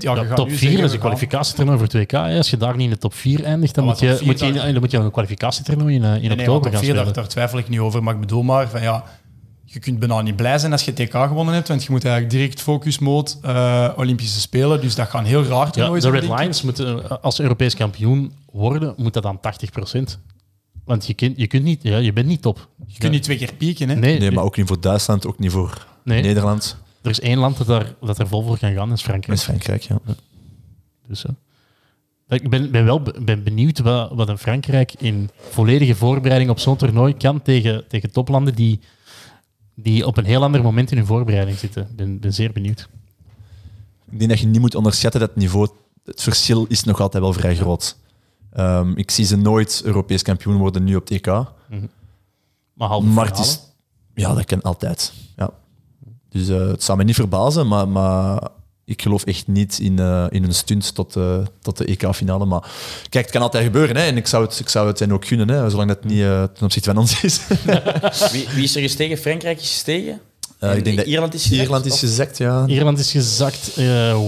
Ja, 0.02 0.14
je 0.14 0.20
Ja, 0.20 0.24
gaat 0.24 0.36
top 0.36 0.48
nu 0.48 0.56
4 0.56 0.68
zeggen, 0.68 0.84
is 0.86 0.92
een 0.92 0.98
kwalificatietoernooi 0.98 1.78
voor 1.78 1.88
2K. 1.88 2.10
hè. 2.10 2.36
Als 2.36 2.50
je 2.50 2.56
daar 2.56 2.72
niet 2.76 2.84
in 2.84 2.90
de 2.90 2.98
top 2.98 3.14
4 3.14 3.44
eindigt, 3.44 3.74
dan, 3.74 3.84
moet 3.84 3.98
je, 3.98 4.20
moet 4.24 4.38
je, 4.40 4.46
in- 4.46 4.54
dan- 4.54 4.72
dan 4.72 4.80
moet 4.80 4.90
je 4.90 4.98
een 4.98 5.10
kwalificatietoernooi 5.10 5.94
in, 5.94 6.04
eh, 6.04 6.14
in 6.14 6.20
Nee, 6.20 6.30
oktober 6.30 6.62
top 6.62 6.72
gaan 6.72 6.80
4, 6.80 6.88
daar, 6.94 6.96
spelen. 7.04 7.14
daar 7.14 7.28
twijfel 7.28 7.58
ik 7.58 7.68
niet 7.68 7.78
over. 7.80 8.02
Maar 8.02 8.14
ik 8.14 8.20
bedoel 8.20 8.42
maar, 8.42 8.68
van, 8.68 8.82
ja, 8.82 9.04
je 9.64 9.78
kunt 9.78 9.98
bijna 9.98 10.20
niet 10.20 10.36
blij 10.36 10.58
zijn 10.58 10.72
als 10.72 10.84
je 10.84 10.92
TK 10.92 11.12
gewonnen 11.12 11.54
hebt, 11.54 11.68
want 11.68 11.84
je 11.84 11.90
moet 11.90 12.04
eigenlijk 12.04 12.34
direct 12.34 12.60
focus 12.60 12.98
mode 12.98 13.30
eh, 13.42 13.88
Olympische 13.96 14.40
Spelen. 14.40 14.80
Dus 14.80 14.94
dat 14.94 15.08
gaan 15.08 15.24
heel 15.24 15.44
raar 15.44 15.64
Ja, 15.66 15.70
toernooien 15.70 16.02
de 16.02 16.08
zijn, 16.18 16.20
Red. 16.28 16.38
Lions 16.40 16.62
moeten, 16.62 17.04
eh, 17.10 17.16
als 17.22 17.40
Europees 17.40 17.74
kampioen 17.74 18.32
worden, 18.52 18.94
moet 18.96 19.12
dat 19.12 19.22
dan 19.22 19.40
80%. 19.40 20.18
Want 20.84 21.06
je, 21.06 21.14
kunt, 21.14 21.32
je, 21.36 21.46
kunt 21.46 21.62
niet, 21.64 21.82
ja, 21.82 21.96
je 21.96 22.12
bent 22.12 22.26
niet 22.26 22.42
top. 22.42 22.68
Je 22.86 22.98
kunt 22.98 23.12
niet 23.12 23.22
twee 23.22 23.36
keer 23.38 23.52
pieken, 23.58 23.88
hè? 23.88 23.94
Nee, 23.94 24.18
Nee, 24.18 24.30
maar 24.30 24.44
ook 24.44 24.56
niet 24.56 24.66
voor 24.66 24.80
Duitsland, 24.80 25.26
ook 25.26 25.38
niet 25.38 25.50
voor 25.50 25.86
nee. 26.04 26.22
Nederland. 26.22 26.76
Er 27.04 27.10
is 27.10 27.20
één 27.20 27.38
land 27.38 27.56
dat, 27.56 27.66
daar, 27.66 27.94
dat 28.00 28.18
er 28.18 28.28
vol 28.28 28.42
voor 28.42 28.58
kan 28.58 28.74
gaan, 28.74 28.88
dat 28.88 28.96
is 28.98 29.04
Frankrijk. 29.04 29.38
is 29.38 29.44
Frankrijk, 29.44 29.82
ja. 29.82 29.98
Dus, 31.06 31.24
eh, 31.24 31.32
ik 32.28 32.50
ben, 32.50 32.70
ben 32.70 32.84
wel 32.84 33.02
be- 33.02 33.20
ben 33.20 33.42
benieuwd 33.42 33.78
wat, 33.78 34.10
wat 34.12 34.28
een 34.28 34.38
Frankrijk 34.38 34.92
in 34.98 35.30
volledige 35.50 35.94
voorbereiding 35.94 36.50
op 36.50 36.58
zo'n 36.58 36.76
toernooi 36.76 37.16
kan 37.16 37.42
tegen, 37.42 37.88
tegen 37.88 38.12
toplanden 38.12 38.54
die, 38.54 38.80
die 39.74 40.06
op 40.06 40.16
een 40.16 40.24
heel 40.24 40.42
ander 40.42 40.62
moment 40.62 40.90
in 40.90 40.96
hun 40.96 41.06
voorbereiding 41.06 41.58
zitten. 41.58 41.82
Ik 41.82 41.96
ben, 41.96 42.20
ben 42.20 42.34
zeer 42.34 42.52
benieuwd. 42.52 42.88
Ik 44.10 44.18
denk 44.18 44.30
dat 44.30 44.40
je 44.40 44.46
niet 44.46 44.60
moet 44.60 44.74
onderschatten 44.74 45.20
dat 45.20 45.28
het 45.28 45.38
niveau, 45.38 45.68
het 46.04 46.22
verschil 46.22 46.64
is 46.68 46.84
nog 46.84 47.00
altijd 47.00 47.22
wel 47.22 47.32
vrij 47.32 47.56
groot. 47.56 47.96
Ehm, 48.52 48.92
ik 48.96 49.10
zie 49.10 49.24
ze 49.24 49.36
nooit 49.36 49.82
Europees 49.84 50.22
kampioen 50.22 50.56
worden 50.56 50.84
nu 50.84 50.96
op 50.96 51.08
het 51.08 51.10
EK. 51.10 51.26
Maar, 51.26 52.88
halve 52.88 53.06
Maar 53.06 53.26
het 53.26 53.34
finale. 53.36 53.52
is, 53.52 53.60
ja, 54.14 54.34
dat 54.34 54.44
kan 54.44 54.62
altijd. 54.62 55.12
Ja. 55.36 55.50
Dus 56.34 56.48
eh, 56.48 56.66
het 56.68 56.82
zou 56.82 56.98
me 56.98 57.04
niet 57.04 57.14
verbazen, 57.14 57.68
maar, 57.68 57.88
maar 57.88 58.48
ik 58.84 59.02
geloof 59.02 59.24
echt 59.24 59.46
niet 59.46 59.78
in, 59.78 59.98
eh, 59.98 60.26
in 60.30 60.44
een 60.44 60.54
stunt 60.54 60.94
tot, 60.94 61.16
eh, 61.16 61.36
tot 61.60 61.76
de 61.76 61.84
EK-finale. 61.90 62.44
Maar 62.44 62.60
kijk, 63.08 63.24
het 63.24 63.30
kan 63.34 63.42
altijd 63.42 63.64
gebeuren. 63.64 63.96
Hè, 63.96 64.02
en 64.02 64.16
ik 64.16 64.26
zou 64.26 64.44
het, 64.44 64.58
ik 64.58 64.68
zou 64.68 64.86
het 64.86 64.98
hen 64.98 65.12
ook 65.12 65.26
gunnen, 65.26 65.48
hè, 65.48 65.70
zolang 65.70 65.88
dat 65.88 66.04
niet 66.04 66.20
eh, 66.20 66.42
ten 66.42 66.64
opzichte 66.64 66.90
van 66.90 66.98
ons 66.98 67.22
is. 67.22 67.40
Wie, 68.32 68.46
wie 68.54 68.62
is 68.64 68.76
er 68.76 68.82
gestegen? 68.82 69.16
Frankrijk 69.18 69.60
is 69.60 69.70
gestegen? 69.70 70.20
Eh, 70.58 70.70
En 70.70 70.76
ik 70.76 70.84
denk 70.84 70.96
dat 70.96 71.06
Ierland 71.06 71.34
is 71.34 71.42
gezakt, 71.46 71.60
Ierland 71.62 71.84
is 71.86 71.92
of? 71.92 71.98
gezakt, 71.98 72.38
ja. 72.38 72.66
Ierland 72.66 72.98
is 72.98 73.10
gezakt, 73.10 73.72
eh, 73.76 74.18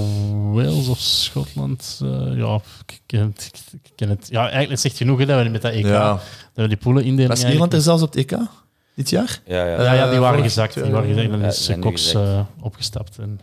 Wales 0.52 0.88
of 0.88 0.98
Schotland. 0.98 2.00
eh, 2.02 2.36
ja, 2.36 2.60
ik 2.86 3.00
ken 3.06 3.20
het. 3.20 3.50
Ik 3.82 3.90
ken 3.96 4.08
het. 4.08 4.26
Ja, 4.30 4.50
eigenlijk 4.50 4.80
zegt 4.80 4.96
genoeg 4.96 5.18
hè, 5.18 5.26
dat 5.26 5.42
we 5.42 5.48
met 5.48 5.62
dat 5.62 5.72
EK, 5.72 5.84
Ja. 5.86 6.08
dat 6.10 6.20
we 6.54 6.68
die 6.68 6.76
poelen 6.76 7.04
indelen. 7.04 7.30
Was 7.30 7.44
Ierland 7.44 7.72
er 7.72 7.80
zelfs 7.80 8.02
op 8.02 8.14
het 8.14 8.32
EK 8.32 8.38
dit 8.96 9.10
jaar? 9.10 9.40
Ja, 9.46 9.66
ja. 9.66 9.82
Ja, 9.82 9.92
ja, 9.92 10.10
die 10.10 10.18
waren 10.18 10.34
vorig- 10.36 10.52
gezakt. 10.52 10.74
Die 10.74 10.82
waren 10.92 11.08
gezakt. 11.08 11.24
En 11.32 11.38
dan 11.40 11.48
is 11.48 11.68
eh, 11.68 11.78
Cox 11.78 12.14
eh, 12.14 12.40
opgestapt. 12.60 13.18
En, 13.18 13.40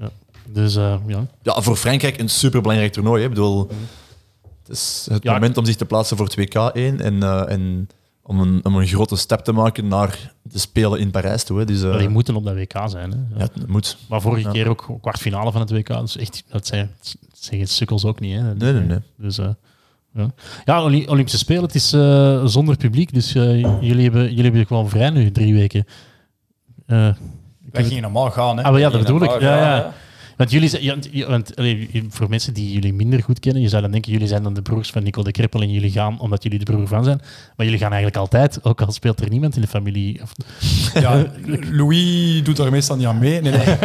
ja. 0.00 0.10
Dus 0.48 0.76
eh, 0.76 0.96
ja. 1.06 1.26
Ja, 1.42 1.60
voor 1.62 1.76
Frankrijk 1.76 2.18
een 2.18 2.28
superbelangrijk 2.28 2.92
toernooi. 2.92 3.18
Hè. 3.20 3.28
Ik 3.28 3.34
bedoel, 3.34 3.68
het 4.62 4.68
is 4.76 5.06
het 5.10 5.22
Ja, 5.22 5.32
moment 5.32 5.56
om 5.56 5.64
zich 5.64 5.76
te 5.76 5.84
plaatsen 5.84 6.16
voor 6.16 6.26
het 6.26 6.34
WK 6.36 6.54
1 6.54 7.00
en, 7.00 7.22
eh, 7.22 7.50
en 7.52 7.88
om, 8.22 8.40
een, 8.40 8.60
om 8.64 8.76
een 8.76 8.86
grote 8.86 9.16
stap 9.16 9.44
te 9.44 9.52
maken 9.52 9.88
naar 9.88 10.32
de 10.42 10.58
Spelen 10.58 11.00
in 11.00 11.10
Parijs 11.10 11.44
toe. 11.44 11.58
Hè. 11.58 11.64
Dus, 11.64 11.82
eh, 11.82 11.98
die 11.98 12.08
moeten 12.08 12.36
op 12.36 12.44
dat 12.44 12.54
WK 12.54 12.72
zijn. 12.86 13.10
Hè. 13.10 13.16
ja, 13.38 13.48
het 13.54 13.66
moet. 13.68 13.96
Maar 14.08 14.20
vorige 14.20 14.46
Ja. 14.46 14.52
keer 14.52 14.68
ook 14.68 14.98
kwartfinale 15.00 15.52
van 15.52 15.60
het 15.60 15.70
WK. 15.70 15.88
Dus 16.00 16.16
echt, 16.16 16.44
dat 16.48 16.66
zijn, 16.66 16.90
dat 17.00 17.16
zeggen 17.40 17.68
sukkels 17.68 18.04
ook 18.04 18.20
niet. 18.20 18.36
Hè. 18.40 18.54
Nee, 18.54 18.72
nee, 18.72 18.82
nee. 18.82 18.98
Dus, 19.16 19.38
eh, 19.38 19.48
ja, 20.14 20.30
ja 20.64 20.82
Olympische 20.82 21.38
Spelen, 21.38 21.62
het 21.62 21.74
is 21.74 21.92
eh, 21.92 22.44
zonder 22.44 22.76
publiek. 22.76 23.14
Dus 23.14 23.34
eh, 23.34 23.60
jullie, 23.80 24.02
hebben, 24.02 24.28
jullie 24.28 24.42
hebben 24.42 24.66
gewoon 24.66 24.88
vrij 24.88 25.10
nu, 25.10 25.30
drie 25.30 25.54
weken. 25.54 25.84
Eh, 26.86 27.08
Wij 27.70 27.84
gingen 27.84 28.02
normaal 28.02 28.30
gaan, 28.30 28.56
hè? 28.56 28.62
ah, 28.62 28.70
maar 28.70 28.80
ja, 28.80 28.90
dat 28.90 29.00
bedoel 29.00 29.22
ik. 29.22 29.40
ja. 29.40 29.76
ja. 29.76 29.92
Want 30.36 30.50
jullie 30.50 30.68
zijn, 30.68 30.82
ja, 30.82 30.96
ja, 31.10 31.28
want, 31.28 31.52
voor 32.08 32.28
mensen 32.28 32.54
die 32.54 32.72
jullie 32.72 32.92
minder 32.92 33.22
goed 33.22 33.38
kennen, 33.40 33.62
je 33.62 33.68
zou 33.68 33.82
dan 33.82 33.90
denken, 33.90 34.12
jullie 34.12 34.26
zijn 34.26 34.42
dan 34.42 34.54
de 34.54 34.62
broers 34.62 34.90
van 34.90 35.02
Nico 35.02 35.22
de 35.22 35.30
Krippel 35.30 35.60
en 35.60 35.70
jullie 35.70 35.90
gaan 35.90 36.20
omdat 36.20 36.42
jullie 36.42 36.58
de 36.58 36.64
broer 36.64 36.86
van 36.88 37.04
zijn. 37.04 37.20
Maar 37.56 37.66
jullie 37.66 37.80
gaan 37.80 37.92
eigenlijk 37.92 38.20
altijd, 38.20 38.64
ook 38.64 38.80
al 38.82 38.92
speelt 38.92 39.20
er 39.20 39.28
niemand 39.28 39.54
in 39.54 39.60
de 39.60 39.66
familie. 39.68 40.20
Of, 40.22 40.32
Ja, 40.94 41.26
Louis 41.70 42.42
doet 42.44 42.58
er 42.58 42.70
meestal 42.70 42.96
niet 42.96 43.06
aan 43.06 43.18
mee. 43.18 43.40
Nee, 43.40 43.52
nee. 43.52 43.76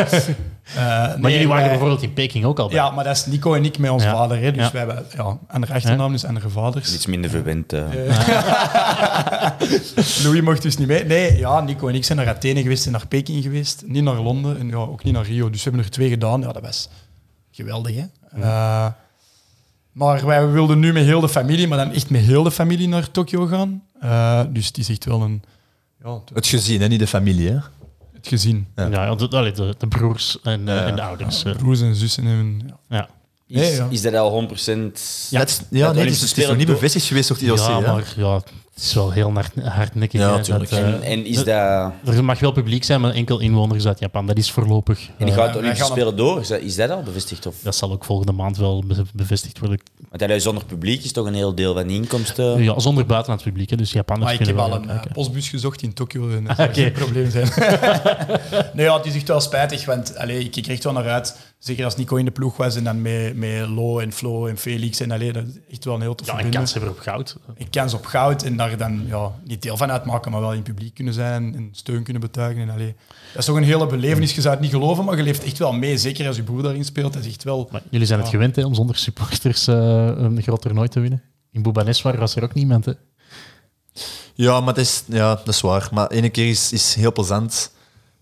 Eh, 0.69 0.75
maar 0.85 1.19
nee, 1.19 1.31
jullie 1.31 1.47
waren 1.47 1.61
wij- 1.63 1.69
bijvoorbeeld 1.71 2.01
in 2.03 2.13
Peking 2.13 2.45
ook 2.45 2.59
al 2.59 2.67
bij. 2.67 2.75
Ja, 2.75 2.89
maar 2.91 3.03
dat 3.03 3.15
is 3.15 3.25
Nico 3.25 3.53
en 3.53 3.65
ik 3.65 3.77
met 3.77 3.89
ons 3.89 4.03
Ja. 4.03 4.11
vader. 4.11 4.39
Hè? 4.41 4.51
Dus 4.51 4.65
Ja. 4.65 4.71
wij 4.71 4.81
hebben 4.85 5.05
ja, 5.17 5.37
andere 5.47 5.73
achternaam, 5.73 6.11
dus 6.11 6.25
andere 6.25 6.49
vaders. 6.49 6.93
Iets 6.93 7.05
minder 7.05 7.29
verwend. 7.29 7.73
eh. 7.73 7.81
Louis 10.23 10.41
mocht 10.41 10.61
dus 10.61 10.77
niet 10.77 10.87
mee. 10.87 11.05
Nee, 11.05 11.37
ja, 11.37 11.61
Nico 11.61 11.87
en 11.87 11.95
ik 11.95 12.03
zijn 12.05 12.17
naar 12.17 12.27
Athene 12.27 12.61
geweest 12.61 12.85
en 12.85 12.91
naar 12.91 13.07
Peking 13.07 13.43
geweest. 13.43 13.83
Niet 13.85 14.03
naar 14.03 14.21
Londen 14.21 14.59
en 14.59 14.67
ja, 14.67 14.75
ook 14.75 15.03
niet 15.03 15.13
naar 15.13 15.25
Rio. 15.25 15.49
Dus 15.49 15.63
we 15.63 15.69
hebben 15.69 15.85
er 15.87 15.91
twee 15.91 16.09
gedaan. 16.09 16.38
Ja, 16.41 16.51
dat 16.51 16.61
was 16.61 16.89
geweldig, 17.51 17.95
hè. 17.95 18.05
Eh, 18.41 18.87
maar 19.91 20.25
wij 20.25 20.47
wilden 20.47 20.79
nu 20.79 20.93
met 20.93 21.03
heel 21.05 21.19
de 21.19 21.29
familie, 21.29 21.67
maar 21.67 21.77
dan 21.77 21.91
echt 21.93 22.09
met 22.09 22.21
heel 22.21 22.43
de 22.43 22.51
familie 22.51 22.87
naar 22.87 23.11
Tokio 23.11 23.45
gaan. 23.45 23.83
Eh, 24.01 24.41
dus 24.49 24.67
het 24.67 24.77
is 24.77 24.89
echt 24.89 25.05
wel 25.05 25.21
een... 25.21 25.43
Ja, 26.03 26.13
het- 26.13 26.31
Het 26.33 26.47
gezin, 26.47 26.81
hè, 26.81 26.87
niet 26.87 26.99
de 26.99 27.07
familie. 27.07 27.49
Hè. 27.49 27.57
het 28.13 28.27
gezin. 28.27 28.67
Ja, 28.75 28.87
ja, 28.87 29.15
de, 29.15 29.27
de, 29.27 29.75
de 29.77 29.87
broers 29.87 30.37
en, 30.43 30.67
eh, 30.67 30.75
Ja. 30.75 30.85
en 30.85 30.95
de 30.95 31.01
ouders. 31.01 31.43
Broers 31.57 31.81
en 31.81 31.95
zussen 31.95 32.25
en... 32.25 32.61
Ja. 32.67 32.75
ja. 32.97 33.09
Is, 33.47 33.55
Nee, 33.61 33.73
ja. 33.75 33.87
is 33.89 34.01
dat 34.01 34.13
al 34.13 34.31
100%? 34.31 34.49
Ja. 35.29 35.43
Is- 35.45 35.61
ja, 35.69 35.85
Dat 35.85 35.95
nee, 35.95 36.03
het 36.05 36.13
is, 36.13 36.21
het 36.21 36.37
is 36.37 36.47
nog 36.47 36.57
niet 36.57 36.67
bevestigd 36.67 37.05
geweest 37.05 37.27
door 37.27 37.37
het 37.37 37.45
IOC. 37.45 37.57
ja, 37.57 37.79
maar 37.79 38.13
ja, 38.17 38.41
het 38.79 38.87
is 38.87 38.93
wel 38.93 39.11
heel 39.11 39.31
hard, 39.33 39.51
hardnekkig. 39.63 40.19
Ja, 40.21 40.35
hè, 40.35 40.43
tuurlijk. 40.43 40.69
dat, 40.69 40.79
eh, 40.79 40.87
En, 40.87 41.01
en 41.01 41.25
is 41.25 41.35
dat... 41.43 41.47
er 42.05 42.23
mag 42.23 42.39
wel 42.39 42.51
publiek 42.51 42.83
zijn, 42.83 43.01
maar 43.01 43.11
enkel 43.13 43.39
inwoners 43.39 43.87
uit 43.87 43.99
Japan. 43.99 44.25
Dat 44.27 44.37
is 44.37 44.51
voorlopig. 44.51 44.99
En 45.17 45.25
die 45.25 45.27
eh, 45.27 45.33
gaat 45.33 45.45
de 45.45 45.51
wij 45.51 45.59
Olympische 45.59 45.83
gaan 45.83 45.91
op- 45.91 45.97
Spelen 45.97 46.17
door? 46.17 46.39
Is 46.39 46.47
dat, 46.47 46.59
is 46.61 46.75
dat 46.75 46.89
al 46.89 47.01
bevestigd? 47.03 47.45
Of? 47.45 47.55
dat 47.63 47.75
zal 47.75 47.91
ook 47.91 48.05
volgende 48.05 48.31
maand 48.31 48.57
wel 48.57 48.83
be- 48.87 49.05
bevestigd 49.13 49.59
worden. 49.59 49.79
Want 50.09 50.31
dat 50.31 50.41
zonder 50.41 50.65
publiek 50.65 51.03
is 51.03 51.11
toch 51.11 51.25
een 51.25 51.33
heel 51.33 51.55
deel 51.55 51.73
van 51.73 51.87
de 51.87 51.93
inkomsten? 51.93 52.63
Ja, 52.63 52.79
zonder 52.79 53.05
buitenlands 53.05 53.43
publiek. 53.43 53.69
Hè, 53.69 53.75
dus 53.75 53.91
Japanners 53.91 54.31
Maar 54.31 54.39
ik 54.41 54.47
heb 54.47 54.55
kunnen 54.57 54.73
al 54.73 54.81
een 54.81 54.89
eh, 54.89 54.95
kijken. 54.95 55.11
postbus 55.11 55.49
gezocht 55.49 55.81
in 55.81 55.93
Tokio 55.93 56.29
en 56.29 56.43
dat 56.43 56.51
Ah, 56.51 56.57
zou 56.65 56.73
geen 56.73 56.87
oké. 56.89 56.99
probleem 56.99 57.29
zijn. 57.29 57.47
nee, 58.73 58.85
ja, 58.85 58.97
het 58.97 59.05
is 59.05 59.15
echt 59.15 59.27
wel 59.27 59.41
spijtig, 59.41 59.85
want 59.85 60.17
allee, 60.17 60.39
ik 60.43 60.51
kijk 60.51 60.65
er 60.65 60.71
echt 60.71 60.83
wel 60.83 60.93
naar 60.93 61.07
uit. 61.09 61.37
Zeker 61.59 61.85
als 61.85 61.95
Nico 61.95 62.15
in 62.15 62.25
de 62.25 62.31
ploeg 62.31 62.57
was 62.57 62.75
en 62.75 62.83
dan 62.83 63.01
met, 63.01 63.35
met 63.35 63.67
Lo 63.67 63.99
en 63.99 64.11
Flo 64.11 64.47
en 64.47 64.57
Felix. 64.57 64.99
En 64.99 65.11
allee, 65.11 65.33
dat 65.33 65.43
is 65.47 65.53
echt 65.69 65.85
wel 65.85 65.95
een 65.95 66.01
heel 66.01 66.15
tof 66.15 66.27
Ja, 66.27 66.39
een 66.39 66.49
kans 66.49 66.73
hebben 66.73 66.91
op 66.91 66.99
goud. 66.99 67.37
Een 67.57 67.69
kans 67.69 67.93
op 67.93 68.05
goud 68.05 68.43
en 68.43 68.57
daar 68.57 68.77
dan 68.77 69.03
ja, 69.07 69.31
niet 69.43 69.61
deel 69.61 69.77
van 69.77 69.91
uitmaken, 69.91 70.31
maar 70.31 70.41
wel 70.41 70.51
in 70.51 70.55
het 70.55 70.67
publiek 70.67 70.93
kunnen 70.93 71.13
zijn 71.13 71.55
en 71.55 71.69
steun 71.71 72.03
kunnen 72.03 72.21
betuigen. 72.21 72.61
En, 72.61 72.69
allee, 72.69 72.95
dat 73.07 73.37
is 73.37 73.45
toch 73.45 73.55
een 73.55 73.63
hele 73.63 73.87
belevenis. 73.87 74.35
Je 74.35 74.41
zou 74.41 74.53
het 74.53 74.63
niet 74.63 74.71
geloven, 74.71 75.05
maar 75.05 75.17
je 75.17 75.23
leeft 75.23 75.43
echt 75.43 75.57
wel 75.57 75.71
mee. 75.71 75.97
Zeker 75.97 76.27
als 76.27 76.35
je 76.35 76.43
broer 76.43 76.63
daarin 76.63 76.85
speelt. 76.85 77.13
Dat 77.13 77.23
is 77.23 77.31
echt 77.31 77.43
wel... 77.43 77.69
Maar 77.71 77.81
jullie 77.89 78.07
zijn 78.07 78.19
het 78.19 78.29
gewend 78.29 78.55
hè, 78.55 78.65
om 78.65 78.73
zonder 78.73 78.95
supporters 78.95 79.67
eh, 79.67 79.75
een 80.15 80.41
groot 80.41 80.61
toernooi 80.61 80.87
te 80.87 80.99
winnen. 80.99 81.23
In 81.51 81.61
Bhubaneswar 81.61 82.17
was 82.17 82.35
er 82.35 82.43
ook 82.43 82.53
niemand. 82.53 82.85
Hè. 82.85 82.93
Ja, 84.33 84.59
maar 84.59 84.73
dat 84.73 84.85
is, 84.85 85.03
ja, 85.07 85.35
dat 85.35 85.47
is 85.47 85.61
waar. 85.61 85.89
Maar 85.91 86.07
ene 86.07 86.29
keer 86.29 86.49
is, 86.49 86.71
is 86.71 86.95
heel 86.95 87.11
plezant. 87.11 87.71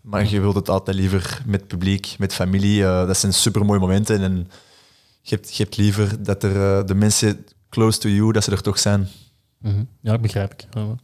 Maar 0.10 0.28
je 0.30 0.39
wilt 0.39 0.55
het 0.55 0.70
altijd 0.70 0.97
liever 0.97 1.41
met 1.45 1.68
publiek, 1.68 2.16
met 2.18 2.34
familie. 2.34 2.84
eh, 2.86 3.08
dat 3.08 3.18
zijn 3.18 3.34
supermooie 3.34 3.80
momenten. 3.80 4.22
En 4.22 4.47
je 5.22 5.36
hebt, 5.36 5.55
je 5.55 5.64
hebt 5.64 5.78
liever 5.78 6.24
dat 6.24 6.43
er 6.43 6.78
eh, 6.80 6.86
de 6.86 6.95
mensen 6.95 7.45
close 7.70 7.99
to 7.99 8.10
you, 8.10 8.32
dat 8.32 8.43
ze 8.43 8.51
er 8.51 8.62
toch 8.62 8.80
zijn. 8.80 9.08
Mhm. 9.58 9.84
Ja, 10.01 10.14
ik 10.14 10.22
begrijp 10.22 10.53
ik. 10.53 10.66
Ja. 10.70 10.95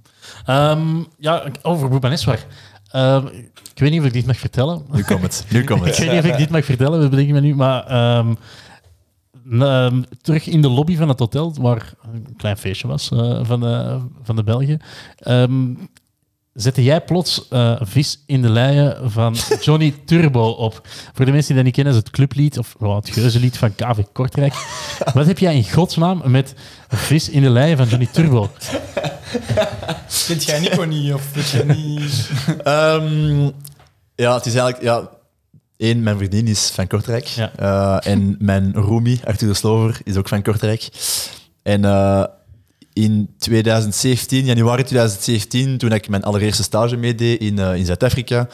Ehm, 0.45 1.03
ja, 1.17 1.43
over 1.61 1.89
Bhubaneswar. 1.89 2.45
Ehm, 2.91 3.25
ik 3.73 3.79
weet 3.79 3.91
niet 3.91 3.99
of 3.99 4.05
ik 4.05 4.13
dit 4.13 4.25
mag 4.25 4.37
vertellen. 4.37 4.85
Nu 4.91 5.03
komt 5.03 5.21
het. 5.21 5.45
Nu 5.49 5.63
komt 5.63 5.81
ik 5.85 5.87
het. 5.87 5.97
weet 5.97 6.09
niet 6.11 6.19
of 6.19 6.25
ik 6.25 6.37
dit 6.37 6.49
mag 6.49 6.65
vertellen, 6.65 7.01
dat 7.01 7.09
bedenk 7.09 7.27
ik 7.27 7.33
me 7.33 7.39
nu. 7.41 7.55
Maar 7.55 7.85
ehm, 7.85 8.33
ehm, 9.61 10.01
terug 10.21 10.47
in 10.47 10.61
de 10.61 10.69
lobby 10.69 10.95
van 10.95 11.09
het 11.09 11.19
hotel, 11.19 11.53
waar 11.59 11.93
een 12.13 12.33
klein 12.37 12.57
feestje 12.57 12.87
was 12.87 13.11
eh, 13.11 13.39
van, 13.45 13.59
de, 13.59 13.99
van 14.23 14.35
de 14.35 14.43
Belgen, 14.43 14.79
ehm, 15.17 15.73
zette 16.53 16.83
jij 16.83 17.01
plots 17.01 17.47
eh, 17.47 17.75
vis 17.81 18.23
in 18.25 18.41
de 18.41 18.49
leien 18.49 19.11
van 19.11 19.35
Johnny 19.61 19.95
Turbo 20.05 20.49
op. 20.49 20.81
Voor 21.13 21.25
de 21.25 21.31
mensen 21.31 21.47
die 21.47 21.55
dat 21.55 21.63
niet 21.65 21.73
kennen, 21.75 21.93
is 21.93 21.99
het 21.99 22.09
clublied, 22.09 22.57
of 22.57 22.75
wel, 22.79 22.95
het 22.95 23.09
geuzenlied 23.09 23.57
van 23.57 23.75
KV 23.75 24.03
Kortrijk. 24.11 24.53
Wat 25.13 25.25
heb 25.25 25.39
jij 25.39 25.55
in 25.55 25.71
godsnaam 25.71 26.21
met 26.25 26.53
vis 26.87 27.29
in 27.29 27.41
de 27.41 27.49
leien 27.49 27.77
van 27.77 27.87
Johnny 27.87 28.07
Turbo? 28.11 28.49
Kent 30.27 30.43
jij 30.43 30.59
Nico 30.59 30.83
niet? 30.83 31.13
Of 31.13 31.33
weet 31.33 31.49
jij 31.49 31.63
niet... 31.63 32.29
Ehm, 32.63 33.49
ja, 34.15 34.35
het 34.35 34.45
is 34.45 34.55
eigenlijk... 34.55 34.81
Ja, 34.81 35.09
één, 35.77 36.03
mijn 36.03 36.17
vriendin 36.17 36.47
is 36.47 36.69
van 36.69 36.87
Kortrijk. 36.87 37.25
Ja. 37.25 37.51
Eh, 37.55 38.11
en 38.11 38.35
mijn 38.39 38.73
roomie, 38.73 39.21
Arthur 39.25 39.47
de 39.47 39.53
Slover, 39.53 39.99
is 40.03 40.15
ook 40.15 40.27
van 40.27 40.41
Kortrijk. 40.41 40.89
En 41.63 41.85
eh, 41.85 42.23
in 42.93 43.35
2017, 43.37 44.45
januari 44.45 44.83
2017, 44.83 45.77
toen 45.77 45.91
ik 45.91 46.09
mijn 46.09 46.23
allereerste 46.23 46.63
stage 46.63 46.95
meedeed 46.95 47.39
in, 47.39 47.59
eh, 47.59 47.75
in 47.75 47.85
Zuid-Afrika, 47.85 48.47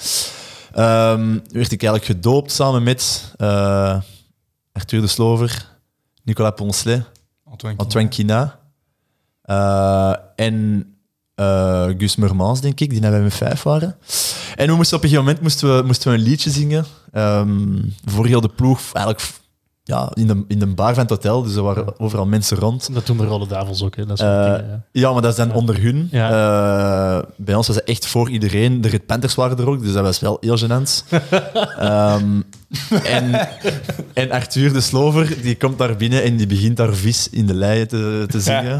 ehm, 0.73 1.37
werd 1.51 1.71
ik 1.71 1.83
eigenlijk 1.83 2.05
gedoopt 2.05 2.51
samen 2.51 2.83
met 2.83 3.33
eh, 3.37 4.01
Arthur 4.71 5.01
de 5.01 5.07
Slover, 5.07 5.67
Nicolas 6.23 6.53
Poncelet, 6.55 7.03
Antoine. 7.45 7.77
Antoine 7.77 8.09
Kina 8.09 8.59
eh, 9.41 10.13
en 10.35 10.83
Gus 11.97 12.15
Mermans, 12.15 12.61
denk 12.61 12.79
ik, 12.79 12.89
die 12.89 12.99
naar 12.99 13.11
bij 13.11 13.19
mijn 13.19 13.31
vijf 13.31 13.63
waren. 13.63 13.97
En 14.55 14.67
we 14.67 14.75
moesten 14.75 14.97
op 14.97 15.03
een 15.03 15.09
gegeven 15.09 15.25
moment 15.25 15.41
moesten 15.41 15.77
we, 15.77 15.83
moesten 15.83 16.11
we 16.11 16.17
een 16.17 16.23
liedje 16.23 16.49
zingen 16.49 16.85
ehm, 17.11 17.81
voor 18.05 18.25
heel 18.25 18.41
de 18.41 18.49
ploeg. 18.49 18.79
Eigenlijk 18.93 19.25
ja, 19.89 20.11
in, 20.13 20.27
de, 20.27 20.43
in 20.47 20.59
de 20.59 20.67
bar 20.67 20.93
van 20.93 21.01
het 21.01 21.09
hotel, 21.09 21.43
dus 21.43 21.55
er 21.55 21.63
waren 21.63 21.99
overal 21.99 22.25
mensen 22.25 22.57
rond. 22.57 22.93
Dat 22.93 23.05
doen 23.05 23.17
de 23.17 23.25
Rode 23.25 23.47
Duivels 23.47 23.83
ook. 23.83 23.95
Hè. 23.95 24.05
Dat 24.05 24.19
is 24.19 24.23
Eh, 24.25 24.35
wat 24.35 24.43
dingen, 24.57 24.83
ja. 24.91 25.01
ja, 25.01 25.11
maar 25.11 25.21
dat 25.21 25.31
is 25.31 25.37
dan 25.37 25.53
onder 25.53 25.81
hun. 25.81 26.09
Eh, 26.11 27.19
bij 27.35 27.55
ons 27.55 27.67
was 27.67 27.75
het 27.75 27.85
echt 27.85 28.07
voor 28.07 28.29
iedereen. 28.29 28.81
De 28.81 28.87
Red 28.87 29.05
Panthers 29.05 29.35
waren 29.35 29.57
er 29.57 29.69
ook, 29.69 29.81
dus 29.81 29.93
dat 29.93 30.03
was 30.03 30.19
wel 30.19 30.37
heel 30.41 30.57
gênant. 30.57 31.03
Ehm, 31.79 32.41
en, 33.03 33.47
en 34.13 34.31
Arthur 34.31 34.73
de 34.73 34.81
Slover, 34.81 35.41
die 35.41 35.55
komt 35.57 35.77
daar 35.77 35.95
binnen 35.95 36.23
en 36.23 36.37
die 36.37 36.47
begint 36.47 36.77
daar 36.77 36.93
vis 36.93 37.29
in 37.29 37.45
de 37.45 37.53
leien 37.53 37.87
te, 37.87 38.25
te 38.27 38.41
zingen. 38.49 38.79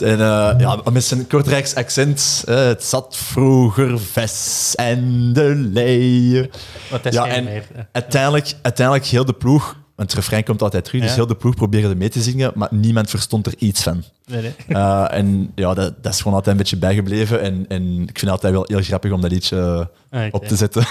en 0.00 0.20
eh, 0.20 0.54
ja, 0.58 0.80
met 0.92 1.04
zijn 1.04 1.26
Kortrijks 1.26 1.74
accent. 1.74 2.42
het 2.46 2.84
zat 2.84 3.16
vroeger 3.16 4.00
vis 4.00 4.72
en 4.74 5.32
de 5.32 5.54
leien. 5.72 6.50
Het 6.90 7.06
is 7.06 7.14
Ja, 7.14 7.26
en 7.26 7.44
meer, 7.44 7.64
uiteindelijk, 7.92 8.54
uiteindelijk 8.62 9.06
heel 9.06 9.24
de 9.24 9.32
ploeg... 9.32 9.76
Want 9.94 10.10
het 10.10 10.18
refrein 10.20 10.44
komt 10.44 10.62
altijd 10.62 10.84
terug, 10.84 11.02
dus 11.02 11.14
heel 11.14 11.26
de 11.26 11.34
ploeg 11.34 11.54
probeerde 11.54 11.94
mee 11.94 12.08
te 12.08 12.22
zingen, 12.22 12.52
maar 12.54 12.68
niemand 12.70 13.10
verstond 13.10 13.46
er 13.46 13.54
iets 13.58 13.82
van. 13.82 14.04
Nee, 14.26 14.42
nee. 14.42 14.52
Uh, 14.68 15.06
en 15.10 15.52
ja, 15.54 15.74
dat, 15.74 16.02
dat 16.02 16.12
is 16.12 16.18
gewoon 16.18 16.34
altijd 16.34 16.54
een 16.56 16.60
beetje 16.62 16.76
bijgebleven. 16.76 17.40
En, 17.40 17.64
en 17.68 17.82
ik 17.92 18.18
vind 18.18 18.20
het 18.20 18.30
altijd 18.30 18.52
wel 18.52 18.64
heel 18.66 18.82
grappig 18.82 19.12
om 19.12 19.20
dat 19.20 19.30
liedje 19.30 19.88
Ah, 20.10 20.24
oké. 20.26 20.36
op 20.36 20.44
te 20.44 20.56
zetten. 20.56 20.84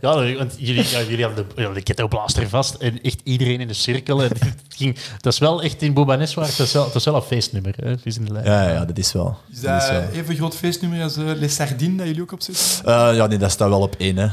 Ja, 0.00 0.34
want 0.36 0.54
jullie, 0.58 0.88
ja, 0.88 1.00
jullie 1.02 1.24
hadden 1.24 1.46
de, 1.54 1.62
ja, 1.62 1.72
de 1.72 1.82
kettoblaster 1.82 2.48
vast 2.48 2.74
en 2.74 3.02
echt 3.02 3.20
iedereen 3.24 3.60
in 3.60 3.68
de 3.68 3.74
cirkel. 3.74 4.22
En 4.22 4.28
het 4.28 4.54
ging, 4.68 4.96
dat 5.20 5.32
is 5.32 5.38
wel 5.38 5.62
echt 5.62 5.82
in 5.82 5.92
Bobanes 5.92 6.34
waar, 6.34 6.46
het 6.46 6.58
is 6.58 6.72
wel, 6.72 6.84
het 6.84 6.94
is 6.94 7.04
wel 7.04 7.14
een 7.14 7.22
feestnummer. 7.22 7.74
Hè, 7.76 7.98
vis 7.98 8.16
in 8.16 8.24
de 8.24 8.32
lijn. 8.32 8.44
ja, 8.44 8.68
ja, 8.70 8.84
dat 8.84 8.98
is 8.98 9.12
wel. 9.12 9.38
Is 9.52 9.60
dat 9.60 9.82
is 9.82 9.88
dat 9.88 9.96
wel. 9.96 10.08
even 10.22 10.34
groot 10.36 10.56
feestnummer 10.56 11.02
als 11.02 11.16
eh, 11.16 11.24
Les 11.24 11.54
Sardines 11.54 11.98
dat 11.98 12.06
jullie 12.06 12.22
ook 12.22 12.32
opzetten? 12.32 12.64
Uh, 12.90 13.16
ja, 13.16 13.26
nee, 13.26 13.38
dat 13.38 13.50
staat 13.50 13.68
wel 13.68 13.80
op 13.80 13.94
één. 13.98 14.16
Hè. 14.16 14.26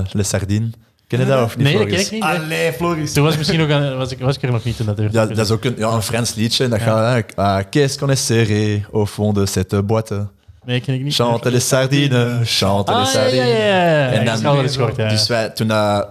Uh, 0.00 0.04
Les 0.12 0.28
Sardines. 0.28 0.70
Ken 1.08 1.18
je 1.18 1.26
dat 1.26 1.44
of 1.44 1.56
niet? 1.56 1.66
Nee, 1.66 1.76
dat 1.78 1.86
ken 1.86 1.90
Floris? 1.98 2.06
ik 2.06 2.12
niet. 2.12 2.22
nee. 2.22 2.38
Allee, 2.38 2.72
Floris. 2.72 3.12
Toen 3.12 3.22
was, 3.24 3.32
ik 3.32 3.38
misschien 3.38 3.58
nog 3.60 3.70
aan, 3.70 3.96
was, 3.96 4.10
ik, 4.12 4.18
was 4.18 4.36
ik 4.36 4.42
er 4.42 4.52
nog 4.52 4.64
niet 4.64 4.76
toen 4.76 4.86
dat 4.86 4.96
deur. 4.96 5.08
Ja, 5.12 5.26
dat 5.26 5.38
is 5.38 5.50
ook 5.50 5.64
een, 5.64 5.74
ja, 5.78 5.88
een 5.90 6.02
Frans 6.02 6.34
liedje. 6.34 6.64
En 6.64 6.70
dat 6.70 6.80
gaat... 6.80 7.14
hè, 7.36 7.42
ah, 7.42 7.62
Qu'est-ce 7.70 7.98
qu'on 7.98 8.10
est 8.10 8.24
serré 8.24 8.84
au 8.92 9.06
fond 9.06 9.34
de 9.34 9.46
cette 9.46 9.82
boîte? 9.82 10.26
Nee, 10.64 10.80
ken 10.80 10.94
ik 10.94 11.02
niet. 11.02 11.14
Chante 11.14 11.50
les 11.50 11.68
sardines, 11.68 12.58
chante 12.58 12.92
Ah, 12.92 12.98
les 12.98 13.12
ja, 13.12 13.20
sardines. 13.20 13.48
ja, 13.48 13.54
ja. 13.56 14.08
En 14.10 14.24
dan- 14.24 14.38
gehoord, 14.38 14.96
ja. 14.96 15.08
Dus 15.08 15.28
wij, 15.28 15.48
toen, 15.50 15.68
dat- 15.68 16.08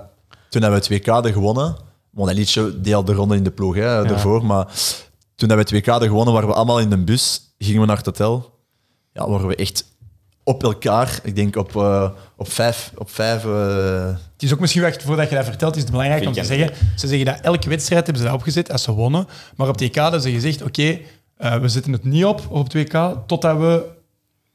toen 0.49 0.61
dat 0.61 0.69
we 0.69 0.75
het 0.75 0.87
WK 0.89 1.05
hadden 1.05 1.33
gewonnen, 1.33 1.75
want 2.09 2.27
dat 2.27 2.37
liedje 2.37 2.81
deelde 2.81 3.11
de 3.11 3.17
ronde 3.17 3.35
in 3.35 3.43
de 3.43 3.51
ploeg 3.51 3.75
hè, 3.75 4.03
daarvoor, 4.05 4.45
maar 4.45 4.65
toen 5.35 5.47
dat 5.47 5.57
we 5.57 5.63
het 5.63 5.71
WK 5.71 5.85
hadden 5.85 6.07
gewonnen, 6.07 6.33
waren 6.33 6.49
we 6.49 6.55
allemaal 6.55 6.79
in 6.79 6.89
de 6.89 6.97
bus, 6.97 7.41
gingen 7.57 7.81
we 7.81 7.87
naar 7.87 7.97
het 7.97 8.05
hotel. 8.05 8.53
Ja, 9.13 9.29
waren 9.29 9.47
we 9.47 9.55
echt 9.55 9.83
op 10.47 10.63
elkaar. 10.63 11.19
Ik 11.23 11.35
denk 11.35 11.55
op, 11.55 11.75
eh, 11.75 12.09
op 12.35 12.51
vijf... 12.51 12.91
Op 12.97 13.09
vijf 13.09 13.45
eh, 13.45 14.05
Het 14.33 14.43
is 14.43 14.53
ook 14.53 14.59
misschien 14.59 14.81
wel 14.81 14.89
echt, 14.91 15.03
voordat 15.03 15.29
je 15.29 15.35
dat 15.35 15.45
vertelt, 15.45 15.75
is 15.75 15.81
het 15.81 15.91
belangrijk 15.91 16.25
om 16.25 16.33
te 16.33 16.43
zeggen. 16.45 16.71
Ze 16.95 17.07
zeggen 17.07 17.25
dat 17.25 17.39
elke 17.41 17.69
wedstrijd 17.69 18.05
hebben 18.05 18.23
ze 18.23 18.27
dat 18.29 18.37
opgezet 18.37 18.71
als 18.71 18.83
ze 18.83 18.91
wonnen. 18.91 19.27
Maar 19.55 19.67
op 19.67 19.73
het 19.73 19.81
EK 19.83 19.95
hebben 19.95 20.21
ze 20.21 20.31
gezegd, 20.31 20.61
oké, 20.63 20.97
eh, 21.37 21.55
we 21.55 21.67
zetten 21.67 21.91
het 21.91 22.03
niet 22.03 22.25
op 22.25 22.41
op 22.49 22.63
het 22.63 22.73
WK 22.73 23.17
totdat 23.25 23.57
we 23.57 23.83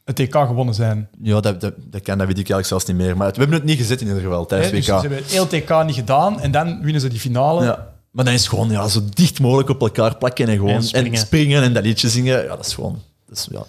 het 0.05 0.19
EK 0.21 0.33
gewonnen 0.35 0.75
zijn. 0.75 1.09
ja, 1.23 1.41
dat, 1.41 1.61
dat, 1.61 1.75
dat 1.79 2.03
kan, 2.03 2.19
dat 2.19 2.27
weet 2.27 2.39
ik 2.39 2.51
eigenlijk 2.51 2.67
zelfs 2.67 2.85
niet 2.85 2.97
meer. 2.97 3.17
Maar 3.17 3.27
het- 3.27 3.37
we 3.37 3.43
hebben 3.43 3.59
het 3.61 3.69
niet 3.69 3.79
gezet 3.79 4.01
in 4.01 4.07
ieder 4.07 4.23
geval, 4.23 4.47
tijdens 4.47 4.71
dus 4.71 4.79
het 4.79 4.87
ze 4.87 4.93
WK. 4.95 5.01
hebben 5.15 5.31
heel 5.31 5.43
het 5.43 5.53
EK 5.53 5.85
niet 5.87 5.95
gedaan 5.95 6.41
en 6.41 6.51
dan 6.51 6.81
winnen 6.83 7.01
ze 7.01 7.09
die 7.09 7.21
finale. 7.21 7.65
Ja. 7.65 7.91
Maar 8.11 8.25
dan 8.25 8.35
is 8.35 8.41
het 8.41 8.49
gewoon 8.49 8.71
ja, 8.71 8.89
zo 8.89 9.01
dicht 9.15 9.41
mogelijk 9.41 9.69
op 9.69 9.81
elkaar 9.81 10.17
plakken 10.17 10.47
en 10.49 10.55
gewoon 10.57 10.69
En 10.69 10.75
en 10.77 10.83
springen. 10.83 11.19
springen 11.19 11.63
en, 11.63 11.73
dat 11.73 11.83
liedje 11.85 12.09
zingen. 12.09 12.43
Ja, 12.43 12.57
dat 12.57 12.67
is 12.67 12.75
gewoon 12.75 13.03
dat 13.29 13.37
is, 13.39 13.49
ja, 13.51 13.63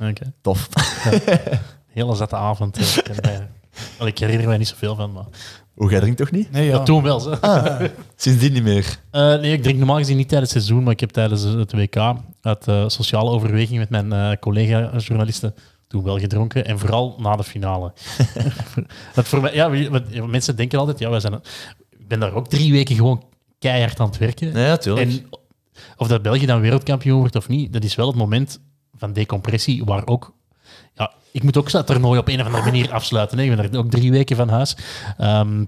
Oké. 0.00 0.32
tof. 0.40 0.68
Hele 1.92 2.14
zette 2.14 2.36
avond. 2.36 2.76
eh, 2.76 2.96
ik 2.96 3.22
mij- 3.22 3.48
Wel, 3.98 4.06
ik 4.06 4.18
herinner 4.18 4.46
mij 4.46 4.56
niet 4.58 4.68
zoveel 4.68 4.94
van, 4.96 5.12
maar... 5.12 5.24
Hoe 5.74 5.90
jij 5.90 6.00
drinkt 6.00 6.18
toch 6.18 6.30
niet? 6.30 6.50
Nee, 6.50 6.64
ja. 6.66 6.70
Ja, 6.76 6.82
toen 6.82 7.02
wel, 7.02 7.20
zo. 7.20 7.34
Sindsdien 8.16 8.52
niet 8.52 8.62
meer. 8.62 8.98
Eh, 9.10 9.20
nee, 9.22 9.52
ik 9.52 9.62
drink 9.62 9.78
normaal 9.78 9.96
gezien 9.96 10.16
niet 10.16 10.28
tijdens 10.28 10.52
het 10.52 10.62
seizoen, 10.62 10.84
maar 10.84 10.92
ik 10.92 11.00
heb 11.00 11.10
tijdens 11.10 11.42
het 11.42 11.72
WK 11.72 11.96
uit 12.40 12.68
eh, 12.68 12.84
sociale 12.88 13.30
overweging 13.30 13.78
met 13.78 13.90
mijn 13.90 14.12
eh, 14.12 14.36
collega-journalisten 14.40 15.54
toen 15.88 16.02
wel 16.04 16.18
gedronken. 16.18 16.64
En 16.66 16.78
vooral 16.78 17.16
na 17.18 17.36
de 17.36 17.44
finale. 17.44 17.92
Want 19.14 19.28
voor 19.28 19.40
mij, 19.40 19.54
ja, 19.54 19.68
mensen 20.26 20.56
denken 20.56 20.78
altijd, 20.78 20.98
ja, 20.98 21.10
wij 21.10 21.20
zijn, 21.20 21.34
ik 21.90 22.08
ben 22.08 22.20
daar 22.20 22.32
ook 22.34 22.48
drie 22.48 22.72
weken 22.72 22.96
gewoon 22.96 23.24
keihard 23.58 24.00
aan 24.00 24.06
het 24.08 24.18
werken. 24.18 24.52
Ja, 24.58 24.76
tuurlijk. 24.76 25.10
En 25.10 25.26
of 25.96 26.08
dat 26.08 26.22
België 26.22 26.46
dan 26.46 26.60
wereldkampioen 26.60 27.18
wordt 27.18 27.36
of 27.36 27.48
niet, 27.48 27.72
dat 27.72 27.84
is 27.84 27.94
wel 27.94 28.06
het 28.06 28.16
moment 28.16 28.60
van 29.00 29.12
decompressie 29.12 29.84
waar 29.84 30.06
ook... 30.06 30.34
Ja, 30.94 31.12
ik 31.32 31.42
moet 31.42 31.56
ook 31.56 31.70
dat 31.70 31.86
toernooi 31.86 32.18
op 32.18 32.28
een 32.28 32.40
of 32.40 32.46
andere 32.46 32.64
manier 32.64 32.92
afsluiten. 32.92 33.38
Hè. 33.38 33.44
Ik 33.44 33.56
ben 33.56 33.72
er 33.72 33.78
ook 33.78 33.90
drie 33.90 34.10
weken 34.10 34.36
van 34.36 34.48
huis. 34.48 34.76
Ehm, 35.18 35.64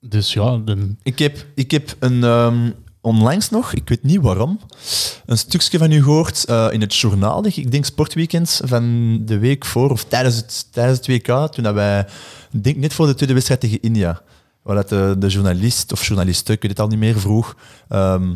dus 0.00 0.32
ja, 0.32 0.56
dan, 0.56 0.96
Ik 1.02 1.18
heb, 1.18 1.46
ik 1.54 1.70
heb 1.70 1.96
een, 1.98 2.24
ehm, 2.24 2.70
onlangs 3.02 3.50
nog, 3.50 3.72
ik 3.72 3.88
weet 3.88 4.02
niet 4.02 4.20
waarom, 4.20 4.60
een 5.26 5.38
stukje 5.38 5.78
van 5.78 5.92
u 5.92 6.02
gehoord 6.02 6.44
eh, 6.44 6.68
in 6.70 6.80
het 6.80 6.96
journaal, 6.96 7.46
ik 7.46 7.70
denk 7.70 7.84
Sportweekend, 7.84 8.60
van 8.64 9.18
de 9.24 9.38
week 9.38 9.64
voor, 9.64 9.90
of 9.90 10.04
tijdens 10.04 10.36
het, 10.36 10.72
tijdens 10.72 10.98
het 10.98 11.06
WK, 11.06 11.52
toen 11.52 11.64
dat 11.64 11.74
wij, 11.74 12.06
denk 12.50 12.76
net 12.76 12.92
voor 12.92 13.06
de 13.06 13.14
tweede 13.14 13.34
wedstrijd 13.34 13.60
tegen 13.60 13.80
India, 13.80 14.22
waar 14.62 14.86
dat 14.86 15.20
de, 15.20 15.26
journalist 15.28 15.92
of 15.92 16.06
journaliste, 16.06 16.52
ik 16.52 16.62
weet 16.62 16.70
het 16.70 16.80
al 16.80 16.88
niet 16.88 16.98
meer, 16.98 17.20
vroeg, 17.20 17.56
ehm, 17.88 18.34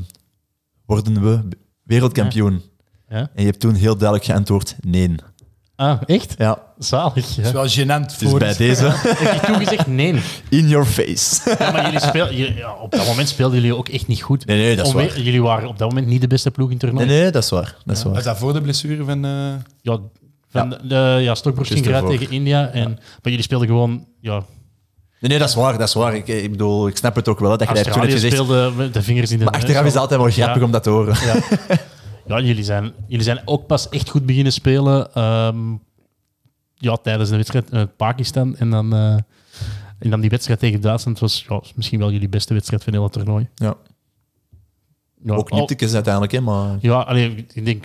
worden 0.86 1.22
we 1.22 1.48
wereldkampioen? 1.82 2.62
En 3.08 3.28
je 3.34 3.44
hebt 3.44 3.60
toen 3.60 3.74
heel 3.74 3.96
duidelijk 3.96 4.24
geantwoord, 4.30 4.76
nee. 4.80 5.14
Ah, 5.76 6.00
echt? 6.06 6.34
Ja, 6.38 6.62
Zalig. 6.78 7.36
Ja. 7.36 7.42
Dat 7.52 7.64
is 7.64 7.74
wel 7.76 7.84
gênant 7.86 8.06
dus 8.18 8.30
voor 8.30 8.38
bij 8.38 8.54
deze, 8.56 8.84
Heb 8.92 9.40
je 9.40 9.46
toen 9.46 9.56
gezegd 9.56 9.86
nee? 9.86 10.20
in 10.48 10.68
your 10.68 10.86
face. 10.86 11.54
Ja, 11.58 11.70
maar 11.70 11.84
jullie 11.84 12.00
speel, 12.00 12.32
je- 12.32 12.54
ja, 12.54 12.74
op 12.74 12.90
dat 12.90 13.06
moment 13.06 13.28
speelden 13.28 13.56
jullie 13.60 13.76
ook 13.76 13.88
echt 13.88 14.06
niet 14.06 14.22
goed. 14.22 14.46
Nee, 14.46 14.56
nee, 14.58 14.76
dat 14.76 14.86
is 14.86 14.92
Onwe- 14.92 15.06
waar. 15.08 15.20
Jullie 15.20 15.42
waren 15.42 15.68
op 15.68 15.78
dat 15.78 15.88
moment 15.88 16.06
niet 16.06 16.20
de 16.20 16.26
beste 16.26 16.50
ploeg 16.50 16.66
in 16.66 16.72
het 16.76 16.82
toernooi. 16.82 17.06
Nee, 17.06 17.20
nee, 17.20 17.30
dat 17.30 17.42
is 17.42 17.50
waar. 17.50 17.76
Dat 17.84 17.96
is 17.96 18.02
waar. 18.02 18.12
Was 18.14 18.24
dat 18.24 18.38
voor 18.38 18.52
de 18.52 18.60
blessure 18.60 19.04
van... 19.04 19.24
eh, 19.24 19.30
Ja, 19.82 19.98
van 20.48 20.68
de, 20.70 20.78
de, 20.86 21.18
ja, 21.20 21.34
ging 21.34 21.86
eruit 21.86 21.86
ervoor. 21.86 22.18
tegen 22.18 22.30
India. 22.34 22.68
En, 22.68 22.90
Maar 22.92 22.98
jullie 23.22 23.42
speelden 23.42 23.68
gewoon... 23.68 24.06
Ja, 24.20 24.42
Nee, 25.20 25.30
nee, 25.30 25.38
dat 25.38 25.48
is 25.48 25.54
waar. 25.54 25.78
Dat 25.78 25.88
is 25.88 25.94
waar. 25.94 26.14
Ik, 26.14 26.26
ik 26.28 26.50
bedoel, 26.50 26.88
ik 26.88 26.96
snap 26.96 27.14
het 27.14 27.28
ook 27.28 27.38
wel. 27.40 27.50
hè, 27.50 27.56
Dat 27.56 27.68
je 27.68 27.74
dat 27.74 27.82
toen 27.84 27.92
Australië 27.92 28.20
gezegd. 28.20 28.32
speelde 28.42 28.72
met 28.76 28.94
de 28.94 29.02
vingers 29.02 29.30
in 29.30 29.38
de 29.38 29.44
Maar 29.44 29.54
achteraf 29.54 29.84
is 29.84 29.92
het 29.92 30.00
altijd 30.00 30.20
wel 30.20 30.30
grappig 30.30 30.56
Ja. 30.58 30.64
om 30.64 30.70
dat 30.70 30.82
te 30.82 30.90
horen. 30.90 31.14
Ja, 31.26 31.34
ja 32.26 32.40
jullie, 32.40 32.64
zijn, 32.64 32.92
jullie 33.06 33.24
zijn 33.24 33.40
ook 33.44 33.66
pas 33.66 33.88
echt 33.88 34.08
goed 34.08 34.26
beginnen 34.26 34.52
spelen 34.52 35.14
ehm, 35.14 35.74
ja, 36.74 36.96
tijdens 36.96 37.30
de 37.30 37.36
wedstrijd 37.36 37.70
met 37.70 37.96
Pakistan. 37.96 38.56
En 38.56 38.70
dan, 38.70 38.92
eh, 38.94 39.16
en 39.98 40.10
dan 40.10 40.20
die 40.20 40.30
wedstrijd 40.30 40.58
tegen 40.58 40.80
Duitsland 40.80 41.18
was 41.18 41.44
ja, 41.48 41.62
misschien 41.74 41.98
wel 41.98 42.10
jullie 42.10 42.28
beste 42.28 42.54
wedstrijd 42.54 42.84
van 42.84 42.92
heel 42.92 43.02
het 43.02 43.12
toernooi. 43.12 43.48
Ja. 43.54 43.76
Ja, 45.22 45.34
Ook 45.34 45.50
niet 45.50 45.94
uiteindelijk, 45.94 46.32
hè, 46.32 46.40
maar... 46.40 46.78
Ja, 46.80 47.00
allee, 47.00 47.46
ik 47.52 47.64
denk 47.64 47.84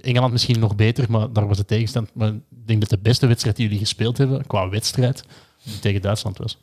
Engeland 0.00 0.32
misschien 0.32 0.60
nog 0.60 0.76
beter, 0.76 1.10
maar 1.10 1.32
daar 1.32 1.46
was 1.46 1.56
de 1.56 1.64
tegenstand. 1.64 2.10
Maar 2.14 2.28
ik 2.28 2.66
denk 2.66 2.80
dat 2.80 2.90
de 2.90 2.98
beste 2.98 3.26
wedstrijd 3.26 3.56
die 3.56 3.64
jullie 3.64 3.80
gespeeld 3.80 4.18
hebben, 4.18 4.46
qua 4.46 4.68
wedstrijd, 4.68 5.24
tegen 5.80 6.02
Duitsland 6.02 6.38
was. 6.38 6.58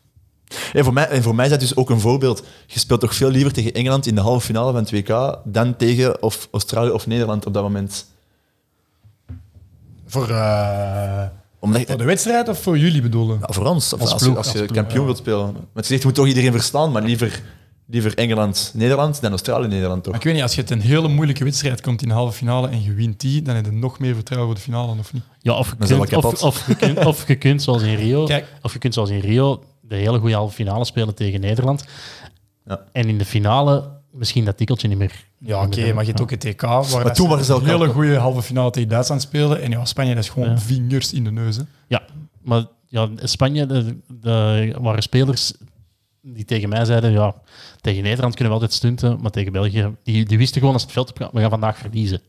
En 0.73 0.83
voor, 0.83 0.93
mij, 0.93 1.07
en 1.07 1.23
voor 1.23 1.35
mij 1.35 1.45
is 1.45 1.51
dat 1.51 1.59
dus 1.59 1.75
ook 1.75 1.89
een 1.89 1.99
voorbeeld. 1.99 2.43
Je 2.67 2.79
speelt 2.79 2.99
toch 2.99 3.15
veel 3.15 3.29
liever 3.29 3.53
tegen 3.53 3.73
Engeland 3.73 4.05
in 4.05 4.15
de 4.15 4.21
halve 4.21 4.45
finale 4.45 4.71
van 4.71 4.81
het 4.81 4.91
WK 4.91 5.39
dan 5.43 5.75
tegen 5.75 6.21
of 6.21 6.47
Australië 6.51 6.89
of 6.89 7.07
Nederland 7.07 7.45
op 7.45 7.53
dat 7.53 7.63
moment. 7.63 8.05
voor, 10.07 10.29
eh, 10.29 11.23
Omdat 11.59 11.81
voor 11.87 11.97
de 11.97 12.03
wedstrijd 12.03 12.49
of 12.49 12.61
voor 12.61 12.77
jullie 12.77 13.01
bedoelen? 13.01 13.39
Voor 13.41 13.65
ons. 13.65 13.93
Of 13.93 14.01
Als 14.01 14.11
als, 14.11 14.23
ploeg, 14.23 14.37
als 14.37 14.45
je 14.45 14.51
als 14.51 14.61
ploeg, 14.61 14.77
kampioen 14.77 14.99
ja. 14.99 15.05
wilt 15.05 15.17
spelen. 15.17 15.43
Want 15.43 15.57
je 15.73 15.83
zegt, 15.83 16.01
je 16.01 16.07
moet 16.07 16.15
toch 16.15 16.27
iedereen 16.27 16.51
verstaan, 16.51 16.91
maar 16.91 17.01
liever, 17.01 17.41
liever 17.85 18.17
Engeland-Nederland 18.17 19.21
dan 19.21 19.29
Australië-Nederland 19.31 20.03
toch? 20.03 20.11
Maar 20.11 20.21
ik 20.21 20.25
weet 20.25 20.33
niet, 20.33 20.43
als 20.43 20.55
je 20.55 20.61
het 20.61 20.69
een 20.69 20.81
hele 20.81 21.07
moeilijke 21.07 21.43
wedstrijd 21.43 21.81
komt 21.81 22.01
in 22.01 22.07
de 22.07 22.13
halve 22.13 22.33
finale 22.37 22.67
en 22.67 22.83
je 22.83 22.93
wint 22.93 23.19
die, 23.19 23.41
dan 23.41 23.55
heb 23.55 23.65
je 23.65 23.71
nog 23.71 23.99
meer 23.99 24.13
vertrouwen 24.13 24.49
voor 24.49 24.57
de 24.57 24.63
finale, 24.71 24.99
of 24.99 25.13
niet? 25.13 25.23
Ja, 25.41 25.53
of 25.53 25.69
je, 25.69 25.97
kunt, 25.97 26.25
of, 26.25 26.43
of, 26.43 26.67
je 26.67 26.75
kunt, 26.75 27.05
of 27.05 27.27
je 27.27 27.35
kunt 27.35 27.61
zoals 27.61 27.81
in 27.81 27.95
Rio, 27.95 28.25
Kijk. 28.25 28.45
of 28.61 28.73
je 28.73 28.79
kunt 28.79 28.93
zoals 28.93 29.09
in 29.09 29.19
Rio 29.19 29.63
de 29.87 29.95
hele 29.95 30.19
goede 30.19 30.35
halve 30.35 30.53
finale 30.53 30.85
spelen 30.85 31.15
tegen 31.15 31.39
Nederland. 31.41 31.85
Ja. 32.65 32.81
En 32.91 33.07
in 33.07 33.17
de 33.17 33.25
finale 33.25 33.89
misschien 34.11 34.45
dat 34.45 34.57
tikkeltje 34.57 34.87
niet 34.87 34.97
meer. 34.97 35.25
Ja, 35.37 35.63
oké, 35.65 35.93
maar 35.93 36.03
je 36.03 36.09
hebt 36.09 36.21
ook 36.21 36.29
het 36.31 36.45
EK, 36.45 36.61
waar 36.61 37.03
dat 37.03 37.15
toen 37.15 37.29
waren 37.29 37.45
ze 37.45 37.53
een 37.53 37.65
hele 37.65 37.87
goede 37.87 38.17
halve 38.17 38.41
finale 38.41 38.71
tegen 38.71 38.89
Duitsland 38.89 39.21
spelen. 39.21 39.61
En 39.61 39.71
ja, 39.71 39.85
Spanje 39.85 40.15
dat 40.15 40.23
is 40.23 40.29
gewoon 40.29 40.49
Ja. 40.49 40.57
vingers 40.57 41.13
in 41.13 41.23
de 41.23 41.31
neus. 41.31 41.55
Hè. 41.55 41.63
Ja, 41.87 42.01
maar 42.41 42.65
ja, 42.87 43.09
Spanje 43.17 43.65
de, 43.65 43.97
de, 44.07 44.75
waren 44.81 45.01
spelers 45.03 45.53
die 46.21 46.45
tegen 46.45 46.69
mij 46.69 46.85
zeiden, 46.85 47.11
ja, 47.11 47.35
tegen 47.81 48.03
Nederland 48.03 48.35
kunnen 48.35 48.53
we 48.53 48.59
altijd 48.59 48.77
stunten, 48.77 49.21
maar 49.21 49.31
tegen 49.31 49.51
België, 49.51 49.95
die, 50.03 50.25
die 50.25 50.37
wisten 50.37 50.59
gewoon 50.59 50.73
als 50.73 50.83
het 50.83 50.91
veld 50.91 51.09
op 51.09 51.17
gaat, 51.17 51.31
we 51.31 51.39
gaan 51.39 51.49
vandaag 51.49 51.77
verliezen. 51.77 52.21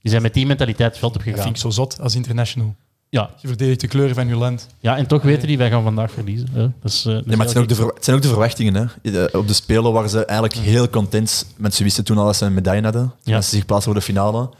Die 0.00 0.10
zijn 0.10 0.22
met 0.22 0.34
die 0.34 0.46
mentaliteit 0.46 0.90
het 0.90 0.98
veld 0.98 1.12
op 1.12 1.18
Dat 1.18 1.28
gegaan. 1.28 1.42
vind 1.42 1.54
ik 1.56 1.62
zo 1.62 1.70
zot 1.70 2.00
als 2.00 2.14
international. 2.14 2.74
Ja, 3.10 3.30
Je 3.40 3.48
verdedigt 3.48 3.80
de 3.80 3.86
kleuren 3.88 4.14
van 4.14 4.28
je 4.28 4.36
land. 4.36 4.66
ja, 4.80 4.96
en 4.96 5.06
toch 5.06 5.22
weten 5.22 5.48
die, 5.48 5.58
wij 5.58 5.70
gaan 5.70 5.82
vandaag 5.82 6.10
verliezen. 6.10 6.48
hè. 6.52 6.60
Dat 6.62 6.90
is, 6.90 7.04
eh, 7.06 7.14
dat 7.14 7.26
maar 7.26 7.38
het 7.38 7.50
zijn, 7.50 7.62
ook 7.62 7.68
de 7.68 7.74
heel 7.74 7.84
ver- 7.84 7.94
het 7.94 8.04
zijn 8.04 8.16
ook 8.16 8.22
de 8.22 8.28
verwachtingen. 8.28 8.74
Hè. 8.74 9.10
De- 9.12 9.28
Op 9.32 9.46
de 9.48 9.52
Spelen 9.54 9.92
waren 9.92 10.10
ze 10.10 10.24
eigenlijk 10.24 10.58
heel 10.58 10.88
content. 10.88 11.46
Mensen 11.56 11.84
wisten 11.84 12.04
toen 12.04 12.18
al 12.18 12.24
dat 12.24 12.36
ze 12.36 12.44
een 12.44 12.54
medaille 12.54 12.82
hadden. 12.82 13.12
Ja. 13.22 13.36
Als 13.36 13.48
ze 13.48 13.54
zich 13.56 13.66
plaatsen 13.66 13.90
voor 13.92 14.00
de 14.00 14.06
finale. 14.06 14.50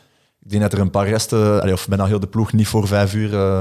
Ik 0.45 0.51
denk 0.51 0.63
dat 0.63 0.73
er 0.73 0.79
een 0.81 0.91
paar 0.91 1.09
resten, 1.09 1.61
allee, 1.61 1.73
of 1.73 1.89
bijna 1.89 2.05
heel 2.07 2.21
de 2.21 2.27
ploeg, 2.27 2.53
niet 2.53 2.67
voor 2.67 2.87
vijf 2.87 3.15
uur 3.15 3.35
eh, 3.35 3.61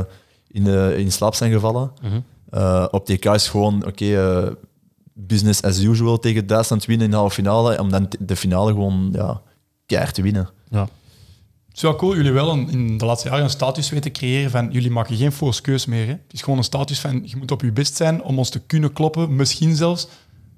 in, 0.52 0.64
de, 0.64 0.94
in 0.98 1.12
slaap 1.12 1.36
zijn 1.36 1.52
gevallen. 1.52 1.92
Mhm. 2.02 2.20
Eh, 2.50 2.86
op 2.92 3.06
TK 3.06 3.26
is 3.26 3.48
gewoon, 3.48 3.86
oké, 3.86 4.06
eh, 4.46 4.52
business 5.14 5.62
as 5.62 5.80
usual 5.80 6.20
tegen 6.20 6.48
Duitsland 6.48 6.86
winnen 6.86 7.06
in 7.06 7.12
de 7.12 7.18
halve 7.18 7.34
finale. 7.36 7.80
Om 7.80 7.90
dan 7.92 8.08
de 8.20 8.36
finale 8.36 8.72
gewoon 8.72 9.10
ja, 9.14 9.42
keihard 9.86 10.16
te 10.16 10.22
winnen. 10.22 10.50
Ja. 10.70 10.88
Het 11.78 11.86
is 11.86 11.92
wel 11.92 12.00
cool, 12.00 12.16
jullie 12.16 12.32
wel 12.32 12.52
een- 12.52 12.70
in 12.70 12.98
de 12.98 13.06
laatste 13.06 13.28
jaren 13.30 13.44
een 13.44 13.50
status 13.50 13.90
weten 13.90 14.12
creëren 14.12 14.52
van 14.52 14.70
jullie 14.72 14.92
maken 14.92 15.16
geen 15.16 15.32
force 15.32 15.62
keus 15.62 15.86
meer. 15.86 16.06
Hè. 16.06 16.12
Het 16.12 16.34
is 16.34 16.42
gewoon 16.42 16.58
een 16.58 16.64
status 16.64 17.00
van 17.00 17.22
je 17.26 17.36
moet 17.38 17.52
op 17.52 17.62
je 17.62 17.72
best 17.72 17.96
zijn 17.96 18.24
om 18.24 18.38
ons 18.38 18.50
te 18.50 18.60
kunnen 18.60 18.94
kloppen, 18.94 19.36
misschien 19.36 19.76
zelfs. 19.76 20.08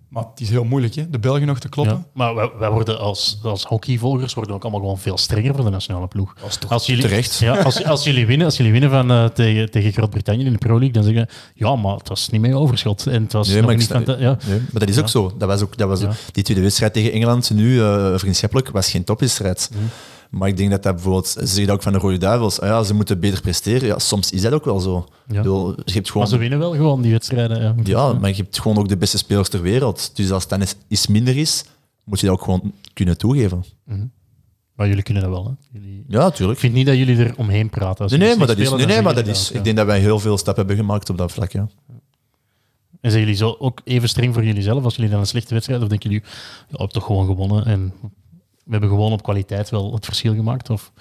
Maar 0.09 0.23
het 0.31 0.39
is 0.41 0.49
heel 0.49 0.63
moeilijk, 0.63 0.95
hè? 0.95 1.09
de 1.09 1.19
Belgen 1.19 1.47
nog 1.47 1.59
te 1.59 1.69
kloppen. 1.69 1.95
Ja, 1.95 2.05
maar 2.13 2.35
wij, 2.35 2.49
wij 2.59 2.69
worden 2.69 2.99
als, 2.99 3.39
als 3.43 3.63
hockeyvolgers 3.63 4.33
worden 4.33 4.55
ook 4.55 4.61
allemaal 4.61 4.79
gewoon 4.79 4.99
veel 4.99 5.17
strenger 5.17 5.55
voor 5.55 5.63
de 5.63 5.69
nationale 5.69 6.07
ploeg. 6.07 6.33
Als 6.67 6.85
jullie, 6.85 7.01
terecht. 7.03 7.37
Ja, 7.39 7.61
als, 7.61 7.83
als, 7.85 8.03
jullie 8.03 8.25
winnen, 8.25 8.45
als 8.45 8.57
jullie 8.57 8.71
winnen 8.71 8.89
van, 8.89 9.11
eh, 9.11 9.25
tegen, 9.25 9.71
tegen 9.71 9.91
Groot-Brittannië 9.91 10.45
in 10.45 10.51
de 10.51 10.57
Pro 10.57 10.71
League, 10.73 10.91
dan 10.91 11.03
zeggen 11.03 11.27
ze, 11.29 11.35
ja, 11.53 11.75
maar 11.75 11.95
het 11.95 12.07
was 12.09 12.29
niet 12.29 12.41
meer 12.41 12.55
overschot. 12.55 13.07
En 13.07 13.23
het 13.23 13.33
was 13.33 13.47
Nee, 13.47 13.61
maar 13.61 13.75
niet 13.75 13.83
sta- 13.83 13.93
van... 13.93 14.03
te- 14.03 14.17
ja. 14.19 14.37
Nee, 14.47 14.59
maar 14.59 14.79
dat 14.79 14.89
is 14.89 14.99
ook 14.99 15.09
zo. 15.09 15.33
Dat 15.37 15.47
was 15.47 15.61
ook, 15.61 15.77
dat 15.77 15.87
was 15.87 16.01
Ja. 16.01 16.11
Die 16.31 16.43
tweede 16.43 16.63
wedstrijd 16.63 16.93
tegen 16.93 17.11
Engeland, 17.11 17.49
nu 17.53 17.81
eh, 17.81 18.13
vriendschappelijk, 18.17 18.69
was 18.69 18.89
geen 18.89 19.03
topwedstrijd. 19.03 19.69
Mhm. 19.73 19.83
Maar 20.29 20.47
ik 20.47 20.57
denk 20.57 20.69
dat 20.69 20.83
dat 20.83 20.93
bijvoorbeeld, 20.93 21.27
ze 21.27 21.45
zeggen 21.45 21.73
ook 21.73 21.81
van 21.81 21.93
de 21.93 21.99
Rode 21.99 22.17
Duivels, 22.17 22.59
ah 22.61 22.67
ja, 22.67 22.83
ze 22.83 22.93
moeten 22.93 23.19
beter 23.19 23.41
presteren. 23.41 23.87
Ja, 23.87 23.99
soms 23.99 24.31
is 24.31 24.41
dat 24.41 24.53
ook 24.53 24.65
wel 24.65 24.79
zo. 24.79 25.05
Ik 25.27 25.35
bedoel, 25.35 25.67
je 25.67 25.75
hebt 25.75 25.93
Maar 25.93 26.05
gewoon, 26.05 26.27
ze 26.27 26.37
winnen 26.37 26.59
wel 26.59 26.71
gewoon 26.71 27.01
die 27.01 27.11
wedstrijden. 27.11 27.61
Ja, 27.61 27.75
ja, 27.83 28.13
maar 28.13 28.29
je 28.29 28.35
hebt 28.35 28.59
gewoon 28.59 28.77
ook 28.77 28.87
de 28.87 28.97
beste 28.97 29.17
spelers 29.17 29.49
ter 29.49 29.61
wereld. 29.61 30.11
Dus 30.15 30.31
als 30.31 30.41
het 30.41 30.51
dan 30.51 30.59
eens 30.59 30.75
iets 30.87 31.07
minder 31.07 31.37
is, 31.37 31.63
moet 32.03 32.19
je 32.19 32.25
dat 32.25 32.35
ook 32.35 32.43
gewoon 32.43 32.73
kunnen 32.93 33.17
toegeven. 33.17 33.63
Maar 34.75 34.87
jullie 34.87 35.03
kunnen 35.03 35.23
dat 35.23 35.31
wel. 35.31 35.45
Hè? 35.45 35.79
Jullie... 35.79 36.03
Ja, 36.07 36.19
natuurlijk. 36.19 36.53
Ik 36.53 36.59
vind 36.59 36.73
niet 36.73 36.85
dat 36.85 36.97
jullie 36.97 37.17
er 37.17 37.33
omheen 37.37 37.69
praten. 37.69 38.03
Als 38.03 38.11
Nee, 38.11 38.27
nee, 38.27 38.37
maar 38.37 38.47
dat 38.47 38.57
is, 38.57 38.69
nee, 38.71 39.01
maar 39.01 39.15
dat 39.15 39.27
is. 39.27 39.51
Ik 39.51 39.63
denk 39.63 39.77
dat 39.77 39.85
wij 39.85 39.99
heel 39.99 40.19
veel 40.19 40.37
stappen 40.37 40.65
hebben 40.65 40.85
gemaakt 40.85 41.09
op 41.09 41.17
dat 41.17 41.31
vlak. 41.31 41.51
Ja. 41.51 41.67
En 43.01 43.11
zijn 43.11 43.23
jullie 43.23 43.37
zo 43.37 43.55
ook 43.59 43.81
even 43.83 44.09
streng 44.09 44.33
voor 44.33 44.43
jullie 44.43 44.61
zelf 44.61 44.83
als 44.83 44.95
jullie 44.95 45.11
dan 45.11 45.19
een 45.19 45.27
slechte 45.27 45.53
wedstrijd? 45.53 45.81
Of 45.81 45.87
denken 45.87 46.09
jullie, 46.09 46.25
ja, 46.25 46.65
hebben 46.69 46.89
toch 46.89 47.05
gewoon 47.05 47.25
gewonnen 47.25 47.65
en 47.65 47.93
we 48.69 48.75
hebben 48.75 48.89
gewoon 48.89 49.11
op 49.11 49.23
kwaliteit 49.23 49.69
wel 49.69 49.93
het 49.93 50.05
verschil 50.05 50.33
gemaakt? 50.33 50.69
Of, 50.69 50.91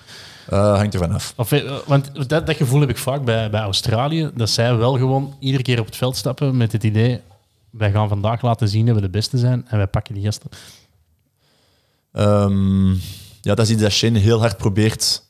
Eh, 0.48 0.76
hangt 0.76 0.94
er 0.94 1.00
vanaf. 1.00 1.32
of, 1.36 1.52
eh, 1.52 1.78
want 1.86 2.28
dat, 2.28 2.46
dat 2.46 2.56
gevoel 2.56 2.80
heb 2.80 2.88
ik 2.90 2.98
vaak 2.98 3.24
bij, 3.24 3.50
bij 3.50 3.60
Australië, 3.60 4.30
dat 4.34 4.50
zij 4.50 4.76
wel 4.76 4.96
gewoon 4.98 5.34
iedere 5.38 5.62
keer 5.62 5.80
op 5.80 5.86
het 5.86 5.96
veld 5.96 6.16
stappen 6.16 6.56
met 6.56 6.72
het 6.72 6.84
idee, 6.84 7.20
wij 7.70 7.90
gaan 7.90 8.08
vandaag 8.08 8.42
laten 8.42 8.68
zien 8.68 8.86
dat 8.86 8.94
we 8.94 9.00
de 9.00 9.08
beste 9.08 9.38
zijn 9.38 9.64
en 9.68 9.76
wij 9.76 9.86
pakken 9.86 10.14
die 10.14 10.24
gasten. 10.24 10.50
Ehm, 12.12 12.90
ja, 13.40 13.54
dat 13.54 13.58
is 13.58 13.70
iets 13.70 13.82
dat 13.82 13.92
Shane 13.92 14.18
heel 14.18 14.40
hard 14.40 14.56
probeert 14.56 15.22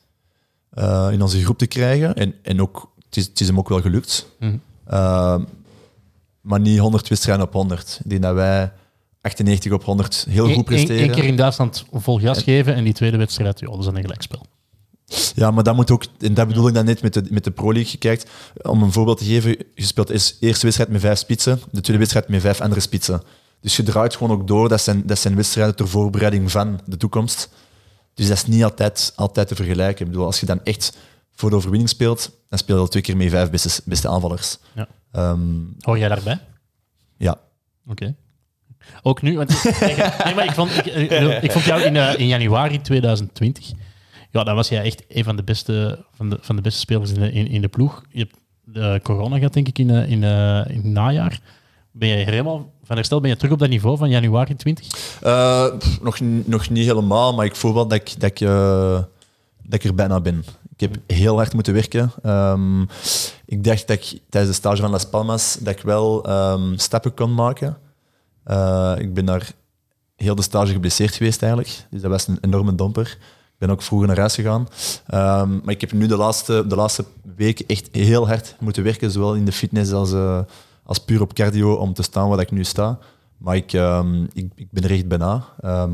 eh, 0.69 1.07
in 1.11 1.21
onze 1.21 1.43
groep 1.43 1.57
te 1.57 1.67
krijgen. 1.67 2.15
En, 2.15 2.33
en 2.41 2.61
ook, 2.61 2.91
het, 3.05 3.17
is, 3.17 3.25
het 3.25 3.39
is 3.39 3.47
hem 3.47 3.57
ook 3.57 3.69
wel 3.69 3.81
gelukt. 3.81 4.27
Mhm. 4.39 4.55
Ehm, 4.87 5.43
maar 6.41 6.59
niet 6.59 6.79
100 6.79 7.07
wedstrijden 7.07 7.45
op 7.45 7.53
100. 7.53 7.99
Ik 8.03 8.09
denk 8.09 8.21
dat 8.21 8.33
wij 8.33 8.71
98 9.21 9.71
op 9.71 9.83
100 9.83 10.25
heel 10.29 10.45
goed 10.47 10.55
Eén 10.55 10.63
presteren. 10.63 10.97
één 11.01 11.11
keer 11.11 11.23
in 11.23 11.35
Duitsland 11.35 11.85
vol 11.91 12.19
gas 12.19 12.43
geven 12.43 12.75
en 12.75 12.83
die 12.83 12.93
tweede 12.93 13.17
wedstrijd, 13.17 13.59
ja, 13.59 13.67
dat 13.67 13.79
is 13.79 13.85
dan 13.85 13.95
een 13.95 14.01
gelijkspel. 14.01 14.45
Ja, 15.35 15.51
maar 15.51 15.63
dat 15.63 15.75
moet 15.75 15.91
ook, 15.91 16.03
en 16.19 16.33
dat 16.33 16.47
bedoel 16.47 16.67
ik 16.67 16.73
dan 16.73 16.85
net 16.85 17.01
met 17.01 17.13
de, 17.13 17.23
met 17.29 17.43
de 17.43 17.51
Pro 17.51 17.73
League. 17.73 17.91
Je 17.91 17.97
kijkt, 17.97 18.29
om 18.61 18.83
een 18.83 18.91
voorbeeld 18.91 19.17
te 19.17 19.25
geven, 19.25 19.57
je 19.75 19.85
speelt 19.85 20.07
de 20.07 20.13
eerste 20.39 20.63
wedstrijd 20.65 20.89
met 20.89 21.01
vijf 21.01 21.17
spitsen, 21.17 21.59
de 21.71 21.81
tweede 21.81 21.97
wedstrijd 21.97 22.27
met 22.27 22.41
vijf 22.41 22.61
andere 22.61 22.81
spitsen. 22.81 23.21
Dus 23.61 23.75
je 23.75 23.83
draait 23.83 24.15
gewoon 24.15 24.37
ook 24.39 24.47
door, 24.47 24.69
dat 24.69 24.81
zijn, 24.81 25.05
dat 25.05 25.19
zijn 25.19 25.35
wedstrijden 25.35 25.75
ter 25.75 25.87
voorbereiding 25.87 26.51
van 26.51 26.79
de 26.85 26.97
toekomst. 26.97 27.49
Dus 28.13 28.27
dat 28.27 28.37
is 28.37 28.45
niet 28.45 28.63
altijd, 28.63 29.13
altijd 29.15 29.47
te 29.47 29.55
vergelijken. 29.55 30.05
Ik 30.05 30.11
bedoel, 30.11 30.25
als 30.25 30.39
je 30.39 30.45
dan 30.45 30.63
echt 30.63 30.97
voor 31.31 31.49
de 31.49 31.55
overwinning 31.55 31.89
speelt, 31.89 32.31
dan 32.49 32.59
speel 32.59 32.75
je 32.75 32.81
al 32.81 32.87
twee 32.87 33.03
keer 33.03 33.17
met 33.17 33.29
vijf 33.29 33.49
beste, 33.49 33.81
beste 33.85 34.07
aanvallers. 34.07 34.57
Ja. 34.75 34.87
Ehm, 35.11 35.39
Hoor 35.79 35.97
jij 35.97 36.07
daarbij? 36.07 36.39
ja. 37.17 37.39
Oké. 37.87 38.15
Ook 39.01 39.21
nu, 39.21 39.37
want 39.37 39.49
nee, 40.25 40.35
maar 40.35 40.43
ik, 40.43 40.51
vond, 40.51 40.77
ik, 40.77 40.85
eh, 40.85 41.43
ik 41.43 41.51
vond 41.51 41.65
jou 41.65 41.81
in, 41.81 41.95
eh, 41.95 42.19
in 42.19 42.27
januari 42.27 42.81
2020, 42.81 43.71
ja, 44.31 44.43
dan 44.43 44.55
was 44.55 44.69
jij 44.69 44.83
echt 44.83 45.03
een 45.07 45.23
van 45.23 45.35
de 45.35 45.43
beste, 45.43 46.05
van 46.13 46.29
de, 46.29 46.37
van 46.41 46.55
de 46.55 46.61
beste 46.61 46.79
spelers 46.79 47.11
in 47.11 47.19
de, 47.19 47.31
in, 47.31 47.47
in 47.47 47.61
de 47.61 47.67
ploeg. 47.67 48.03
Je 48.09 48.19
hebt 48.19 48.35
de 48.63 48.99
corona 49.03 49.35
gehad, 49.35 49.53
denk 49.53 49.67
ik, 49.67 49.79
in, 49.79 49.89
eh, 49.89 50.11
in, 50.11 50.23
eh, 50.23 50.69
in 50.69 50.75
het 50.75 50.83
najaar. 50.83 51.39
Ben 51.91 52.09
je 52.09 52.15
helemaal 52.15 52.71
van 52.83 52.95
herstel? 52.95 53.19
Ben 53.19 53.29
je 53.29 53.35
terug 53.35 53.51
op 53.51 53.59
dat 53.59 53.69
niveau 53.69 53.97
van 53.97 54.09
januari 54.09 54.55
20? 54.55 54.87
Eh, 55.21 55.77
pff, 55.77 56.01
nog, 56.01 56.19
nog 56.45 56.69
niet 56.69 56.85
helemaal, 56.85 57.33
maar 57.33 57.45
ik 57.45 57.55
voel 57.55 57.73
wel 57.73 57.87
dat 57.87 57.99
ik, 57.99 58.19
dat, 58.19 58.29
ik, 58.29 58.41
eh, 58.41 59.03
dat 59.63 59.73
ik 59.73 59.83
er 59.83 59.95
bijna 59.95 60.21
ben. 60.21 60.43
Ik 60.75 60.79
heb 60.79 60.95
heel 61.07 61.35
hard 61.35 61.53
moeten 61.53 61.73
werken. 61.73 62.11
Ehm, 62.23 62.81
ik 63.45 63.63
dacht 63.63 63.87
dat 63.87 63.97
ik 63.97 64.21
tijdens 64.29 64.55
de 64.55 64.61
stage 64.61 64.81
van 64.81 64.91
Las 64.91 65.09
Palmas 65.09 65.57
dat 65.59 65.73
ik 65.73 65.81
wel 65.81 66.23
ehm, 66.25 66.77
stappen 66.77 67.13
kon 67.13 67.33
maken. 67.33 67.77
Eh, 68.43 68.93
ik 68.97 69.13
ben 69.13 69.25
daar 69.25 69.51
heel 70.15 70.35
de 70.35 70.41
stage 70.41 70.71
geblesseerd 70.71 71.15
geweest 71.15 71.41
eigenlijk. 71.41 71.85
Dus 71.91 72.01
dat 72.01 72.11
was 72.11 72.27
een 72.27 72.37
enorme 72.41 72.75
domper. 72.75 73.07
Ik 73.51 73.65
ben 73.67 73.69
ook 73.69 73.81
vroeger 73.81 74.07
naar 74.07 74.17
huis 74.19 74.35
gegaan. 74.35 74.67
Ehm, 75.07 75.49
maar 75.63 75.73
ik 75.73 75.81
heb 75.81 75.91
nu 75.91 76.07
de 76.07 76.17
laatste, 76.17 76.67
de 76.67 76.75
laatste 76.75 77.05
weken 77.35 77.65
echt 77.67 77.89
heel 77.91 78.27
hard 78.27 78.55
moeten 78.59 78.83
werken, 78.83 79.11
zowel 79.11 79.35
in 79.35 79.45
de 79.45 79.51
fitness 79.51 79.91
als, 79.91 80.13
eh, 80.13 80.39
als 80.83 80.99
puur 80.99 81.21
op 81.21 81.33
cardio, 81.33 81.73
om 81.73 81.93
te 81.93 82.03
staan 82.03 82.29
waar 82.29 82.39
ik 82.39 82.51
nu 82.51 82.63
sta. 82.63 82.99
Maar 83.37 83.55
ik, 83.55 83.73
ehm, 83.73 84.23
ik, 84.33 84.51
ik 84.55 84.67
ben 84.71 84.83
er 84.83 84.91
echt 84.91 85.07
bijna. 85.07 85.45
Ehm, 85.61 85.91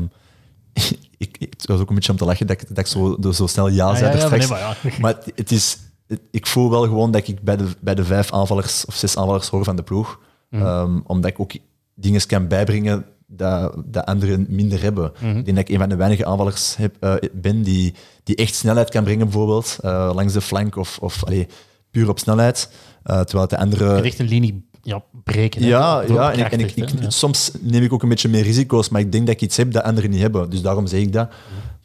ik, 1.18 1.36
ik, 1.38 1.46
het 1.50 1.66
was 1.66 1.80
ook 1.80 1.88
een 1.88 1.94
beetje 1.94 2.12
om 2.12 2.18
te 2.18 2.24
lachen 2.24 2.46
dat 2.46 2.60
ik, 2.60 2.68
dat 2.68 2.78
ik 2.78 2.86
zo, 2.86 3.16
zo 3.32 3.46
snel 3.46 3.68
ja 3.68 3.86
Ah, 3.88 3.96
zei 3.96 4.06
ja, 4.12 4.18
ja, 4.18 4.24
straks. 4.24 4.48
nee, 4.48 4.58
maar 4.58 4.60
ja. 4.82 4.90
Maar 5.00 5.14
het, 5.14 5.32
het 5.34 5.50
is, 5.52 5.78
het- 6.06 6.20
ik 6.30 6.46
voel 6.46 6.70
wel 6.70 6.82
gewoon 6.82 7.10
dat 7.10 7.28
ik 7.28 7.40
bij 7.42 7.56
de, 7.56 7.66
bij 7.80 7.94
de 7.94 8.04
vijf 8.04 8.32
aanvallers 8.32 8.84
of 8.84 8.94
zes 8.94 9.16
aanvallers 9.16 9.48
hoor 9.48 9.64
van 9.64 9.76
de 9.76 9.82
ploeg. 9.82 10.18
Ehm, 10.50 11.00
omdat 11.04 11.30
ik 11.30 11.40
ook 11.40 11.52
dingen 11.96 12.26
kan 12.26 12.48
bijbrengen 12.48 13.04
dat, 13.26 13.82
dat 13.84 14.04
anderen 14.04 14.46
minder 14.48 14.82
hebben. 14.82 15.12
Ik 15.14 15.20
denk 15.20 15.46
dat 15.46 15.58
ik 15.58 15.68
een 15.68 15.78
van 15.78 15.88
de 15.88 15.96
weinige 15.96 16.26
aanvallers 16.26 16.76
heb, 16.76 16.96
eh, 17.00 17.14
ben 17.32 17.62
die, 17.62 17.94
die 18.24 18.36
echt 18.36 18.54
snelheid 18.54 18.90
kan 18.90 19.04
brengen, 19.04 19.24
bijvoorbeeld, 19.24 19.78
eh, 19.82 20.10
langs 20.14 20.32
de 20.32 20.40
flank 20.40 20.76
of, 20.76 20.98
of 20.98 21.24
allee, 21.24 21.46
puur 21.90 22.08
op 22.08 22.18
snelheid. 22.18 22.70
Eh, 23.02 23.20
terwijl 23.20 23.48
de 23.48 23.58
andere... 23.58 24.00
Echt 24.00 24.18
een 24.18 24.28
linie 24.28 24.68
ja, 24.82 25.02
breken. 25.24 25.62
hè. 25.62 25.68
Ja, 25.68 26.02
ja, 26.08 26.32
en, 26.32 26.38
ik, 26.38 26.52
en 26.52 26.60
ik. 26.60 27.00
Ja. 27.00 27.10
soms 27.10 27.50
neem 27.60 27.82
ik 27.82 27.92
ook 27.92 28.02
een 28.02 28.08
beetje 28.08 28.28
meer 28.28 28.42
risico's, 28.42 28.88
maar 28.88 29.00
ik 29.00 29.12
denk 29.12 29.26
dat 29.26 29.34
ik 29.34 29.40
iets 29.40 29.56
heb 29.56 29.72
dat 29.72 29.82
anderen 29.82 30.10
niet 30.10 30.20
hebben. 30.20 30.50
Dus 30.50 30.62
daarom 30.62 30.86
zeg 30.86 31.00
ik 31.00 31.12
dat. 31.12 31.32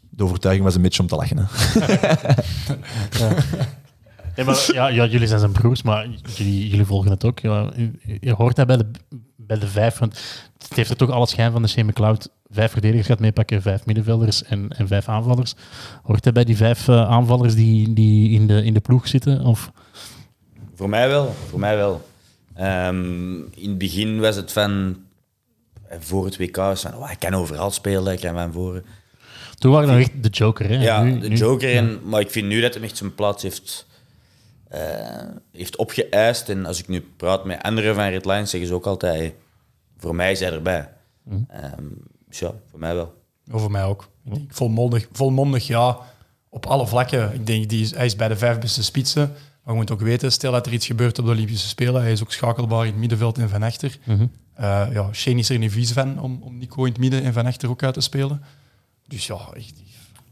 De 0.10 0.24
overtuiging 0.24 0.66
was 0.66 0.76
een 0.76 0.82
beetje 0.82 1.02
om 1.02 1.08
te 1.08 1.16
lachen. 1.16 1.38
Hè. 1.38 1.46
Nee, 4.36 4.46
maar, 4.46 4.70
ja, 4.74 4.88
ja, 4.88 5.06
jullie 5.06 5.28
zijn 5.28 5.40
zijn 5.40 5.52
broers, 5.52 5.82
maar 5.82 6.08
jullie, 6.36 6.70
jullie 6.70 6.86
volgen 6.86 7.12
het 7.12 7.26
ook. 7.26 7.40
Ja, 7.40 7.72
je, 7.76 8.18
je 8.20 8.34
hoort 8.34 8.56
dat 8.56 8.68
bij 8.68 8.78
de, 8.78 8.86
bij 9.52 9.60
de 9.60 9.68
vijf, 9.68 9.98
want 9.98 10.20
het 10.68 10.74
heeft 10.76 10.90
er 10.90 10.96
toch 10.96 11.10
alle 11.10 11.28
schijn 11.28 11.52
van 11.52 11.62
de 11.62 11.68
Shane 11.68 11.88
McLeod. 11.90 12.30
Vijf 12.50 12.72
verdedigers 12.72 13.08
gaat 13.08 13.20
meepakken, 13.20 13.62
vijf 13.62 13.86
middenvelders 13.86 14.44
en, 14.44 14.70
en 14.70 14.88
vijf 14.88 15.08
aanvallers. 15.08 15.54
Hoort 16.04 16.24
dat 16.24 16.34
bij 16.34 16.44
die 16.44 16.56
vijf 16.58 16.88
eh, 16.88 17.10
aanvallers 17.10 17.56
die, 17.56 17.94
die 17.94 18.30
in, 18.32 18.48
de, 18.48 18.64
in 18.64 18.74
de 18.74 18.80
ploeg 18.80 19.08
zitten? 19.08 19.42
Of, 19.42 19.72
Voor 20.76 20.90
mij 20.90 21.08
wel, 21.08 21.36
voor 21.50 21.60
mij 21.60 21.76
wel. 21.78 22.08
Ehm, 22.56 23.36
in 23.40 23.70
het 23.70 23.78
begin 23.78 24.20
was 24.20 24.36
het 24.36 24.52
van, 24.52 24.98
eh, 25.88 25.98
voor 26.00 26.26
het 26.26 26.38
WK, 26.38 26.56
was 26.56 26.82
van, 26.82 26.96
oh, 26.96 27.12
ik 27.12 27.20
kan 27.20 27.34
overal 27.34 27.72
spelen, 27.72 28.14
ik 28.14 28.20
kan 28.20 28.34
van 28.34 28.52
voren. 28.54 28.84
toen 29.58 29.72
waren 29.72 29.88
we 29.88 29.94
nog 29.94 30.02
echt 30.04 30.24
de 30.24 30.30
joker. 30.30 30.70
Hè? 30.70 30.76
Ja, 30.82 31.04
Nu- 31.04 31.20
de 31.20 31.28
nu- 31.30 31.36
joker. 31.36 31.76
En, 31.76 32.00
maar 32.04 32.20
ik 32.22 32.32
vind 32.32 32.48
nu 32.48 32.62
dat 32.62 32.74
hij 32.74 32.84
echt 32.84 32.98
zijn 32.98 33.16
plaats 33.16 33.44
heeft, 33.44 33.88
eh, 34.68 34.82
heeft 35.52 35.76
opgeëist. 35.76 36.50
En 36.50 36.66
als 36.66 36.80
ik 36.80 36.88
nu 36.88 37.06
praat 37.18 37.46
met 37.46 37.62
anderen 37.62 37.96
van 37.96 38.08
Red 38.08 38.26
Lions, 38.26 38.50
zeggen 38.50 38.70
ze 38.70 38.76
ook 38.76 38.86
altijd, 38.86 39.34
voor 40.02 40.16
mij 40.16 40.32
is 40.32 40.40
hij 40.40 40.52
erbij. 40.52 40.90
Ehm, 41.48 41.86
dus 42.28 42.40
ja, 42.40 42.52
voor 42.70 42.80
mij 42.80 42.96
wel. 42.96 43.14
Over 43.52 43.72
mij 43.72 43.84
ook. 43.84 44.10
Ik 44.26 44.34
denk 44.34 44.54
volmondig, 44.54 45.08
volmondig 45.12 45.68
ja, 45.68 45.98
op 46.50 46.66
alle 46.66 46.88
vlakken. 46.88 47.34
Ik 47.34 47.46
denk, 47.46 47.70
die 47.70 47.82
is, 47.82 47.96
hij 47.96 48.06
is 48.06 48.16
bij 48.16 48.28
de 48.28 48.38
vijf 48.38 48.60
beste 48.60 48.84
spitsen. 48.84 49.34
Maar 49.64 49.74
je 49.74 49.80
moet 49.80 49.92
ook 49.92 50.02
weten, 50.02 50.32
stel 50.32 50.52
dat 50.52 50.66
er 50.66 50.74
iets 50.74 50.86
gebeurt 50.86 51.20
op 51.20 51.26
de 51.26 51.32
Olympische 51.32 51.68
Spelen, 51.68 52.02
hij 52.02 52.12
is 52.12 52.22
ook 52.22 52.32
schakelbaar 52.32 52.86
in 52.86 52.92
het 52.92 53.00
middenveld 53.00 53.38
en 53.38 53.50
van 53.50 53.64
achter. 53.64 53.98
Mhm. 54.06 54.26
Eh, 54.54 54.88
ja, 54.92 55.14
Shane 55.14 55.40
is 55.40 55.50
er 55.50 55.58
niet 55.58 55.72
vies 55.72 55.92
van 55.92 56.20
om, 56.20 56.42
om 56.44 56.58
Nico 56.58 56.84
in 56.84 56.92
het 56.92 57.02
midden 57.02 57.24
en 57.24 57.34
van 57.34 57.46
achter 57.46 57.70
ook 57.70 57.84
uit 57.84 57.94
te 57.94 58.02
spelen. 58.02 58.42
Dus 59.08 59.28
ja, 59.28 59.50
echt. 59.54 59.74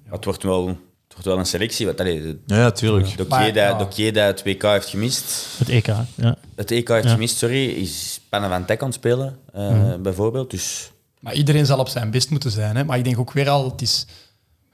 Ja, 0.05 0.11
het, 0.11 0.25
wordt 0.25 0.43
wel, 0.43 0.77
wordt 1.19 1.25
wel 1.25 1.37
een 1.37 1.45
selectie. 1.45 1.85
Want, 1.85 1.99
allee, 1.99 2.21
de- 2.21 2.39
Ja, 2.45 2.55
ja, 2.57 2.71
tuurlijk. 2.71 3.17
Dat, 3.17 3.29
dat 3.29 3.95
het 4.13 4.43
WK 4.43 4.61
heeft 4.61 4.87
gemist, 4.89 5.45
Het 5.57 5.69
EK, 5.69 5.85
ja. 6.15 6.35
het 6.55 6.71
EK 6.71 6.87
heeft 6.87 7.03
Ja. 7.03 7.09
gemist, 7.11 7.37
sorry, 7.37 7.65
is 7.69 8.21
Panne 8.29 8.47
van 8.49 8.65
Tek 8.65 8.79
aan 8.81 8.87
het 8.87 8.95
spelen, 8.95 9.37
eh, 9.53 9.95
bijvoorbeeld. 9.95 10.51
Dus 10.51 10.91
Maar 11.19 11.33
iedereen 11.33 11.65
zal 11.65 11.79
op 11.79 11.87
zijn 11.87 12.11
best 12.11 12.29
moeten 12.29 12.51
zijn. 12.51 12.75
Hè? 12.75 12.83
Maar 12.83 12.97
ik 12.97 13.03
denk 13.03 13.19
ook 13.19 13.31
weer 13.31 13.49
al, 13.49 13.71
het 13.71 13.81
is 13.81 14.05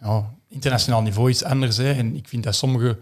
ja, 0.02 0.30
internationaal 0.50 1.02
niveau 1.02 1.30
iets 1.30 1.44
anders. 1.44 1.78
Hè? 1.78 1.94
En 1.94 2.16
ik 2.16 2.28
vind 2.28 2.44
dat 2.44 2.56
sommige 2.56 2.98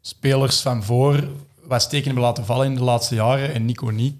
spelers 0.00 0.60
van 0.60 0.82
voor 0.84 1.28
wat 1.62 1.82
steken 1.82 2.06
hebben 2.06 2.22
laten 2.24 2.44
vallen 2.44 2.66
in 2.66 2.74
de 2.74 2.82
laatste 2.82 3.14
jaren 3.14 3.54
en 3.54 3.64
Nico 3.64 3.86
niet. 3.90 4.16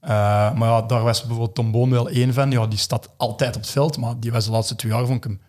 Eh, 0.00 0.08
maar 0.54 0.68
ja, 0.68 0.82
daar 0.82 1.02
was 1.02 1.20
bijvoorbeeld 1.20 1.54
Tom 1.54 1.70
Boon 1.72 1.90
wel 1.90 2.08
één 2.08 2.32
van. 2.34 2.50
Ja, 2.50 2.66
die 2.66 2.78
staat 2.78 3.08
altijd 3.16 3.56
op 3.56 3.60
het 3.62 3.70
veld, 3.70 3.96
maar 3.96 4.14
die 4.20 4.32
was 4.32 4.44
de 4.44 4.50
laatste 4.50 4.76
twee 4.76 4.92
jaar, 4.92 5.06
vond 5.06 5.16
ik 5.16 5.24
hem... 5.24 5.40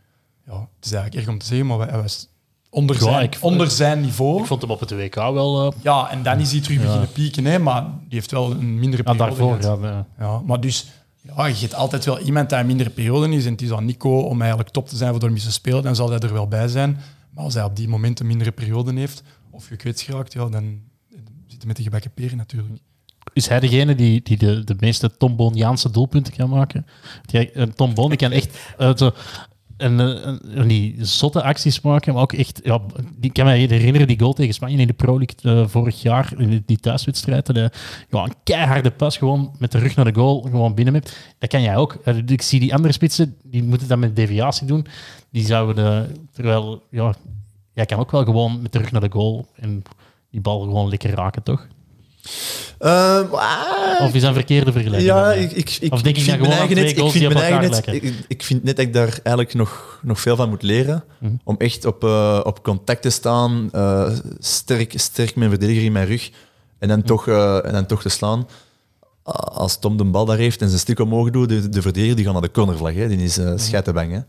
Ja, 0.46 0.54
het 0.76 0.86
is 0.86 0.92
eigenlijk 0.92 1.16
erg 1.26 1.34
om 1.34 1.40
te 1.40 1.46
zeggen, 1.46 1.66
maar 1.68 1.90
hij 1.90 2.02
was 2.02 2.28
onder, 2.74 2.96
Ja, 2.96 3.02
zijn, 3.02 3.24
ik- 3.24 3.38
onder 3.40 3.70
zijn 3.72 4.02
niveau. 4.02 4.40
Ik 4.40 4.46
vond 4.46 4.62
hem 4.62 4.72
op 4.72 4.80
het 4.80 4.92
WK 4.92 5.16
wel... 5.16 5.66
eh 5.72 5.78
Ja, 5.82 6.10
en 6.12 6.24
dan 6.24 6.40
is 6.40 6.52
hij 6.52 6.62
terug 6.62 6.78
Ja. 6.78 6.84
beginnen 6.84 7.12
pieken, 7.12 7.46
hè, 7.46 7.60
maar 7.60 7.82
die 7.84 7.94
heeft 8.10 8.32
wel 8.32 8.52
een 8.52 8.80
mindere 8.80 9.04
ja, 9.06 9.14
periode 9.14 9.58
daarvoor, 9.62 9.86
ja. 9.88 10.06
ja. 10.20 10.26
Ja, 10.26 10.42
maar 10.46 10.60
dus, 10.60 10.86
ja, 11.22 11.46
je 11.46 11.56
hebt 11.56 11.74
altijd 11.76 12.06
wel 12.06 12.20
iemand 12.20 12.50
die 12.50 12.58
een 12.58 12.66
mindere 12.66 12.90
periode 12.90 13.30
is. 13.36 13.46
En 13.46 13.52
het 13.52 13.62
is 13.62 13.72
aan 13.72 13.86
Nico 13.86 14.20
om 14.20 14.40
eigenlijk 14.40 14.70
top 14.70 14.88
te 14.88 14.96
zijn 14.96 15.12
voor 15.12 15.20
de 15.30 15.34
te 15.34 15.52
spelen. 15.52 15.84
Dan 15.84 15.96
zal 15.96 16.10
hij 16.10 16.20
er 16.20 16.34
wel 16.34 16.48
bij 16.48 16.68
zijn. 16.68 17.00
Maar 17.30 17.44
als 17.44 17.54
hij 17.54 17.64
op 17.64 17.76
die 17.76 17.88
moment 17.88 18.20
een 18.20 18.28
mindere 18.28 18.52
periode 18.52 18.94
heeft, 18.94 19.24
of 19.50 19.70
je 19.70 19.76
kwijtgeraakt, 19.76 20.34
ja, 20.34 20.50
dan 20.50 20.80
zit 21.48 21.58
hij 21.58 21.68
met 21.68 21.76
de 21.76 21.84
gebakken 21.84 22.12
peren 22.14 22.38
natuurlijk. 22.38 22.74
Is 23.34 23.48
hij 23.48 23.60
degene 23.60 23.96
die, 23.96 24.22
die 24.24 24.38
de, 24.38 24.64
de 24.64 24.76
meeste 24.80 25.18
Tomboniaanse 25.18 25.92
doelpunten 25.92 26.34
kan 26.34 26.50
maken? 26.50 26.86
Die, 27.26 27.52
eh, 27.52 27.64
Tom 27.64 27.94
Bon 27.94 28.10
die 28.10 28.18
kan 28.18 28.32
echt 28.32 28.58
eh, 28.78 28.92
zo, 28.96 29.12
een, 29.78 30.00
eh, 30.00 30.68
die 30.68 31.06
zotte 31.06 31.44
acties 31.44 31.82
maken, 31.82 32.14
maar 32.14 32.22
ook 32.22 32.34
echt... 32.34 32.60
Ja, 32.64 32.82
ik 33.22 33.34
kan 33.34 33.46
me 33.46 33.52
herinneren, 33.52 34.08
die 34.08 34.20
goal 34.20 34.34
tegen 34.34 34.54
Spanje 34.54 34.78
in 34.78 34.88
de 34.88 34.94
Pro 34.94 35.18
League 35.20 35.62
eh, 35.62 35.68
vorig 35.68 36.02
jaar, 36.02 36.34
in 36.38 36.64
die- 36.66 36.78
thuiswedstrijd. 36.78 37.46
dat 37.46 37.56
ja, 38.10 38.24
een 38.24 38.34
keiharde 38.44 38.92
pas 38.92 39.18
gewoon 39.18 39.56
met 39.60 39.72
de 39.72 39.78
rug 39.78 39.96
naar 39.96 40.06
de 40.06 40.20
goal 40.20 40.42
gewoon 40.42 40.74
binnen 40.74 40.94
hebt. 40.94 41.18
Dat 41.40 41.50
kan 41.50 41.62
jij 41.62 41.76
ook. 41.78 41.94
Eh, 42.04 42.18
Ik 42.26 42.42
zie 42.42 42.60
die 42.60 42.74
andere 42.74 42.94
spitsen, 42.94 43.36
die 43.44 43.64
moeten 43.64 43.88
dat 43.88 43.98
met 43.98 44.16
deviatie 44.16 44.68
doen. 44.68 44.86
Die 45.32 45.46
zouden... 45.46 45.76
de- 45.76 46.08
terwijl, 46.32 46.84
ja, 46.90 47.14
jij 47.74 47.86
kan 47.86 48.00
ook 48.00 48.12
wel 48.12 48.24
gewoon 48.24 48.62
met 48.62 48.72
de 48.72 48.78
rug 48.80 48.92
naar 48.92 49.02
de 49.02 49.12
goal 49.12 49.46
en 49.56 49.82
die 50.32 50.42
bal 50.42 50.60
gewoon 50.62 50.90
lekker 50.90 51.10
raken, 51.14 51.44
toch? 51.44 51.68
Eh, 52.80 53.20
ah, 53.32 54.02
Of 54.02 54.14
is 54.14 54.22
dat 54.22 54.30
een 54.30 54.36
verkeerde 54.36 54.72
vergelijking? 54.72 55.10
Ja, 55.12 55.34
ik, 55.34 55.52
ik, 55.52 55.78
ik, 55.80 55.94
Of 55.94 56.02
denk 56.02 56.18
ik 56.18 56.24
gewoon 56.24 56.54
aan 56.54 56.70
net, 56.74 56.98
ik 56.98 57.12
vind 57.12 57.34
mijn 57.34 57.46
eigen 57.46 57.72
net, 57.72 57.88
ik, 57.88 58.14
ik 58.28 58.44
vind 58.44 58.64
net 58.64 58.76
dat 58.76 58.86
ik 58.86 58.94
daar 58.94 59.20
eigenlijk 59.24 59.54
nog, 59.54 60.00
nog 60.04 60.20
veel 60.20 60.36
van 60.36 60.50
moet 60.50 60.62
leren. 60.64 61.04
Mhm. 61.20 61.34
Om 61.44 61.56
echt 61.58 61.86
op, 61.86 62.04
eh, 62.04 62.40
op 62.44 62.64
contact 62.64 63.02
te 63.02 63.10
staan, 63.10 63.70
eh, 63.72 64.10
sterk, 64.40 64.94
sterk 64.96 65.36
mijn 65.36 65.50
verdediger 65.50 65.84
in 65.84 65.92
mijn 65.92 66.08
rug 66.08 66.30
en 66.80 66.88
dan, 66.88 67.02
toch, 67.04 67.28
eh, 67.28 67.66
en 67.66 67.72
dan 67.74 67.86
toch 67.86 68.02
te 68.02 68.10
slaan. 68.10 68.48
Als 69.54 69.80
Tom 69.80 69.98
de 69.98 70.04
bal 70.04 70.26
daar 70.26 70.38
heeft 70.38 70.62
en 70.62 70.68
zijn 70.68 70.80
stuk 70.80 71.00
omhoog 71.00 71.30
doet, 71.30 71.50
de, 71.50 71.70
de 71.70 71.82
verdediger 71.82 72.16
die 72.16 72.26
gaat 72.26 72.34
naar 72.34 72.42
de 72.42 72.52
cornervlag. 72.52 72.94
Hè. 72.94 73.08
Die 73.08 73.18
is 73.18 73.38
uh, 73.38 73.52
scheitenbang. 73.56 74.12
Hè. 74.12 74.20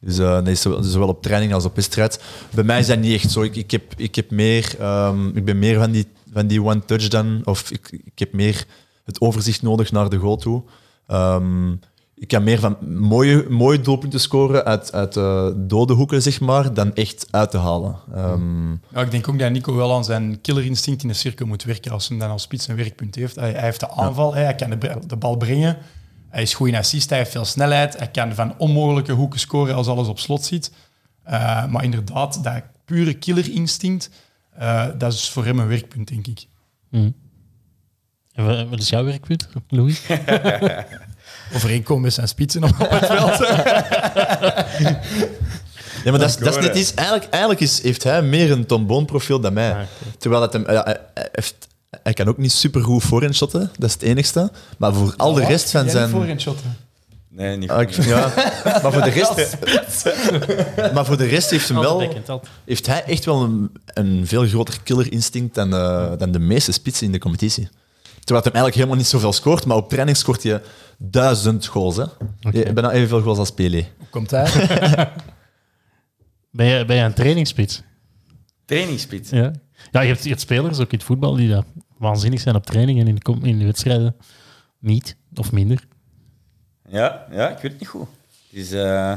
Dus 0.00 0.16
dat 0.16 0.46
is 0.48 0.60
zo- 0.60 0.82
zowel 0.82 1.08
op 1.08 1.22
training 1.22 1.54
als 1.54 1.64
op 1.64 1.74
wedstrijd. 1.74 2.20
Bij 2.54 2.64
mij 2.64 2.78
is 2.80 2.86
dat 2.86 2.98
niet 2.98 3.14
echt 3.22 3.30
zo. 3.30 3.42
Ik, 3.42 3.56
ik, 3.56 3.70
heb, 3.70 3.82
ik, 3.96 4.14
heb 4.14 4.30
meer, 4.30 4.74
ehm, 4.78 5.28
ik 5.36 5.44
ben 5.44 5.58
meer 5.58 5.78
van 5.78 5.90
die, 5.90 6.06
van 6.32 6.46
die 6.46 6.62
one 6.62 6.84
touch 6.84 7.08
dan. 7.08 7.40
Of 7.44 7.70
ik, 7.70 8.02
ik 8.04 8.18
heb 8.18 8.32
meer 8.32 8.66
het 9.04 9.20
overzicht 9.20 9.62
nodig 9.62 9.92
naar 9.92 10.08
de 10.08 10.16
goal 10.16 10.36
toe. 10.36 10.62
Ehm, 11.06 11.72
ik 12.14 12.28
kan 12.28 12.42
meer 12.42 12.58
van 12.58 12.76
mooie, 12.98 13.46
mooie 13.48 13.80
doelpunten 13.80 14.20
scoren 14.20 14.64
uit, 14.64 14.92
uit 14.92 15.16
eh, 15.16 15.48
dode 15.56 15.92
hoeken, 15.92 16.22
zeg 16.22 16.40
maar, 16.40 16.74
dan 16.74 16.94
echt 16.94 17.26
uit 17.30 17.50
te 17.50 17.58
halen. 17.58 17.96
Ehm, 18.14 18.70
Ja, 18.70 19.00
ik 19.00 19.10
denk 19.10 19.28
ook 19.28 19.38
dat 19.38 19.50
Nico 19.50 19.74
wel 19.74 19.94
aan 19.94 20.04
zijn 20.04 20.40
killerinstinct 20.40 21.02
in 21.02 21.08
de 21.08 21.14
cirkel 21.14 21.46
moet 21.46 21.62
werken 21.64 21.92
als 21.92 22.08
hij 22.08 22.18
dan 22.18 22.30
als 22.30 22.42
spits 22.42 22.68
een 22.68 22.76
werkpunt 22.76 23.14
heeft. 23.14 23.36
Hij, 23.36 23.50
hij 23.50 23.62
heeft 23.62 23.80
de 23.80 23.90
aanval, 23.90 24.34
hij 24.34 24.54
kan 24.54 24.70
de 25.06 25.16
bal 25.16 25.36
brengen. 25.36 25.78
Hij 26.28 26.42
is 26.42 26.54
goed 26.54 26.68
in 26.68 26.74
assist, 26.74 27.08
hij 27.08 27.18
heeft 27.18 27.30
veel 27.30 27.44
snelheid. 27.44 27.98
Hij 27.98 28.10
kan 28.10 28.34
van 28.34 28.54
onmogelijke 28.58 29.12
hoeken 29.12 29.40
scoren 29.40 29.74
als 29.74 29.86
alles 29.86 30.08
op 30.08 30.18
slot 30.18 30.44
zit. 30.44 30.72
Eh, 31.22 31.66
maar 31.66 31.84
inderdaad, 31.84 32.44
dat 32.44 32.62
pure 32.84 33.14
killerinstinct, 33.14 34.10
eh, 34.60 34.86
dat 34.98 35.12
is 35.12 35.30
voor 35.30 35.44
hem 35.44 35.58
een 35.58 35.68
werkpunt, 35.68 36.08
denk 36.08 36.26
ik. 36.26 36.46
Mhm. 36.90 37.10
En 38.32 38.70
wat 38.70 38.78
is 38.78 38.88
jouw 38.88 39.04
werkpunt, 39.04 39.48
Louis? 39.68 40.02
Overeenkomen 41.54 42.02
met 42.02 42.12
zijn 42.12 42.28
spitsen 42.28 42.64
op 42.64 42.78
het 42.78 43.06
veld. 43.06 43.38
Ja, 46.04 46.10
maar 46.10 46.20
dat 46.20 46.28
is, 46.28 46.36
dat 46.36 46.56
is 46.56 46.64
net 46.64 46.76
iets. 46.76 46.94
Eigenlijk, 46.94 47.30
eigenlijk 47.30 47.62
is, 47.62 47.82
heeft 47.82 48.02
hij 48.02 48.22
meer 48.22 48.50
een 48.50 48.66
Tom 48.66 48.86
Boon 48.86 49.04
profiel 49.04 49.40
dan 49.40 49.52
mij. 49.52 49.72
Ah. 49.72 49.80
Terwijl 50.18 50.42
dat 50.42 50.52
hem, 50.52 50.70
ja, 50.70 50.82
hij, 50.82 51.28
heeft, 51.32 51.68
hij 52.02 52.12
kan 52.12 52.28
ook 52.28 52.38
niet 52.38 52.52
super 52.52 52.82
goed 52.82 53.02
voorin 53.02 53.34
shotten, 53.34 53.70
dat 53.78 53.88
is 53.88 53.92
het 53.92 54.02
enigste. 54.02 54.52
Maar 54.78 54.94
voor 54.94 55.14
al 55.16 55.32
de 55.32 55.44
rest 55.44 55.70
van 55.70 55.90
zijn. 55.90 56.10
Nee, 57.40 57.56
niet 57.56 57.70
Ah, 57.70 57.80
ik 57.80 57.92
vind- 57.94 58.06
ja. 58.06 58.32
Maar 58.64 58.92
voor 58.92 59.02
de 59.02 59.10
rest. 59.10 59.56
maar 60.94 61.04
voor 61.06 61.16
de 61.16 61.26
rest 61.26 61.50
heeft, 61.50 61.68
hem 61.68 61.78
wel, 61.80 62.12
heeft 62.64 62.86
hij 62.86 63.04
echt 63.04 63.24
wel 63.24 63.42
een, 63.42 63.70
een 63.86 64.26
veel 64.26 64.46
groter 64.46 64.80
killerinstinct 64.82 65.54
dan, 65.54 65.74
eh, 65.74 66.12
dan 66.18 66.30
de 66.32 66.38
meeste 66.38 66.72
spitsen 66.72 67.06
in 67.06 67.12
de 67.12 67.18
competitie. 67.18 67.68
Terwijl 68.24 68.42
hij 68.42 68.52
eigenlijk 68.52 68.74
helemaal 68.74 68.96
niet 68.96 69.06
zoveel 69.06 69.32
scoort, 69.32 69.64
maar 69.66 69.76
op 69.76 69.88
training 69.88 70.16
scoort 70.16 70.42
je 70.42 70.60
duizend 70.98 71.66
goals. 71.66 71.96
Hè. 71.96 72.04
Je, 72.50 72.72
bijna 72.72 72.90
evenveel 72.90 73.20
goals 73.22 73.38
als 73.38 73.50
Pelé. 73.50 73.86
Hoe 73.98 74.06
komt 74.10 74.30
hij? 74.30 74.46
Ben 76.52 76.66
je, 76.66 76.84
ben 76.84 76.96
je 76.96 77.02
een 77.02 77.14
trainingsspits? 77.14 77.82
Trainingsspits. 78.64 79.30
Ja. 79.30 79.52
Ja, 79.90 80.00
je 80.00 80.08
hebt, 80.08 80.22
je 80.22 80.28
hebt 80.28 80.40
spelers, 80.40 80.78
ook 80.78 80.92
in 80.92 80.98
het 80.98 81.06
voetbal, 81.06 81.34
die 81.34 81.48
dat 81.48 81.64
waanzinnig 81.98 82.40
zijn 82.40 82.54
op 82.54 82.66
training 82.66 83.00
en 83.00 83.06
in 83.08 83.14
de, 83.14 83.36
in 83.48 83.58
de 83.58 83.64
wedstrijden 83.64 84.16
niet, 84.78 85.16
of 85.34 85.52
minder. 85.52 85.84
Ja, 86.90 87.26
ja, 87.30 87.48
ik 87.48 87.58
weet 87.58 87.70
het 87.70 87.80
niet 87.80 87.88
goed. 87.88 88.08
Eh, 88.72 89.12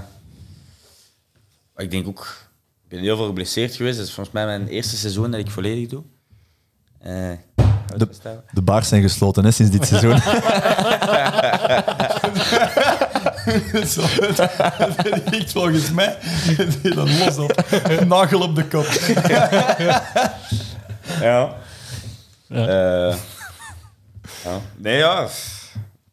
ik 1.76 1.92
denk 1.92 2.08
ook, 2.08 2.48
ik 2.84 2.90
ben 2.90 3.00
heel 3.00 3.16
veel 3.16 3.26
geblesseerd 3.26 3.76
geweest. 3.76 3.98
Het 3.98 4.08
is 4.08 4.14
volgens 4.14 4.36
mij 4.36 4.46
mijn 4.46 4.68
eerste 4.68 4.98
seizoen 4.98 5.32
dat 5.32 5.40
ik 5.40 5.52
volledig 5.52 5.90
doe. 5.90 6.04
Eh, 7.00 7.32
De, 7.98 8.10
de 8.52 8.62
baars 8.62 8.88
zijn 8.88 9.02
gesloten 9.02 9.44
hè, 9.44 9.52
sinds 9.52 9.72
dit 9.72 9.88
seizoen. 9.88 10.18
Zo, 13.88 14.02
dat 14.36 15.30
ligt 15.30 15.52
volgens 15.52 15.92
mij 15.92 16.18
die 16.82 16.96
dan 16.96 17.18
los 17.18 17.38
op. 17.38 17.64
Nagel 18.08 18.42
op 18.42 18.56
de 18.56 18.66
kop. 18.68 18.86
ja. 19.28 19.50
Ja. 21.22 21.56
Eh, 22.50 23.16
ja. 24.44 24.60
Nee, 24.78 24.98
ja. 24.98 25.28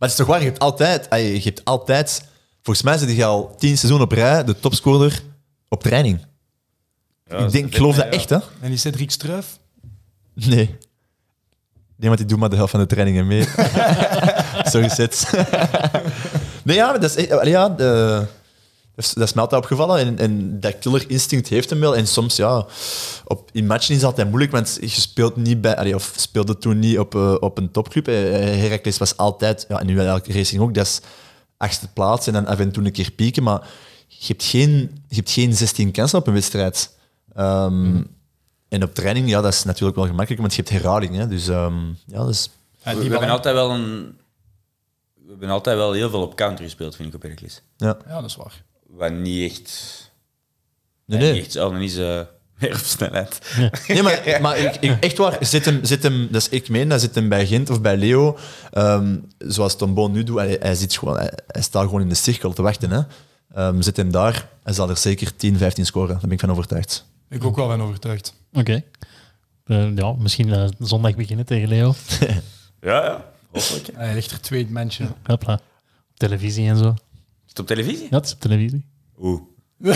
Maar 0.01 0.09
het 0.09 0.19
is 0.19 0.25
toch 0.25 0.27
waar, 0.27 0.39
je 0.39 0.45
hebt 0.45 0.59
altijd, 0.59 1.07
je 1.11 1.41
hebt 1.43 1.65
altijd 1.65 2.25
volgens 2.63 2.85
mij 2.85 2.99
zit 2.99 3.17
je 3.17 3.25
al 3.25 3.55
tien 3.59 3.77
seizoenen 3.79 4.07
op 4.07 4.13
rij 4.13 4.45
de 4.45 4.61
topscorer 4.61 5.23
op 5.69 5.83
training. 5.83 6.27
Ja, 7.27 7.37
ik 7.37 7.51
denk, 7.51 7.67
ik 7.67 7.77
geloof 7.77 7.97
dat 7.97 8.09
echt, 8.09 8.31
hè? 8.31 8.39
En 8.61 8.69
die 8.69 8.77
Cedric 8.77 9.11
Struif? 9.11 9.59
Nee. 10.35 10.79
Nee, 11.97 12.09
want 12.09 12.19
die 12.19 12.27
doet 12.27 12.39
maar 12.39 12.51
de 12.51 12.57
helft 12.57 12.71
van 12.71 12.81
de 12.81 12.87
trainingen 12.87 13.27
mee. 13.27 13.49
Sorry, 14.73 14.89
Sets. 14.89 15.31
nee, 16.63 16.77
ja, 16.77 16.91
maar 16.91 17.01
dat 17.01 17.17
is, 17.17 17.31
allee, 17.31 17.51
ja, 17.51 17.69
de, 17.69 18.27
dat, 19.01 19.09
is, 19.09 19.15
dat 19.15 19.29
is 19.29 19.33
mij 19.33 19.43
altijd 19.43 19.63
opgevallen. 19.63 19.99
En, 19.99 20.19
en 20.19 20.61
dat 20.61 20.79
killer 20.79 21.05
instinct 21.11 21.49
heeft 21.49 21.71
hem 21.71 21.81
wel. 21.81 21.97
En 21.97 22.07
soms, 22.07 22.37
ja, 22.37 22.67
op, 23.25 23.49
in 23.53 23.67
matchen 23.67 23.95
is 23.95 24.01
het 24.01 24.11
altijd 24.11 24.29
moeilijk, 24.29 24.53
want 24.53 24.79
je 24.81 24.89
speelt 24.89 25.37
niet 25.37 25.61
bij, 25.61 25.77
allee, 25.77 25.95
of 25.95 26.13
speelde 26.17 26.59
toen 26.59 26.79
niet 26.79 26.99
op, 26.99 27.15
eh, 27.15 27.35
op 27.41 27.59
een 27.59 27.71
topclub. 27.71 28.09
Eh, 28.09 28.15
Heracles 28.15 28.99
was 28.99 29.17
altijd, 29.17 29.65
ja, 29.69 29.81
en 29.81 29.87
nu 29.87 30.01
elke 30.01 30.33
racing 30.33 30.63
ook, 30.63 30.75
dat 30.75 30.87
is 30.87 31.01
achtste 31.57 31.89
plaats 31.93 32.27
en 32.27 32.33
dan 32.33 32.47
af 32.47 32.59
en 32.59 32.73
toe 32.73 32.85
een 32.85 32.93
keer 32.93 33.11
pieken. 33.11 33.43
Maar 33.43 33.69
je 34.07 34.27
hebt 34.27 34.45
geen, 34.45 35.03
je 35.09 35.17
hebt 35.17 35.31
geen 35.31 35.55
16 35.55 35.91
kansen 35.91 36.19
op 36.19 36.27
een 36.27 36.33
wedstrijd. 36.33 36.97
Ehm, 37.35 38.03
En 38.69 38.83
op 38.83 38.95
training, 38.95 39.29
ja, 39.29 39.41
dat 39.41 39.53
is 39.53 39.65
natuurlijk 39.65 39.97
wel 39.97 40.07
gemakkelijk, 40.07 40.41
want 40.41 40.55
je 40.55 40.63
hebt 40.63 40.75
herhaling. 40.75 41.15
Hè, 41.17 41.29
dus 41.29 41.49
ehm, 41.49 41.87
ja, 42.07 42.25
dus, 42.25 42.51
Ja, 42.85 42.95
We, 42.95 43.01
die 43.01 43.09
we 43.09 43.17
hebben 43.17 43.35
altijd 43.35 43.55
wel 43.55 43.71
een... 43.71 44.19
We 45.15 45.31
hebben 45.31 45.49
altijd 45.49 45.77
wel 45.77 45.93
heel 45.93 46.11
veel 46.11 46.23
op 46.23 46.37
counter 46.37 46.65
gespeeld, 46.65 46.97
vind 46.97 47.09
ik, 47.09 47.15
op 47.15 47.23
Heracles. 47.23 47.63
ja. 47.77 47.97
ja, 48.07 48.15
dat 48.15 48.31
is 48.31 48.37
waar. 48.37 48.63
Wat 48.91 49.13
niet 49.13 49.51
echt... 49.51 49.99
Nee, 51.07 51.41
echt 51.41 51.53
zelf, 51.53 51.75
niet 51.75 51.93
zo 51.93 52.27
meer 52.59 52.73
op 52.73 52.77
snelheid. 52.79 53.57
Nee, 53.89 54.03
maar, 54.03 54.23
maar 54.43 54.59
ik, 54.59 54.77
ik- 54.77 54.97
echt 55.05 55.17
waar, 55.17 55.37
zit 55.41 55.65
hem, 55.65 55.85
zit 55.85 56.03
hem, 56.03 56.29
dus 56.31 56.49
ik 56.49 56.69
meen, 56.69 56.89
dat 56.89 57.01
zit 57.01 57.15
hem 57.15 57.29
bij 57.29 57.47
Gent 57.47 57.71
of 57.71 57.81
bij 57.81 57.97
Leo, 57.97 58.39
ehm, 58.71 59.17
zoals 59.39 59.77
Tom 59.77 59.95
Boon 59.95 60.13
nu 60.13 60.25
doet, 60.25 60.39
hij, 60.39 60.57
hij, 60.61 60.75
zit 60.75 60.97
gewoon, 60.99 61.17
hij, 61.17 61.33
hij 61.47 61.63
staat 61.63 61.85
gewoon 61.85 62.01
in 62.01 62.09
de 62.09 62.15
cirkel 62.15 62.53
te 62.53 62.63
wachten. 62.63 62.91
Hè. 62.91 63.01
Ehm, 63.55 63.81
zit 63.81 63.97
hem 63.97 64.11
daar, 64.11 64.49
hij 64.63 64.73
zal 64.73 64.89
er 64.89 64.97
zeker 64.97 65.37
10, 65.37 65.57
15 65.57 65.87
scoren, 65.87 66.09
daar 66.09 66.21
ben 66.21 66.31
ik 66.31 66.41
van 66.41 66.51
overtuigd. 66.51 67.07
Ik 67.29 67.45
ook 67.45 67.57
wel 67.57 67.69
van 67.69 67.83
overtuigd. 67.83 68.35
Oké. 68.53 68.83
Eh, 69.65 69.97
ja, 69.97 70.13
misschien 70.13 70.53
eh, 70.53 70.69
zondag 70.79 71.15
beginnen 71.15 71.47
tegen 71.47 71.69
Leo. 71.69 71.95
Ja, 72.81 73.05
ja. 73.05 73.25
Hopelijk. 73.53 73.89
Hij 73.95 74.15
ligt 74.15 74.31
er 74.31 74.41
twee 74.41 74.67
mandje. 74.71 75.05
Hopla. 75.23 75.55
Op 76.11 76.17
televisie 76.17 76.69
en 76.69 76.77
zo. 76.77 76.95
Is 77.51 77.57
het 77.57 77.59
op 77.59 77.67
televisie? 77.67 78.07
Ja, 78.11 78.17
het 78.17 78.27
is 78.27 78.33
op 78.33 78.41
televisie. 78.41 78.85
Oeh. 79.21 79.41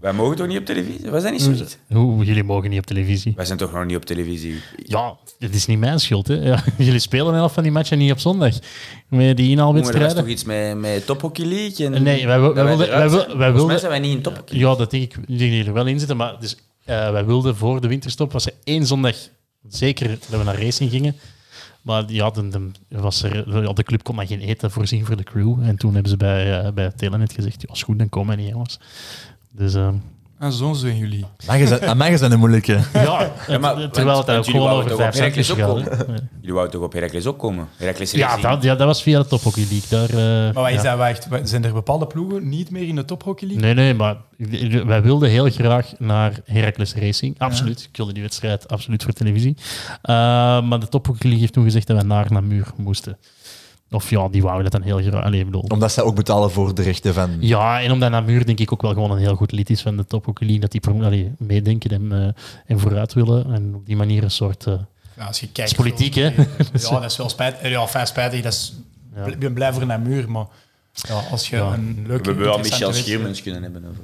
Wij 0.00 0.12
mogen 0.12 0.36
toch 0.36 0.46
niet 0.46 0.58
op 0.58 0.64
televisie? 0.64 1.10
Wij 1.10 1.20
zijn 1.20 1.32
niet 1.32 1.42
zoiets. 1.42 1.76
Hoe, 1.88 2.24
jullie 2.24 2.44
mogen 2.44 2.70
niet 2.70 2.78
op 2.78 2.86
televisie. 2.86 3.32
Wij 3.36 3.44
zijn 3.44 3.58
toch 3.58 3.72
nog 3.72 3.84
niet 3.84 3.96
op 3.96 4.04
televisie? 4.04 4.54
Ja, 4.84 5.16
het 5.38 5.54
is 5.54 5.66
niet 5.66 5.78
mijn 5.78 6.00
schuld. 6.00 6.26
Hè. 6.26 6.34
Ja, 6.34 6.64
jullie 6.78 6.98
spelen 6.98 7.26
een 7.26 7.34
helft 7.34 7.54
van 7.54 7.62
die 7.62 7.72
matchen 7.72 7.98
niet 7.98 8.12
op 8.12 8.18
zondag. 8.18 8.52
Met 8.54 8.60
die 9.08 9.26
er 9.28 9.36
was 9.36 9.46
inhaalwedstrijden. 9.46 10.16
toch 10.16 10.26
iets 10.26 10.44
met, 10.44 10.78
met 10.78 11.06
Top 11.06 11.20
Hockey 11.20 11.44
League? 11.46 11.86
En 11.86 12.02
Nee, 12.02 12.26
wij 12.26 12.38
dat 12.38 12.54
wij 12.54 12.64
wilden- 12.64 12.88
wij 12.88 12.98
wij 12.98 13.08
Volgens 13.10 13.36
wilden- 13.38 13.66
mij 13.66 13.78
zijn 13.78 13.90
wij 13.90 14.00
niet 14.00 14.16
in 14.16 14.22
Top 14.22 14.36
Hockey. 14.36 14.58
Ja, 14.58 14.74
dat 14.74 14.90
denk 14.90 15.02
ik. 15.02 15.14
Denk 15.14 15.38
jullie 15.40 15.64
er 15.64 15.72
wel 15.72 15.86
in 15.86 15.98
zitten. 15.98 16.16
Maar 16.16 16.40
dus, 16.40 16.56
eh, 16.84 17.10
wij 17.10 17.24
wilden 17.24 17.56
voor 17.56 17.80
de 17.80 17.88
winterstop, 17.88 18.32
was 18.32 18.46
er 18.46 18.52
één 18.64 18.86
zondag 18.86 19.16
zeker 19.68 20.08
dat 20.08 20.38
we 20.38 20.44
naar 20.44 20.62
racing 20.62 20.90
gingen. 20.90 21.16
Maar 21.82 22.04
ja, 22.06 22.30
de, 22.30 22.48
de, 22.48 22.70
was 22.88 23.22
er, 23.22 23.62
ja, 23.62 23.72
de 23.72 23.82
club 23.82 24.02
kon 24.02 24.14
maar 24.14 24.26
geen 24.26 24.40
eten 24.40 24.70
voorzien 24.70 25.06
voor 25.06 25.16
de 25.16 25.22
crew. 25.22 25.62
En 25.62 25.76
toen 25.76 25.92
hebben 25.92 26.10
ze 26.10 26.16
bij, 26.16 26.60
eh 26.60 26.72
bij 26.72 26.90
Telenet 26.90 27.32
gezegd, 27.32 27.62
ja, 27.62 27.72
is 27.72 27.82
goed, 27.82 27.98
dan 27.98 28.08
komen 28.08 28.36
niet, 28.36 28.48
jongens. 28.48 28.80
Dus, 29.50 29.74
eh, 29.74 29.92
En 30.38 30.52
zo 30.52 30.72
zijn 30.72 30.96
jullie. 30.96 31.24
Is 31.58 31.68
dat- 31.68 31.82
Aan 31.82 31.96
mij 31.96 32.12
is 32.12 32.20
dat 32.20 32.30
een 32.32 32.38
moeilijke. 32.38 32.80
Ja, 32.92 33.30
Ja, 33.48 33.58
maar- 33.58 33.90
terwijl 33.90 34.16
het 34.16 34.26
want- 34.26 34.46
jullie 34.46 34.60
gewoon 34.60 34.70
over 34.82 34.96
vijf 34.96 35.14
centjes 35.14 35.50
gaat. 35.50 35.76
Jullie 36.40 36.52
wouden 36.54 36.70
toch 36.70 36.82
op 36.82 36.92
Heracles 36.92 37.26
ook 37.26 37.38
komen? 37.38 37.68
Heracles 37.76 38.10
Ja, 38.10 38.26
Racing. 38.26 38.42
dat, 38.48 38.62
ja, 38.62 38.74
dat 38.74 38.86
was 38.86 39.02
via 39.02 39.18
de 39.22 39.26
Top 39.26 39.42
Hockey 39.42 39.66
League. 39.70 39.88
Daar, 39.88 40.08
eh, 40.48 40.54
Maar 40.54 40.62
wij 40.62 40.72
ja. 40.72 40.80
zijn, 40.80 40.98
wij 40.98 41.10
echt, 41.10 41.28
wij- 41.28 41.46
zijn 41.46 41.64
er 41.64 41.72
bepaalde 41.72 42.06
ploegen 42.06 42.48
niet 42.48 42.70
meer 42.70 42.88
in 42.88 42.96
de 42.96 43.04
tophockey 43.04 43.48
league? 43.48 43.64
Nee, 43.64 43.74
nee, 43.74 43.94
maar 43.94 44.16
wij 44.86 45.02
wilden 45.02 45.28
heel 45.30 45.50
graag 45.50 45.92
naar 45.98 46.32
Heracles 46.44 46.94
Racing. 46.94 47.38
Absoluut. 47.38 47.88
Ik 47.90 47.96
wilde 47.96 48.12
die 48.12 48.22
wedstrijd 48.22 48.68
absoluut 48.68 49.02
voor 49.02 49.12
televisie. 49.12 49.56
Eh, 50.02 50.14
maar 50.62 50.80
de 50.80 50.88
Top 50.88 51.06
Hockey 51.06 51.22
League 51.22 51.40
heeft 51.40 51.52
toen 51.52 51.64
gezegd 51.64 51.86
dat 51.86 51.96
we 51.96 52.02
naar 52.04 52.26
Namur 52.32 52.66
moesten. 52.76 53.16
Of 53.90 54.10
ja, 54.10 54.28
die 54.28 54.42
wouden 54.42 54.70
dat 54.70 54.72
dan 54.72 54.82
heel 54.82 55.10
graag. 55.10 55.24
Allee, 55.24 55.38
ik 55.40 55.44
bedoel. 55.46 55.60
Omdat 55.60 55.92
zij 55.92 56.02
ook 56.04 56.14
betalen 56.14 56.50
voor 56.50 56.74
de 56.74 56.82
rechten 56.82 57.14
van... 57.14 57.36
Ja, 57.40 57.80
en 57.82 57.92
omdat 57.92 58.10
Namur 58.10 58.46
denk 58.46 58.60
ik 58.60 58.72
ook 58.72 58.82
wel 58.82 58.92
gewoon 58.92 59.10
een 59.10 59.18
heel 59.18 59.34
goed 59.34 59.52
lid 59.52 59.70
is 59.70 59.82
van 59.82 59.96
de 59.96 60.04
Top 60.04 60.24
Hockey 60.24 60.46
League. 60.46 60.68
Dat 60.68 60.72
die 60.72 61.04
allee, 61.04 61.32
meedenken 61.38 61.90
en, 61.90 62.12
eh, 62.12 62.42
en 62.66 62.78
vooruit 62.80 63.12
willen. 63.12 63.52
En 63.52 63.74
op 63.74 63.86
die 63.86 63.96
manier 63.96 64.22
een 64.22 64.30
soort... 64.30 64.66
eh, 64.66 64.74
Ja, 65.16 65.24
als 65.24 65.40
je 65.40 65.48
kijkt... 65.52 65.70
is 65.70 65.76
politiek, 65.76 66.14
hè? 66.14 66.22
Ja, 66.72 66.90
dat 66.90 67.04
is 67.10 67.16
wel 67.16 67.28
spijtig. 67.28 67.68
Ja, 67.70 67.86
fijn 67.86 68.06
spijtig. 68.06 68.40
Dat 68.42 68.52
is, 68.52 68.74
Ja. 69.16 69.24
Ik 69.26 69.38
ben 69.38 69.52
blij 69.52 69.72
voor 69.72 69.82
een 69.82 70.02
muur, 70.02 70.30
maar 70.30 70.46
ja, 70.92 71.20
als 71.30 71.48
je 71.48 71.56
Ja. 71.56 71.72
een 71.72 71.98
We 72.02 72.08
leuke... 72.08 72.28
hebben 72.28 72.44
wel 72.46 72.58
Michel 72.58 72.92
Schiermens 72.92 73.42
kunnen 73.42 73.62
hebben 73.62 73.84
over... 73.90 74.02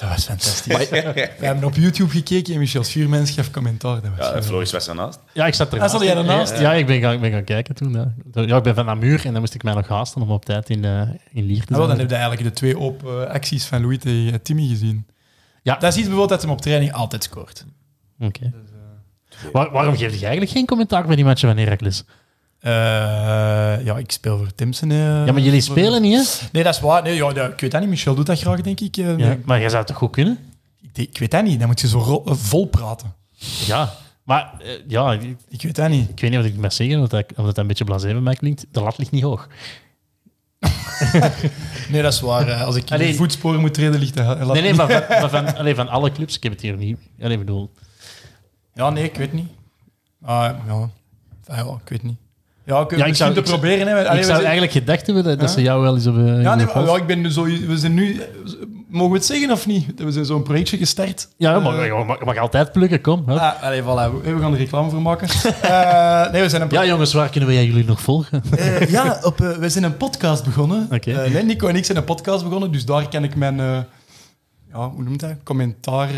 Dat 0.00 0.08
was 0.08 0.24
fantastisch. 0.24 0.88
We 0.88 1.30
hebben 1.40 1.64
op 1.64 1.74
YouTube 1.74 2.10
gekeken 2.10 2.52
en 2.52 2.58
Michel 2.58 2.84
Schuurmens 2.84 3.30
gaf 3.30 3.50
commentaar. 3.50 4.00
Dat 4.00 4.10
was 4.16 4.26
Ja, 4.28 4.42
Floris 4.42 4.72
was 4.72 4.88
ernaast. 4.88 5.18
Ja, 5.32 5.46
ik 5.46 5.54
zat 5.54 5.72
er. 5.72 5.80
Ah, 5.80 5.90
zat 5.90 6.02
jij 6.02 6.16
ernaast? 6.16 6.58
Ja, 6.58 6.72
ik 6.72 6.86
ben 6.86 7.00
gaan, 7.00 7.12
ik 7.12 7.20
ben 7.20 7.30
gaan 7.30 7.44
kijken 7.44 7.74
toen. 7.74 7.92
Ja. 7.92 8.42
ja, 8.42 8.56
ik 8.56 8.62
ben 8.62 8.74
van 8.74 8.84
Namur 8.84 9.24
en 9.26 9.32
dan 9.32 9.40
moest 9.40 9.54
ik 9.54 9.62
mij 9.62 9.74
nog 9.74 9.88
haasten 9.88 10.22
om 10.22 10.30
op 10.30 10.44
tijd 10.44 10.70
in, 10.70 10.84
eh 10.84 11.00
in 11.32 11.44
Lier 11.46 11.64
te 11.64 11.72
Ah, 11.72 11.76
zijn. 11.76 11.88
dan 11.88 11.98
heb 11.98 12.08
je 12.08 12.14
eigenlijk 12.14 12.44
de 12.48 12.52
twee 12.54 12.78
open 12.78 13.26
eh, 13.26 13.32
acties 13.34 13.64
van 13.64 13.80
Louis 13.80 13.98
tegen 13.98 14.42
Timmy 14.42 14.68
gezien. 14.68 15.06
Ja. 15.62 15.72
Dat 15.74 15.82
is 15.82 15.88
iets 15.98 16.08
bijvoorbeeld 16.08 16.28
dat 16.28 16.42
hem 16.42 16.50
op 16.50 16.60
training 16.60 16.92
altijd 16.92 17.22
scoort. 17.24 17.64
Oké. 18.20 18.52
Waar- 19.52 19.70
waarom 19.70 19.96
geef 19.96 20.14
je 20.14 20.20
eigenlijk 20.22 20.52
geen 20.52 20.66
commentaar 20.66 21.06
bij 21.06 21.16
die 21.16 21.24
matchen 21.24 21.48
van 21.48 21.58
Heracles? 21.58 22.04
Eh, 22.60 22.72
ja, 23.84 23.96
ik 23.98 24.12
speel 24.12 24.38
voor 24.38 24.54
Timsen. 24.54 24.90
eh, 24.90 24.96
Ja, 24.98 25.32
maar 25.32 25.40
jullie 25.40 25.60
spelen 25.60 26.02
niet, 26.02 26.40
hè? 26.40 26.46
Nee, 26.52 26.62
dat 26.62 26.74
is 26.74 26.80
waar. 26.80 27.02
Nee, 27.02 27.14
ja, 27.14 27.28
ik 27.30 27.60
weet 27.60 27.70
dat 27.70 27.80
niet. 27.80 27.90
Michel 27.90 28.14
doet 28.14 28.26
dat 28.26 28.38
graag, 28.40 28.60
denk 28.60 28.80
ik. 28.80 28.96
eh, 28.96 29.18
Ja, 29.18 29.36
maar 29.44 29.58
jij 29.60 29.68
zou 29.68 29.78
het 29.78 29.86
toch 29.86 29.96
goed 29.96 30.10
kunnen? 30.10 30.38
ik, 30.94 31.18
weet 31.18 31.30
dat 31.30 31.44
niet. 31.44 31.58
Dan 31.58 31.68
moet 31.68 31.80
je 31.80 31.88
zo 31.88 32.22
vol 32.26 32.66
praten. 32.66 33.14
Ja, 33.66 33.92
maar 34.24 34.52
ja, 34.88 35.12
ik, 35.12 35.36
Ik 35.48 35.62
weet 35.62 35.76
dat 35.76 35.88
niet. 35.90 36.10
ik 36.10 36.20
weet 36.20 36.30
niet 36.30 36.40
wat 36.40 36.48
ik 36.48 36.56
mag 36.56 36.72
zeggen, 36.72 36.94
omdat 36.96 37.10
dat, 37.10 37.24
omdat 37.28 37.44
dat 37.46 37.58
een 37.58 37.66
beetje 37.66 37.84
blasé 37.84 38.06
bij 38.12 38.20
mij 38.20 38.34
klinkt. 38.34 38.66
De 38.70 38.80
lat 38.80 38.98
ligt 38.98 39.10
niet 39.10 39.22
hoog. 39.22 39.48
Nee, 41.90 42.02
dat 42.02 42.12
is 42.12 42.20
waar. 42.20 42.52
Als 42.54 42.76
ik 42.76 42.90
in 42.90 42.98
de 42.98 43.14
voetsporen 43.14 43.60
moet 43.60 43.74
treden, 43.74 44.00
ligt 44.00 44.16
dat... 44.16 44.38
Nee, 44.52 44.62
nee, 44.62 44.74
maar 44.74 44.90
van, 44.90 45.02
maar 45.20 45.30
van, 45.30 45.56
allee, 45.56 45.74
van 45.74 45.88
alle 45.88 46.12
clubs, 46.12 46.36
ik 46.36 46.42
heb 46.42 46.52
het 46.52 46.60
hier 46.60 46.76
niet. 46.76 46.98
Allee, 47.22 47.38
bedoel, 47.38 47.70
Ja, 48.74 48.90
nee, 48.90 49.04
ik 49.04 49.16
weet 49.16 49.32
niet. 49.32 49.48
Ah, 50.22 50.50
ja. 50.66 50.88
Enfin, 51.46 51.64
ja, 51.66 51.78
ik 51.84 51.88
weet 51.88 52.02
niet. 52.02 52.16
Ja, 52.64 52.80
ik, 52.80 52.96
Ja, 52.96 53.04
ik 53.04 53.14
zou- 53.14 53.32
te 53.32 53.38
ik 53.40 53.44
proberen. 53.44 53.86
Hè. 53.86 53.92
Allee, 53.94 54.04
ik 54.04 54.10
we 54.10 54.16
zou 54.16 54.24
zijn- 54.26 54.40
eigenlijk 54.42 54.72
gedacht 54.72 55.06
hebben 55.06 55.24
dat, 55.24 55.40
Ja? 55.40 55.46
ze 55.46 55.62
jou 55.62 55.82
wel 55.82 55.94
eens 55.94 56.06
op. 56.06 56.16
eh, 56.16 56.42
Ja, 56.42 56.54
nee, 56.54 56.66
maar, 56.74 56.84
ja, 56.86 56.96
ik 56.96 57.06
ben 57.06 57.32
zo... 57.32 57.44
We 57.44 57.76
zijn 57.78 57.94
nu... 57.94 58.20
Mogen 58.88 59.10
we 59.10 59.16
het 59.16 59.26
zeggen 59.26 59.50
of 59.50 59.66
niet? 59.66 59.86
We 60.02 60.10
zijn 60.12 60.24
zo'n 60.24 60.42
projectje 60.42 60.76
gestart. 60.76 61.28
ja, 61.36 61.58
maar 61.58 61.84
je 61.84 62.04
mag, 62.06 62.24
mag 62.24 62.36
altijd 62.38 62.72
plukken, 62.72 63.00
kom. 63.00 63.22
hup. 63.26 63.38
Ah, 63.38 63.62
allee, 63.62 63.82
voilà. 63.82 64.22
We 64.22 64.34
we 64.34 64.40
gaan 64.40 64.52
er 64.52 64.58
reclame 64.58 64.90
voor 64.90 65.02
maken. 65.02 65.28
Eh, 65.62 66.32
nee, 66.32 66.42
we 66.42 66.48
zijn 66.48 66.62
een... 66.62 66.68
Ja, 66.70 66.86
jongens, 66.86 67.12
waar 67.12 67.28
kunnen 67.28 67.48
wij 67.48 67.64
jullie 67.66 67.84
nog 67.84 68.00
volgen? 68.00 68.42
Eh, 68.56 68.88
ja, 68.90 69.18
op, 69.22 69.40
eh, 69.40 69.50
we 69.50 69.68
zijn 69.68 69.84
een 69.84 69.96
podcast 69.96 70.44
begonnen. 70.44 70.86
Eh, 70.90 71.32
nee, 71.32 71.42
Nico 71.44 71.68
en 71.68 71.76
ik 71.76 71.84
zijn 71.84 71.98
een 71.98 72.04
podcast 72.04 72.44
begonnen, 72.44 72.72
dus 72.72 72.84
daar 72.84 73.08
kan 73.08 73.24
ik 73.24 73.36
mijn... 73.36 73.60
eh, 73.60 73.78
ja, 74.72 74.88
hoe 74.90 75.02
noemt 75.02 75.20
dat? 75.20 75.34
Commentaar... 75.44 76.08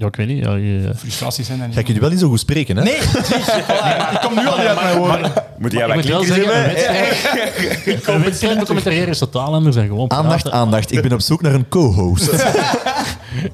eh, 0.00 0.06
Ja, 0.06 0.06
ik 0.06 0.16
weet 0.16 0.26
niet. 0.26 0.44
Ja, 0.44 0.54
je- 0.54 0.92
frustraties 0.96 1.46
zijn 1.46 1.58
dat 1.58 1.66
niet. 1.66 1.74
Ga 1.76 1.80
ik 1.80 1.86
jullie 1.86 2.00
wel 2.02 2.10
niet 2.10 2.20
zo 2.20 2.28
goed 2.28 2.40
spreken, 2.40 2.76
hè? 2.76 2.82
Nee, 2.82 2.98
voilà, 3.68 4.12
ik 4.12 4.18
kom 4.22 4.34
nu 4.34 4.46
al 4.46 4.56
niet 4.58 4.66
uit 4.66 4.82
mijn 4.82 4.98
woorden. 4.98 5.32
Moet 5.58 5.72
jij 5.72 5.88
ik 5.88 5.94
moet 5.94 6.04
wel 6.04 6.22
zeggen, 6.24 6.56
een 6.56 6.74
wedstrijd, 6.74 8.22
wedstrijd 8.24 8.64
commentariëren 8.64 9.08
is 9.08 9.18
totaal 9.18 9.54
anders 9.54 9.76
dan 9.76 9.86
gewoon 9.86 10.10
Aandacht, 10.10 10.42
praten. 10.42 10.60
aandacht. 10.60 10.92
Ik 10.92 11.02
ben 11.02 11.12
op 11.12 11.20
zoek 11.20 11.42
naar 11.42 11.54
een 11.54 11.68
co-host. 11.68 12.30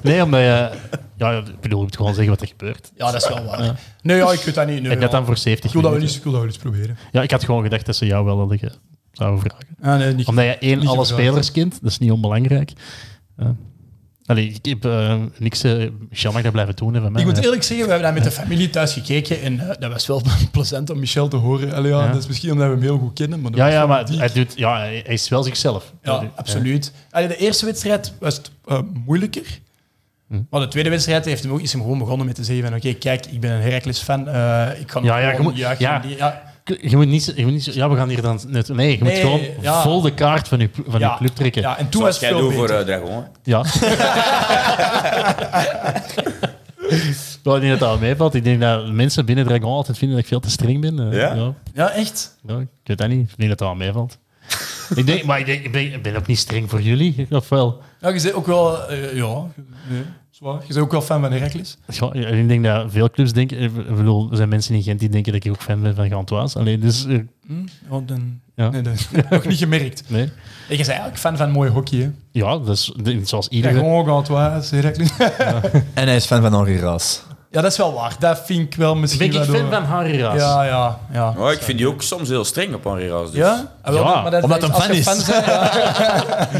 Nee, 0.01 0.23
omdat 0.23 0.39
je... 0.39 0.69
Ja, 1.17 1.31
ik 1.31 1.59
bedoel, 1.61 1.77
je 1.79 1.83
moet 1.85 1.95
gewoon 1.95 2.13
zeggen 2.13 2.31
wat 2.33 2.41
er 2.41 2.47
gebeurt. 2.47 2.91
Ja, 2.95 3.11
dat 3.11 3.21
is 3.21 3.27
wel 3.29 3.43
waar. 3.45 3.79
Nee, 4.01 4.17
ja, 4.17 4.31
ik 4.31 4.39
weet 4.39 4.55
dat 4.55 4.67
niet. 4.67 4.81
Nee, 4.81 4.91
En 4.91 4.99
dat 4.99 5.11
ja. 5.11 5.17
dan 5.17 5.25
voor 5.25 5.37
70 5.37 5.65
Ik 5.65 5.71
wil 5.73 5.81
dat 5.81 5.91
wel 5.91 6.01
eens, 6.01 6.09
minuten. 6.11 6.17
ik 6.17 6.23
wil 6.23 6.31
dat 6.31 6.41
wel 6.41 6.49
eens 6.51 6.57
proberen. 6.85 6.97
Ja, 7.11 7.21
ik 7.21 7.31
had 7.31 7.43
gewoon 7.43 7.63
gedacht 7.63 7.85
dat 7.85 7.95
ze 7.95 8.05
jou 8.05 8.25
wel 8.25 8.37
hadden 8.37 8.59
ge- 8.59 8.71
zouden 9.11 9.39
vragen. 9.39 9.65
Ah, 9.81 9.97
nee, 10.05 10.13
niet. 10.13 10.27
Omdat 10.27 10.45
je 10.45 10.57
één 10.57 10.87
alle 10.87 11.05
spelers 11.05 11.51
kent, 11.51 11.77
dat 11.81 11.91
is 11.91 11.97
niet 11.97 12.11
onbelangrijk. 12.11 12.71
Ja. 13.37 13.55
Allee, 14.27 14.47
ik 14.47 14.65
heb 14.65 14.85
eh, 14.85 15.15
niks... 15.37 15.63
uh, 15.63 15.89
Michel 16.09 16.31
mag 16.31 16.41
dat 16.41 16.51
blijven 16.51 16.75
doen, 16.75 16.93
hè, 16.93 17.01
van 17.01 17.11
mij. 17.11 17.21
Ik 17.21 17.27
moet 17.27 17.43
eerlijk 17.43 17.63
zeggen, 17.63 17.85
we 17.85 17.91
hebben 17.91 18.13
dat 18.13 18.23
met 18.23 18.33
de 18.33 18.41
familie 18.41 18.69
thuis 18.69 18.93
gekeken 18.93 19.41
en 19.41 19.59
eh, 19.59 19.75
dat 19.79 19.91
was 19.91 20.07
wel 20.07 20.21
plezant 20.51 20.89
om 20.89 20.99
Michel 20.99 21.27
te 21.27 21.35
horen. 21.35 21.73
Allee, 21.73 21.91
ja, 21.91 22.03
Ja. 22.05 22.11
Dat 22.11 22.21
is 22.21 22.27
misschien 22.27 22.51
omdat 22.51 22.67
we 22.67 22.73
hem 22.73 22.81
heel 22.81 22.97
goed 22.97 23.13
kennen. 23.13 23.41
Maar 23.41 23.51
Ja, 23.55 23.67
ja, 23.67 23.85
maar 23.85 24.03
hij, 24.09 24.29
doet, 24.33 24.53
ja, 24.55 24.77
hij 24.77 25.01
is 25.01 25.29
wel 25.29 25.43
zichzelf. 25.43 25.93
Ja, 26.03 26.31
absoluut. 26.35 26.91
Allee, 27.11 27.27
de 27.27 27.37
eerste 27.37 27.65
wedstrijd 27.65 28.13
was 28.19 28.35
het, 28.37 28.51
eh, 28.65 28.79
moeilijker. 29.05 29.59
Hm. 30.27 30.41
Maar 30.49 30.61
de 30.61 30.67
tweede 30.67 30.89
wedstrijd 30.89 31.25
heeft 31.25 31.43
hem 31.43 31.51
ook, 31.51 31.61
is 31.61 31.71
hem 31.71 31.81
gewoon 31.81 31.97
begonnen 31.97 32.25
met 32.25 32.35
te 32.35 32.43
zeggen 32.43 32.65
van 32.65 32.75
oké, 32.75 32.93
kijk, 32.93 33.25
ik 33.25 33.39
ben 33.39 33.51
een 33.51 33.61
Heracles-fan. 33.61 34.27
eh, 34.27 34.67
ik 34.79 34.87
kan 34.87 35.03
Ja, 35.03 35.17
ja, 35.17 35.25
je 35.25 35.35
gewoon 35.35 35.51
moet- 35.51 35.57
juichen. 35.59 35.85
ja. 35.85 35.99
Die- 35.99 36.17
ja, 36.17 36.43
Je 36.81 36.95
moet 36.95 37.07
niet, 37.07 37.33
je 37.35 37.43
moet 37.43 37.51
niet 37.53 37.63
zo- 37.63 37.71
ja, 37.73 37.89
we 37.89 37.95
gaan 37.95 38.09
hier 38.09 38.21
dan 38.21 38.39
net. 38.47 38.67
Nee, 38.67 38.91
je 38.91 38.97
moet 39.03 39.07
Nee, 39.13 39.21
gewoon 39.21 39.41
ja. 39.61 39.81
vol 39.81 40.01
de 40.01 40.13
kaart 40.13 40.47
van 40.47 40.59
je, 40.59 40.69
van 40.87 40.99
ja, 40.99 41.11
je 41.11 41.17
club 41.17 41.35
trekken. 41.35 41.61
Ja, 41.61 41.77
en 41.77 41.89
toen 41.89 42.01
was 42.01 42.19
jij 42.19 42.29
veel 42.29 42.39
doet 42.39 42.53
voor 42.53 42.69
eh, 42.69 42.85
Dragon. 42.85 43.23
Ja. 43.43 43.63
Ik 47.43 47.63
denk 47.63 47.69
dat 47.69 47.79
dat 47.79 47.89
wel 47.99 48.07
meevalt. 48.09 48.33
Ik 48.33 48.43
denk 48.43 48.61
dat 48.61 48.91
mensen 48.91 49.25
binnen 49.25 49.45
Dragon 49.45 49.71
altijd 49.71 49.97
vinden 49.97 50.15
dat 50.17 50.25
ik 50.25 50.31
veel 50.31 50.39
te 50.41 50.49
streng 50.49 50.81
ben. 50.81 51.11
Eh, 51.11 51.17
Ja? 51.17 51.33
ja. 51.33 51.53
Ja, 51.73 51.91
echt? 51.91 52.37
Ja, 52.47 52.57
ik 52.59 52.67
weet 52.83 52.97
dat 52.97 53.07
niet. 53.09 53.29
Ik 53.31 53.37
denk 53.37 53.49
dat 53.49 53.57
dat 53.57 53.67
wel 53.67 53.77
meevalt. 53.77 54.17
ik 54.95 55.05
denk, 55.05 55.23
maar 55.23 55.39
ik, 55.39 55.45
denk, 55.45 55.63
ik, 55.65 55.71
ben, 55.71 55.81
ik 55.93 56.01
ben 56.01 56.15
ook 56.15 56.27
niet 56.27 56.37
streng 56.37 56.69
voor 56.69 56.81
jullie, 56.81 57.27
of 57.29 57.49
wel? 57.49 57.81
Ja, 58.01 58.07
je 58.09 58.21
bent 58.21 58.33
ook 58.33 58.45
wel... 58.45 58.87
eh, 58.87 59.15
ja, 59.15 59.45
nee, 59.89 60.03
zwaar. 60.31 60.59
Je 60.61 60.67
bent 60.73 60.79
ook 60.79 60.91
wel 60.91 61.01
fan 61.01 61.21
van 61.21 61.31
Heracles. 61.31 61.77
Ja, 61.87 62.13
ik 62.13 62.47
denk 62.47 62.63
dat 62.63 62.85
veel 62.91 63.09
clubs 63.09 63.33
denken... 63.33 63.59
Ik 63.59 63.95
bedoel, 63.95 64.27
er 64.31 64.37
zijn 64.37 64.49
mensen 64.49 64.75
in 64.75 64.83
Gent 64.83 64.99
die 64.99 65.09
denken 65.09 65.33
dat 65.33 65.45
ik 65.45 65.51
ook 65.51 65.61
fan 65.61 65.81
ben 65.81 65.95
van 65.95 66.09
Gantoise. 66.09 66.59
Alleen, 66.59 66.79
dus... 66.79 67.05
eh, 67.05 67.17
Hm? 67.47 67.53
Ja, 67.91 67.99
dan, 68.05 68.39
Ja. 68.55 68.69
Nee, 68.69 68.81
dat 68.81 69.07
nog 69.29 69.45
niet 69.51 69.57
gemerkt. 69.57 70.03
nee. 70.07 70.29
Je 70.69 70.75
bent 70.75 70.87
eigenlijk 70.87 71.17
fan 71.19 71.37
van 71.37 71.51
mooi 71.51 71.69
hockey, 71.69 71.99
hè? 71.99 72.09
Ja, 72.31 72.57
dat 72.57 72.69
is 72.69 72.91
zoals 73.23 73.47
Ja, 73.49 73.55
iedereen. 73.55 73.77
gewoon 73.77 74.05
Gantoise, 74.05 74.75
Heracles. 74.75 75.09
En 75.93 76.07
hij 76.07 76.15
is 76.15 76.25
fan 76.25 76.41
van 76.41 76.53
Henri 76.53 76.79
Raas. 76.79 77.23
Ja, 77.57 77.63
dat 77.63 77.71
is 77.71 77.77
wel 77.77 77.93
waar. 77.93 78.15
Dat 78.19 78.41
vind 78.45 78.73
ik 78.73 78.79
wel 78.79 78.95
misschien 78.95 79.31
Ben 79.31 79.41
ik 79.41 79.49
fan 79.49 79.69
van 79.71 79.83
Harry 79.83 80.21
Raas? 80.21 80.39
Ja, 80.39 80.63
ja, 80.63 80.99
ja. 81.13 81.33
Oh, 81.37 81.51
ik 81.51 81.61
vind 81.61 81.77
die 81.77 81.87
ook 81.87 82.01
soms 82.01 82.29
heel 82.29 82.45
streng 82.45 82.73
op 82.73 82.83
Henri 82.83 83.09
Raas. 83.09 83.29
Dus. 83.31 83.39
Ja? 83.39 83.71
Ah, 83.81 83.93
wel, 83.93 84.03
Ja, 84.03 84.21
maar 84.21 84.31
dat, 84.31 84.43
omdat 84.43 84.63
als 84.63 84.71
hem 84.71 84.81
fan 84.81 84.93
je 84.93 84.99
is. 84.99 85.05
fan 85.07 85.15
bent, 85.17 85.45
ja. 85.45 85.71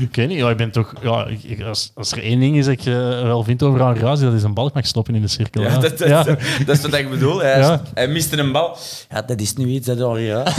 Ik 0.00 0.16
weet 0.16 0.28
niet, 0.28 0.38
ja, 0.38 0.50
ik 0.50 0.56
ben 0.56 0.70
toch... 0.70 0.92
Ja, 1.02 1.26
ik- 1.26 1.42
ik- 1.42 1.62
als, 1.62 1.90
als 1.94 2.12
er 2.12 2.22
één 2.22 2.40
ding 2.40 2.56
is 2.56 2.64
dat 2.64 2.72
ik 2.74 2.86
eh, 2.86 2.94
wel 3.22 3.42
vind 3.44 3.62
over 3.62 3.80
Harry 3.82 4.00
Raas, 4.00 4.14
is 4.16 4.20
dat 4.20 4.30
hij 4.30 4.40
zijn 4.40 4.54
balk 4.54 4.74
mag 4.74 4.86
stoppen 4.86 5.14
in 5.14 5.20
de 5.22 5.28
cirkel. 5.28 5.62
Ja, 5.62 5.68
Ja, 5.70 5.78
dat, 5.78 5.98
dat, 5.98 6.08
Ja. 6.08 6.22
dat 6.66 6.76
is 6.76 6.80
wat 6.80 6.94
ik 6.94 7.10
bedoel. 7.10 7.38
Hij, 7.40 7.58
Ja. 7.58 7.80
hij 7.94 8.08
miste 8.08 8.38
een 8.38 8.52
bal. 8.52 8.76
Ja, 9.10 9.22
dat 9.22 9.40
is 9.40 9.54
nu 9.54 9.66
iets, 9.66 9.86
dat 9.86 9.98
Henri 9.98 10.30
Raas. 10.32 10.54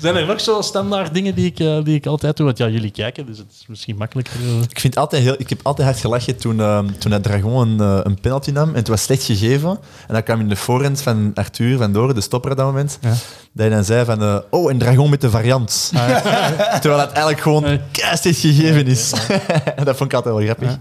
Zijn 0.00 0.16
er 0.16 0.26
nog 0.26 0.40
zo 0.40 0.60
standaard 0.62 1.14
dingen 1.14 1.34
die 1.34 1.46
ik, 1.46 1.58
eh, 1.60 1.78
die 1.84 1.94
ik 1.94 2.06
altijd 2.06 2.36
doe? 2.36 2.46
Want 2.46 2.58
ja, 2.58 2.68
jullie 2.68 2.90
kijken, 2.90 3.26
dus 3.26 3.38
het 3.38 3.46
is 3.60 3.64
misschien 3.68 3.96
makkelijker. 3.96 4.34
eh. 4.40 4.62
Ik, 4.68 4.80
vind 4.80 4.96
altijd 4.96 5.22
heel, 5.22 5.34
ik 5.38 5.48
heb 5.48 5.60
altijd 5.62 5.88
hard 5.88 6.00
gelachen 6.00 6.36
toen, 6.36 6.60
ehm, 6.60 6.86
toen 6.98 7.10
hij 7.10 7.20
Dragon 7.20 7.52
een, 7.68 7.80
eh, 7.80 7.98
een 8.02 8.20
penalty 8.20 8.50
nam. 8.50 8.68
En 8.68 8.74
het 8.74 8.88
was 8.88 9.02
slecht 9.02 9.22
gegeven. 9.24 9.70
En 10.06 10.14
dan 10.14 10.22
kwam 10.22 10.40
in 10.40 10.48
de 10.48 10.56
voorhand 10.56 11.02
van 11.02 11.30
Arthur 11.34 11.78
van 11.78 11.92
Doren, 11.92 12.14
de 12.14 12.20
stopper 12.20 12.50
op 12.50 12.56
dat 12.56 12.66
moment. 12.66 12.98
Ja. 13.00 13.08
Dat 13.08 13.18
hij 13.52 13.68
dan 13.68 13.84
zei 13.84 14.04
van... 14.04 14.22
eh, 14.22 14.36
oh, 14.50 14.70
een 14.70 14.78
Dragon 14.78 15.10
met 15.10 15.20
de 15.20 15.30
variant. 15.30 15.90
Terwijl 16.80 17.00
het 17.00 17.10
eigenlijk 17.10 17.40
gewoon 17.40 17.62
Nee. 17.62 17.80
keistig 17.90 18.40
gegeven 18.40 18.86
is. 18.86 19.10
dat 19.84 19.96
vond 19.96 20.12
ik 20.12 20.16
altijd 20.16 20.34
wel 20.34 20.44
grappig. 20.44 20.78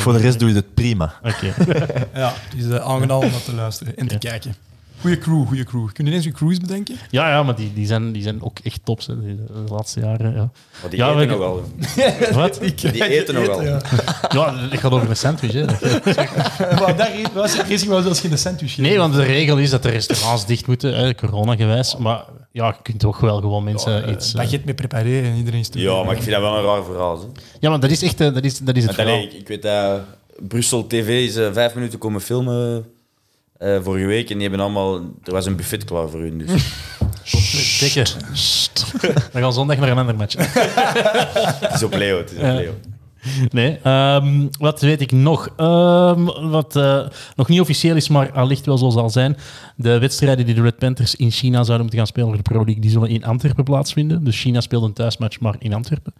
Voor 0.00 0.12
de 0.12 0.18
rest 0.18 0.38
doe 0.38 0.48
je 0.48 0.54
het 0.54 0.74
prima. 0.74 1.12
Oké. 1.22 1.54
ja, 2.14 2.32
het 2.48 2.64
is 2.64 2.68
eh, 2.68 2.86
aangenaam 2.86 3.18
om 3.22 3.30
naar 3.30 3.42
te 3.44 3.54
luisteren 3.54 3.96
en 3.96 4.06
te 4.08 4.18
kijken. 4.18 4.54
Goeie 5.00 5.18
crew, 5.18 5.46
goede 5.46 5.64
crew. 5.64 5.86
Kun 5.92 6.04
je 6.04 6.10
ineens 6.10 6.24
je 6.24 6.32
crews 6.32 6.58
bedenken? 6.58 6.96
Ja, 7.10 7.28
ja, 7.28 7.42
maar 7.42 7.54
die, 7.56 7.72
die, 7.74 7.86
zijn, 7.86 8.12
die 8.12 8.22
zijn 8.22 8.42
ook 8.42 8.58
echt 8.62 8.80
tops 8.84 9.06
hè, 9.06 9.14
de, 9.20 9.44
laatste 9.70 10.00
jaren. 10.00 10.34
Ja. 10.34 10.50
Maar 10.80 10.90
die 10.90 10.98
Ja, 10.98 11.14
eten 11.14 11.28
nog 11.28 11.38
wel. 11.38 11.64
Wat? 12.42 12.60
Die 12.76 13.08
eten 13.08 13.34
nog 13.34 13.46
wel. 13.46 13.62
Ja. 13.62 13.80
Ja, 14.32 14.56
het 14.56 14.80
gaat 14.80 14.92
over 14.92 15.10
een 15.10 15.16
sandwich. 15.16 15.52
Hè. 15.52 15.64
maar 16.80 16.96
daar 16.96 17.12
was 17.34 17.56
het 17.56 17.68
racing 17.68 17.90
wel 17.90 18.02
zelfs 18.02 18.20
geen 18.20 18.38
sandwich. 18.38 18.78
Nee, 18.78 18.98
want 18.98 19.14
de 19.14 19.22
regel 19.22 19.58
is 19.58 19.70
dat 19.70 19.82
de 19.82 19.88
restaurants 19.88 20.46
dicht 20.46 20.66
moeten, 20.66 20.96
hè, 20.96 21.14
corona-gewijs. 21.14 21.96
Maar 21.96 22.24
ja, 22.52 22.66
je 22.66 22.74
kunt 22.82 23.00
toch 23.00 23.20
wel 23.20 23.40
gewoon 23.40 23.64
mensen 23.64 24.02
Uh, 24.06 24.12
iets... 24.12 24.34
eh, 24.34 24.40
baguette 24.40 24.66
met 24.66 24.76
prepareren 24.76 25.30
en 25.30 25.36
iedereen 25.36 25.60
is 25.60 25.68
te 25.68 25.78
Ja, 25.80 26.02
maar 26.02 26.14
ik 26.16 26.22
vind 26.22 26.30
dat 26.34 26.40
wel 26.40 26.56
een 26.56 26.64
raar 26.64 26.84
verhaal. 26.84 27.18
Hè. 27.18 27.26
Ja, 27.60 27.70
maar 27.70 27.80
dat 27.80 27.90
is 27.90 28.02
echt 28.02 28.20
eh, 28.20 28.34
dat 28.34 28.44
is, 28.44 28.58
dat 28.58 28.76
is 28.76 28.84
het 28.84 28.94
verhaal. 28.94 29.22
ik, 29.22 29.32
ik 29.32 29.48
weet 29.48 29.62
dat 29.62 30.00
Brussel 30.48 30.86
TV 30.86 31.08
is 31.28 31.36
eh, 31.36 31.52
vijf 31.52 31.74
minuten 31.74 31.98
komen 31.98 32.20
filmen 32.20 32.84
eh, 33.60 33.78
vorige 33.82 34.06
week 34.06 34.30
en 34.30 34.38
die 34.38 34.48
hebben 34.48 34.66
allemaal... 34.66 34.94
Er 35.24 35.32
was 35.32 35.46
een 35.46 35.56
buffet 35.56 35.84
klaar 35.84 36.08
voor 36.08 36.20
hun, 36.20 36.38
dus... 36.38 36.48
Dikke. 37.80 38.06
We 39.32 39.40
gaan 39.40 39.52
zondag 39.52 39.78
naar 39.78 39.88
een 39.88 39.98
ander 39.98 40.16
match. 40.16 40.34
het 41.60 41.74
is 41.74 41.82
op 41.82 41.94
Leo, 41.94 42.18
het 42.18 42.30
is 42.30 42.36
op 42.36 42.42
Ja. 42.42 42.54
Leo. 42.54 42.74
Nee, 43.50 43.78
ehm, 43.82 44.46
wat 44.58 44.80
weet 44.80 45.00
ik 45.00 45.12
nog? 45.12 45.48
Ehm, 45.56 46.24
wat 46.50 46.76
eh, 46.76 47.06
nog 47.36 47.48
niet 47.48 47.60
officieel 47.60 47.96
is, 47.96 48.08
maar 48.08 48.32
allicht 48.32 48.66
wel 48.66 48.78
zo 48.78 48.90
zal 48.90 49.10
zijn. 49.10 49.36
De 49.76 49.98
wedstrijden 49.98 50.46
die 50.46 50.54
de 50.54 50.62
Red 50.62 50.78
Panthers 50.78 51.14
in 51.14 51.30
China 51.30 51.56
zouden 51.56 51.80
moeten 51.80 51.98
gaan 51.98 52.06
spelen 52.06 52.28
voor 52.28 52.36
de 52.36 52.42
Pro 52.42 52.64
League, 52.64 52.80
die 52.80 52.90
zullen 52.90 53.08
in 53.08 53.24
Antwerpen 53.24 53.64
plaatsvinden. 53.64 54.24
Dus 54.24 54.40
China 54.40 54.60
speelt 54.60 54.82
een 54.82 54.92
thuismatch, 54.92 55.40
maar 55.40 55.54
in 55.58 55.72
Antwerpen. 55.72 56.12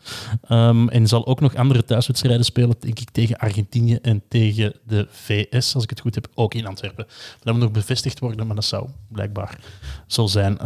Ehm, 0.43 0.89
en 0.89 1.07
zal 1.07 1.27
ook 1.27 1.41
nog 1.41 1.55
andere 1.55 1.85
thuiswedstrijden 1.85 2.45
spelen, 2.45 2.77
denk 2.81 2.99
ik, 2.99 3.11
tegen 3.11 3.39
Argentinië 3.39 3.99
en 4.03 4.23
tegen 4.29 4.73
de 4.87 5.07
VS, 5.11 5.75
als 5.75 5.85
ik 5.85 5.91
het 5.91 6.01
goed 6.01 6.15
heb, 6.15 6.29
ook 6.35 6.55
in 6.55 6.67
Antwerpen. 6.67 7.07
Dat 7.43 7.53
moet 7.55 7.63
nog 7.63 7.73
bevestigd 7.73 8.19
worden, 8.19 8.47
maar 8.47 8.57
dat 8.57 8.65
zou 8.65 8.89
blijkbaar 9.09 9.59
zo 10.07 10.27
zijn. 10.27 10.59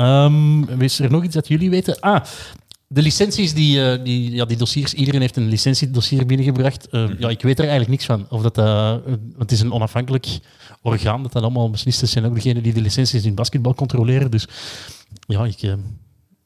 Is 0.78 0.98
er 0.98 1.10
nog 1.10 1.24
iets 1.24 1.34
dat 1.34 1.48
jullie 1.48 1.70
weten? 1.70 2.00
Ah, 2.00 2.22
de 2.94 3.02
licenties, 3.02 3.54
die, 3.54 3.90
eh, 3.92 4.04
die, 4.04 4.30
ja, 4.30 4.44
die 4.44 4.56
dossiers, 4.56 4.94
iedereen 4.94 5.20
heeft 5.20 5.36
een 5.36 5.48
licentiedossier 5.48 6.26
binnengebracht. 6.26 6.88
Eh, 6.88 7.04
ja, 7.18 7.28
ik 7.28 7.42
weet 7.42 7.58
er 7.58 7.68
eigenlijk 7.68 7.90
niks 7.90 8.04
van. 8.04 8.26
Of 8.30 8.42
dat, 8.42 8.58
eh, 8.58 8.90
want 9.06 9.20
het 9.38 9.52
is 9.52 9.60
een 9.60 9.72
onafhankelijk 9.72 10.38
orgaan 10.82 11.22
dat 11.22 11.32
dat 11.32 11.42
allemaal 11.42 11.70
beslist. 11.70 12.00
Dat 12.00 12.08
zijn 12.08 12.24
ook 12.24 12.34
degenen 12.34 12.62
die 12.62 12.72
de 12.72 12.80
licenties 12.80 13.24
in 13.24 13.34
basketbal 13.34 13.74
controleren. 13.74 14.30
Dus 14.30 14.46
ja, 15.26 15.44
ik, 15.44 15.74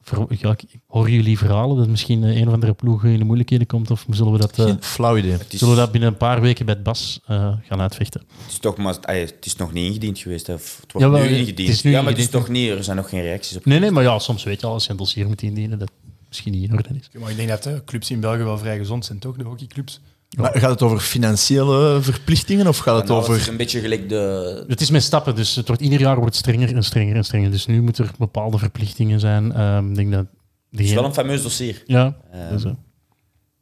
ver- 0.01 0.25
ja, 0.29 0.51
ik 0.51 0.63
hoor 0.87 1.09
jullie 1.09 1.37
verhalen 1.37 1.77
dat 1.77 1.87
misschien 1.87 2.23
een 2.23 2.47
of 2.47 2.53
andere 2.53 2.73
ploeg 2.73 3.03
in 3.05 3.17
de 3.17 3.23
moeilijkheden 3.23 3.67
komt. 3.67 3.91
Of 3.91 4.05
zullen 4.09 4.31
we 4.31 4.37
dat, 4.37 4.59
eh, 4.59 4.65
Geen 4.65 4.77
flauw 4.83 5.17
idee. 5.17 5.31
Het 5.31 5.45
zullen 5.49 5.73
we 5.73 5.79
dat 5.79 5.91
binnen 5.91 6.09
een 6.09 6.17
paar 6.17 6.41
weken 6.41 6.65
bij 6.65 6.73
het 6.75 6.83
BAS 6.83 7.19
eh, 7.25 7.53
gaan 7.67 7.81
uitvechten? 7.81 8.21
het 8.43 8.51
is 8.51 8.57
toch 8.57 8.77
maar, 8.77 8.97
ah, 9.01 9.15
het 9.15 9.45
is 9.45 9.55
nog 9.55 9.73
niet 9.73 9.85
ingediend 9.85 10.19
geweest. 10.19 10.47
hè, 10.47 10.53
Of 10.53 10.77
het 10.81 10.91
wordt 10.91 11.07
Jawel, 11.07 11.23
nu 11.23 11.29
het 11.29 11.39
ingediend. 11.39 11.69
is 11.69 11.81
nu 11.81 11.91
ja, 11.91 12.01
maar 12.01 12.11
het 12.11 12.21
is 12.21 12.29
toch 12.29 12.49
niet, 12.49 12.69
er 12.69 12.83
zijn 12.83 12.97
nog 12.97 13.09
geen 13.09 13.21
reacties 13.21 13.57
op. 13.57 13.65
Nee, 13.65 13.79
nee, 13.79 13.91
maar 13.91 14.03
ja, 14.03 14.19
soms 14.19 14.43
weet 14.43 14.59
je 14.61 14.67
al, 14.67 14.73
als 14.73 14.85
je 14.85 14.91
een 14.91 14.97
dossier 14.97 15.27
moet 15.27 15.41
indienen, 15.41 15.79
dat 15.79 15.91
misschien 16.29 16.51
niet 16.51 16.69
in 16.69 16.75
orde 16.75 16.89
is. 16.99 17.09
Maar 17.19 17.29
ik 17.29 17.35
denk 17.35 17.49
dat 17.49 17.63
de 17.63 17.81
clubs 17.85 18.11
in 18.11 18.19
België 18.19 18.43
wel 18.43 18.57
vrij 18.57 18.77
gezond 18.77 19.05
zijn, 19.05 19.19
toch? 19.19 19.35
De 19.35 19.43
hockeyclubs. 19.43 20.01
Maar 20.37 20.51
gaat 20.59 20.69
het 20.69 20.81
over 20.81 20.99
financiële 20.99 21.97
verplichtingen 22.01 22.67
of 22.67 22.77
gaat 22.77 22.97
het 22.97 23.07
Nou, 23.07 23.19
het 23.19 23.29
is 23.29 23.35
over... 23.35 23.49
een 23.51 23.57
beetje 23.57 23.79
gelijk 23.79 24.09
de, 24.09 24.65
Het 24.67 24.81
is 24.81 24.89
met 24.89 25.03
stappen, 25.03 25.35
dus 25.35 25.55
het 25.55 25.67
wordt 25.67 25.81
ieder 25.81 25.99
jaar 25.99 26.15
wordt 26.15 26.35
het 26.35 26.45
strenger 26.45 26.75
en 26.75 26.83
strenger 26.83 27.15
en 27.15 27.23
strenger. 27.23 27.51
Dus 27.51 27.65
nu 27.65 27.81
moeten 27.81 28.05
er 28.05 28.11
bepaalde 28.17 28.57
verplichtingen 28.57 29.19
zijn. 29.19 29.53
Ehm, 29.53 29.89
ik 29.89 29.95
denk 29.95 30.11
dat 30.11 30.25
Het 30.71 30.79
is 30.79 30.93
wel 30.93 31.05
een 31.05 31.13
fameus 31.13 31.41
dossier. 31.41 31.83
Ja, 31.85 32.17
Ehm, 32.31 32.53
dus, 32.53 32.63
eh, 32.63 32.71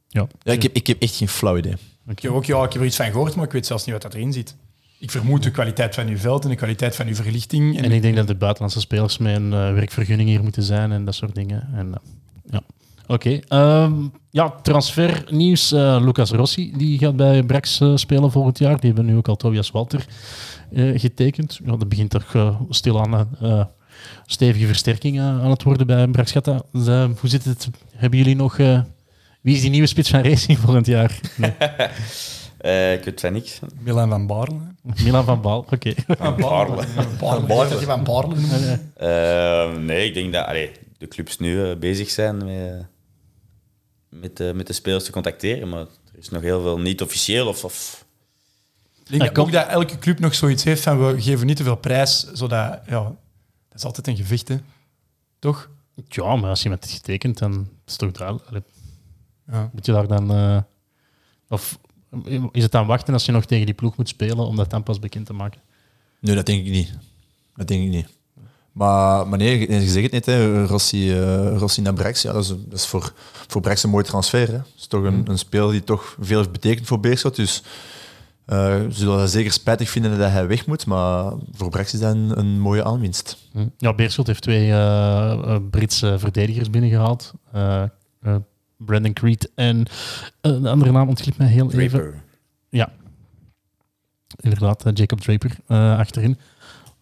ja. 0.08 0.26
Ja, 0.42 0.52
ik, 0.52 0.62
heb, 0.62 0.72
ik 0.72 0.86
heb 0.86 1.02
echt 1.02 1.16
geen 1.16 1.28
flauw 1.28 1.56
idee. 1.56 1.74
Ik 2.06 2.18
heb, 2.18 2.32
ook, 2.32 2.44
ja, 2.44 2.64
ik 2.64 2.72
heb 2.72 2.80
er 2.82 2.86
iets 2.86 2.96
van 2.96 3.06
gehoord, 3.10 3.34
maar 3.34 3.44
ik 3.44 3.52
weet 3.52 3.66
zelfs 3.66 3.84
niet 3.84 3.94
wat 3.94 4.02
dat 4.02 4.14
erin 4.14 4.32
zit. 4.32 4.56
Ik 4.98 5.10
vermoed 5.10 5.42
de 5.42 5.50
kwaliteit 5.50 5.94
van 5.94 6.08
uw 6.08 6.16
veld 6.16 6.44
en 6.44 6.50
de 6.50 6.56
kwaliteit 6.56 6.96
van 6.96 7.06
uw 7.06 7.14
verlichting. 7.14 7.78
En, 7.78 7.84
En 7.84 7.92
ik 7.92 8.02
denk 8.02 8.16
dat 8.16 8.26
de 8.26 8.34
buitenlandse 8.34 8.80
spelers 8.80 9.18
met 9.18 9.36
een 9.36 9.52
eh, 9.52 9.72
werkvergunning 9.72 10.28
hier 10.28 10.42
moeten 10.42 10.62
zijn 10.62 10.92
en 10.92 11.04
dat 11.04 11.14
soort 11.14 11.34
dingen. 11.34 11.68
En, 11.74 11.94
eh, 11.94 12.00
ja. 12.50 12.60
Oké. 13.06 13.38
ehm, 13.48 13.92
ja, 14.30 14.54
transfernieuws. 14.62 15.72
Eh, 15.72 15.98
Lucas 16.04 16.30
Rossi 16.30 16.72
die 16.76 16.98
gaat 16.98 17.16
bij 17.16 17.42
Brax 17.42 17.80
eh, 17.80 17.96
spelen 17.96 18.30
volgend 18.30 18.58
jaar. 18.58 18.80
Die 18.80 18.86
hebben 18.92 19.06
nu 19.06 19.16
ook 19.16 19.28
al 19.28 19.36
Tobias 19.36 19.70
Walter 19.70 20.06
eh, 20.72 21.00
getekend. 21.00 21.60
Ja, 21.64 21.76
dat 21.76 21.88
begint 21.88 22.10
toch 22.10 22.34
uh, 22.34 22.60
stilaan 22.68 23.28
eh 23.40 23.64
stevige 24.26 24.66
versterking 24.66 25.20
aan 25.20 25.50
het 25.50 25.62
worden 25.62 25.86
bij 25.86 26.06
Brax 26.08 26.32
Gata. 26.32 26.62
Dus, 26.72 26.86
eh, 26.86 27.04
hoe 27.20 27.30
zit 27.30 27.44
het? 27.44 27.68
Hebben 27.94 28.18
jullie 28.18 28.36
nog... 28.36 28.58
eh, 28.58 28.80
wie 29.40 29.54
is 29.54 29.60
die 29.60 29.70
nieuwe 29.70 29.86
spits 29.86 30.10
van 30.10 30.20
Racing 30.22 30.58
volgend 30.58 30.86
jaar? 30.86 31.20
Nee. 31.36 31.52
Eh, 32.58 32.92
ik 32.92 33.04
weet 33.04 33.20
van 33.20 33.32
niks. 33.32 33.58
Milan 33.80 34.08
van 34.08 34.26
Baarle. 34.26 34.56
Milan 35.04 35.24
van 35.24 35.40
Baal, 35.40 35.64
oké. 35.70 35.92
Van 36.06 36.36
Baarle. 36.36 36.84
Baarle. 37.20 37.46
Baarle. 37.46 37.68
Dat 37.68 37.80
je 37.80 37.86
van 37.86 38.04
Baarle 38.04 38.34
noemt. 38.34 38.80
Eh, 38.96 39.76
nee, 39.84 40.06
ik 40.06 40.14
denk 40.14 40.32
dat 40.32 40.46
allee, 40.46 40.70
de 40.98 41.08
clubs 41.08 41.38
nu 41.38 41.64
eh, 41.70 41.76
bezig 41.76 42.10
zijn 42.10 42.36
met, 42.44 42.86
met, 44.08 44.36
de- 44.36 44.52
met 44.54 44.66
de 44.66 44.72
spelers 44.72 45.04
te 45.04 45.10
contacteren. 45.12 45.68
Maar 45.68 45.80
er 45.80 46.18
is 46.18 46.28
nog 46.28 46.42
heel 46.42 46.62
veel 46.62 46.78
niet 46.78 47.02
officieel. 47.02 47.46
Of, 47.48 47.64
of 47.64 48.04
Ik 49.10 49.18
denk 49.18 49.38
ook 49.38 49.52
dat 49.52 49.66
elke 49.68 49.98
club 49.98 50.18
nog 50.18 50.34
zoiets 50.34 50.64
heeft 50.64 50.82
van 50.82 51.06
we 51.06 51.20
geven 51.22 51.46
niet 51.46 51.56
te 51.56 51.62
veel 51.62 51.76
prijs, 51.76 52.32
zodat... 52.32 52.80
Ja, 52.86 53.02
dat 53.02 53.14
is 53.74 53.84
altijd 53.84 54.06
een 54.06 54.16
gevecht, 54.16 54.48
hè. 54.48 54.56
Toch? 55.38 55.70
Ja, 56.08 56.36
maar 56.36 56.50
als 56.50 56.62
iemand 56.64 56.82
het 56.84 56.92
getekend, 56.92 57.38
dan 57.38 57.68
is 57.86 57.92
het 57.92 57.98
toch 57.98 58.12
duidelijk. 58.12 58.66
Ja. 59.50 59.70
Moet 59.72 59.86
je 59.86 59.92
daar 59.92 60.06
dan... 60.06 60.30
eh, 60.32 60.58
of 61.48 61.78
is 62.52 62.62
het 62.62 62.72
dan 62.72 62.86
wachten 62.86 63.12
als 63.12 63.24
je 63.24 63.32
nog 63.32 63.44
tegen 63.46 63.66
die 63.66 63.74
ploeg 63.74 63.96
moet 63.96 64.08
spelen 64.08 64.38
om 64.46 64.56
dat 64.56 64.70
dan 64.70 64.82
pas 64.82 64.98
bekend 64.98 65.26
te 65.26 65.32
maken? 65.32 65.60
Nee, 66.20 66.34
dat 66.34 66.46
denk 66.46 66.66
ik 66.66 66.72
niet. 66.72 66.92
Dat 67.56 67.68
denk 67.68 67.82
ik 67.84 67.90
niet. 67.90 68.08
Maar, 68.78 69.28
maar 69.28 69.38
nee, 69.38 69.60
je 69.60 69.80
je 69.80 69.88
zegt 69.88 70.12
het 70.12 70.12
net, 70.12 70.26
hè, 70.26 70.64
Rossi, 70.64 71.12
eh, 71.12 71.56
Rossi 71.56 71.80
naar 71.82 71.92
Brax, 71.92 72.22
ja, 72.22 72.32
dat 72.32 72.42
is, 72.42 72.48
dat 72.48 72.78
is 72.78 72.86
voor, 72.86 73.12
voor 73.46 73.60
Brax 73.60 73.82
een 73.82 73.90
mooi 73.90 74.04
transfer. 74.04 74.46
Hè. 74.46 74.52
Dat 74.52 74.72
is 74.76 74.86
toch 74.86 75.04
een, 75.04 75.24
een 75.28 75.38
speler 75.38 75.70
die 75.70 75.84
toch 75.84 76.16
veel 76.20 76.38
heeft 76.38 76.52
betekend 76.52 76.86
voor 76.86 77.00
Beerschot. 77.00 77.36
Dus 77.36 77.62
eh, 78.44 78.80
ze 78.80 78.86
zullen 78.90 79.18
dat 79.18 79.30
zeker 79.30 79.52
spijtig 79.52 79.90
vinden 79.90 80.18
dat 80.18 80.30
hij 80.30 80.46
weg 80.46 80.66
moet, 80.66 80.86
maar 80.86 81.32
voor 81.52 81.70
Brax 81.70 81.94
is 81.94 82.00
dat 82.00 82.14
een, 82.14 82.38
een 82.38 82.60
mooie 82.60 82.84
aanwinst. 82.84 83.36
Hm. 83.52 83.66
Ja, 83.76 83.94
Beerschot 83.94 84.26
heeft 84.26 84.42
twee 84.42 84.70
eh, 84.70 85.56
Britse 85.70 86.18
verdedigers 86.18 86.70
binnengehaald. 86.70 87.32
Eh, 87.52 87.82
eh, 88.22 88.36
Brandon 88.76 89.12
Creed 89.12 89.50
en 89.54 89.86
de 90.40 90.68
andere 90.68 90.92
naam 90.92 91.08
ontglipt 91.08 91.38
mij 91.38 91.48
heel 91.48 91.72
even. 91.72 91.88
Draper. 91.88 92.22
Ja, 92.68 92.92
inderdaad, 94.36 94.84
Jacob 94.94 95.20
Draper 95.20 95.56
achterin. 95.98 96.38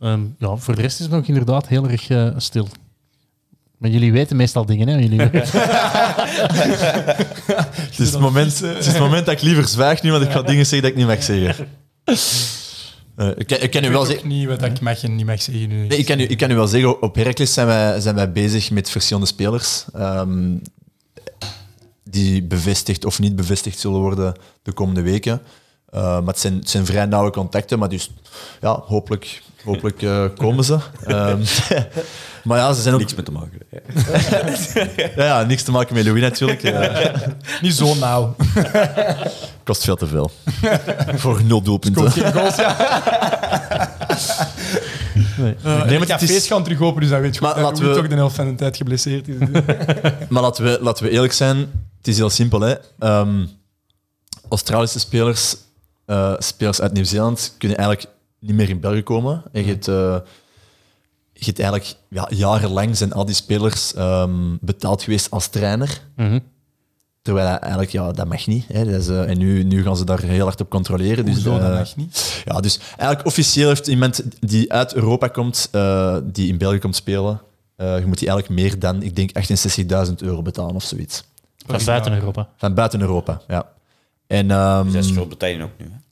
Ehm, 0.01 0.21
ja, 0.39 0.57
voor 0.57 0.75
de 0.77 0.83
rest 0.83 0.99
is 0.99 1.05
het 1.07 1.15
nog 1.15 1.27
inderdaad 1.27 1.69
heel 1.69 1.89
erg 1.89 2.09
eh, 2.09 2.29
stil. 2.37 2.69
Maar 3.79 3.91
jullie 3.91 4.13
weten 4.13 4.37
meestal 4.37 4.67
dingen, 4.67 4.89
hè? 4.89 4.95
Jullie 4.99 5.21
Het 7.77 7.99
is 7.99 8.11
het, 8.13 8.21
moment, 8.21 8.61
het 8.61 8.79
is 8.79 8.87
het 8.87 8.99
moment 8.99 9.27
dat 9.27 9.35
ik 9.35 9.41
liever 9.43 9.69
zwijg 9.69 10.03
nu, 10.03 10.11
want 10.11 10.25
ik 10.25 10.31
ga 10.31 10.43
dingen 10.43 10.67
zeggen 10.67 10.83
dat 10.83 10.91
ik 10.91 10.97
niet 10.97 11.07
mag 11.17 11.23
zeggen. 11.23 11.69
Eh, 13.17 13.29
ik, 13.37 13.47
kan- 13.47 13.59
ik 13.61 13.71
kan 13.71 13.85
u 13.85 13.91
wel 13.91 14.01
weet 14.01 14.11
zeggen... 14.11 14.29
niet 14.29 14.47
wat 14.49 14.63
ik 14.63 14.81
mag 14.81 15.03
en 15.03 15.17
niet 15.17 15.27
mag 15.27 15.43
zeggen 15.43 15.69
nu. 15.69 15.87
Nee, 15.87 15.99
ik, 15.99 16.07
kan 16.07 16.21
u, 16.21 16.23
ik 16.23 16.39
kan 16.39 16.51
u 16.51 16.55
wel 16.55 16.67
zeggen, 16.67 17.03
op 17.03 17.15
Heracles 17.15 17.53
zijn 17.53 17.67
wij, 17.67 18.01
zijn 18.01 18.15
wij 18.15 18.33
bezig 18.33 18.71
met 18.71 18.91
verschillende 18.91 19.29
spelers. 19.29 19.85
ehm, 19.95 20.55
die 22.11 22.43
bevestigd 22.43 23.05
of 23.05 23.19
niet 23.19 23.37
bevestigd 23.37 23.79
zullen 23.79 24.01
worden 24.01 24.35
de 24.63 24.73
komende 24.73 25.03
weken. 25.03 25.41
Eh, 25.91 26.03
maar 26.03 26.27
het 26.27 26.39
zijn, 26.39 26.55
het 26.55 26.71
zijn 26.71 26.87
vrij 26.87 27.07
nauwe 27.07 27.31
contacten, 27.31 27.79
maar 27.79 27.89
dus 27.89 28.11
ja, 28.61 28.81
hopelijk, 28.87 29.43
hopelijk 29.67 30.03
eh, 30.03 30.25
komen 30.37 30.65
ze. 30.65 30.79
Ehm, 31.05 31.41
maar 32.45 32.59
ja, 32.59 32.73
ze 32.73 32.83
zijn 32.83 32.95
ook... 32.95 33.01
Niks 33.01 33.15
mee 33.15 33.25
te 33.25 33.33
maken. 33.33 33.59
Ja, 35.17 35.25
ja, 35.25 35.43
niks 35.43 35.63
te 35.63 35.71
maken 35.71 35.95
met 35.95 36.05
Louis 36.05 36.21
natuurlijk. 36.23 36.63
Eh, 36.63 37.15
Niet 37.63 37.75
zo 37.75 37.95
nauw. 37.95 38.37
kost 39.65 39.85
veel 39.85 39.97
te 39.97 40.07
veel. 40.07 40.31
Voor 41.15 41.43
nul 41.45 41.63
doelpunten. 41.63 42.11
Geen 42.11 42.33
goals, 42.33 42.57
ja. 42.57 42.77
nee. 45.37 45.55
Uh, 45.65 45.65
maar 45.99 46.09
het 46.09 46.23
is- 46.31 46.47
gaan 46.47 46.63
terug 46.63 46.81
open, 46.81 47.01
dus 47.01 47.11
dat 47.11 47.21
weet 47.21 47.35
je 47.35 47.41
Maar 47.41 47.55
goed. 47.55 47.79
We- 47.79 47.95
toch 47.95 48.07
de 48.09 48.15
helft 48.15 48.37
van 48.37 48.47
de 48.49 48.55
tijd 48.55 48.77
geblesseerd 48.77 49.29
is. 49.29 49.37
Maar 50.29 50.43
laten 50.43 50.65
we, 50.65 50.79
laten 50.81 51.05
we 51.05 51.11
eerlijk 51.11 51.33
zijn, 51.33 51.57
het 51.99 52.09
is 52.09 52.17
heel 52.17 52.31
simpel. 52.31 52.61
Hè? 52.61 52.75
Ehm, 52.99 53.47
Australische 54.49 54.99
spelers, 54.99 55.57
eh, 56.07 56.33
spelers 56.39 56.81
uit 56.81 56.93
Nieuw-Zeeland, 56.93 57.55
kunnen 57.59 57.77
eigenlijk 57.79 58.09
niet 58.39 58.55
meer 58.55 58.69
in 58.69 58.81
België 58.81 59.03
komen. 59.03 59.43
En 59.53 59.61
je 59.63 59.69
hebt, 59.69 59.89
eh, 59.89 60.19
je 61.33 61.45
hebt 61.45 61.59
eigenlijk 61.59 61.95
ja, 62.09 62.27
jarenlang 62.31 62.97
zijn 62.97 63.13
al 63.13 63.25
die 63.25 63.35
spelers 63.35 63.95
ehm, 63.95 64.57
betaald 64.61 65.03
geweest 65.03 65.31
als 65.31 65.49
trainer. 65.49 66.01
Mhm. 66.17 66.39
Terwijl 67.23 67.47
eigenlijk, 67.59 67.91
ja, 67.91 68.13
dat 68.13 68.27
mag 68.27 68.47
niet. 68.47 68.65
Hè. 68.69 68.85
Dat 68.85 69.01
is, 69.01 69.09
eh, 69.09 69.31
en 69.31 69.39
nu, 69.39 69.65
nu 69.65 69.83
gaan 69.83 69.97
ze 69.97 70.05
daar 70.05 70.23
heel 70.23 70.45
hard 70.45 70.61
op 70.61 70.71
controleren. 70.71 71.25
Dus, 71.25 71.43
dat 71.43 71.61
eh, 71.61 71.69
mag 71.69 71.97
niet. 71.97 72.43
Ja, 72.45 72.61
dus 72.61 72.79
eigenlijk 72.97 73.27
officieel 73.27 73.69
heeft 73.69 73.87
iemand 73.87 74.23
die 74.41 74.73
uit 74.73 74.95
Europa 74.95 75.29
komt, 75.29 75.69
eh, 75.73 76.17
die 76.25 76.49
in 76.49 76.59
België 76.59 76.79
komt 76.79 76.97
spelen, 76.97 77.41
eh, 77.77 77.99
je 77.99 78.07
moet 78.07 78.19
die 78.19 78.29
eigenlijk 78.29 78.61
meer 78.61 78.79
dan, 78.79 79.03
ik 79.03 79.17
denk, 79.17 79.31
68.000 79.33 80.23
euro 80.23 80.43
betalen 80.43 80.75
of 80.75 80.83
zoiets. 80.83 81.25
Van 81.67 81.81
buiten 81.85 82.13
Europa. 82.13 82.49
Van 82.57 82.75
buiten 82.75 83.01
Europa, 83.01 83.41
ja. 83.49 83.69
En, 84.27 84.51
ehm, 84.51 84.85
Dus 84.85 84.93
dat 84.93 85.05
is 85.43 85.63
ook 85.63 85.71
nu. 85.79 85.85
Hè. 85.85 86.06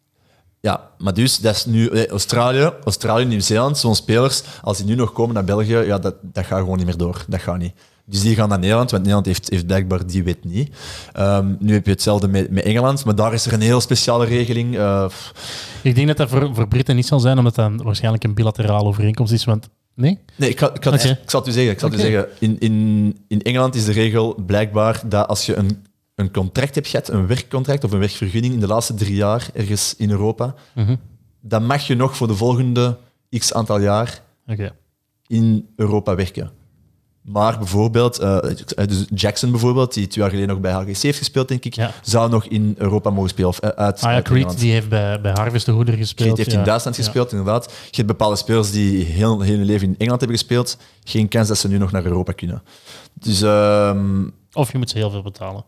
Ja, 0.65 0.91
maar 0.99 1.15
dus, 1.15 1.39
dat 1.39 1.55
is 1.55 1.65
nu 1.65 1.87
eh, 1.89 2.07
Australië, 2.07 2.71
Australië, 2.85 3.25
Nieuw-Zeeland, 3.25 3.79
zo'n 3.79 3.95
spelers, 3.95 4.43
als 4.63 4.77
die 4.79 4.87
nu 4.87 4.95
nog 4.95 5.13
komen 5.13 5.35
naar 5.35 5.45
België, 5.45 5.77
ja, 5.77 5.99
dat, 5.99 6.15
dat 6.23 6.45
gaat 6.47 6.59
gewoon 6.59 6.77
niet 6.77 6.87
meer 6.87 6.97
door. 6.97 7.25
Dat 7.29 7.41
gaat 7.41 7.59
niet. 7.59 7.73
Dus 8.07 8.21
die 8.21 8.35
gaan 8.35 8.49
naar 8.49 8.59
Nederland, 8.59 8.91
want 8.91 9.03
Nederland 9.03 9.27
heeft, 9.27 9.51
heeft 9.51 9.67
blijkbaar 9.67 10.07
die 10.07 10.23
wet 10.25 10.45
niet. 10.45 10.75
Ehm, 11.13 11.55
nu 11.59 11.73
heb 11.73 11.85
je 11.85 11.91
hetzelfde 11.91 12.29
met, 12.29 12.51
met 12.51 12.65
Engeland, 12.65 13.05
maar 13.05 13.15
daar 13.15 13.33
is 13.35 13.47
er 13.47 13.53
een 13.53 13.61
heel 13.61 13.81
speciale 13.81 14.25
regeling. 14.27 14.77
eh, 14.77 15.07
Ik 15.83 15.95
denk 15.95 16.07
dat 16.07 16.17
dat 16.17 16.29
voor, 16.29 16.55
voor 16.55 16.69
Britten 16.69 16.97
niet 16.97 17.07
zal 17.07 17.21
zijn, 17.21 17.39
omdat 17.39 17.55
dat 17.55 17.73
waarschijnlijk 17.83 18.25
een 18.25 18.35
bilaterale 18.35 18.85
overeenkomst 18.89 19.33
is. 19.33 19.45
Want 19.45 19.69
nee? 19.95 20.19
Nee, 20.37 20.51
ik, 20.51 20.59
ga, 20.59 20.75
ik, 20.75 20.85
ga, 20.85 20.93
ik 20.93 21.19
zal 21.31 21.41
het 21.41 21.49
u 21.49 21.53
zeggen. 21.53 21.73
Ik 21.73 21.79
zal 21.79 21.93
u 21.93 21.99
zeggen. 21.99 22.27
In, 22.39 22.59
in, 22.59 23.17
in 23.29 23.43
Engeland 23.43 23.75
is 23.75 23.85
de 23.85 23.93
regel 23.93 24.35
blijkbaar 24.47 25.03
dat 25.07 25.29
als 25.29 25.47
je 25.47 25.55
een, 25.57 25.85
een 26.15 26.31
contract 26.33 26.75
hebt 26.75 26.89
gehad, 26.89 27.09
een 27.09 27.27
werkcontract 27.27 27.85
of 27.85 27.93
een 27.93 27.99
werkvergunning 27.99 28.55
in 28.55 28.61
de 28.61 28.67
laatste 28.67 28.95
drie 28.95 29.15
jaar 29.15 29.49
ergens 29.55 29.95
in 29.97 30.11
Europa, 30.11 30.55
Mhm. 30.75 30.97
dan 31.41 31.67
mag 31.67 31.87
je 31.87 31.95
nog 31.95 32.17
voor 32.17 32.27
de 32.27 32.35
volgende 32.37 32.97
x 33.39 33.53
aantal 33.53 33.81
jaar 33.81 34.23
in 35.27 35.69
Europa 35.77 36.15
werken. 36.15 36.51
Maar 37.23 37.59
bijvoorbeeld, 37.59 38.19
eh, 38.19 38.39
dus 38.87 39.05
Jackson 39.15 39.51
bijvoorbeeld, 39.51 39.95
die 39.95 40.07
twee 40.07 40.25
jaar 40.25 40.33
geleden 40.35 40.55
nog 40.55 40.61
bij 40.63 40.73
HGC 40.73 41.03
heeft 41.03 41.19
gespeeld, 41.19 41.49
denk 41.49 41.65
ik, 41.65 41.75
Ja. 41.75 41.91
zou 42.03 42.31
nog 42.31 42.45
in 42.47 42.75
Europa 42.79 43.11
mogen 43.11 43.29
spelen. 43.31 43.49
Of 43.49 43.59
eh, 43.59 43.69
uit, 43.69 43.95
Ah 43.97 44.03
ja, 44.03 44.15
uit 44.15 44.25
Creed 44.25 44.59
die 44.59 44.73
heeft 44.73 44.89
bij, 44.89 45.21
bij 45.21 45.33
Harvest 45.33 45.67
de 45.67 45.73
Hoeder 45.73 45.95
gespeeld. 45.95 46.29
Creed 46.35 46.47
heeft 46.47 46.59
in. 46.59 46.65
Duitsland 46.65 46.97
gespeeld, 46.97 47.31
inderdaad. 47.31 47.65
Je 47.65 47.97
hebt 47.97 48.07
bepaalde 48.07 48.37
spelers 48.37 48.71
die 48.71 49.05
heel, 49.05 49.41
heel 49.41 49.57
hun 49.57 49.65
leven 49.65 49.89
in 49.89 49.95
Engeland 49.99 50.21
hebben 50.21 50.39
gespeeld. 50.39 50.79
Geen 51.05 51.29
kans 51.29 51.49
dat 51.49 51.59
ze 51.59 51.69
nu 51.69 51.79
nog 51.79 51.93
naar 51.93 52.05
Europa 52.05 52.33
kunnen. 52.33 52.63
Dus, 53.15 53.43
ehm, 53.43 54.29
Of 54.53 54.73
je 54.73 54.79
moet 54.79 54.91
ze 54.91 54.99
heel 54.99 55.11
veel 55.11 55.23
betalen. 55.23 55.65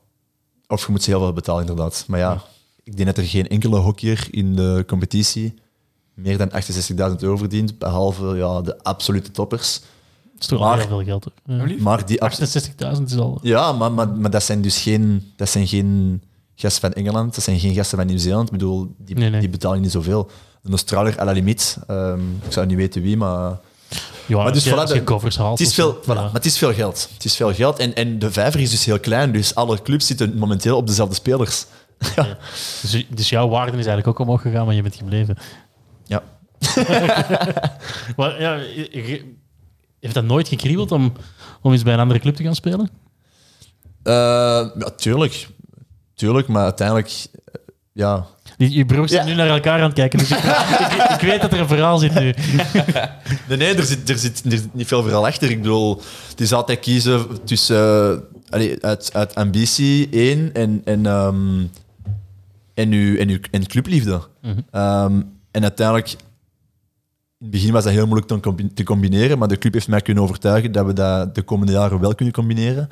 Of 0.68 0.86
je 0.86 0.92
moet 0.92 1.02
ze 1.02 1.10
heel 1.10 1.20
veel 1.20 1.32
betalen, 1.32 1.60
inderdaad. 1.60 2.04
Maar 2.08 2.18
ja, 2.18 2.42
ik 2.82 2.96
denk 2.96 3.08
dat 3.08 3.18
er 3.18 3.24
geen 3.30 3.48
enkele 3.48 3.76
hockeyer 3.76 4.26
in 4.30 4.56
de 4.56 4.84
competitie 4.86 5.54
meer 6.14 6.38
dan 6.38 6.50
68.000 6.50 7.16
euro 7.18 7.36
verdient, 7.36 7.78
behalve 7.78 8.26
ja, 8.36 8.60
de 8.60 8.82
absolute 8.82 9.30
toppers. 9.30 9.80
Dat 10.32 10.40
is 10.40 10.46
toch 10.46 10.60
al 10.60 10.66
Maar- 10.68 10.78
heel 10.78 10.86
veel 10.88 11.04
geld. 11.04 11.26
hoor. 11.46 11.56
Ja. 11.68 11.74
Maar 11.82 12.06
die, 12.06 12.22
abs- 12.22 12.38
68.000 12.40 13.02
is 13.06 13.16
al... 13.16 13.38
Ja, 13.42 13.72
maar, 13.72 13.92
maar, 13.92 14.08
maar 14.08 14.30
dat 14.30 14.42
zijn 14.42 14.62
dus 14.62 14.82
geen, 14.82 15.32
dat 15.36 15.48
zijn 15.48 15.66
geen 15.66 16.22
gasten 16.54 16.80
van 16.80 16.92
Engeland, 16.92 17.34
dat 17.34 17.44
zijn 17.44 17.58
geen 17.58 17.74
gasten 17.74 17.98
van 17.98 18.06
Nieuw-Zeeland. 18.06 18.46
Ik 18.46 18.52
bedoel, 18.52 18.94
die, 18.98 19.16
Nee, 19.16 19.30
nee. 19.30 19.40
die 19.40 19.48
betalen 19.48 19.80
niet 19.80 19.90
zoveel. 19.90 20.30
Een 20.62 20.70
Australier 20.70 21.20
à 21.20 21.24
la 21.24 21.32
limiet, 21.32 21.78
ehm, 21.86 22.20
ik 22.44 22.52
zou 22.52 22.66
niet 22.66 22.76
weten 22.76 23.02
wie, 23.02 23.16
maar... 23.16 23.58
Ja, 24.26 24.36
Maar 24.42 24.52
dus 24.52 24.68
voilà, 24.68 25.04
covers 25.04 25.36
haalt. 25.36 25.58
Het 25.58 25.68
is 25.68 25.74
veel, 25.74 25.94
voilà, 26.02 26.06
Ja. 26.06 26.14
maar 26.14 26.32
het 26.32 26.44
is 26.44 26.58
veel 26.58 26.72
geld. 26.74 27.08
Het 27.14 27.24
is 27.24 27.36
veel 27.36 27.54
geld 27.54 27.78
en, 27.78 27.94
en 27.94 28.18
de 28.18 28.30
vijver 28.32 28.60
is 28.60 28.70
dus 28.70 28.84
heel 28.84 29.00
klein, 29.00 29.32
dus 29.32 29.54
alle 29.54 29.82
clubs 29.82 30.06
zitten 30.06 30.38
momenteel 30.38 30.76
op 30.76 30.86
dezelfde 30.86 31.14
spelers. 31.14 31.64
ja. 32.16 32.38
Dus, 32.82 33.06
dus 33.08 33.28
jouw 33.28 33.48
waarde 33.48 33.70
is 33.70 33.86
eigenlijk 33.86 34.06
ook 34.06 34.18
omhoog 34.18 34.42
gegaan, 34.42 34.66
maar 34.66 34.74
je 34.74 34.82
bent 34.82 34.94
gebleven. 34.96 35.36
Ja. 36.04 36.22
Maar 38.16 38.40
ja, 38.40 38.58
heeft 40.00 40.14
dat 40.14 40.24
nooit 40.24 40.48
gekriebeld 40.48 40.92
om, 40.92 41.12
om 41.62 41.72
eens 41.72 41.82
bij 41.82 41.92
een 41.94 42.00
andere 42.00 42.20
club 42.20 42.34
te 42.36 42.42
gaan 42.42 42.54
spelen? 42.54 42.90
Eh, 44.02 44.12
ja, 44.78 44.90
tuurlijk. 44.96 45.48
Tuurlijk, 46.14 46.48
maar 46.48 46.62
uiteindelijk... 46.64 47.08
eh, 47.44 47.60
Ja, 47.92 48.26
Die, 48.56 48.70
je 48.70 48.84
broers 48.84 49.12
zijn 49.12 49.26
nu 49.26 49.34
naar 49.34 49.48
elkaar 49.48 49.78
aan 49.78 49.84
het 49.84 49.94
kijken, 49.94 50.18
dus 50.18 50.30
ik, 50.30 50.38
ik, 50.38 51.10
ik 51.10 51.20
weet 51.20 51.40
dat 51.40 51.52
er 51.52 51.60
een 51.60 51.68
verhaal 51.68 51.98
zit 51.98 52.14
nu. 52.20 52.34
Nee, 53.48 53.58
nee 53.58 53.74
er, 53.74 53.84
zit, 53.84 54.10
er, 54.10 54.18
zit, 54.18 54.42
er 54.44 54.50
zit 54.50 54.74
niet 54.74 54.86
veel 54.86 55.02
verhaal 55.02 55.26
achter. 55.26 55.50
Ik 55.50 55.62
bedoel, 55.62 56.02
het 56.28 56.40
is 56.40 56.52
altijd 56.52 56.80
kiezen 56.80 57.44
tussen 57.44 58.22
allee, 58.48 58.84
uit, 58.84 59.10
uit 59.12 59.34
ambitie 59.34 60.08
één 60.10 60.50
en, 60.52 60.80
en, 60.84 61.06
ehm, 61.06 61.64
en, 62.74 62.92
uw, 62.92 63.16
en, 63.16 63.28
uw, 63.28 63.38
en 63.50 63.66
clubliefde. 63.66 64.20
Ehm, 64.70 65.22
en 65.50 65.62
uiteindelijk, 65.62 66.16
in 67.38 67.46
het 67.46 67.50
begin 67.50 67.72
was 67.72 67.84
dat 67.84 67.92
heel 67.92 68.06
moeilijk 68.06 68.28
te, 68.28 68.40
combi- 68.40 68.72
te 68.74 68.82
combineren, 68.82 69.38
maar 69.38 69.48
de 69.48 69.58
club 69.58 69.72
heeft 69.72 69.88
mij 69.88 70.00
kunnen 70.00 70.22
overtuigen 70.22 70.72
dat 70.72 70.86
we 70.86 70.92
dat 70.92 71.34
de 71.34 71.42
komende 71.42 71.72
jaren 71.72 72.00
wel 72.00 72.14
kunnen 72.14 72.34
combineren. 72.34 72.88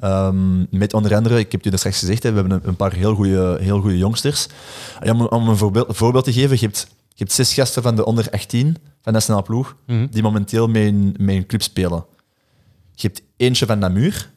Ehm, 0.00 0.58
met 0.78 0.94
onder 0.94 1.14
andere, 1.14 1.38
ik 1.38 1.52
heb 1.52 1.64
het 1.64 1.72
u 1.74 1.76
straks 1.76 1.98
gezegd, 1.98 2.22
hè, 2.22 2.32
we 2.32 2.38
hebben 2.40 2.60
een, 2.64 2.76
paar 2.76 2.92
heel 2.92 3.14
goede 3.14 3.58
heel 3.60 3.80
goede 3.80 3.98
jongsters. 3.98 4.46
Ja, 5.02 5.12
om, 5.12 5.20
om 5.26 5.48
een 5.48 5.56
voorbeeld, 5.56 5.96
voorbeeld 5.96 6.24
te 6.24 6.32
geven, 6.32 6.56
je 6.60 6.64
hebt, 6.66 6.86
je 7.08 7.14
hebt 7.24 7.32
zes 7.32 7.54
gasten 7.54 7.82
van 7.82 7.96
de 7.96 8.04
onder 8.04 8.30
18 8.30 8.64
van 8.74 8.76
de 9.02 9.10
nationale 9.10 9.42
ploeg, 9.44 9.76
Mhm. 9.86 10.06
die 10.10 10.22
momenteel 10.22 10.66
met 10.68 10.82
een, 10.86 11.14
met 11.18 11.34
een 11.34 11.46
club 11.46 11.62
spelen. 11.62 12.04
Je 12.94 13.06
hebt 13.06 13.22
eentje 13.36 13.66
van 13.66 13.78
Namur. 13.78 14.30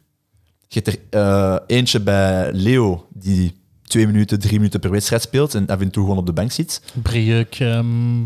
Je 0.67 0.81
hebt 0.83 0.87
er 0.87 1.19
eh, 1.19 1.55
eentje 1.77 1.99
bij 1.99 2.51
Leo, 2.53 3.07
die 3.13 3.60
twee 3.91 4.07
minuten, 4.07 4.39
drie 4.39 4.57
minuten 4.57 4.79
per 4.79 4.91
wedstrijd 4.91 5.21
speelt 5.21 5.55
en 5.55 5.67
af 5.67 5.79
en 5.79 5.89
toe 5.91 6.03
gewoon 6.03 6.17
op 6.17 6.25
de 6.25 6.33
bank 6.33 6.51
zit. 6.51 6.81
Brieuk, 7.01 7.55
ehm 7.59 8.23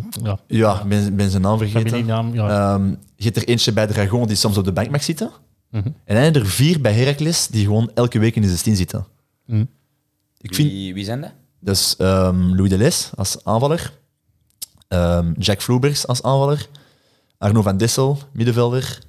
ja, 0.48 0.86
ben, 0.86 1.16
ben 1.16 1.30
zijn 1.30 1.42
naam 1.42 1.58
vergeten. 1.58 2.06
Ja. 2.06 2.74
Ehm, 2.74 2.88
je 3.16 3.24
hebt 3.24 3.36
er 3.36 3.48
eentje 3.48 3.74
bij 3.74 3.88
Dragon 3.88 4.28
die 4.28 4.36
soms 4.36 4.58
op 4.58 4.66
de 4.66 4.72
bank 4.72 4.90
mag 4.90 5.04
zitten. 5.04 5.30
Mhm. 5.70 5.86
En 5.86 6.16
dan 6.16 6.24
heb 6.24 6.34
je 6.34 6.40
er 6.40 6.48
vier 6.48 6.82
bij 6.82 6.94
Heracles 6.94 7.48
die 7.48 7.64
gewoon 7.66 7.92
elke 7.94 8.20
week 8.20 8.36
in 8.36 8.42
de 8.42 8.48
16 8.48 8.76
zitten. 8.76 9.06
Mhm. 9.46 9.66
Ik 10.42 10.56
vind, 10.56 10.72
Wie, 10.72 10.94
wie 10.94 11.04
zijn 11.06 11.22
dat? 11.22 11.32
dus 11.60 11.96
ehm, 11.96 12.56
Louis 12.56 12.70
Deles 12.70 13.12
als 13.16 13.44
aanvaller, 13.44 13.94
ehm, 14.88 15.34
Jack 15.38 15.62
Vloebergs 15.62 16.08
als 16.08 16.24
aanvaller, 16.24 16.68
Arno 17.38 17.62
van 17.62 17.78
Dessel, 17.78 18.18
middenvelder, 18.34 19.00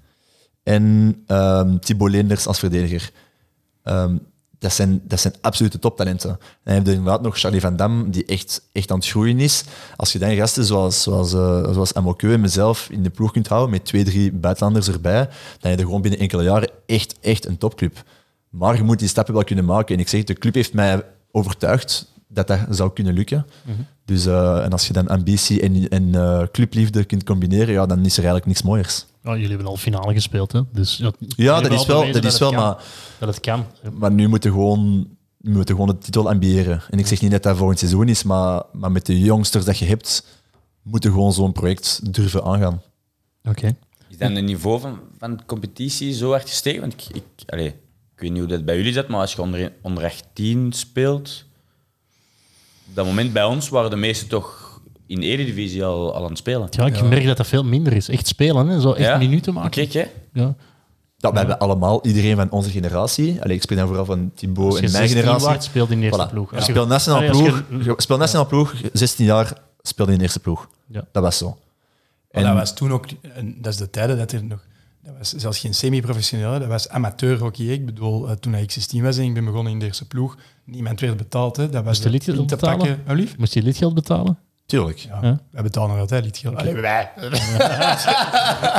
en 0.63 1.15
ehm 1.27 1.79
Thibaut 1.79 2.11
Leenders 2.11 2.47
als 2.47 2.59
verdediger. 2.59 3.11
Ehm, 3.83 4.17
dat, 4.59 4.73
zijn, 4.73 5.01
dat 5.05 5.21
zijn 5.21 5.35
absolute 5.41 5.79
toptalenten. 5.79 6.31
En 6.31 6.39
dan 6.65 6.75
heb 6.75 6.87
je 6.87 6.93
inderdaad 6.93 7.23
nog 7.23 7.39
Charlie 7.39 7.61
van 7.61 7.77
Dam, 7.77 8.11
die 8.11 8.25
echt, 8.25 8.63
echt 8.73 8.91
aan 8.91 8.99
het 8.99 9.09
groeien 9.09 9.39
is. 9.39 9.65
Als 9.97 10.13
je 10.13 10.19
dan 10.19 10.37
gasten 10.37 10.65
zoals, 10.65 11.03
zoals, 11.03 11.33
eh 11.33 11.73
zoals 11.73 11.95
Amokeu 11.95 12.33
en 12.33 12.41
mezelf 12.41 12.89
in 12.91 13.03
de 13.03 13.11
ploeg 13.11 13.33
kunt 13.33 13.49
houden, 13.49 13.71
met 13.71 13.85
twee, 13.85 14.05
drie 14.05 14.33
buitenlanders 14.33 14.89
erbij, 14.89 15.29
dan 15.61 15.71
heb 15.71 15.79
je 15.79 15.85
gewoon 15.85 16.03
binnen 16.03 16.21
enkele 16.21 16.43
jaren 16.43 16.71
echt, 16.87 17.15
echt 17.21 17.47
een 17.47 17.59
topclub. 17.59 18.03
Maar 18.51 18.77
je 18.77 18.83
moet 18.83 18.99
die 18.99 19.09
stappen 19.09 19.35
wel 19.35 19.45
kunnen 19.45 19.65
maken. 19.65 19.95
En 19.95 20.01
ik 20.01 20.09
zeg, 20.09 20.25
de 20.25 20.35
club 20.35 20.55
heeft 20.55 20.73
mij 20.73 21.03
overtuigd 21.31 22.15
dat 22.29 22.47
dat 22.47 22.61
zou 22.71 22.93
kunnen 22.93 23.15
lukken. 23.15 23.47
Dus, 24.05 24.27
eh, 24.27 24.65
en 24.65 24.73
als 24.73 24.87
je 24.87 24.93
dan 24.93 25.09
ambitie 25.09 25.61
en, 25.61 25.89
en 25.89 26.15
eh, 26.15 26.43
clubliefde 26.53 27.05
kunt 27.05 27.25
combineren, 27.25 27.75
ja, 27.75 27.87
dan 27.87 27.99
is 27.99 28.13
er 28.13 28.25
eigenlijk 28.25 28.47
niks 28.47 28.63
mooiers. 28.63 29.07
Ja, 29.23 29.33
jullie 29.33 29.49
hebben 29.49 29.67
al 29.67 29.77
finale 29.77 30.13
gespeeld, 30.13 30.53
hè? 30.53 30.61
Dus, 30.73 31.03
ja, 31.19 31.61
dat 31.61 31.73
is 31.73 31.87
wel, 31.87 32.13
dat 32.13 32.25
is 32.25 32.39
wel 32.39 32.51
kan. 32.51 32.61
maar, 32.63 32.85
Dat 33.19 33.29
het 33.29 33.41
kan. 33.41 33.65
maar 33.93 34.13
nu 34.13 34.29
moeten 34.29 34.51
we 34.51 34.57
gewoon, 34.57 35.09
we 35.37 35.51
moeten 35.51 35.75
gewoon 35.75 35.91
de 35.91 35.99
titel 35.99 36.29
ambiëren. 36.31 36.83
En 36.91 36.99
ik 36.99 37.07
zeg 37.07 37.21
niet 37.21 37.31
dat 37.31 37.43
dat 37.43 37.57
volgend 37.57 37.79
seizoen 37.79 38.09
is, 38.09 38.23
maar, 38.23 38.63
maar 38.73 38.93
met 38.93 39.07
de 39.07 39.21
jongsters 39.21 39.65
dat 39.65 39.79
je 39.79 39.85
hebt, 39.85 40.27
moeten 40.83 41.11
we 41.11 41.17
gewoon 41.17 41.33
zo'n 41.33 41.53
project 41.53 42.15
durven 42.15 42.45
aangaan. 42.45 42.83
Oké. 43.45 43.77
Is 44.09 44.19
dan 44.19 44.35
het 44.35 44.45
niveau 44.45 44.81
van, 44.81 44.99
van 45.19 45.45
competitie 45.47 46.13
zo 46.15 46.31
hard 46.31 46.49
gestegen? 46.49 46.81
Want 46.81 46.93
ik, 46.93 47.17
ik, 47.17 47.51
allee, 47.51 47.67
ik 48.15 48.21
weet 48.23 48.31
niet 48.31 48.41
hoe 48.41 48.49
dat 48.49 48.65
bij 48.65 48.77
jullie 48.77 48.93
zit, 48.93 49.09
maar 49.09 49.21
als 49.21 49.33
je 49.33 49.43
onder, 49.43 49.73
onder 49.83 50.05
18 50.05 50.73
speelt, 50.73 51.45
dat 52.95 53.07
moment 53.07 53.33
bij 53.33 53.45
ons 53.45 53.69
waren 53.69 53.91
de 53.91 53.97
meesten 53.97 54.29
toch 54.29 54.81
in 55.07 55.21
de 55.21 55.27
Eredivisie 55.27 55.85
al, 55.85 56.15
al 56.15 56.23
aan 56.23 56.29
het 56.29 56.39
spelen. 56.39 56.67
Ja, 56.71 56.87
ik 56.87 57.03
merk 57.03 57.25
dat 57.27 57.37
dat 57.37 57.47
veel 57.47 57.65
minder 57.65 57.93
is. 57.93 58.09
Echt 58.09 58.27
spelen, 58.27 58.67
hè? 58.69 58.81
Zo 58.81 58.93
echt 58.93 59.07
Ja? 59.09 59.17
minuten 59.19 59.55
maken. 59.55 59.71
Kijk, 59.71 59.93
hè? 59.93 60.05
Ja. 60.33 60.55
Dat 61.19 61.33
we 61.33 61.39
hebben 61.39 61.59
allemaal, 61.59 62.07
iedereen 62.07 62.37
van 62.37 62.51
onze 62.51 62.71
generatie, 62.71 63.43
allee, 63.43 63.57
ik 63.57 63.63
spreek 63.63 63.79
dan 63.79 63.87
vooral 63.87 64.05
van 64.05 64.31
Thibaut 64.35 64.75
en 64.75 64.81
mijn 64.81 64.91
16 64.91 65.17
generatie. 65.19 65.47
waard 65.47 65.65
speelt 65.65 65.91
in 65.91 65.99
de 66.01 66.05
eerste 66.05 66.27
Voilà. 66.27 66.31
ploeg. 66.31 66.55
Je- 66.55 66.61
speelt 66.61 66.89
nationaal 66.89 67.19
Allee, 67.19 67.31
ploeg, 67.31 67.63
je 67.85 67.95
speelt 67.97 68.19
nationaal 68.19 68.47
ploeg, 68.47 68.75
16 68.93 69.25
jaar 69.25 69.53
speelde 69.83 70.13
in 70.13 70.19
de 70.19 70.25
eerste 70.25 70.41
ploeg. 70.41 70.69
Ja. 70.89 71.05
Dat 71.13 71.23
was 71.23 71.37
zo. 71.39 71.59
Maar 72.31 72.43
dat 72.43 72.55
was 72.55 72.75
toen 72.75 72.93
ook, 72.93 73.07
en 73.35 73.57
dat 73.61 73.73
is 73.73 73.79
de 73.79 73.91
tijden 73.91 74.17
dat 74.19 74.33
er 74.33 74.45
nog, 74.45 74.65
dat 75.07 75.15
was 75.19 75.33
zelfs 75.33 75.59
geen 75.59 75.75
semi-professioneel, 75.75 76.59
dat 76.59 76.69
was 76.69 76.89
amateur 76.89 77.39
hockey. 77.39 77.67
Ik 77.67 77.87
bedoel, 77.87 78.29
eh, 78.29 78.35
toen 78.37 78.55
ik 78.55 78.71
16 78.71 79.03
was 79.03 79.17
en 79.17 79.25
ik 79.25 79.35
ben 79.35 79.45
begonnen 79.45 79.73
in 79.73 79.79
de 79.79 79.85
eerste 79.87 80.07
ploeg, 80.07 80.37
niemand 80.65 81.01
werd 81.01 81.17
betaald. 81.17 81.57
Hè. 81.57 81.69
Dat 81.69 81.85
was 81.85 81.85
Moest 81.85 81.99
je 81.99 82.05
de 82.05 82.11
lidgeld 82.11 82.47
betalen? 82.47 83.01
Oh, 83.09 83.15
lief? 83.15 83.37
Moest 83.39 83.55
je 83.55 83.63
lidgeld 83.63 83.95
betalen? 83.95 84.39
Tuurlijk. 84.67 84.99
Ja, 84.99 85.19
Ja. 85.23 85.41
wij 85.51 85.63
betalen 85.63 85.91
nog 85.91 85.99
altijd 85.99 86.25
lidgeld. 86.25 86.57
Allee, 86.57 86.75
wij. 86.75 87.11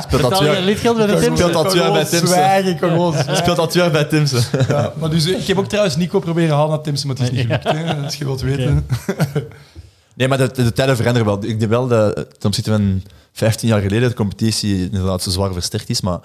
Speelt 0.01 0.39
lidgeld 0.63 0.97
bij 0.97 1.05
de 1.05 1.17
Speelt 1.21 1.37
Timsen? 1.37 1.67
twee 1.67 1.81
jaar 1.81 1.91
bij 1.91 2.05
Timsen. 2.05 2.27
zwijgen, 2.27 3.35
Speelt 3.37 3.73
jaar 3.73 3.91
bij 3.91 4.05
Timsen. 4.05 4.43
Ja, 4.67 4.93
maar 4.99 5.09
dus, 5.09 5.25
eh, 5.25 5.39
ik 5.39 5.47
heb 5.47 5.57
ook 5.57 5.67
trouwens 5.67 5.95
Nico 5.95 6.19
proberen 6.19 6.55
halen 6.55 6.69
naar 6.69 6.81
Timsen, 6.81 7.07
maar 7.07 7.15
het 7.15 7.25
is 7.25 7.31
niet 7.31 7.41
gelukt. 7.45 7.63
Hè, 7.63 7.95
als 8.03 8.15
je 8.15 8.25
wilt 8.25 8.41
weten. 8.41 8.85
Nee, 10.15 10.27
maar 10.27 10.37
de, 10.37 10.51
de, 10.53 10.63
de 10.63 10.73
tijden 10.73 10.95
veranderen 10.95 11.27
wel. 11.27 11.43
Ik 11.43 11.59
denk 11.59 11.71
wel 11.71 11.87
dat 11.87 12.15
ten 12.15 12.47
opzichte 12.47 12.71
van 12.71 13.03
15 13.37 13.67
jaar 13.67 13.81
geleden 13.81 14.09
de 14.09 14.15
competitie 14.15 14.83
inderdaad 14.83 15.23
zo 15.23 15.29
zwaar 15.29 15.53
versterkt 15.53 15.89
is. 15.89 16.01
Maar 16.01 16.19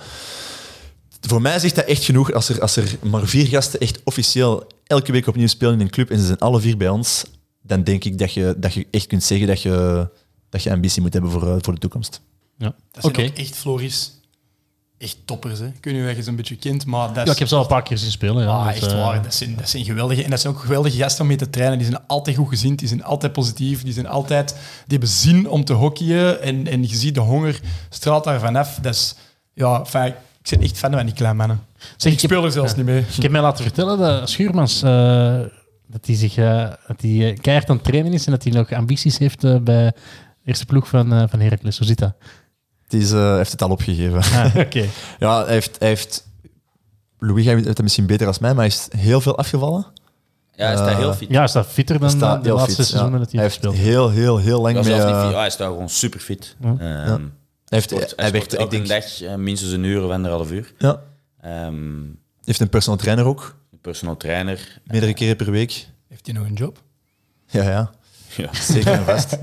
voor 1.20 1.40
mij 1.42 1.58
zegt 1.58 1.74
dat 1.74 1.84
echt 1.84 2.04
genoeg 2.04 2.32
als 2.32 2.48
er, 2.48 2.60
als 2.60 2.76
er 2.76 2.96
maar 3.02 3.26
vier 3.26 3.46
gasten 3.46 3.80
echt 3.80 4.00
officieel 4.04 4.66
elke 4.86 5.12
week 5.12 5.26
opnieuw 5.26 5.46
spelen 5.46 5.74
in 5.74 5.80
een 5.80 5.90
club 5.90 6.10
en 6.10 6.18
ze 6.18 6.26
zijn 6.26 6.38
alle 6.38 6.60
vier 6.60 6.76
bij 6.76 6.88
ons. 6.88 7.24
Dan 7.62 7.84
denk 7.84 8.04
ik 8.04 8.18
dat 8.18 8.32
je, 8.34 8.54
dat 8.58 8.74
je 8.74 8.86
echt 8.90 9.06
kunt 9.06 9.22
zeggen 9.24 9.46
dat 9.46 9.62
je, 9.62 10.08
dat 10.48 10.62
je 10.62 10.70
ambitie 10.70 11.02
moet 11.02 11.12
hebben 11.12 11.30
voor, 11.30 11.42
eh, 11.48 11.56
voor 11.60 11.74
de 11.74 11.80
toekomst. 11.80 12.20
Ja. 12.58 12.74
Dat 12.92 13.04
Oké. 13.04 13.14
zijn 13.14 13.30
ook 13.30 13.36
echt 13.36 13.56
Floris. 13.56 14.20
Echt 15.02 15.16
toppers. 15.24 15.58
Hè. 15.58 15.66
Ik 15.66 15.84
weet 15.84 15.94
niet 15.94 16.04
of 16.10 16.16
je 16.16 16.22
ze 16.22 16.28
een 16.28 16.36
beetje 16.36 16.56
kent, 16.56 16.86
maar 16.86 17.08
dat 17.08 17.16
is... 17.16 17.24
Ja, 17.24 17.32
ik 17.32 17.38
heb 17.38 17.48
ze 17.48 17.54
al 17.54 17.60
een 17.60 17.66
paar 17.66 17.82
keer 17.82 17.98
zien 17.98 18.10
spelen. 18.10 18.42
Ja. 18.42 18.48
Ah, 18.48 18.66
Dus, 18.66 18.74
echt 18.74 18.92
eh, 18.92 19.04
waar. 19.04 19.22
Dat 19.22 19.34
zijn, 19.34 19.56
dat 19.56 19.68
zijn 19.68 19.84
geweldige. 19.84 20.24
En 20.24 20.30
dat 20.30 20.40
zijn 20.40 20.54
ook 20.54 20.60
geweldige 20.60 20.96
gasten 20.96 21.22
om 21.22 21.26
mee 21.28 21.36
te 21.36 21.50
trainen. 21.50 21.78
Die 21.78 21.86
zijn 21.86 22.02
altijd 22.06 22.36
goed 22.36 22.48
gezind, 22.48 22.78
die 22.78 22.88
zijn 22.88 23.04
altijd 23.04 23.32
positief, 23.32 23.82
die 23.82 23.92
zijn 23.92 24.06
altijd... 24.06 24.48
Die 24.48 24.58
hebben 24.98 25.08
zin 25.08 25.48
om 25.48 25.64
te 25.64 25.72
hockeyen 25.72 26.42
en, 26.42 26.66
en 26.66 26.82
je 26.82 26.96
ziet 26.96 27.14
de 27.14 27.20
honger 27.20 27.60
straalt 27.88 28.24
daar 28.24 28.40
vanaf. 28.40 28.78
Dat 28.82 28.94
is... 28.94 29.14
Ja, 29.54 29.80
ik 29.80 30.14
ben 30.50 30.60
echt 30.60 30.78
fan 30.78 30.92
van 30.92 31.04
die 31.04 31.14
kleine 31.14 31.38
mannen. 31.38 31.60
Zeg, 31.96 32.12
ik 32.12 32.18
speel 32.18 32.44
er 32.44 32.52
zelfs 32.52 32.76
niet 32.76 32.86
mee. 32.86 33.04
Ik 33.16 33.22
heb 33.22 33.30
mij 33.30 33.40
laten 33.40 33.64
vertellen 33.64 33.98
dat 33.98 34.30
Schuurmans 34.30 34.82
eh, 34.82 35.40
dat 35.86 36.06
hij 36.06 36.14
zich 36.14 36.36
eh, 36.36 36.70
dat 36.86 37.00
hij 37.00 37.30
eh, 37.30 37.38
keihard 37.40 37.68
aan 37.68 37.76
het 37.76 37.84
trainen 37.84 38.12
is 38.12 38.26
en 38.26 38.32
dat 38.32 38.42
hij 38.42 38.52
nog 38.52 38.72
ambities 38.72 39.18
heeft 39.18 39.40
bij 39.40 39.60
de 39.62 39.94
eerste 40.44 40.66
ploeg 40.66 40.88
van, 40.88 41.28
van 41.28 41.40
Heracles. 41.40 41.78
Hoe 41.78 41.86
zit 41.86 41.98
dat? 41.98 42.14
Het 42.92 43.02
is, 43.02 43.12
eh, 43.12 43.18
hij 43.18 43.36
heeft 43.36 43.50
het 43.52 43.62
al 43.62 43.70
opgegeven. 43.70 44.18
Ah, 44.18 44.56
Oké. 44.66 44.84
ja, 45.18 45.44
hij 45.44 45.52
heeft, 45.52 45.78
hij 45.78 45.88
heeft... 45.88 46.26
Louis 47.18 47.44
weet 47.46 47.64
het 47.64 47.82
misschien 47.82 48.06
beter 48.06 48.26
als 48.26 48.38
mij, 48.38 48.50
maar 48.54 48.64
hij 48.64 48.74
is 48.74 48.88
heel 49.00 49.20
veel 49.20 49.38
afgevallen. 49.38 49.86
Ja, 50.54 50.66
hij 50.66 50.76
staat 50.76 50.96
heel 50.96 51.14
fit. 51.14 51.28
Ja, 51.28 51.42
is 51.42 51.52
dat 51.52 51.66
fitter 51.66 51.98
dan 51.98 52.08
Hij 52.08 52.16
staat 52.16 52.44
de 52.44 52.52
laatste 52.52 52.74
fit, 52.74 52.86
seizoenen 52.86 53.18
ja. 53.18 53.24
dat 53.24 53.32
hij 53.32 53.40
Hij 53.40 53.50
heeft 53.50 53.62
heeft 53.62 53.74
gespeeld? 53.76 53.94
heel, 53.94 54.10
heel, 54.10 54.38
heel 54.38 54.60
lang 54.60 54.74
mee... 54.74 54.82
is 54.82 54.88
niet 54.88 54.96
eh. 55.14 55.28
Ja, 55.30 55.38
hij 55.38 55.50
staat 55.50 55.68
gewoon 55.68 55.88
super 55.88 56.20
fit. 56.20 56.56
Ja. 56.60 56.68
Ehm, 56.68 56.78
Hij, 56.78 57.20
heeft, 57.64 57.90
sport- 57.90 58.02
hij 58.02 58.12
hij 58.16 58.32
werkt, 58.32 58.58
ik 58.58 58.70
denk... 58.70 58.88
dag 58.88 59.20
eh, 59.22 59.34
minstens 59.34 59.72
een 59.72 59.84
uur 59.84 60.04
of 60.04 60.10
anderhalf 60.10 60.50
uur. 60.50 60.72
Ja. 60.78 61.00
Ehm, 61.40 61.74
Heeft 62.44 62.60
een 62.60 62.68
personal 62.68 62.98
trainer 62.98 63.24
ook, 63.24 63.56
een 63.72 63.80
personal 63.80 64.16
trainer. 64.16 64.80
meerdere 64.84 65.14
keren 65.14 65.36
per 65.36 65.50
week. 65.50 65.88
Heeft 66.08 66.26
hij 66.26 66.34
nog 66.34 66.46
een 66.46 66.54
job? 66.54 66.82
Ja, 67.46 67.62
ja. 67.62 67.90
Ja. 68.36 68.54
Zeker 68.54 68.92
en 68.92 69.04
vast. 69.04 69.38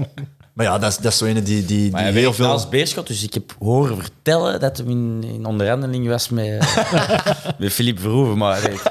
Maar 0.60 0.68
ja, 0.68 0.78
dat 0.78 0.90
is, 0.92 0.98
dat 0.98 1.12
is 1.12 1.18
zo 1.18 1.26
een 1.26 1.44
die, 1.44 1.66
die, 1.66 1.90
die 1.92 1.98
heel 2.06 2.34
veel... 2.34 2.46
als 2.48 2.70
Beerschot, 2.70 3.08
dus 3.08 3.24
ik 3.24 3.34
heb 3.34 3.56
horen 3.60 3.98
vertellen 3.98 4.60
dat 4.60 4.78
hij 4.78 4.86
in, 4.86 5.24
in 5.34 5.46
onderhandeling 5.46 6.08
was 6.08 6.30
met, 6.30 6.84
met 7.60 7.74
Philippe 7.74 8.02
Verhoeven. 8.02 8.38
Maar 8.38 8.62
nee, 8.64 8.72
ik, 8.72 8.82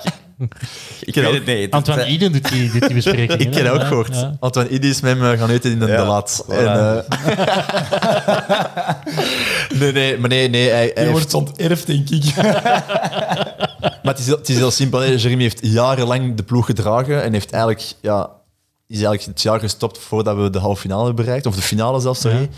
ik 1.00 1.12
ken 1.12 1.22
weet 1.22 1.32
ook 1.40 1.46
het 1.46 1.58
niet. 1.58 1.70
Antoine 1.70 2.06
Iden 2.06 2.32
doet 2.32 2.48
die, 2.48 2.70
doet 2.70 2.80
die 2.86 2.94
bespreking. 2.94 3.40
Ik 3.46 3.50
ken 3.50 3.64
hè? 3.64 3.72
ook 3.72 3.82
gehoord. 3.84 4.14
ja. 4.14 4.36
Antoine 4.40 4.70
Idi 4.70 4.88
is 4.88 5.00
met 5.00 5.16
hem 5.18 5.32
eh, 5.32 5.38
gaan 5.38 5.50
eten 5.50 5.70
in 5.70 5.78
de, 5.78 5.86
Ja, 5.86 5.96
de 5.96 6.02
laat. 6.06 6.44
voilà. 6.46 6.52
En, 6.54 6.66
eh, 6.66 6.98
nee, 9.80 9.92
nee, 9.92 10.18
maar 10.18 10.28
nee, 10.28 10.48
nee. 10.48 10.68
Hij, 10.68 10.78
hij 10.78 10.86
Je 10.94 11.00
heeft- 11.00 11.10
wordt 11.10 11.34
onterfd, 11.34 11.86
denk 11.86 12.08
ik. 12.10 12.34
maar 12.36 14.00
het 14.02 14.18
is, 14.18 14.26
heel- 14.26 14.36
het 14.36 14.48
is 14.48 14.56
heel 14.56 14.70
simpel. 14.70 15.04
Jeremy 15.14 15.42
heeft 15.42 15.58
jarenlang 15.62 16.34
de 16.36 16.42
ploeg 16.42 16.66
gedragen 16.66 17.22
en 17.22 17.32
heeft 17.32 17.50
eigenlijk, 17.52 17.82
ja, 18.00 18.30
is 18.88 19.02
eigenlijk 19.02 19.24
het 19.24 19.42
jaar 19.42 19.60
gestopt 19.60 19.98
voordat 19.98 20.36
we 20.36 20.50
de 20.50 20.58
halve 20.58 20.80
finale 20.80 21.04
hebben 21.04 21.24
bereikt. 21.24 21.46
Of 21.46 21.54
de 21.54 21.62
finale 21.62 22.00
zelfs, 22.00 22.20
sorry. 22.20 22.40
Ja. 22.40 22.48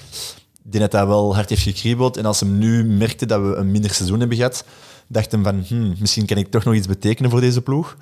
Denk 0.62 0.82
dat 0.84 0.92
hij 0.92 1.06
wel 1.06 1.34
hard 1.34 1.48
heeft 1.48 1.62
gekriebeld. 1.62 2.16
En 2.16 2.24
als 2.24 2.40
hem 2.40 2.58
nu 2.58 2.84
merkte 2.84 3.26
dat 3.26 3.40
we 3.40 3.54
een 3.54 3.70
minder 3.70 3.90
seizoen 3.94 4.18
hebben 4.18 4.36
gehad, 4.36 4.64
dacht 5.06 5.32
hem 5.32 5.42
van, 5.42 5.64
hmm, 5.66 5.94
misschien 5.98 6.26
kan 6.26 6.36
ik 6.36 6.50
toch 6.50 6.64
nog 6.64 6.74
iets 6.74 6.86
betekenen 6.86 7.30
voor 7.30 7.40
deze 7.40 7.62
ploeg. 7.62 7.96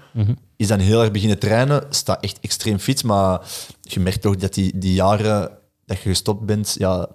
Is 0.57 0.67
dan 0.67 0.79
heel 0.79 1.01
erg 1.01 1.11
beginnen 1.11 1.39
trainen, 1.39 1.85
staat 1.91 2.23
echt 2.25 2.39
extreem 2.41 2.79
fit, 2.79 3.05
maar 3.05 3.41
je 3.81 4.01
merkt 4.01 4.21
toch 4.21 4.37
dat 4.37 4.55
die, 4.55 4.79
die 4.79 4.93
jaren 4.93 5.51
dat 5.87 6.03
je 6.03 6.09
gestopt 6.09 6.47
bent, 6.47 6.75
ja, 6.79 7.09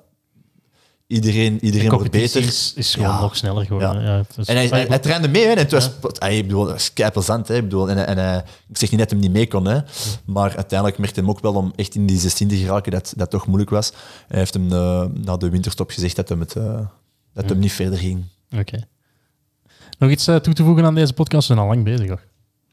iedereen, 1.07 1.57
De 1.57 1.61
iedereen 1.65 1.89
wordt 1.89 2.11
beter. 2.11 2.41
is, 2.41 2.73
is 2.75 2.93
gewoon 2.93 3.09
Ja. 3.09 3.19
nog 3.21 3.35
sneller 3.35 3.65
geworden. 3.65 4.01
Ja. 4.01 4.07
Ja. 4.11 4.17
het 4.17 4.37
is- 4.37 4.47
En 4.47 4.55
hij, 4.55 4.85
hij, 4.87 4.99
trainde 4.99 5.27
mee, 5.27 5.43
hè, 5.45 5.51
en 5.51 5.57
het 5.57 5.71
was, 5.71 5.89
hij, 6.13 6.37
ik 6.37 6.43
bedoel, 6.47 6.65
dat 6.65 6.75
is 6.75 6.93
kei 6.93 7.11
plezant. 7.11 7.47
Hè, 7.47 7.55
ik, 7.55 7.61
bedoel, 7.63 7.89
en, 7.89 8.07
en, 8.17 8.43
ik 8.69 8.77
zeg 8.77 8.89
niet 8.91 8.99
dat 8.99 9.09
hij 9.09 9.19
hem 9.19 9.27
niet 9.27 9.31
mee 9.37 9.47
kon, 9.47 9.65
hè, 9.65 9.79
maar 10.25 10.55
uiteindelijk 10.55 10.99
merkte 10.99 11.19
hij 11.19 11.29
hem 11.29 11.37
ook 11.37 11.41
wel 11.43 11.53
om 11.61 11.73
echt 11.75 11.95
in 11.95 12.05
die 12.05 12.17
16 12.19 12.47
te 12.47 12.55
geraken 12.55 12.91
dat 12.91 13.13
dat 13.17 13.29
toch 13.29 13.45
moeilijk 13.47 13.69
was. 13.71 13.91
Hij 14.27 14.39
heeft 14.39 14.53
hem 14.53 14.71
eh, 14.73 15.05
na 15.13 15.37
de 15.37 15.49
winterstop 15.49 15.89
gezegd 15.89 16.15
dat 16.15 16.29
hem, 16.29 16.39
het, 16.39 16.55
eh, 16.55 16.79
dat 17.33 17.49
hem 17.49 17.59
niet 17.59 17.71
verder 17.71 17.99
ging. 17.99 18.23
Oké. 18.57 18.87
Nog 19.99 20.09
iets 20.09 20.27
eh, 20.27 20.35
toe 20.35 20.53
te 20.53 20.63
voegen 20.63 20.85
aan 20.85 20.95
deze 20.95 21.13
podcast? 21.13 21.47
We 21.47 21.53
zijn 21.53 21.67
al 21.67 21.73
lang 21.73 21.83
bezig, 21.83 22.07
hoor. 22.07 22.21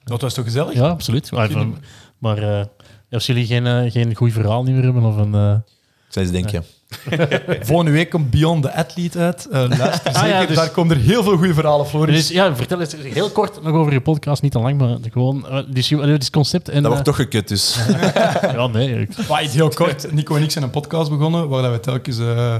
Dat 0.04 0.20
was 0.20 0.34
toch 0.34 0.44
gezellig? 0.44 0.74
Ja, 0.74 0.88
absoluut. 0.88 1.30
Maar, 1.30 1.48
even- 1.48 1.76
maar 2.18 2.38
eh, 2.60 2.64
als 3.10 3.26
jullie 3.26 3.46
geen, 3.46 3.90
geen 3.90 4.14
goed 4.14 4.32
verhaal 4.32 4.62
niet 4.62 4.74
meer 4.74 4.84
hebben, 4.84 5.02
of 5.02 5.16
een... 5.16 5.34
Ik 5.34 6.12
zou 6.16 6.26
eens 6.26 6.30
denken. 6.34 6.64
Volgende 7.60 7.90
week 7.90 8.10
komt 8.10 8.30
Beyond 8.30 8.62
the 8.62 8.72
Athlete 8.74 9.18
uit. 9.18 9.46
Eh 9.48 9.64
luister 9.78 10.12
Ah, 10.16 10.22
ja, 10.22 10.22
zeker, 10.30 10.46
dus- 10.46 10.56
daar 10.56 10.70
komen 10.70 10.96
er 10.96 11.02
heel 11.02 11.22
veel 11.22 11.36
goede 11.36 11.54
verhalen, 11.54 11.86
Floris. 11.86 12.14
Dus 12.16 12.28
ja, 12.28 12.56
vertel 12.56 12.80
eens 12.80 12.94
heel 13.02 13.30
kort 13.30 13.62
nog 13.62 13.72
over 13.74 13.92
je 13.92 14.00
podcast. 14.00 14.42
Niet 14.42 14.52
te 14.52 14.58
lang, 14.58 14.78
maar 14.78 14.96
gewoon... 15.10 15.64
dus, 15.68 15.88
je- 15.88 16.00
eh, 16.00 16.18
dus 16.18 16.30
concept 16.30 16.68
en... 16.68 16.82
Dat 16.82 16.92
wordt 16.92 16.98
eh, 17.08 17.14
toch 17.14 17.16
gekut, 17.16 17.48
dus. 17.48 17.78
Ja, 18.42 18.66
nee. 18.66 19.00
ik- 19.00 19.28
Maar 19.28 19.42
iets 19.44 19.54
heel 19.54 19.68
kort. 19.68 20.12
Nico 20.12 20.36
en 20.36 20.42
ik 20.42 20.50
zijn 20.50 20.64
een 20.64 20.70
podcast 20.70 21.10
begonnen 21.10 21.48
waar 21.48 21.62
dat 21.62 21.72
we 21.72 21.80
telkens 21.80 22.18
eh, 22.18 22.54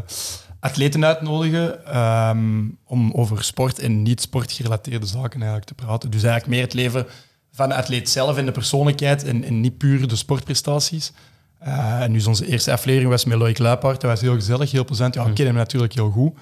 atleten 0.60 1.04
uitnodigen 1.04 1.86
ehm, 1.86 2.38
om 2.84 3.12
over 3.12 3.44
sport 3.44 3.78
en 3.78 4.02
niet-sport 4.02 4.52
gerelateerde 4.52 5.06
zaken 5.06 5.40
eigenlijk 5.40 5.64
te 5.64 5.74
praten. 5.74 6.10
Dus 6.10 6.22
eigenlijk 6.22 6.52
meer 6.52 6.62
het 6.62 6.74
leven 6.74 7.06
van 7.52 7.68
de 7.68 7.74
atleet 7.74 8.08
zelf 8.08 8.36
en 8.36 8.44
de 8.46 8.52
persoonlijkheid 8.52 9.24
en, 9.24 9.44
en 9.44 9.60
niet 9.60 9.78
puur 9.78 10.08
de 10.08 10.16
sportprestaties. 10.16 11.12
Eh, 11.60 12.00
en 12.02 12.12
dus 12.12 12.26
onze 12.26 12.46
eerste 12.46 12.72
aflevering 12.72 13.10
was 13.10 13.24
met 13.24 13.38
Loïc 13.38 13.58
Luipaard. 13.58 14.00
Dat 14.00 14.10
was 14.10 14.20
heel 14.20 14.34
gezellig, 14.34 14.70
heel 14.70 14.84
plezant. 14.84 15.14
Ja, 15.14 15.26
ik 15.26 15.34
ken 15.34 15.46
hem 15.46 15.54
natuurlijk 15.54 15.92
heel 15.94 16.10
goed. 16.10 16.32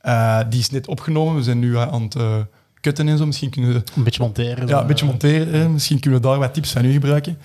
Eh, 0.00 0.40
die 0.48 0.60
is 0.60 0.70
net 0.70 0.86
opgenomen. 0.88 1.34
We 1.34 1.42
zijn 1.42 1.58
nu 1.58 1.76
aan 1.78 2.02
het 2.02 2.14
eh, 2.14 2.36
kutten 2.80 3.08
en 3.08 3.18
zo. 3.18 3.26
Misschien 3.26 3.50
kunnen 3.50 3.72
we 3.72 3.82
Een 3.96 4.02
beetje 4.02 4.22
monteren. 4.22 4.66
ja, 4.68 4.80
een 4.80 4.86
beetje 4.86 5.06
monteren. 5.06 5.72
Misschien 5.72 6.00
kunnen 6.00 6.20
we 6.20 6.26
daar 6.26 6.38
wat 6.38 6.54
tips 6.54 6.72
van 6.72 6.84
u 6.84 6.92
gebruiken. 6.92 7.38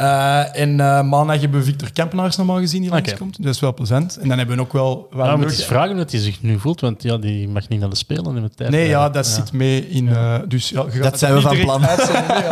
Eh, 0.00 0.60
en 0.60 0.80
eh, 0.80 1.02
maandag 1.02 1.40
hebben 1.40 1.58
we 1.58 1.64
Victor 1.64 1.92
Kempenaars 1.92 2.36
normaal 2.36 2.58
gezien 2.58 2.82
die 2.82 2.90
langskomt. 2.90 3.42
Dat 3.42 3.54
is 3.54 3.60
wel 3.60 3.74
plezant. 3.74 4.16
En 4.16 4.28
dan 4.28 4.38
hebben 4.38 4.56
we 4.56 4.62
ook 4.62 4.72
wel... 4.72 5.08
wel 5.10 5.40
Ja, 5.40 5.46
is 5.46 5.64
vragen 5.64 5.96
hoe 5.96 6.06
hij 6.10 6.20
zich 6.20 6.42
nu 6.42 6.58
voelt, 6.58 6.80
want 6.80 7.02
ja, 7.02 7.16
die 7.16 7.48
mag 7.48 7.68
niet 7.68 7.80
naar 7.80 7.90
de 7.90 7.96
Spelen 7.96 8.36
in 8.36 8.42
de 8.42 8.50
tijd. 8.54 8.70
Nee, 8.70 8.88
ja, 8.88 9.10
dat 9.10 9.26
zit 9.26 9.52
mee 9.52 9.88
in... 9.88 10.08
eh, 10.08 10.38
dus, 10.48 10.68
ja, 10.68 10.86
het 10.88 11.18
zijn 11.18 11.34
we 11.34 11.40
van 11.40 11.60
plan. 11.60 11.80
ja, 11.88 11.96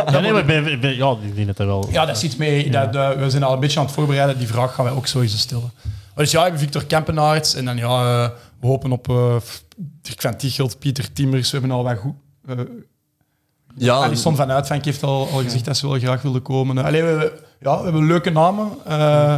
dat 0.05 0.23
nee, 0.23 0.33
maar 0.33 0.41
ik 0.41 0.47
ben, 0.47 0.81
ben- 0.81 0.97
ja, 0.97 1.17
dat 1.47 1.57
dat 1.57 1.67
wel... 1.67 1.89
ja, 1.91 2.07
dat 2.07 2.19
zit 2.19 2.39
mee. 2.39 2.71
Dat, 2.71 2.93
dat- 2.93 3.17
we 3.17 3.31
zijn 3.31 3.43
al 3.43 3.53
een 3.53 3.61
beetje 3.61 3.79
aan 3.79 3.85
het 3.87 3.95
voorbereiden. 3.95 4.39
Die 4.39 4.49
vraag 4.49 4.75
gaan 4.75 4.85
wij 4.85 4.95
ook 4.95 5.07
sowieso 5.07 5.37
stellen. 5.37 5.73
Maar 6.15 6.25
dus 6.25 6.31
ja, 6.31 6.39
we 6.39 6.43
hebben 6.43 6.61
Victor 6.61 6.85
Kempenaerts. 6.85 7.55
En 7.55 7.65
dan 7.65 7.77
ja, 7.77 8.33
we 8.61 8.67
hopen 8.67 8.93
op 8.93 9.09
eh, 9.09 9.37
Dirk 10.03 10.21
van 10.21 10.37
Tichelt, 10.37 10.79
Pieter 10.79 11.13
Timmers. 11.13 11.51
We 11.51 11.59
hebben 11.59 11.77
al 11.77 11.85
wat 11.85 11.99
goed... 11.99 12.15
Ja, 13.79 13.95
Alison 13.95 14.37
van 14.37 14.51
Uitvank 14.51 14.85
heeft 14.85 15.03
al, 15.03 15.29
al 15.29 15.39
gezegd 15.43 15.65
dat 15.65 15.77
ze 15.77 15.89
wel 15.89 15.99
graag 15.99 16.23
wilde 16.23 16.41
komen. 16.41 16.79
Allee, 16.85 17.03
we, 17.03 17.43
ja, 17.61 17.77
we 17.79 17.83
hebben 17.83 18.07
leuke 18.07 18.31
namen. 18.31 18.69
eh, 18.87 19.33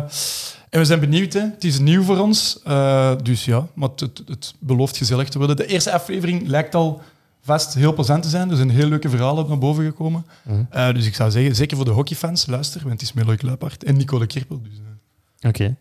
en 0.70 0.78
we 0.78 0.84
zijn 0.84 1.00
benieuwd. 1.00 1.32
Hè. 1.32 1.40
Het 1.40 1.64
is 1.64 1.78
nieuw 1.78 2.02
voor 2.02 2.18
ons. 2.18 2.60
eh, 2.64 3.12
dus 3.22 3.44
ja, 3.44 3.66
maar 3.74 3.88
het, 3.88 4.00
het, 4.00 4.22
het 4.26 4.54
belooft 4.58 4.96
gezellig 4.96 5.28
te 5.28 5.38
worden. 5.38 5.56
De 5.56 5.66
eerste 5.66 5.92
aflevering 5.92 6.46
lijkt 6.48 6.74
al 6.74 7.00
vast 7.42 7.74
heel 7.74 7.94
plezant 7.94 8.22
te 8.22 8.28
zijn. 8.28 8.50
Er 8.50 8.56
zijn 8.56 8.70
heel 8.70 8.88
leuke 8.88 9.08
verhalen 9.08 9.48
naar 9.48 9.58
boven 9.58 9.84
gekomen. 9.84 10.26
Eh, 10.70 10.92
dus 10.94 11.06
ik 11.06 11.14
zou 11.14 11.30
zeggen, 11.30 11.54
zeker 11.54 11.76
voor 11.76 11.84
de 11.86 11.90
hockeyfans, 11.90 12.46
luister. 12.46 12.80
Want 12.80 12.92
het 12.92 13.02
is 13.02 13.12
met 13.12 13.24
Loïc 13.26 13.42
Luipaard 13.42 13.84
en 13.84 13.96
Nico 13.96 14.18
de 14.18 14.26
Kirpel. 14.26 14.60
Dus, 14.62 14.72
Oké. 15.50 15.76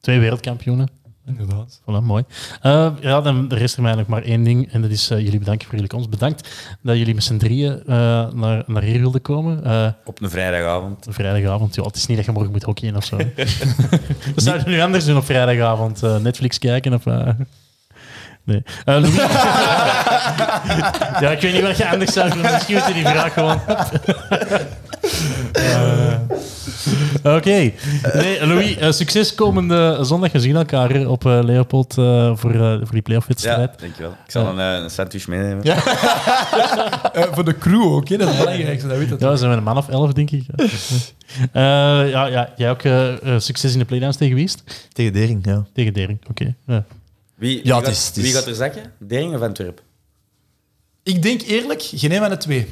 Twee 0.00 0.18
wereldkampioenen. 0.18 0.88
Inderdaad. 1.38 1.80
Voilà, 1.82 2.04
mooi. 2.04 2.24
Eh, 2.62 2.92
ja, 3.00 3.20
dan 3.20 3.52
rest 3.52 3.76
er 3.76 3.82
mij 3.82 3.94
nog 3.94 4.06
maar 4.06 4.22
één 4.22 4.42
ding. 4.42 4.72
En 4.72 4.82
dat 4.82 4.90
is 4.90 5.10
eh, 5.10 5.18
jullie 5.18 5.38
bedanken 5.38 5.66
voor 5.66 5.74
jullie 5.74 5.90
komst. 5.90 6.10
Bedankt 6.10 6.48
dat 6.82 6.96
jullie 6.96 7.14
met 7.14 7.24
z'n 7.24 7.36
drieën 7.36 7.82
eh, 7.86 8.32
naar, 8.32 8.62
naar 8.66 8.82
hier 8.82 9.00
wilden 9.00 9.22
komen. 9.22 9.58
Op 10.04 10.22
een 10.22 10.30
vrijdagavond. 10.30 11.06
vrijdagavond. 11.08 11.74
Ja, 11.74 11.82
het 11.82 11.96
is 11.96 12.06
niet 12.06 12.16
dat 12.16 12.26
je 12.26 12.32
morgen 12.32 12.52
moet 12.52 12.62
hockeyen 12.62 12.96
of 12.96 13.04
zo. 13.04 13.16
Wat 14.34 14.44
zouden 14.44 14.66
jullie 14.66 14.82
anders 14.82 15.04
doen 15.04 15.16
op 15.16 15.24
vrijdagavond? 15.24 16.02
Netflix 16.22 16.58
kijken 16.58 16.94
of... 16.94 17.04
Nee. 18.50 18.62
Eh, 18.84 18.94
Louis? 19.00 19.14
ja, 21.22 21.30
ik 21.30 21.40
weet 21.40 21.52
niet 21.52 21.62
wat 21.62 21.76
je 21.76 21.88
anders 21.88 22.12
zou 22.12 22.30
doen. 22.30 22.40
Misschien 22.42 22.76
moet 22.76 22.86
je 22.86 22.92
die 22.94 23.06
vraag 23.06 23.32
gewoon... 23.32 23.60
Eh, 25.52 26.14
Oké. 27.36 27.70
Nee, 28.14 28.46
Louis, 28.46 28.76
eh, 28.76 28.90
succes 28.90 29.34
komende 29.34 29.98
zondag. 30.00 30.32
We 30.32 30.40
zien 30.40 30.56
elkaar 30.56 31.06
op 31.06 31.26
eh, 31.26 31.38
Leopold 31.42 31.98
eh, 31.98 32.30
voor, 32.34 32.50
eh, 32.54 32.76
voor 32.78 32.90
die 32.92 33.02
playoff-wedstrijd. 33.02 33.70
Ja, 33.76 33.80
dankjewel. 33.80 34.10
Ik 34.10 34.30
zal 34.30 34.46
een, 34.46 34.58
eh, 34.58 34.82
een 34.82 34.90
sandwich 34.90 35.26
meenemen. 35.28 35.64
Eh, 37.12 37.22
voor 37.32 37.44
de 37.44 37.58
crew 37.58 37.82
ook, 37.82 38.08
hè. 38.08 38.16
dat 38.16 38.28
is 38.28 38.34
het 38.34 38.44
belangrijkste. 38.44 38.88
Dat 38.88 38.98
weet 38.98 39.08
dat 39.08 39.20
Ja, 39.20 39.30
we 39.30 39.36
zijn 39.36 39.48
met 39.48 39.58
een 39.58 39.64
man 39.64 39.76
of 39.76 39.88
elf, 39.88 40.12
denk 40.12 40.30
ik. 40.30 40.44
Ja, 40.56 40.64
Eh, 41.52 42.10
ja, 42.10 42.26
ja 42.26 42.48
jij 42.56 42.70
ook 42.70 42.82
succes 43.42 43.72
in 43.72 43.78
de 43.78 43.84
playdowns 43.84 44.16
tegen 44.16 44.34
wie 44.34 44.50
tegen 44.92 45.12
Dering, 45.12 45.46
ja. 45.46 45.64
Tegen 45.74 45.92
Dering, 45.92 46.18
oké. 46.30 46.54
Ja. 46.66 46.84
Wie, 47.40 47.56
wie, 47.56 47.66
Ja, 47.66 47.76
het 47.76 47.84
gaat, 47.84 47.94
is- 48.16 48.22
wie 48.22 48.32
gaat 48.32 48.46
er 48.46 48.54
zakken? 48.54 48.92
Dering 48.98 49.34
of 49.34 49.40
Antwerp? 49.40 49.82
Ik 51.02 51.22
denk 51.22 51.40
eerlijk, 51.42 51.82
geen 51.82 52.12
een 52.12 52.18
van 52.18 52.30
de 52.30 52.36
twee. 52.36 52.68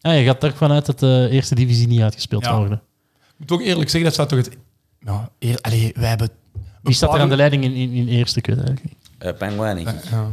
Ah, 0.00 0.18
je 0.18 0.24
gaat 0.24 0.42
er 0.42 0.56
vanuit 0.56 0.86
dat 0.86 0.98
de 0.98 1.28
eerste 1.30 1.54
divisie 1.54 1.86
niet 1.86 2.00
uitgespeeld 2.00 2.42
Ja. 2.44 2.48
zal 2.50 2.58
worden. 2.58 2.82
Ik 3.18 3.34
moet 3.36 3.50
ook 3.52 3.60
eerlijk 3.60 3.90
zeggen, 3.90 4.04
dat 4.04 4.14
zou 4.14 4.28
toch 4.28 4.38
het... 4.38 4.56
Ja, 5.00 5.30
eer, 5.38 5.58
allee, 5.60 5.92
wij 5.96 6.08
hebben... 6.08 6.28
Wie 6.82 6.94
staat 6.94 7.14
er 7.14 7.20
aan 7.20 7.28
de 7.28 7.36
leiding 7.36 7.64
in, 7.64 7.72
in, 7.74 7.92
in 7.92 8.08
eerste 8.08 8.40
kut 8.40 8.56
eigenlijk? 8.58 8.94
Uh, 9.22 9.32
Penguin, 9.32 9.84
denk 9.84 9.88
ik. 9.88 10.10
Ja. 10.10 10.30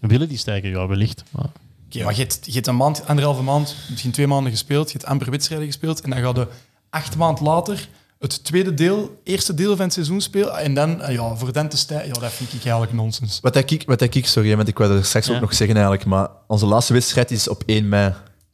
Willen 0.00 0.28
die 0.28 0.38
stijgen? 0.38 0.70
Ja, 0.70 0.86
wellicht. 0.86 1.22
Maar... 1.30 1.46
Oké, 1.86 2.04
maar 2.04 2.14
je 2.14 2.20
hebt, 2.20 2.38
je 2.42 2.52
hebt 2.52 2.66
een 2.66 2.76
maand, 2.76 3.06
anderhalve 3.06 3.42
maand, 3.42 3.76
misschien 3.90 4.10
twee 4.12 4.26
maanden 4.26 4.52
gespeeld. 4.52 4.86
Je 4.90 4.98
hebt 4.98 5.10
amper 5.10 5.30
wedstrijden 5.30 5.66
gespeeld. 5.66 6.00
En 6.00 6.10
dan 6.10 6.18
ga 6.20 6.40
je 6.40 6.46
acht 6.90 7.16
maand 7.16 7.40
later 7.40 7.88
het 8.18 8.44
tweede 8.44 8.74
deel, 8.74 9.20
eerste 9.24 9.54
deel 9.54 9.76
van 9.76 9.84
het 9.84 9.92
seizoen 9.94 10.20
spelen. 10.20 10.56
En 10.58 10.74
dan, 10.74 11.02
eh, 11.02 11.14
ja, 11.14 11.36
voor 11.36 11.52
dan 11.52 11.68
te 11.68 11.76
stijgen, 11.76 12.06
ja, 12.08 12.20
dat 12.20 12.32
vind 12.32 12.52
ik 12.52 12.62
eigenlijk 12.62 12.92
nonsens. 12.92 13.38
Wat 13.42 13.56
ik, 13.56 13.82
wat 13.86 14.00
ik, 14.00 14.26
sorry, 14.26 14.56
want 14.56 14.68
ik 14.68 14.78
wou 14.78 14.96
er 14.96 15.04
straks 15.04 15.26
Ja. 15.26 15.34
ook 15.34 15.40
nog 15.40 15.54
zeggen 15.54 15.76
eigenlijk, 15.76 16.04
maar 16.06 16.28
onze 16.46 16.66
laatste 16.66 16.92
wedstrijd 16.92 17.30
is 17.30 17.48
op 17.48 17.62
1 17.66 17.88
mei. 17.88 18.04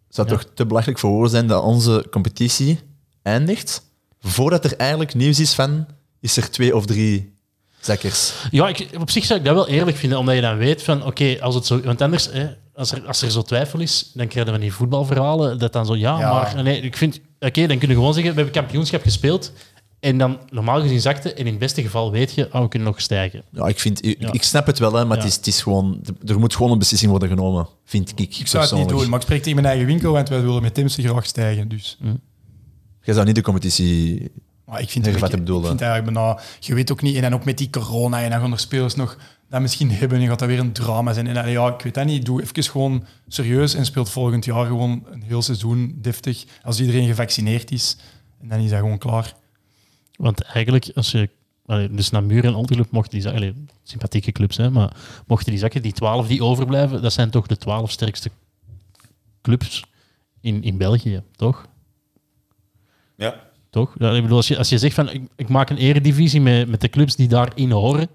Het 0.07 0.15
zou 0.15 0.28
Ja. 0.28 0.35
toch 0.35 0.45
te 0.55 0.66
belachelijk 0.66 0.99
voor 0.99 1.11
woorden 1.11 1.31
zijn 1.31 1.47
dat 1.47 1.62
onze 1.62 2.07
competitie 2.11 2.81
eindigt 3.23 3.82
voordat 4.20 4.65
er 4.65 4.77
eigenlijk 4.77 5.15
nieuws 5.15 5.41
is 5.41 5.53
van, 5.55 5.86
is 6.20 6.36
er 6.36 6.51
twee 6.51 6.77
of 6.77 6.86
drie 6.86 7.32
zakkers. 7.81 8.32
Ja, 8.51 8.69
ik, 8.69 8.89
op 9.01 9.11
zich 9.11 9.24
zou 9.24 9.39
ik 9.39 9.45
dat 9.45 9.55
wel 9.55 9.69
eerlijk 9.69 9.97
vinden, 9.97 10.19
omdat 10.19 10.35
je 10.35 10.41
dan 10.41 10.57
weet 10.57 10.82
van, 10.82 11.05
oké, 11.05 11.36
als 11.41 11.55
het 11.55 11.66
zo... 11.66 11.81
Want 11.81 12.03
anders, 12.03 12.28
hè, 12.32 12.47
als, 12.74 12.93
er, 12.93 13.07
als 13.07 13.23
er 13.23 13.31
zo 13.31 13.43
twijfel 13.43 13.81
is, 13.81 14.11
dan 14.15 14.28
krijgen 14.28 14.53
we 14.53 14.59
die 14.59 14.73
voetbalverhalen, 14.73 15.59
dat 15.59 15.73
dan 15.73 15.86
zo, 15.86 15.97
ja, 15.97 16.19
Ja. 16.19 16.32
maar... 16.32 16.62
Nee, 16.62 16.81
ik 16.81 16.97
vind... 16.97 17.20
Oké, 17.45 17.66
dan 17.66 17.79
kun 17.79 17.89
je 17.89 17.95
gewoon 17.95 18.15
zeggen, 18.15 18.35
we 18.35 18.41
hebben 18.41 18.62
kampioenschap 18.62 19.03
gespeeld, 19.03 19.53
en 20.01 20.19
dan 20.19 20.39
normaal 20.51 20.81
gezien 20.81 21.01
zakte, 21.01 21.33
en 21.33 21.39
in 21.39 21.47
het 21.47 21.59
beste 21.59 21.83
geval 21.83 22.11
weet 22.11 22.35
je, 22.35 22.49
oh, 22.53 22.61
we 22.62 22.69
kunnen 22.69 22.89
nog 22.89 23.01
stijgen. 23.01 23.43
Ja, 23.51 23.66
ik, 23.66 23.81
vind, 23.81 24.05
ik, 24.05 24.21
Ja. 24.21 24.33
ik 24.33 24.43
snap 24.43 24.66
het 24.66 24.79
wel, 24.79 24.93
hè, 24.93 25.05
maar 25.05 25.16
Ja. 25.16 25.23
het, 25.23 25.31
is, 25.31 25.37
het 25.37 25.47
is 25.47 25.62
gewoon, 25.62 26.01
er 26.27 26.39
moet 26.39 26.55
gewoon 26.55 26.73
een 26.73 26.79
beslissing 26.79 27.11
worden 27.11 27.29
genomen, 27.29 27.69
vind 27.85 28.12
ik. 28.16 28.39
Ik 28.39 28.47
zou 28.47 28.65
het 28.65 28.75
niet 28.75 28.89
doen, 28.89 29.09
maar 29.09 29.19
ik 29.19 29.25
spreek 29.25 29.43
tegen 29.43 29.55
mijn 29.55 29.66
eigen 29.66 29.87
winkel, 29.87 30.12
want 30.12 30.29
wij 30.29 30.43
willen 30.43 30.62
met 30.62 30.75
Timsen 30.75 31.05
graag 31.05 31.27
stijgen. 31.27 31.69
Dus. 31.69 31.99
Jij 33.03 33.15
zou 33.15 33.27
niet 33.27 33.35
de 33.35 33.43
competitie 33.43 34.31
Maar 34.65 34.81
ik 34.81 34.91
vind, 34.91 35.07
het, 35.07 35.15
ik, 35.15 35.21
vind 35.29 35.81
eigenlijk 35.81 36.05
bijna... 36.05 36.41
Je 36.61 36.75
weet 36.75 36.93
ook 36.93 37.03
niet, 37.03 37.16
en 37.16 37.23
dan 37.23 37.35
ook 37.35 37.45
met 37.45 37.59
die 37.59 37.71
corona, 37.71 38.23
en 38.23 38.31
dan 38.31 38.41
gaan 38.41 38.53
er 38.53 38.59
spelers 38.59 38.95
nog 38.95 39.16
dat 39.49 39.61
misschien 39.61 39.91
hebben, 39.91 40.21
en 40.21 40.27
gaat 40.27 40.39
dat 40.39 40.49
weer 40.49 40.59
een 40.59 40.73
drama 40.73 41.12
zijn. 41.12 41.27
En 41.27 41.35
dan, 41.35 41.51
ja, 41.51 41.75
ik 41.75 41.81
weet 41.81 41.95
dat 41.95 42.05
niet. 42.05 42.25
Doe 42.25 42.43
even 42.43 42.62
gewoon 42.62 43.05
serieus 43.29 43.75
en 43.75 43.85
speelt 43.85 44.11
volgend 44.11 44.45
jaar 44.45 44.66
gewoon 44.66 45.07
een 45.11 45.23
heel 45.23 45.43
seizoen 45.43 45.99
deftig. 46.01 46.45
Als 46.62 46.81
iedereen 46.81 47.07
gevaccineerd 47.07 47.71
is, 47.71 47.97
en 48.41 48.49
dan 48.49 48.59
is 48.59 48.71
dat 48.71 48.79
gewoon 48.79 48.99
klaar. 48.99 49.35
Want 50.16 50.43
eigenlijk, 50.43 50.91
als 50.95 51.11
je... 51.11 51.31
allee, 51.66 51.91
dus 51.91 52.11
Namur 52.11 52.45
en 52.45 52.55
Olderclub 52.55 52.91
mochten 52.91 53.12
die 53.12 53.21
zakken... 53.21 53.41
allee, 53.41 53.65
sympathieke 53.83 54.33
clubs, 54.33 54.57
hè, 54.57 54.71
maar 54.71 54.97
mochten 55.27 55.51
die 55.51 55.61
zakken, 55.61 55.83
die 55.83 55.93
twaalf 55.93 56.27
die 56.27 56.43
overblijven, 56.43 57.03
dat 57.03 57.12
zijn 57.12 57.31
toch 57.31 57.47
de 57.47 57.57
twaalf 57.57 57.91
sterkste 57.91 58.31
clubs 59.43 59.85
in, 60.41 60.62
in 60.62 60.77
België, 60.77 61.23
toch? 61.37 61.66
Ja. 63.16 63.41
Toch? 63.71 63.95
Ja, 63.99 64.11
ik 64.11 64.23
bedoel, 64.23 64.37
als 64.37 64.49
je, 64.49 64.59
als 64.59 64.69
je 64.69 64.79
zegt 64.79 64.95
van 64.95 65.11
ik, 65.11 65.23
ik 65.37 65.49
maak 65.49 65.71
een 65.71 65.77
eredivisie 65.77 66.41
met, 66.41 66.69
met 66.69 66.81
de 66.81 66.89
clubs 66.89 67.16
die 67.16 67.29
daarin 67.29 67.71
horen, 67.71 68.09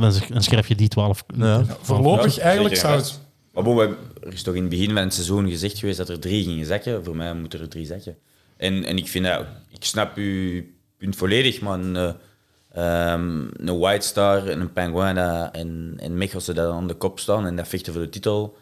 ja, 0.00 0.10
dan, 0.28 0.42
schrijf 0.42 0.68
je 0.68 0.74
die 0.74 0.88
twaalf. 0.88 1.24
Ja. 1.36 1.64
Voorlopig 1.80 2.34
Ja, 2.36 2.42
eigenlijk 2.42 2.76
zou 2.76 2.96
het... 2.96 3.20
Maar 3.52 3.62
bon, 3.62 3.76
we- 3.76 3.96
er 4.22 4.32
is 4.32 4.42
toch 4.42 4.54
in 4.54 4.60
het 4.60 4.70
begin 4.70 4.86
van 4.86 4.96
het 4.96 5.14
seizoen 5.14 5.48
gezegd 5.48 5.78
geweest 5.78 5.98
dat 5.98 6.08
er 6.08 6.18
drie 6.18 6.44
gingen 6.44 6.66
zakken. 6.66 7.04
Voor 7.04 7.16
mij 7.16 7.34
moeten 7.34 7.60
er 7.60 7.68
drie 7.68 7.86
zakken. 7.86 8.16
En, 8.56 8.84
en 8.84 8.96
ik 8.96 9.08
vind 9.08 9.24
dat, 9.24 9.44
ik 9.68 9.84
snap 9.84 10.16
uw 10.16 10.62
punt 10.98 11.16
volledig, 11.16 11.60
maar 11.60 11.78
een, 11.78 11.96
eh, 11.96 13.12
ehm, 13.12 13.40
een 13.56 13.78
White 13.78 14.06
Star 14.06 14.46
en 14.46 14.60
een 14.60 14.72
Penguin 14.72 15.16
en, 15.52 15.94
en 15.96 16.18
Mechelse 16.18 16.52
dat 16.52 16.72
aan 16.72 16.86
de 16.86 16.94
kop 16.94 17.18
staan 17.20 17.46
en 17.46 17.56
dat 17.56 17.68
vechten 17.68 17.92
voor 17.92 18.02
de 18.02 18.08
titel. 18.08 18.56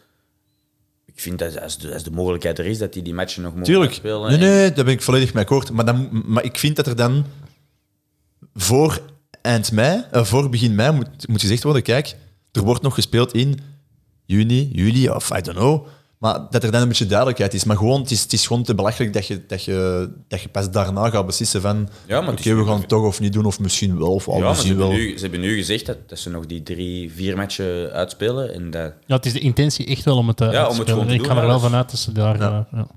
Ik 1.05 1.19
vind 1.19 1.39
dat 1.39 1.61
als 1.61 1.77
de, 1.77 1.93
als 1.93 2.03
de 2.03 2.11
mogelijkheid 2.11 2.59
er 2.59 2.65
is 2.65 2.77
dat 2.77 2.93
die 2.93 3.03
die 3.03 3.13
matchen 3.13 3.41
nog 3.41 3.51
mogen 3.51 3.65
Tuurlijk. 3.67 3.93
spelen. 3.93 4.29
Nee, 4.29 4.37
nee, 4.39 4.71
daar 4.71 4.85
ben 4.85 4.93
ik 4.93 5.01
volledig 5.01 5.33
mee 5.33 5.43
akkoord. 5.43 5.71
Maar, 5.71 5.85
dan, 5.85 6.23
maar 6.25 6.43
ik 6.43 6.57
vind 6.57 6.75
dat 6.75 6.87
er 6.87 6.95
dan 6.95 7.25
voor 8.53 9.01
eind 9.41 9.71
mei, 9.71 10.03
eh, 10.11 10.23
voor 10.23 10.49
begin 10.49 10.75
mei, 10.75 10.91
moet, 10.91 11.27
moet 11.27 11.41
gezegd 11.41 11.63
worden: 11.63 11.81
kijk, 11.83 12.15
er 12.51 12.61
wordt 12.63 12.81
nog 12.81 12.93
gespeeld 12.93 13.33
in 13.33 13.59
juni, 14.25 14.69
juli 14.71 15.09
of 15.09 15.29
I 15.37 15.41
don't 15.41 15.57
know. 15.57 15.87
Maar 16.17 16.39
dat 16.49 16.63
er 16.63 16.71
dan 16.71 16.81
een 16.81 16.87
beetje 16.87 17.05
duidelijkheid 17.05 17.53
is. 17.53 17.63
Maar 17.63 17.77
gewoon, 17.77 18.01
het 18.01 18.11
is, 18.11 18.21
het 18.21 18.33
is 18.33 18.47
gewoon 18.47 18.63
te 18.63 18.75
belachelijk 18.75 19.13
dat 19.13 19.27
je, 19.27 19.45
dat, 19.47 19.63
je, 19.63 20.09
dat 20.27 20.41
je 20.41 20.49
pas 20.49 20.71
daarna 20.71 21.09
gaat 21.09 21.25
beslissen 21.25 21.61
van 21.61 21.89
Ja, 22.07 22.21
maar 22.21 22.31
oké, 22.33 22.55
we 22.55 22.65
gaan 22.65 22.79
het 22.79 22.87
toch 22.87 23.05
of 23.05 23.19
niet 23.19 23.33
doen, 23.33 23.45
of 23.45 23.59
misschien 23.59 23.97
wel, 23.97 24.13
of 24.13 24.27
al 24.27 24.33
maar 24.33 24.41
ze 24.43 24.47
misschien 24.49 24.69
hebben, 24.69 24.87
wel. 24.87 24.97
nu, 24.97 25.15
ze 25.17 25.21
hebben 25.21 25.39
nu 25.39 25.55
gezegd 25.55 25.85
dat, 25.85 25.97
dat 26.09 26.19
ze 26.19 26.29
nog 26.29 26.45
die 26.45 26.63
drie, 26.63 27.11
vier 27.11 27.35
matchen 27.37 27.91
uitspelen. 27.91 28.53
En 28.53 28.71
dat, 28.71 28.93
Ja, 29.05 29.15
het 29.15 29.25
is 29.25 29.33
de 29.33 29.39
intentie 29.39 29.85
echt 29.85 30.03
wel 30.03 30.17
om 30.17 30.27
het, 30.27 30.41
eh, 30.41 30.51
Ja, 30.51 30.61
om 30.61 30.65
het 30.65 30.73
spelen. 30.73 30.87
gewoon 30.91 31.07
te 31.07 31.13
Ik 31.13 31.19
doen, 31.19 31.29
ga 31.29 31.41
er 31.41 31.47
wel 31.47 31.59
vanuit 31.59 31.91
dat 31.91 31.99
ze 31.99 32.11
daar... 32.11 32.37
Ja. 32.37 32.67
eh, 32.71 32.79
ja. 32.79 32.87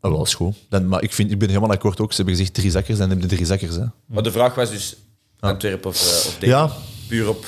Ah, 0.00 0.10
wel, 0.10 0.22
is 0.22 0.34
goed. 0.34 0.56
Dan, 0.68 0.88
maar 0.88 1.02
ik, 1.02 1.12
vind, 1.12 1.30
ik 1.30 1.38
ben 1.38 1.48
helemaal 1.48 1.70
akkoord 1.70 2.00
ook. 2.00 2.10
Ze 2.10 2.16
hebben 2.16 2.34
gezegd 2.34 2.54
drie 2.54 2.70
zakkers, 2.70 2.98
dan 2.98 3.08
hebben 3.08 3.28
de 3.28 3.34
drie 3.34 3.46
zakkers. 3.46 3.76
Hè. 3.76 3.84
Maar 4.06 4.22
de 4.22 4.32
vraag 4.32 4.54
was 4.54 4.70
dus 4.70 4.96
Antwerpen 5.40 5.90
of, 5.90 5.96
eh, 5.96 6.26
of. 6.28 6.36
Ja. 6.40 6.70
Puur 7.08 7.28
op... 7.28 7.46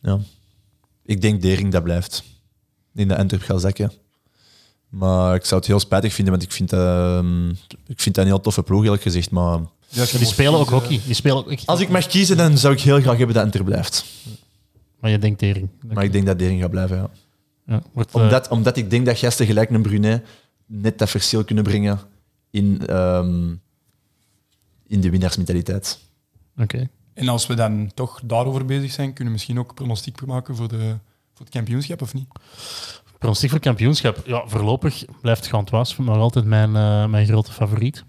Ja. 0.00 0.18
Ik 1.02 1.20
denk 1.20 1.42
Dering 1.42 1.72
dat 1.72 1.82
blijft. 1.82 2.24
In 2.94 3.08
de 3.08 3.16
Antwerp 3.16 3.42
gaat 3.42 3.60
zakken. 3.60 3.92
Maar 4.88 5.34
ik 5.34 5.44
zou 5.44 5.60
het 5.60 5.68
heel 5.68 5.80
spijtig 5.80 6.12
vinden, 6.12 6.32
want 6.32 6.44
ik 6.44 6.52
vind, 6.52 6.72
ehm, 6.72 7.50
ik 7.86 8.00
vind 8.00 8.14
dat 8.14 8.24
een 8.24 8.30
heel 8.30 8.40
toffe 8.40 8.62
ploeg, 8.62 8.84
eerlijk 8.84 9.02
gezegd. 9.02 9.30
Maar 9.30 9.58
Ja, 9.88 10.04
die 10.04 10.26
spelen 10.26 10.54
ook 10.54 10.68
hockey. 10.68 11.00
Die 11.04 11.14
spelen 11.14 11.36
ook 11.36 11.50
echt 11.50 11.66
als 11.66 11.80
ik 11.80 11.88
mag 11.88 12.06
kiezen, 12.06 12.36
dan 12.36 12.58
zou 12.58 12.74
ik 12.74 12.80
heel 12.80 13.00
graag 13.00 13.16
hebben 13.16 13.34
dat 13.34 13.44
Antwerp 13.44 13.66
blijft. 13.66 14.04
Maar 15.00 15.10
je 15.10 15.18
denkt 15.18 15.38
tering. 15.38 15.68
Maar 15.92 16.04
ik 16.04 16.12
denk 16.12 16.26
dat 16.26 16.38
Dering 16.38 16.60
gaat 16.60 16.70
blijven, 16.70 16.96
ja. 16.96 17.10
Ja, 17.66 17.82
wordt, 17.92 18.14
eh, 18.14 18.22
Omdat, 18.22 18.48
omdat 18.48 18.76
ik 18.76 18.90
denk 18.90 19.06
dat 19.06 19.18
gasten 19.18 19.46
gelijk 19.46 19.70
een 19.70 19.82
Brunet 19.82 20.26
net 20.66 20.98
dat 20.98 21.10
verschil 21.10 21.44
kunnen 21.44 21.64
brengen 21.64 22.00
in, 22.50 22.86
ehm, 22.86 23.54
in 24.86 25.00
de 25.00 25.10
winnaarsmentaliteit. 25.10 25.98
Oké. 26.58 26.88
En 27.14 27.28
als 27.28 27.46
we 27.46 27.54
dan 27.54 27.90
toch 27.94 28.20
daarover 28.24 28.64
bezig 28.64 28.92
zijn, 28.92 29.06
kunnen 29.08 29.24
we 29.26 29.30
misschien 29.32 29.58
ook 29.58 29.74
pronostiek 29.74 30.26
maken 30.26 30.56
voor, 30.56 30.68
de, 30.68 30.96
voor 31.34 31.44
het 31.46 31.54
kampioenschap, 31.54 32.02
of 32.02 32.14
niet? 32.14 32.26
Pronostiek 33.18 33.50
voor 33.50 33.58
kampioenschap. 33.60 34.22
Ja, 34.26 34.42
voorlopig 34.46 35.04
blijft 35.20 35.46
Gantois 35.46 35.96
nog 35.98 36.16
altijd 36.16 36.44
mijn, 36.44 36.76
eh, 36.76 37.06
mijn 37.06 37.26
grote 37.26 37.52
favoriet. 37.52 38.04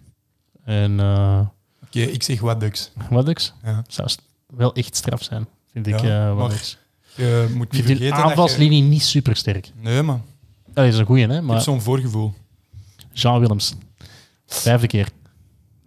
En 0.64 1.00
eh 1.00 1.40
Oké, 1.86 2.00
ik 2.00 2.24
zeg 2.24 2.40
wat 2.40 2.60
Ducks. 2.60 2.92
Waddux 3.10 3.54
Ja. 3.64 3.84
zou 3.88 4.10
wel 4.48 4.74
echt 4.74 4.96
straf 4.96 5.24
zijn, 5.24 5.48
vind 5.72 5.88
ik. 5.88 6.00
Ja, 6.00 6.06
eh 6.08 6.10
maar 6.26 6.36
Waddux. 6.36 6.78
Je 7.16 7.52
moet 7.54 7.72
niet 7.72 7.84
vergeten 7.86 8.10
dat 8.10 8.18
je... 8.20 8.24
aanvalslinie 8.24 8.82
niet 8.82 9.04
super 9.04 9.36
sterk. 9.36 9.72
Nee, 9.82 10.02
man. 10.02 10.22
Dat 10.74 10.86
is 10.86 10.98
een 10.98 11.06
goeie, 11.06 11.24
hè? 11.24 11.30
Ik 11.30 11.36
heb 11.36 11.44
Maar 11.44 11.62
zo'n 11.62 11.82
voorgevoel. 11.82 12.34
Jean 13.14 13.40
Willems, 13.40 13.76
vijfde 14.46 14.88
keer. 14.88 15.10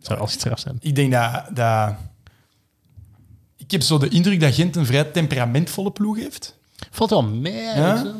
Zou 0.08 0.20
als 0.20 0.32
straf 0.32 0.58
zijn. 0.58 0.76
Ik 0.80 0.94
denk 0.94 1.12
dat, 1.12 1.44
dat... 1.54 1.94
Ik 3.56 3.70
heb 3.70 3.82
zo 3.82 3.98
de 3.98 4.08
indruk 4.08 4.40
dat 4.40 4.54
Gent 4.54 4.76
een 4.76 4.86
vrij 4.86 5.04
temperamentvolle 5.04 5.90
ploeg 5.90 6.16
heeft. 6.16 6.56
Valt 6.90 7.10
wel 7.10 7.22
mee. 7.24 7.60
eigenlijk. 7.66 8.16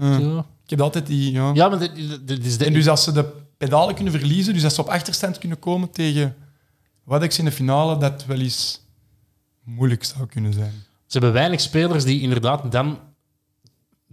Ja. 0.00 0.18
Ja. 0.18 0.38
Ik 0.64 0.70
heb 0.70 0.80
altijd 0.80 1.06
die... 1.06 1.32
Ja. 1.32 1.50
Ja, 1.54 1.68
maar 1.68 1.78
dit, 1.78 2.44
is 2.44 2.58
de, 2.58 2.64
En 2.64 2.72
dus 2.72 2.88
als 2.88 3.04
ze 3.04 3.12
de 3.12 3.32
pedalen 3.56 3.94
kunnen 3.94 4.12
verliezen, 4.12 4.54
dus 4.54 4.64
als 4.64 4.74
ze 4.74 4.80
op 4.80 4.88
achterstand 4.88 5.38
kunnen 5.38 5.58
komen 5.58 5.90
tegen 5.90 6.36
wat 7.04 7.22
ik 7.22 7.34
in 7.34 7.44
de 7.44 7.52
finale, 7.52 7.98
dat 7.98 8.24
wel 8.24 8.40
eens 8.40 8.80
moeilijk 9.62 10.04
zou 10.04 10.26
kunnen 10.26 10.52
zijn. 10.52 10.72
Ze 11.06 11.18
hebben 11.18 11.32
weinig 11.32 11.60
spelers 11.60 12.04
die 12.04 12.20
inderdaad 12.20 12.72
dan 12.72 12.98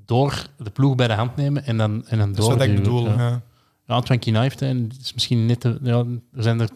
door 0.05 0.47
de 0.57 0.69
ploeg 0.69 0.95
bij 0.95 1.07
de 1.07 1.13
hand 1.13 1.35
nemen 1.35 1.65
en 1.65 1.77
dan, 1.77 2.07
en 2.07 2.17
dan 2.17 2.29
Dat 2.29 2.37
is 2.37 2.45
door. 2.45 2.57
wat 2.57 2.67
ik 2.67 2.75
bedoel. 2.75 3.07
Ja, 3.07 3.41
Ja. 3.87 3.93
Antoine 3.95 4.49
en 4.59 4.83
het 4.93 5.01
is 5.01 5.13
misschien 5.13 5.45
net... 5.45 5.59
te- 5.59 5.79
ja, 5.81 5.97
er 6.35 6.43
zijn 6.43 6.59
er, 6.59 6.69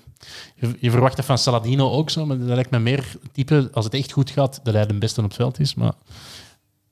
je, 0.56 0.76
je 0.80 0.92
verwacht 0.92 1.16
dat 1.16 1.26
van 1.26 1.38
Saladino 1.38 1.92
ook 1.92 2.10
zo, 2.10 2.26
maar 2.26 2.38
dat 2.38 2.48
lijkt 2.48 2.70
me 2.70 2.80
meer 2.80 3.06
type, 3.32 3.70
als 3.74 3.86
het 3.86 3.94
echt 3.94 4.12
goed 4.12 4.30
gaat, 4.30 4.60
dat 4.64 4.74
hij 4.74 4.86
de 4.86 4.94
beste 4.94 5.20
op 5.22 5.26
het 5.28 5.36
veld 5.36 5.60
is, 5.60 5.76
maar 5.76 5.94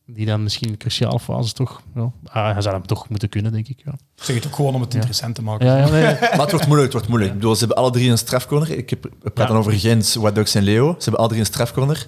die 0.08 0.26
dan 0.26 0.44
misschien 0.44 0.68
in 0.70 0.78
cruciale 0.78 1.20
fases 1.20 1.54
toch... 1.54 1.82
Ja, 1.96 2.12
ah, 2.24 2.52
hij 2.54 2.62
zou 2.62 2.76
hem 2.76 2.86
toch 2.88 3.10
moeten 3.10 3.30
kunnen, 3.30 3.52
denk 3.52 3.68
ik. 3.68 3.82
Ja, 3.86 3.92
Ik 4.16 4.24
zeg 4.24 4.36
het 4.36 4.46
ook 4.48 4.56
gewoon 4.56 4.76
om 4.76 4.82
het 4.82 4.94
interessant 4.94 5.36
te 5.36 5.42
maken. 5.44 5.66
ja, 5.66 5.78
ja 5.78 5.90
nee, 5.90 6.02
Maar 6.20 6.40
het 6.40 6.52
wordt 6.52 6.68
moeilijk, 6.68 6.82
het 6.84 6.92
wordt 6.92 7.08
moeilijk. 7.08 7.32
Ik 7.32 7.38
bedoel, 7.38 7.54
ze 7.56 7.60
hebben 7.66 7.78
alle 7.78 7.92
drie 7.92 8.10
een 8.10 8.18
strafcorner. 8.18 8.78
Ik 8.78 8.90
heb, 8.90 9.10
praten 9.34 9.54
Ja. 9.54 9.60
over 9.60 9.74
Gent, 9.74 10.14
Wadux 10.14 10.56
en 10.56 10.64
Leo. 10.64 10.88
Ze 10.98 11.02
hebben 11.04 11.20
alle 11.20 11.28
drie 11.28 11.40
een 11.40 11.46
strafcorner. 11.46 12.08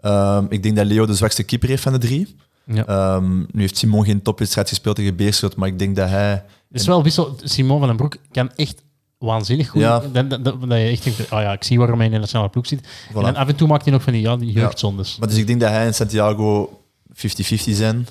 Ehm, 0.00 0.44
ik 0.48 0.62
denk 0.62 0.76
dat 0.76 0.86
Leo 0.86 1.06
de 1.06 1.14
zwakste 1.14 1.42
keeper 1.42 1.68
heeft 1.68 1.82
van 1.82 1.92
de 1.92 1.98
drie. 1.98 2.36
Ja. 2.66 2.86
Ehm, 2.86 3.38
nu 3.38 3.60
heeft 3.60 3.76
Simon 3.76 4.04
geen 4.04 4.22
topwedstrijd 4.22 4.68
gespeeld 4.68 4.96
tegen 4.96 5.16
Beerschot, 5.16 5.56
maar 5.56 5.68
ik 5.68 5.78
denk 5.78 5.96
dat 5.96 6.08
hij... 6.08 6.30
Het 6.68 6.80
is 6.80 6.86
wel 6.86 7.02
wissel. 7.02 7.36
Simon 7.42 7.78
van 7.78 7.88
den 7.88 7.96
Broek 7.96 8.16
kan 8.30 8.50
echt 8.54 8.82
waanzinnig 9.18 9.68
goed. 9.68 9.80
Ja. 9.80 9.98
Dat, 9.98 10.30
dat, 10.30 10.44
dat, 10.44 10.60
dat 10.60 10.78
je 10.78 10.86
echt 10.86 11.04
denkt, 11.04 11.20
oh 11.20 11.40
ja, 11.40 11.52
ik 11.52 11.64
zie 11.64 11.78
waarom 11.78 11.96
hij 11.96 12.06
in 12.06 12.12
de 12.12 12.18
nationale 12.18 12.48
ploeg 12.48 12.66
zit. 12.66 12.88
En 13.14 13.22
dan 13.22 13.36
af 13.36 13.48
en 13.48 13.56
toe 13.56 13.68
maakt 13.68 13.84
hij 13.84 13.92
nog 13.92 14.02
van 14.02 14.12
die, 14.12 14.22
ja, 14.22 14.36
die 14.36 14.52
jeugdzondes. 14.52 15.16
Maar 15.18 15.28
dus 15.28 15.38
ik 15.38 15.46
denk 15.46 15.60
dat 15.60 15.70
hij 15.70 15.86
en 15.86 15.94
Santiago 15.94 16.80
50-50 17.12 17.14
zijn. 17.54 18.06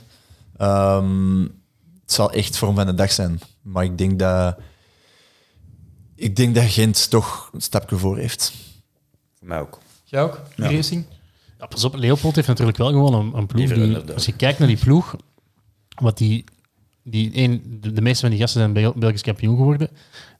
Ehm, 0.58 1.42
het 2.02 2.14
zal 2.14 2.32
echt 2.32 2.58
vorm 2.58 2.76
van 2.76 2.86
de 2.86 2.94
dag 2.94 3.12
zijn. 3.12 3.40
Maar 3.62 3.84
ik 3.84 3.98
denk 3.98 4.20
dat... 4.20 4.58
Ik 6.16 6.36
denk 6.36 6.56
dat 6.56 6.64
Gent 6.64 7.10
toch 7.10 7.50
een 7.54 7.62
stapje 7.62 7.98
voor 7.98 8.18
heeft. 8.18 8.54
Voor 9.40 9.48
mij 9.48 9.60
ook. 9.60 9.80
Jij 10.04 10.22
ook? 10.22 10.42
Ja. 10.56 10.72
Racing? 10.72 11.06
Ja, 11.60 11.66
pas 11.66 11.84
op, 11.84 11.96
Leopold 11.96 12.36
heeft 12.36 12.48
natuurlijk 12.48 12.78
wel 12.78 12.88
gewoon 12.88 13.14
een, 13.14 13.38
een 13.38 13.46
ploeg. 13.46 13.74
Die, 13.74 13.98
als 13.98 14.26
je 14.26 14.36
kijkt 14.36 14.60
naar 14.60 14.68
die 14.68 14.78
ploeg, 14.78 15.16
wat 16.02 16.18
die, 16.18 16.44
die 17.04 17.32
een, 17.34 17.78
de, 17.82 17.92
de 17.92 18.02
meeste 18.02 18.22
van 18.22 18.30
die 18.30 18.40
gasten 18.40 18.60
zijn 18.60 18.74
Bel- 18.74 18.94
Belgisch 18.96 19.22
kampioen 19.22 19.58
geworden. 19.58 19.90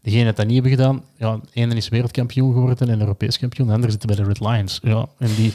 Degene 0.02 0.26
dat 0.26 0.36
dat 0.36 0.46
niet 0.46 0.54
hebben 0.54 0.72
gedaan, 0.72 1.04
ja, 1.18 1.36
de 1.36 1.48
ene 1.54 1.76
is 1.76 1.90
wereldkampioen 1.90 2.54
geworden 2.54 2.90
en 2.90 3.00
Europees 3.00 3.40
kampioen, 3.40 3.68
de 3.68 3.74
andere 3.74 3.92
zitten 3.92 4.10
bij 4.10 4.18
de 4.18 4.24
Red 4.24 4.40
Lions. 4.40 4.80
Ja, 4.84 5.08
en 5.18 5.36
die, 5.36 5.54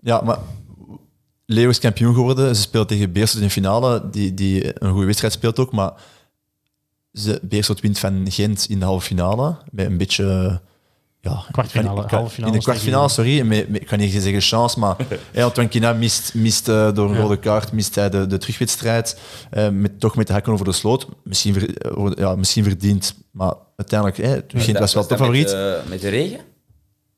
Ja, 0.00 0.20
maar 0.20 0.38
Leo 1.46 1.68
is 1.68 1.78
kampioen 1.78 2.14
geworden. 2.14 2.56
Ze 2.56 2.62
speelt 2.62 2.88
tegen 2.88 3.12
Beerschot 3.12 3.40
in 3.40 3.46
de 3.46 3.52
finale, 3.52 4.10
die, 4.10 4.34
die 4.34 4.82
een 4.84 4.90
goede 4.90 5.06
wedstrijd 5.06 5.32
speelt 5.32 5.58
ook. 5.58 5.72
Maar 5.72 5.92
ze, 7.12 7.40
Beerschot 7.42 7.80
wint 7.80 7.98
van 7.98 8.30
Gent 8.30 8.66
in 8.68 8.78
de 8.78 8.84
halve 8.84 9.06
finale. 9.06 9.56
Met 9.70 9.86
een 9.86 9.98
beetje... 9.98 10.60
Ja, 11.20 11.44
Kwartfinale, 11.50 12.02
ik 12.02 12.10
halve 12.10 12.30
finale 12.34 12.52
In 12.52 12.58
de 12.58 12.64
kwartfinale, 12.64 13.08
sorry. 13.08 13.40
Met, 13.42 13.68
met- 13.68 13.80
ik 13.80 13.86
kan 13.86 13.98
niet 13.98 14.12
zeggen 14.12 14.40
chance, 14.40 14.78
maar 14.78 14.96
hey, 15.32 15.44
Antoine 15.44 15.70
Kina 15.70 15.92
mist, 15.92 16.34
mist 16.34 16.68
eh, 16.68 16.92
door 16.94 17.08
een 17.08 17.14
Ja. 17.16 17.20
rode 17.20 17.38
kaart 17.38 17.72
mist 17.72 17.94
hij 17.94 18.10
de, 18.10 18.26
de 18.26 18.38
terugwedstrijd. 18.38 19.18
eh, 19.50 19.68
met, 19.68 20.00
toch 20.00 20.16
met 20.16 20.26
de 20.26 20.32
hakken 20.32 20.52
over 20.52 20.64
de 20.64 20.72
sloot. 20.72 21.06
Misschien, 21.24 21.54
ver- 21.54 21.76
eh, 21.76 22.10
ja, 22.14 22.34
misschien 22.36 22.64
verdiend, 22.64 23.14
maar 23.30 23.52
uiteindelijk... 23.76 24.18
Hey, 24.20 24.44
Gent 24.48 24.78
was 24.78 24.94
wel 24.94 25.06
de 25.06 25.16
favoriet. 25.16 25.44
Met, 25.46 25.54
eh, 25.54 25.88
met 25.88 26.00
de 26.00 26.08
regen? 26.08 26.40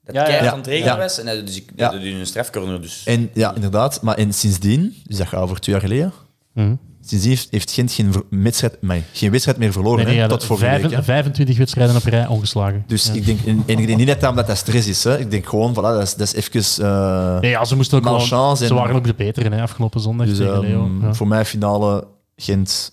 Dat 0.04 0.14
Ja, 0.14 0.28
ja. 0.28 0.50
aan 0.52 0.58
het 0.58 0.66
regen 0.66 0.86
Ja. 0.86 0.96
was. 0.98 1.18
En 1.18 1.26
dat, 1.26 1.46
dus 1.46 1.56
ik, 1.56 1.70
Ja. 1.76 1.92
een 1.92 2.26
strafcorner. 2.26 2.80
Dus. 2.82 3.02
En 3.04 3.30
ja, 3.34 3.54
inderdaad. 3.54 4.02
Maar 4.02 4.16
en 4.16 4.32
sindsdien, 4.34 4.96
dus 5.04 5.16
dat 5.18 5.26
gaat 5.26 5.40
over 5.42 5.60
twee 5.60 5.74
jaar 5.74 5.84
geleden, 5.84 6.12
sindsdien 6.54 6.78
heeft, 7.08 7.48
heeft 7.50 7.70
Gent 7.70 7.92
geen, 7.92 8.12
wedstrijd, 8.30 8.78
geen 9.12 9.30
wedstrijd 9.30 9.58
meer 9.58 9.72
verloren. 9.72 10.04
Nee, 10.04 10.14
nee, 10.14 10.22
hè, 10.22 10.28
tot 10.28 10.44
vorige 10.44 10.64
vijf- 10.64 10.82
week. 10.82 10.90
hè. 10.92 11.02
25 11.02 11.58
wedstrijden 11.58 11.96
op 11.96 12.02
rij 12.04 12.26
ongeslagen. 12.26 12.84
Dus 12.86 13.06
Ja. 13.06 13.12
ik 13.12 13.24
denk, 13.26 13.40
en, 13.40 13.62
en 13.66 13.78
ik 13.78 13.86
denk 13.86 13.98
niet 13.98 14.06
net 14.06 14.24
aan 14.24 14.36
dat 14.36 14.46
dat 14.46 14.56
stress 14.56 14.88
is. 14.88 15.04
Hè. 15.04 15.18
Ik 15.18 15.30
denk 15.30 15.46
gewoon, 15.46 15.70
voilà, 15.72 15.74
dat 15.74 16.02
is, 16.02 16.14
dat 16.14 16.34
is 16.34 16.34
even... 16.34 16.84
eh, 16.86 17.40
Nee, 17.40 17.50
ja, 17.50 17.64
ze 17.64 17.76
moesten 17.76 17.98
ook 17.98 18.04
gewoon. 18.28 18.56
Ze 18.56 18.66
en- 18.66 18.74
waren 18.74 18.96
ook 18.96 19.04
de 19.04 19.14
betere 19.14 19.48
hè, 19.54 19.62
afgelopen 19.62 20.00
zondag 20.00 20.26
dus 20.26 20.36
tegen 20.36 20.52
ehm, 20.54 20.62
Leo. 20.62 20.90
Ja. 21.00 21.14
voor 21.14 21.28
mij 21.28 21.44
finale 21.44 22.06
Gent. 22.36 22.90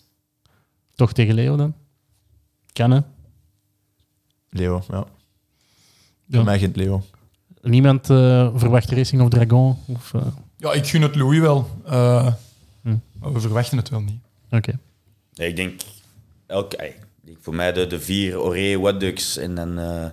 Toch 0.96 1.14
tegen 1.14 1.34
Leo 1.34 1.56
dan? 1.56 1.74
Kan 2.74 2.92
hè? 2.92 3.00
Leo, 4.50 4.84
ja. 4.90 5.06
Ja. 6.26 6.36
Voor 6.36 6.44
mij 6.46 6.60
Gent 6.60 6.76
Leo. 6.76 7.04
Niemand 7.62 8.10
eh, 8.10 8.50
verwacht 8.56 8.92
Racing 8.92 9.22
of 9.22 9.30
Dragon? 9.30 9.78
Of, 9.88 10.14
eh, 10.14 10.22
Ja, 10.58 10.72
ik 10.74 10.88
gun 10.88 11.02
het 11.02 11.16
Louis 11.16 11.40
wel. 11.40 11.68
Maar 13.20 13.34
we 13.34 13.40
verwachten 13.40 13.78
het 13.78 13.90
wel 13.90 14.02
niet. 14.02 14.20
Oké. 14.52 14.80
Nee, 15.34 15.50
ik 15.50 15.56
denk, 15.56 15.82
elke, 16.46 16.94
denk 17.22 17.38
voor 17.42 17.56
mij 17.56 17.74
de, 17.74 17.88
de 17.88 18.00
vier 18.00 18.40
Oré, 18.40 18.78
Wadducks 18.80 19.38
en 19.38 19.56
dan 19.56 19.80
eh 19.80 20.06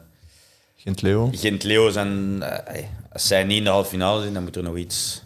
Gent 0.76 1.02
Leo. 1.02 1.30
Gent 1.34 1.62
Leo 1.62 1.90
zijn, 1.90 2.42
eh, 2.42 2.84
als 3.12 3.26
zij 3.26 3.44
niet 3.44 3.58
in 3.58 3.64
de 3.64 3.70
halve 3.70 3.88
finale 3.88 4.20
zijn, 4.20 4.34
dan 4.34 4.42
moet 4.42 4.56
er 4.56 4.62
nog 4.62 4.76
iets, 4.76 5.22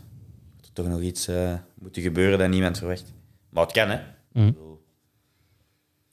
moet 0.57 0.67
er 0.67 0.73
toch 0.73 0.87
nog 0.87 1.01
iets 1.01 1.29
eh, 1.29 1.53
moeten 1.81 2.03
gebeuren 2.03 2.39
dat 2.39 2.49
niemand 2.49 2.79
verwacht. 2.79 3.13
Maar 3.49 3.63
het 3.63 3.73
kan, 3.73 3.89
hè? 3.89 3.99
Mhm. 4.33 4.53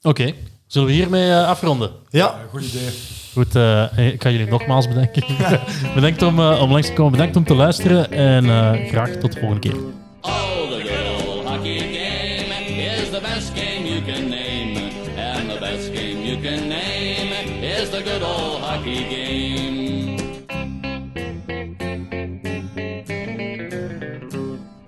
Oké. 0.02 0.32
Zullen 0.66 0.88
we 0.88 0.94
hiermee 0.94 1.34
afronden? 1.34 1.90
Ja, 2.10 2.40
Goed 2.50 2.62
idee. 2.64 2.90
Goed, 3.32 3.54
eh, 3.54 4.12
ik 4.12 4.22
ga 4.22 4.30
jullie 4.30 4.46
nogmaals 4.46 4.88
bedanken. 4.88 5.22
Bedankt 5.94 6.22
om, 6.22 6.40
om 6.40 6.70
langs 6.70 6.86
te 6.86 6.92
komen, 6.92 7.12
bedankt 7.12 7.36
om 7.36 7.44
te 7.44 7.54
luisteren 7.54 8.10
en 8.10 8.44
eh, 8.44 8.88
graag 8.88 9.10
tot 9.10 9.32
de 9.32 9.40
volgende 9.40 9.68
keer. 9.68 9.76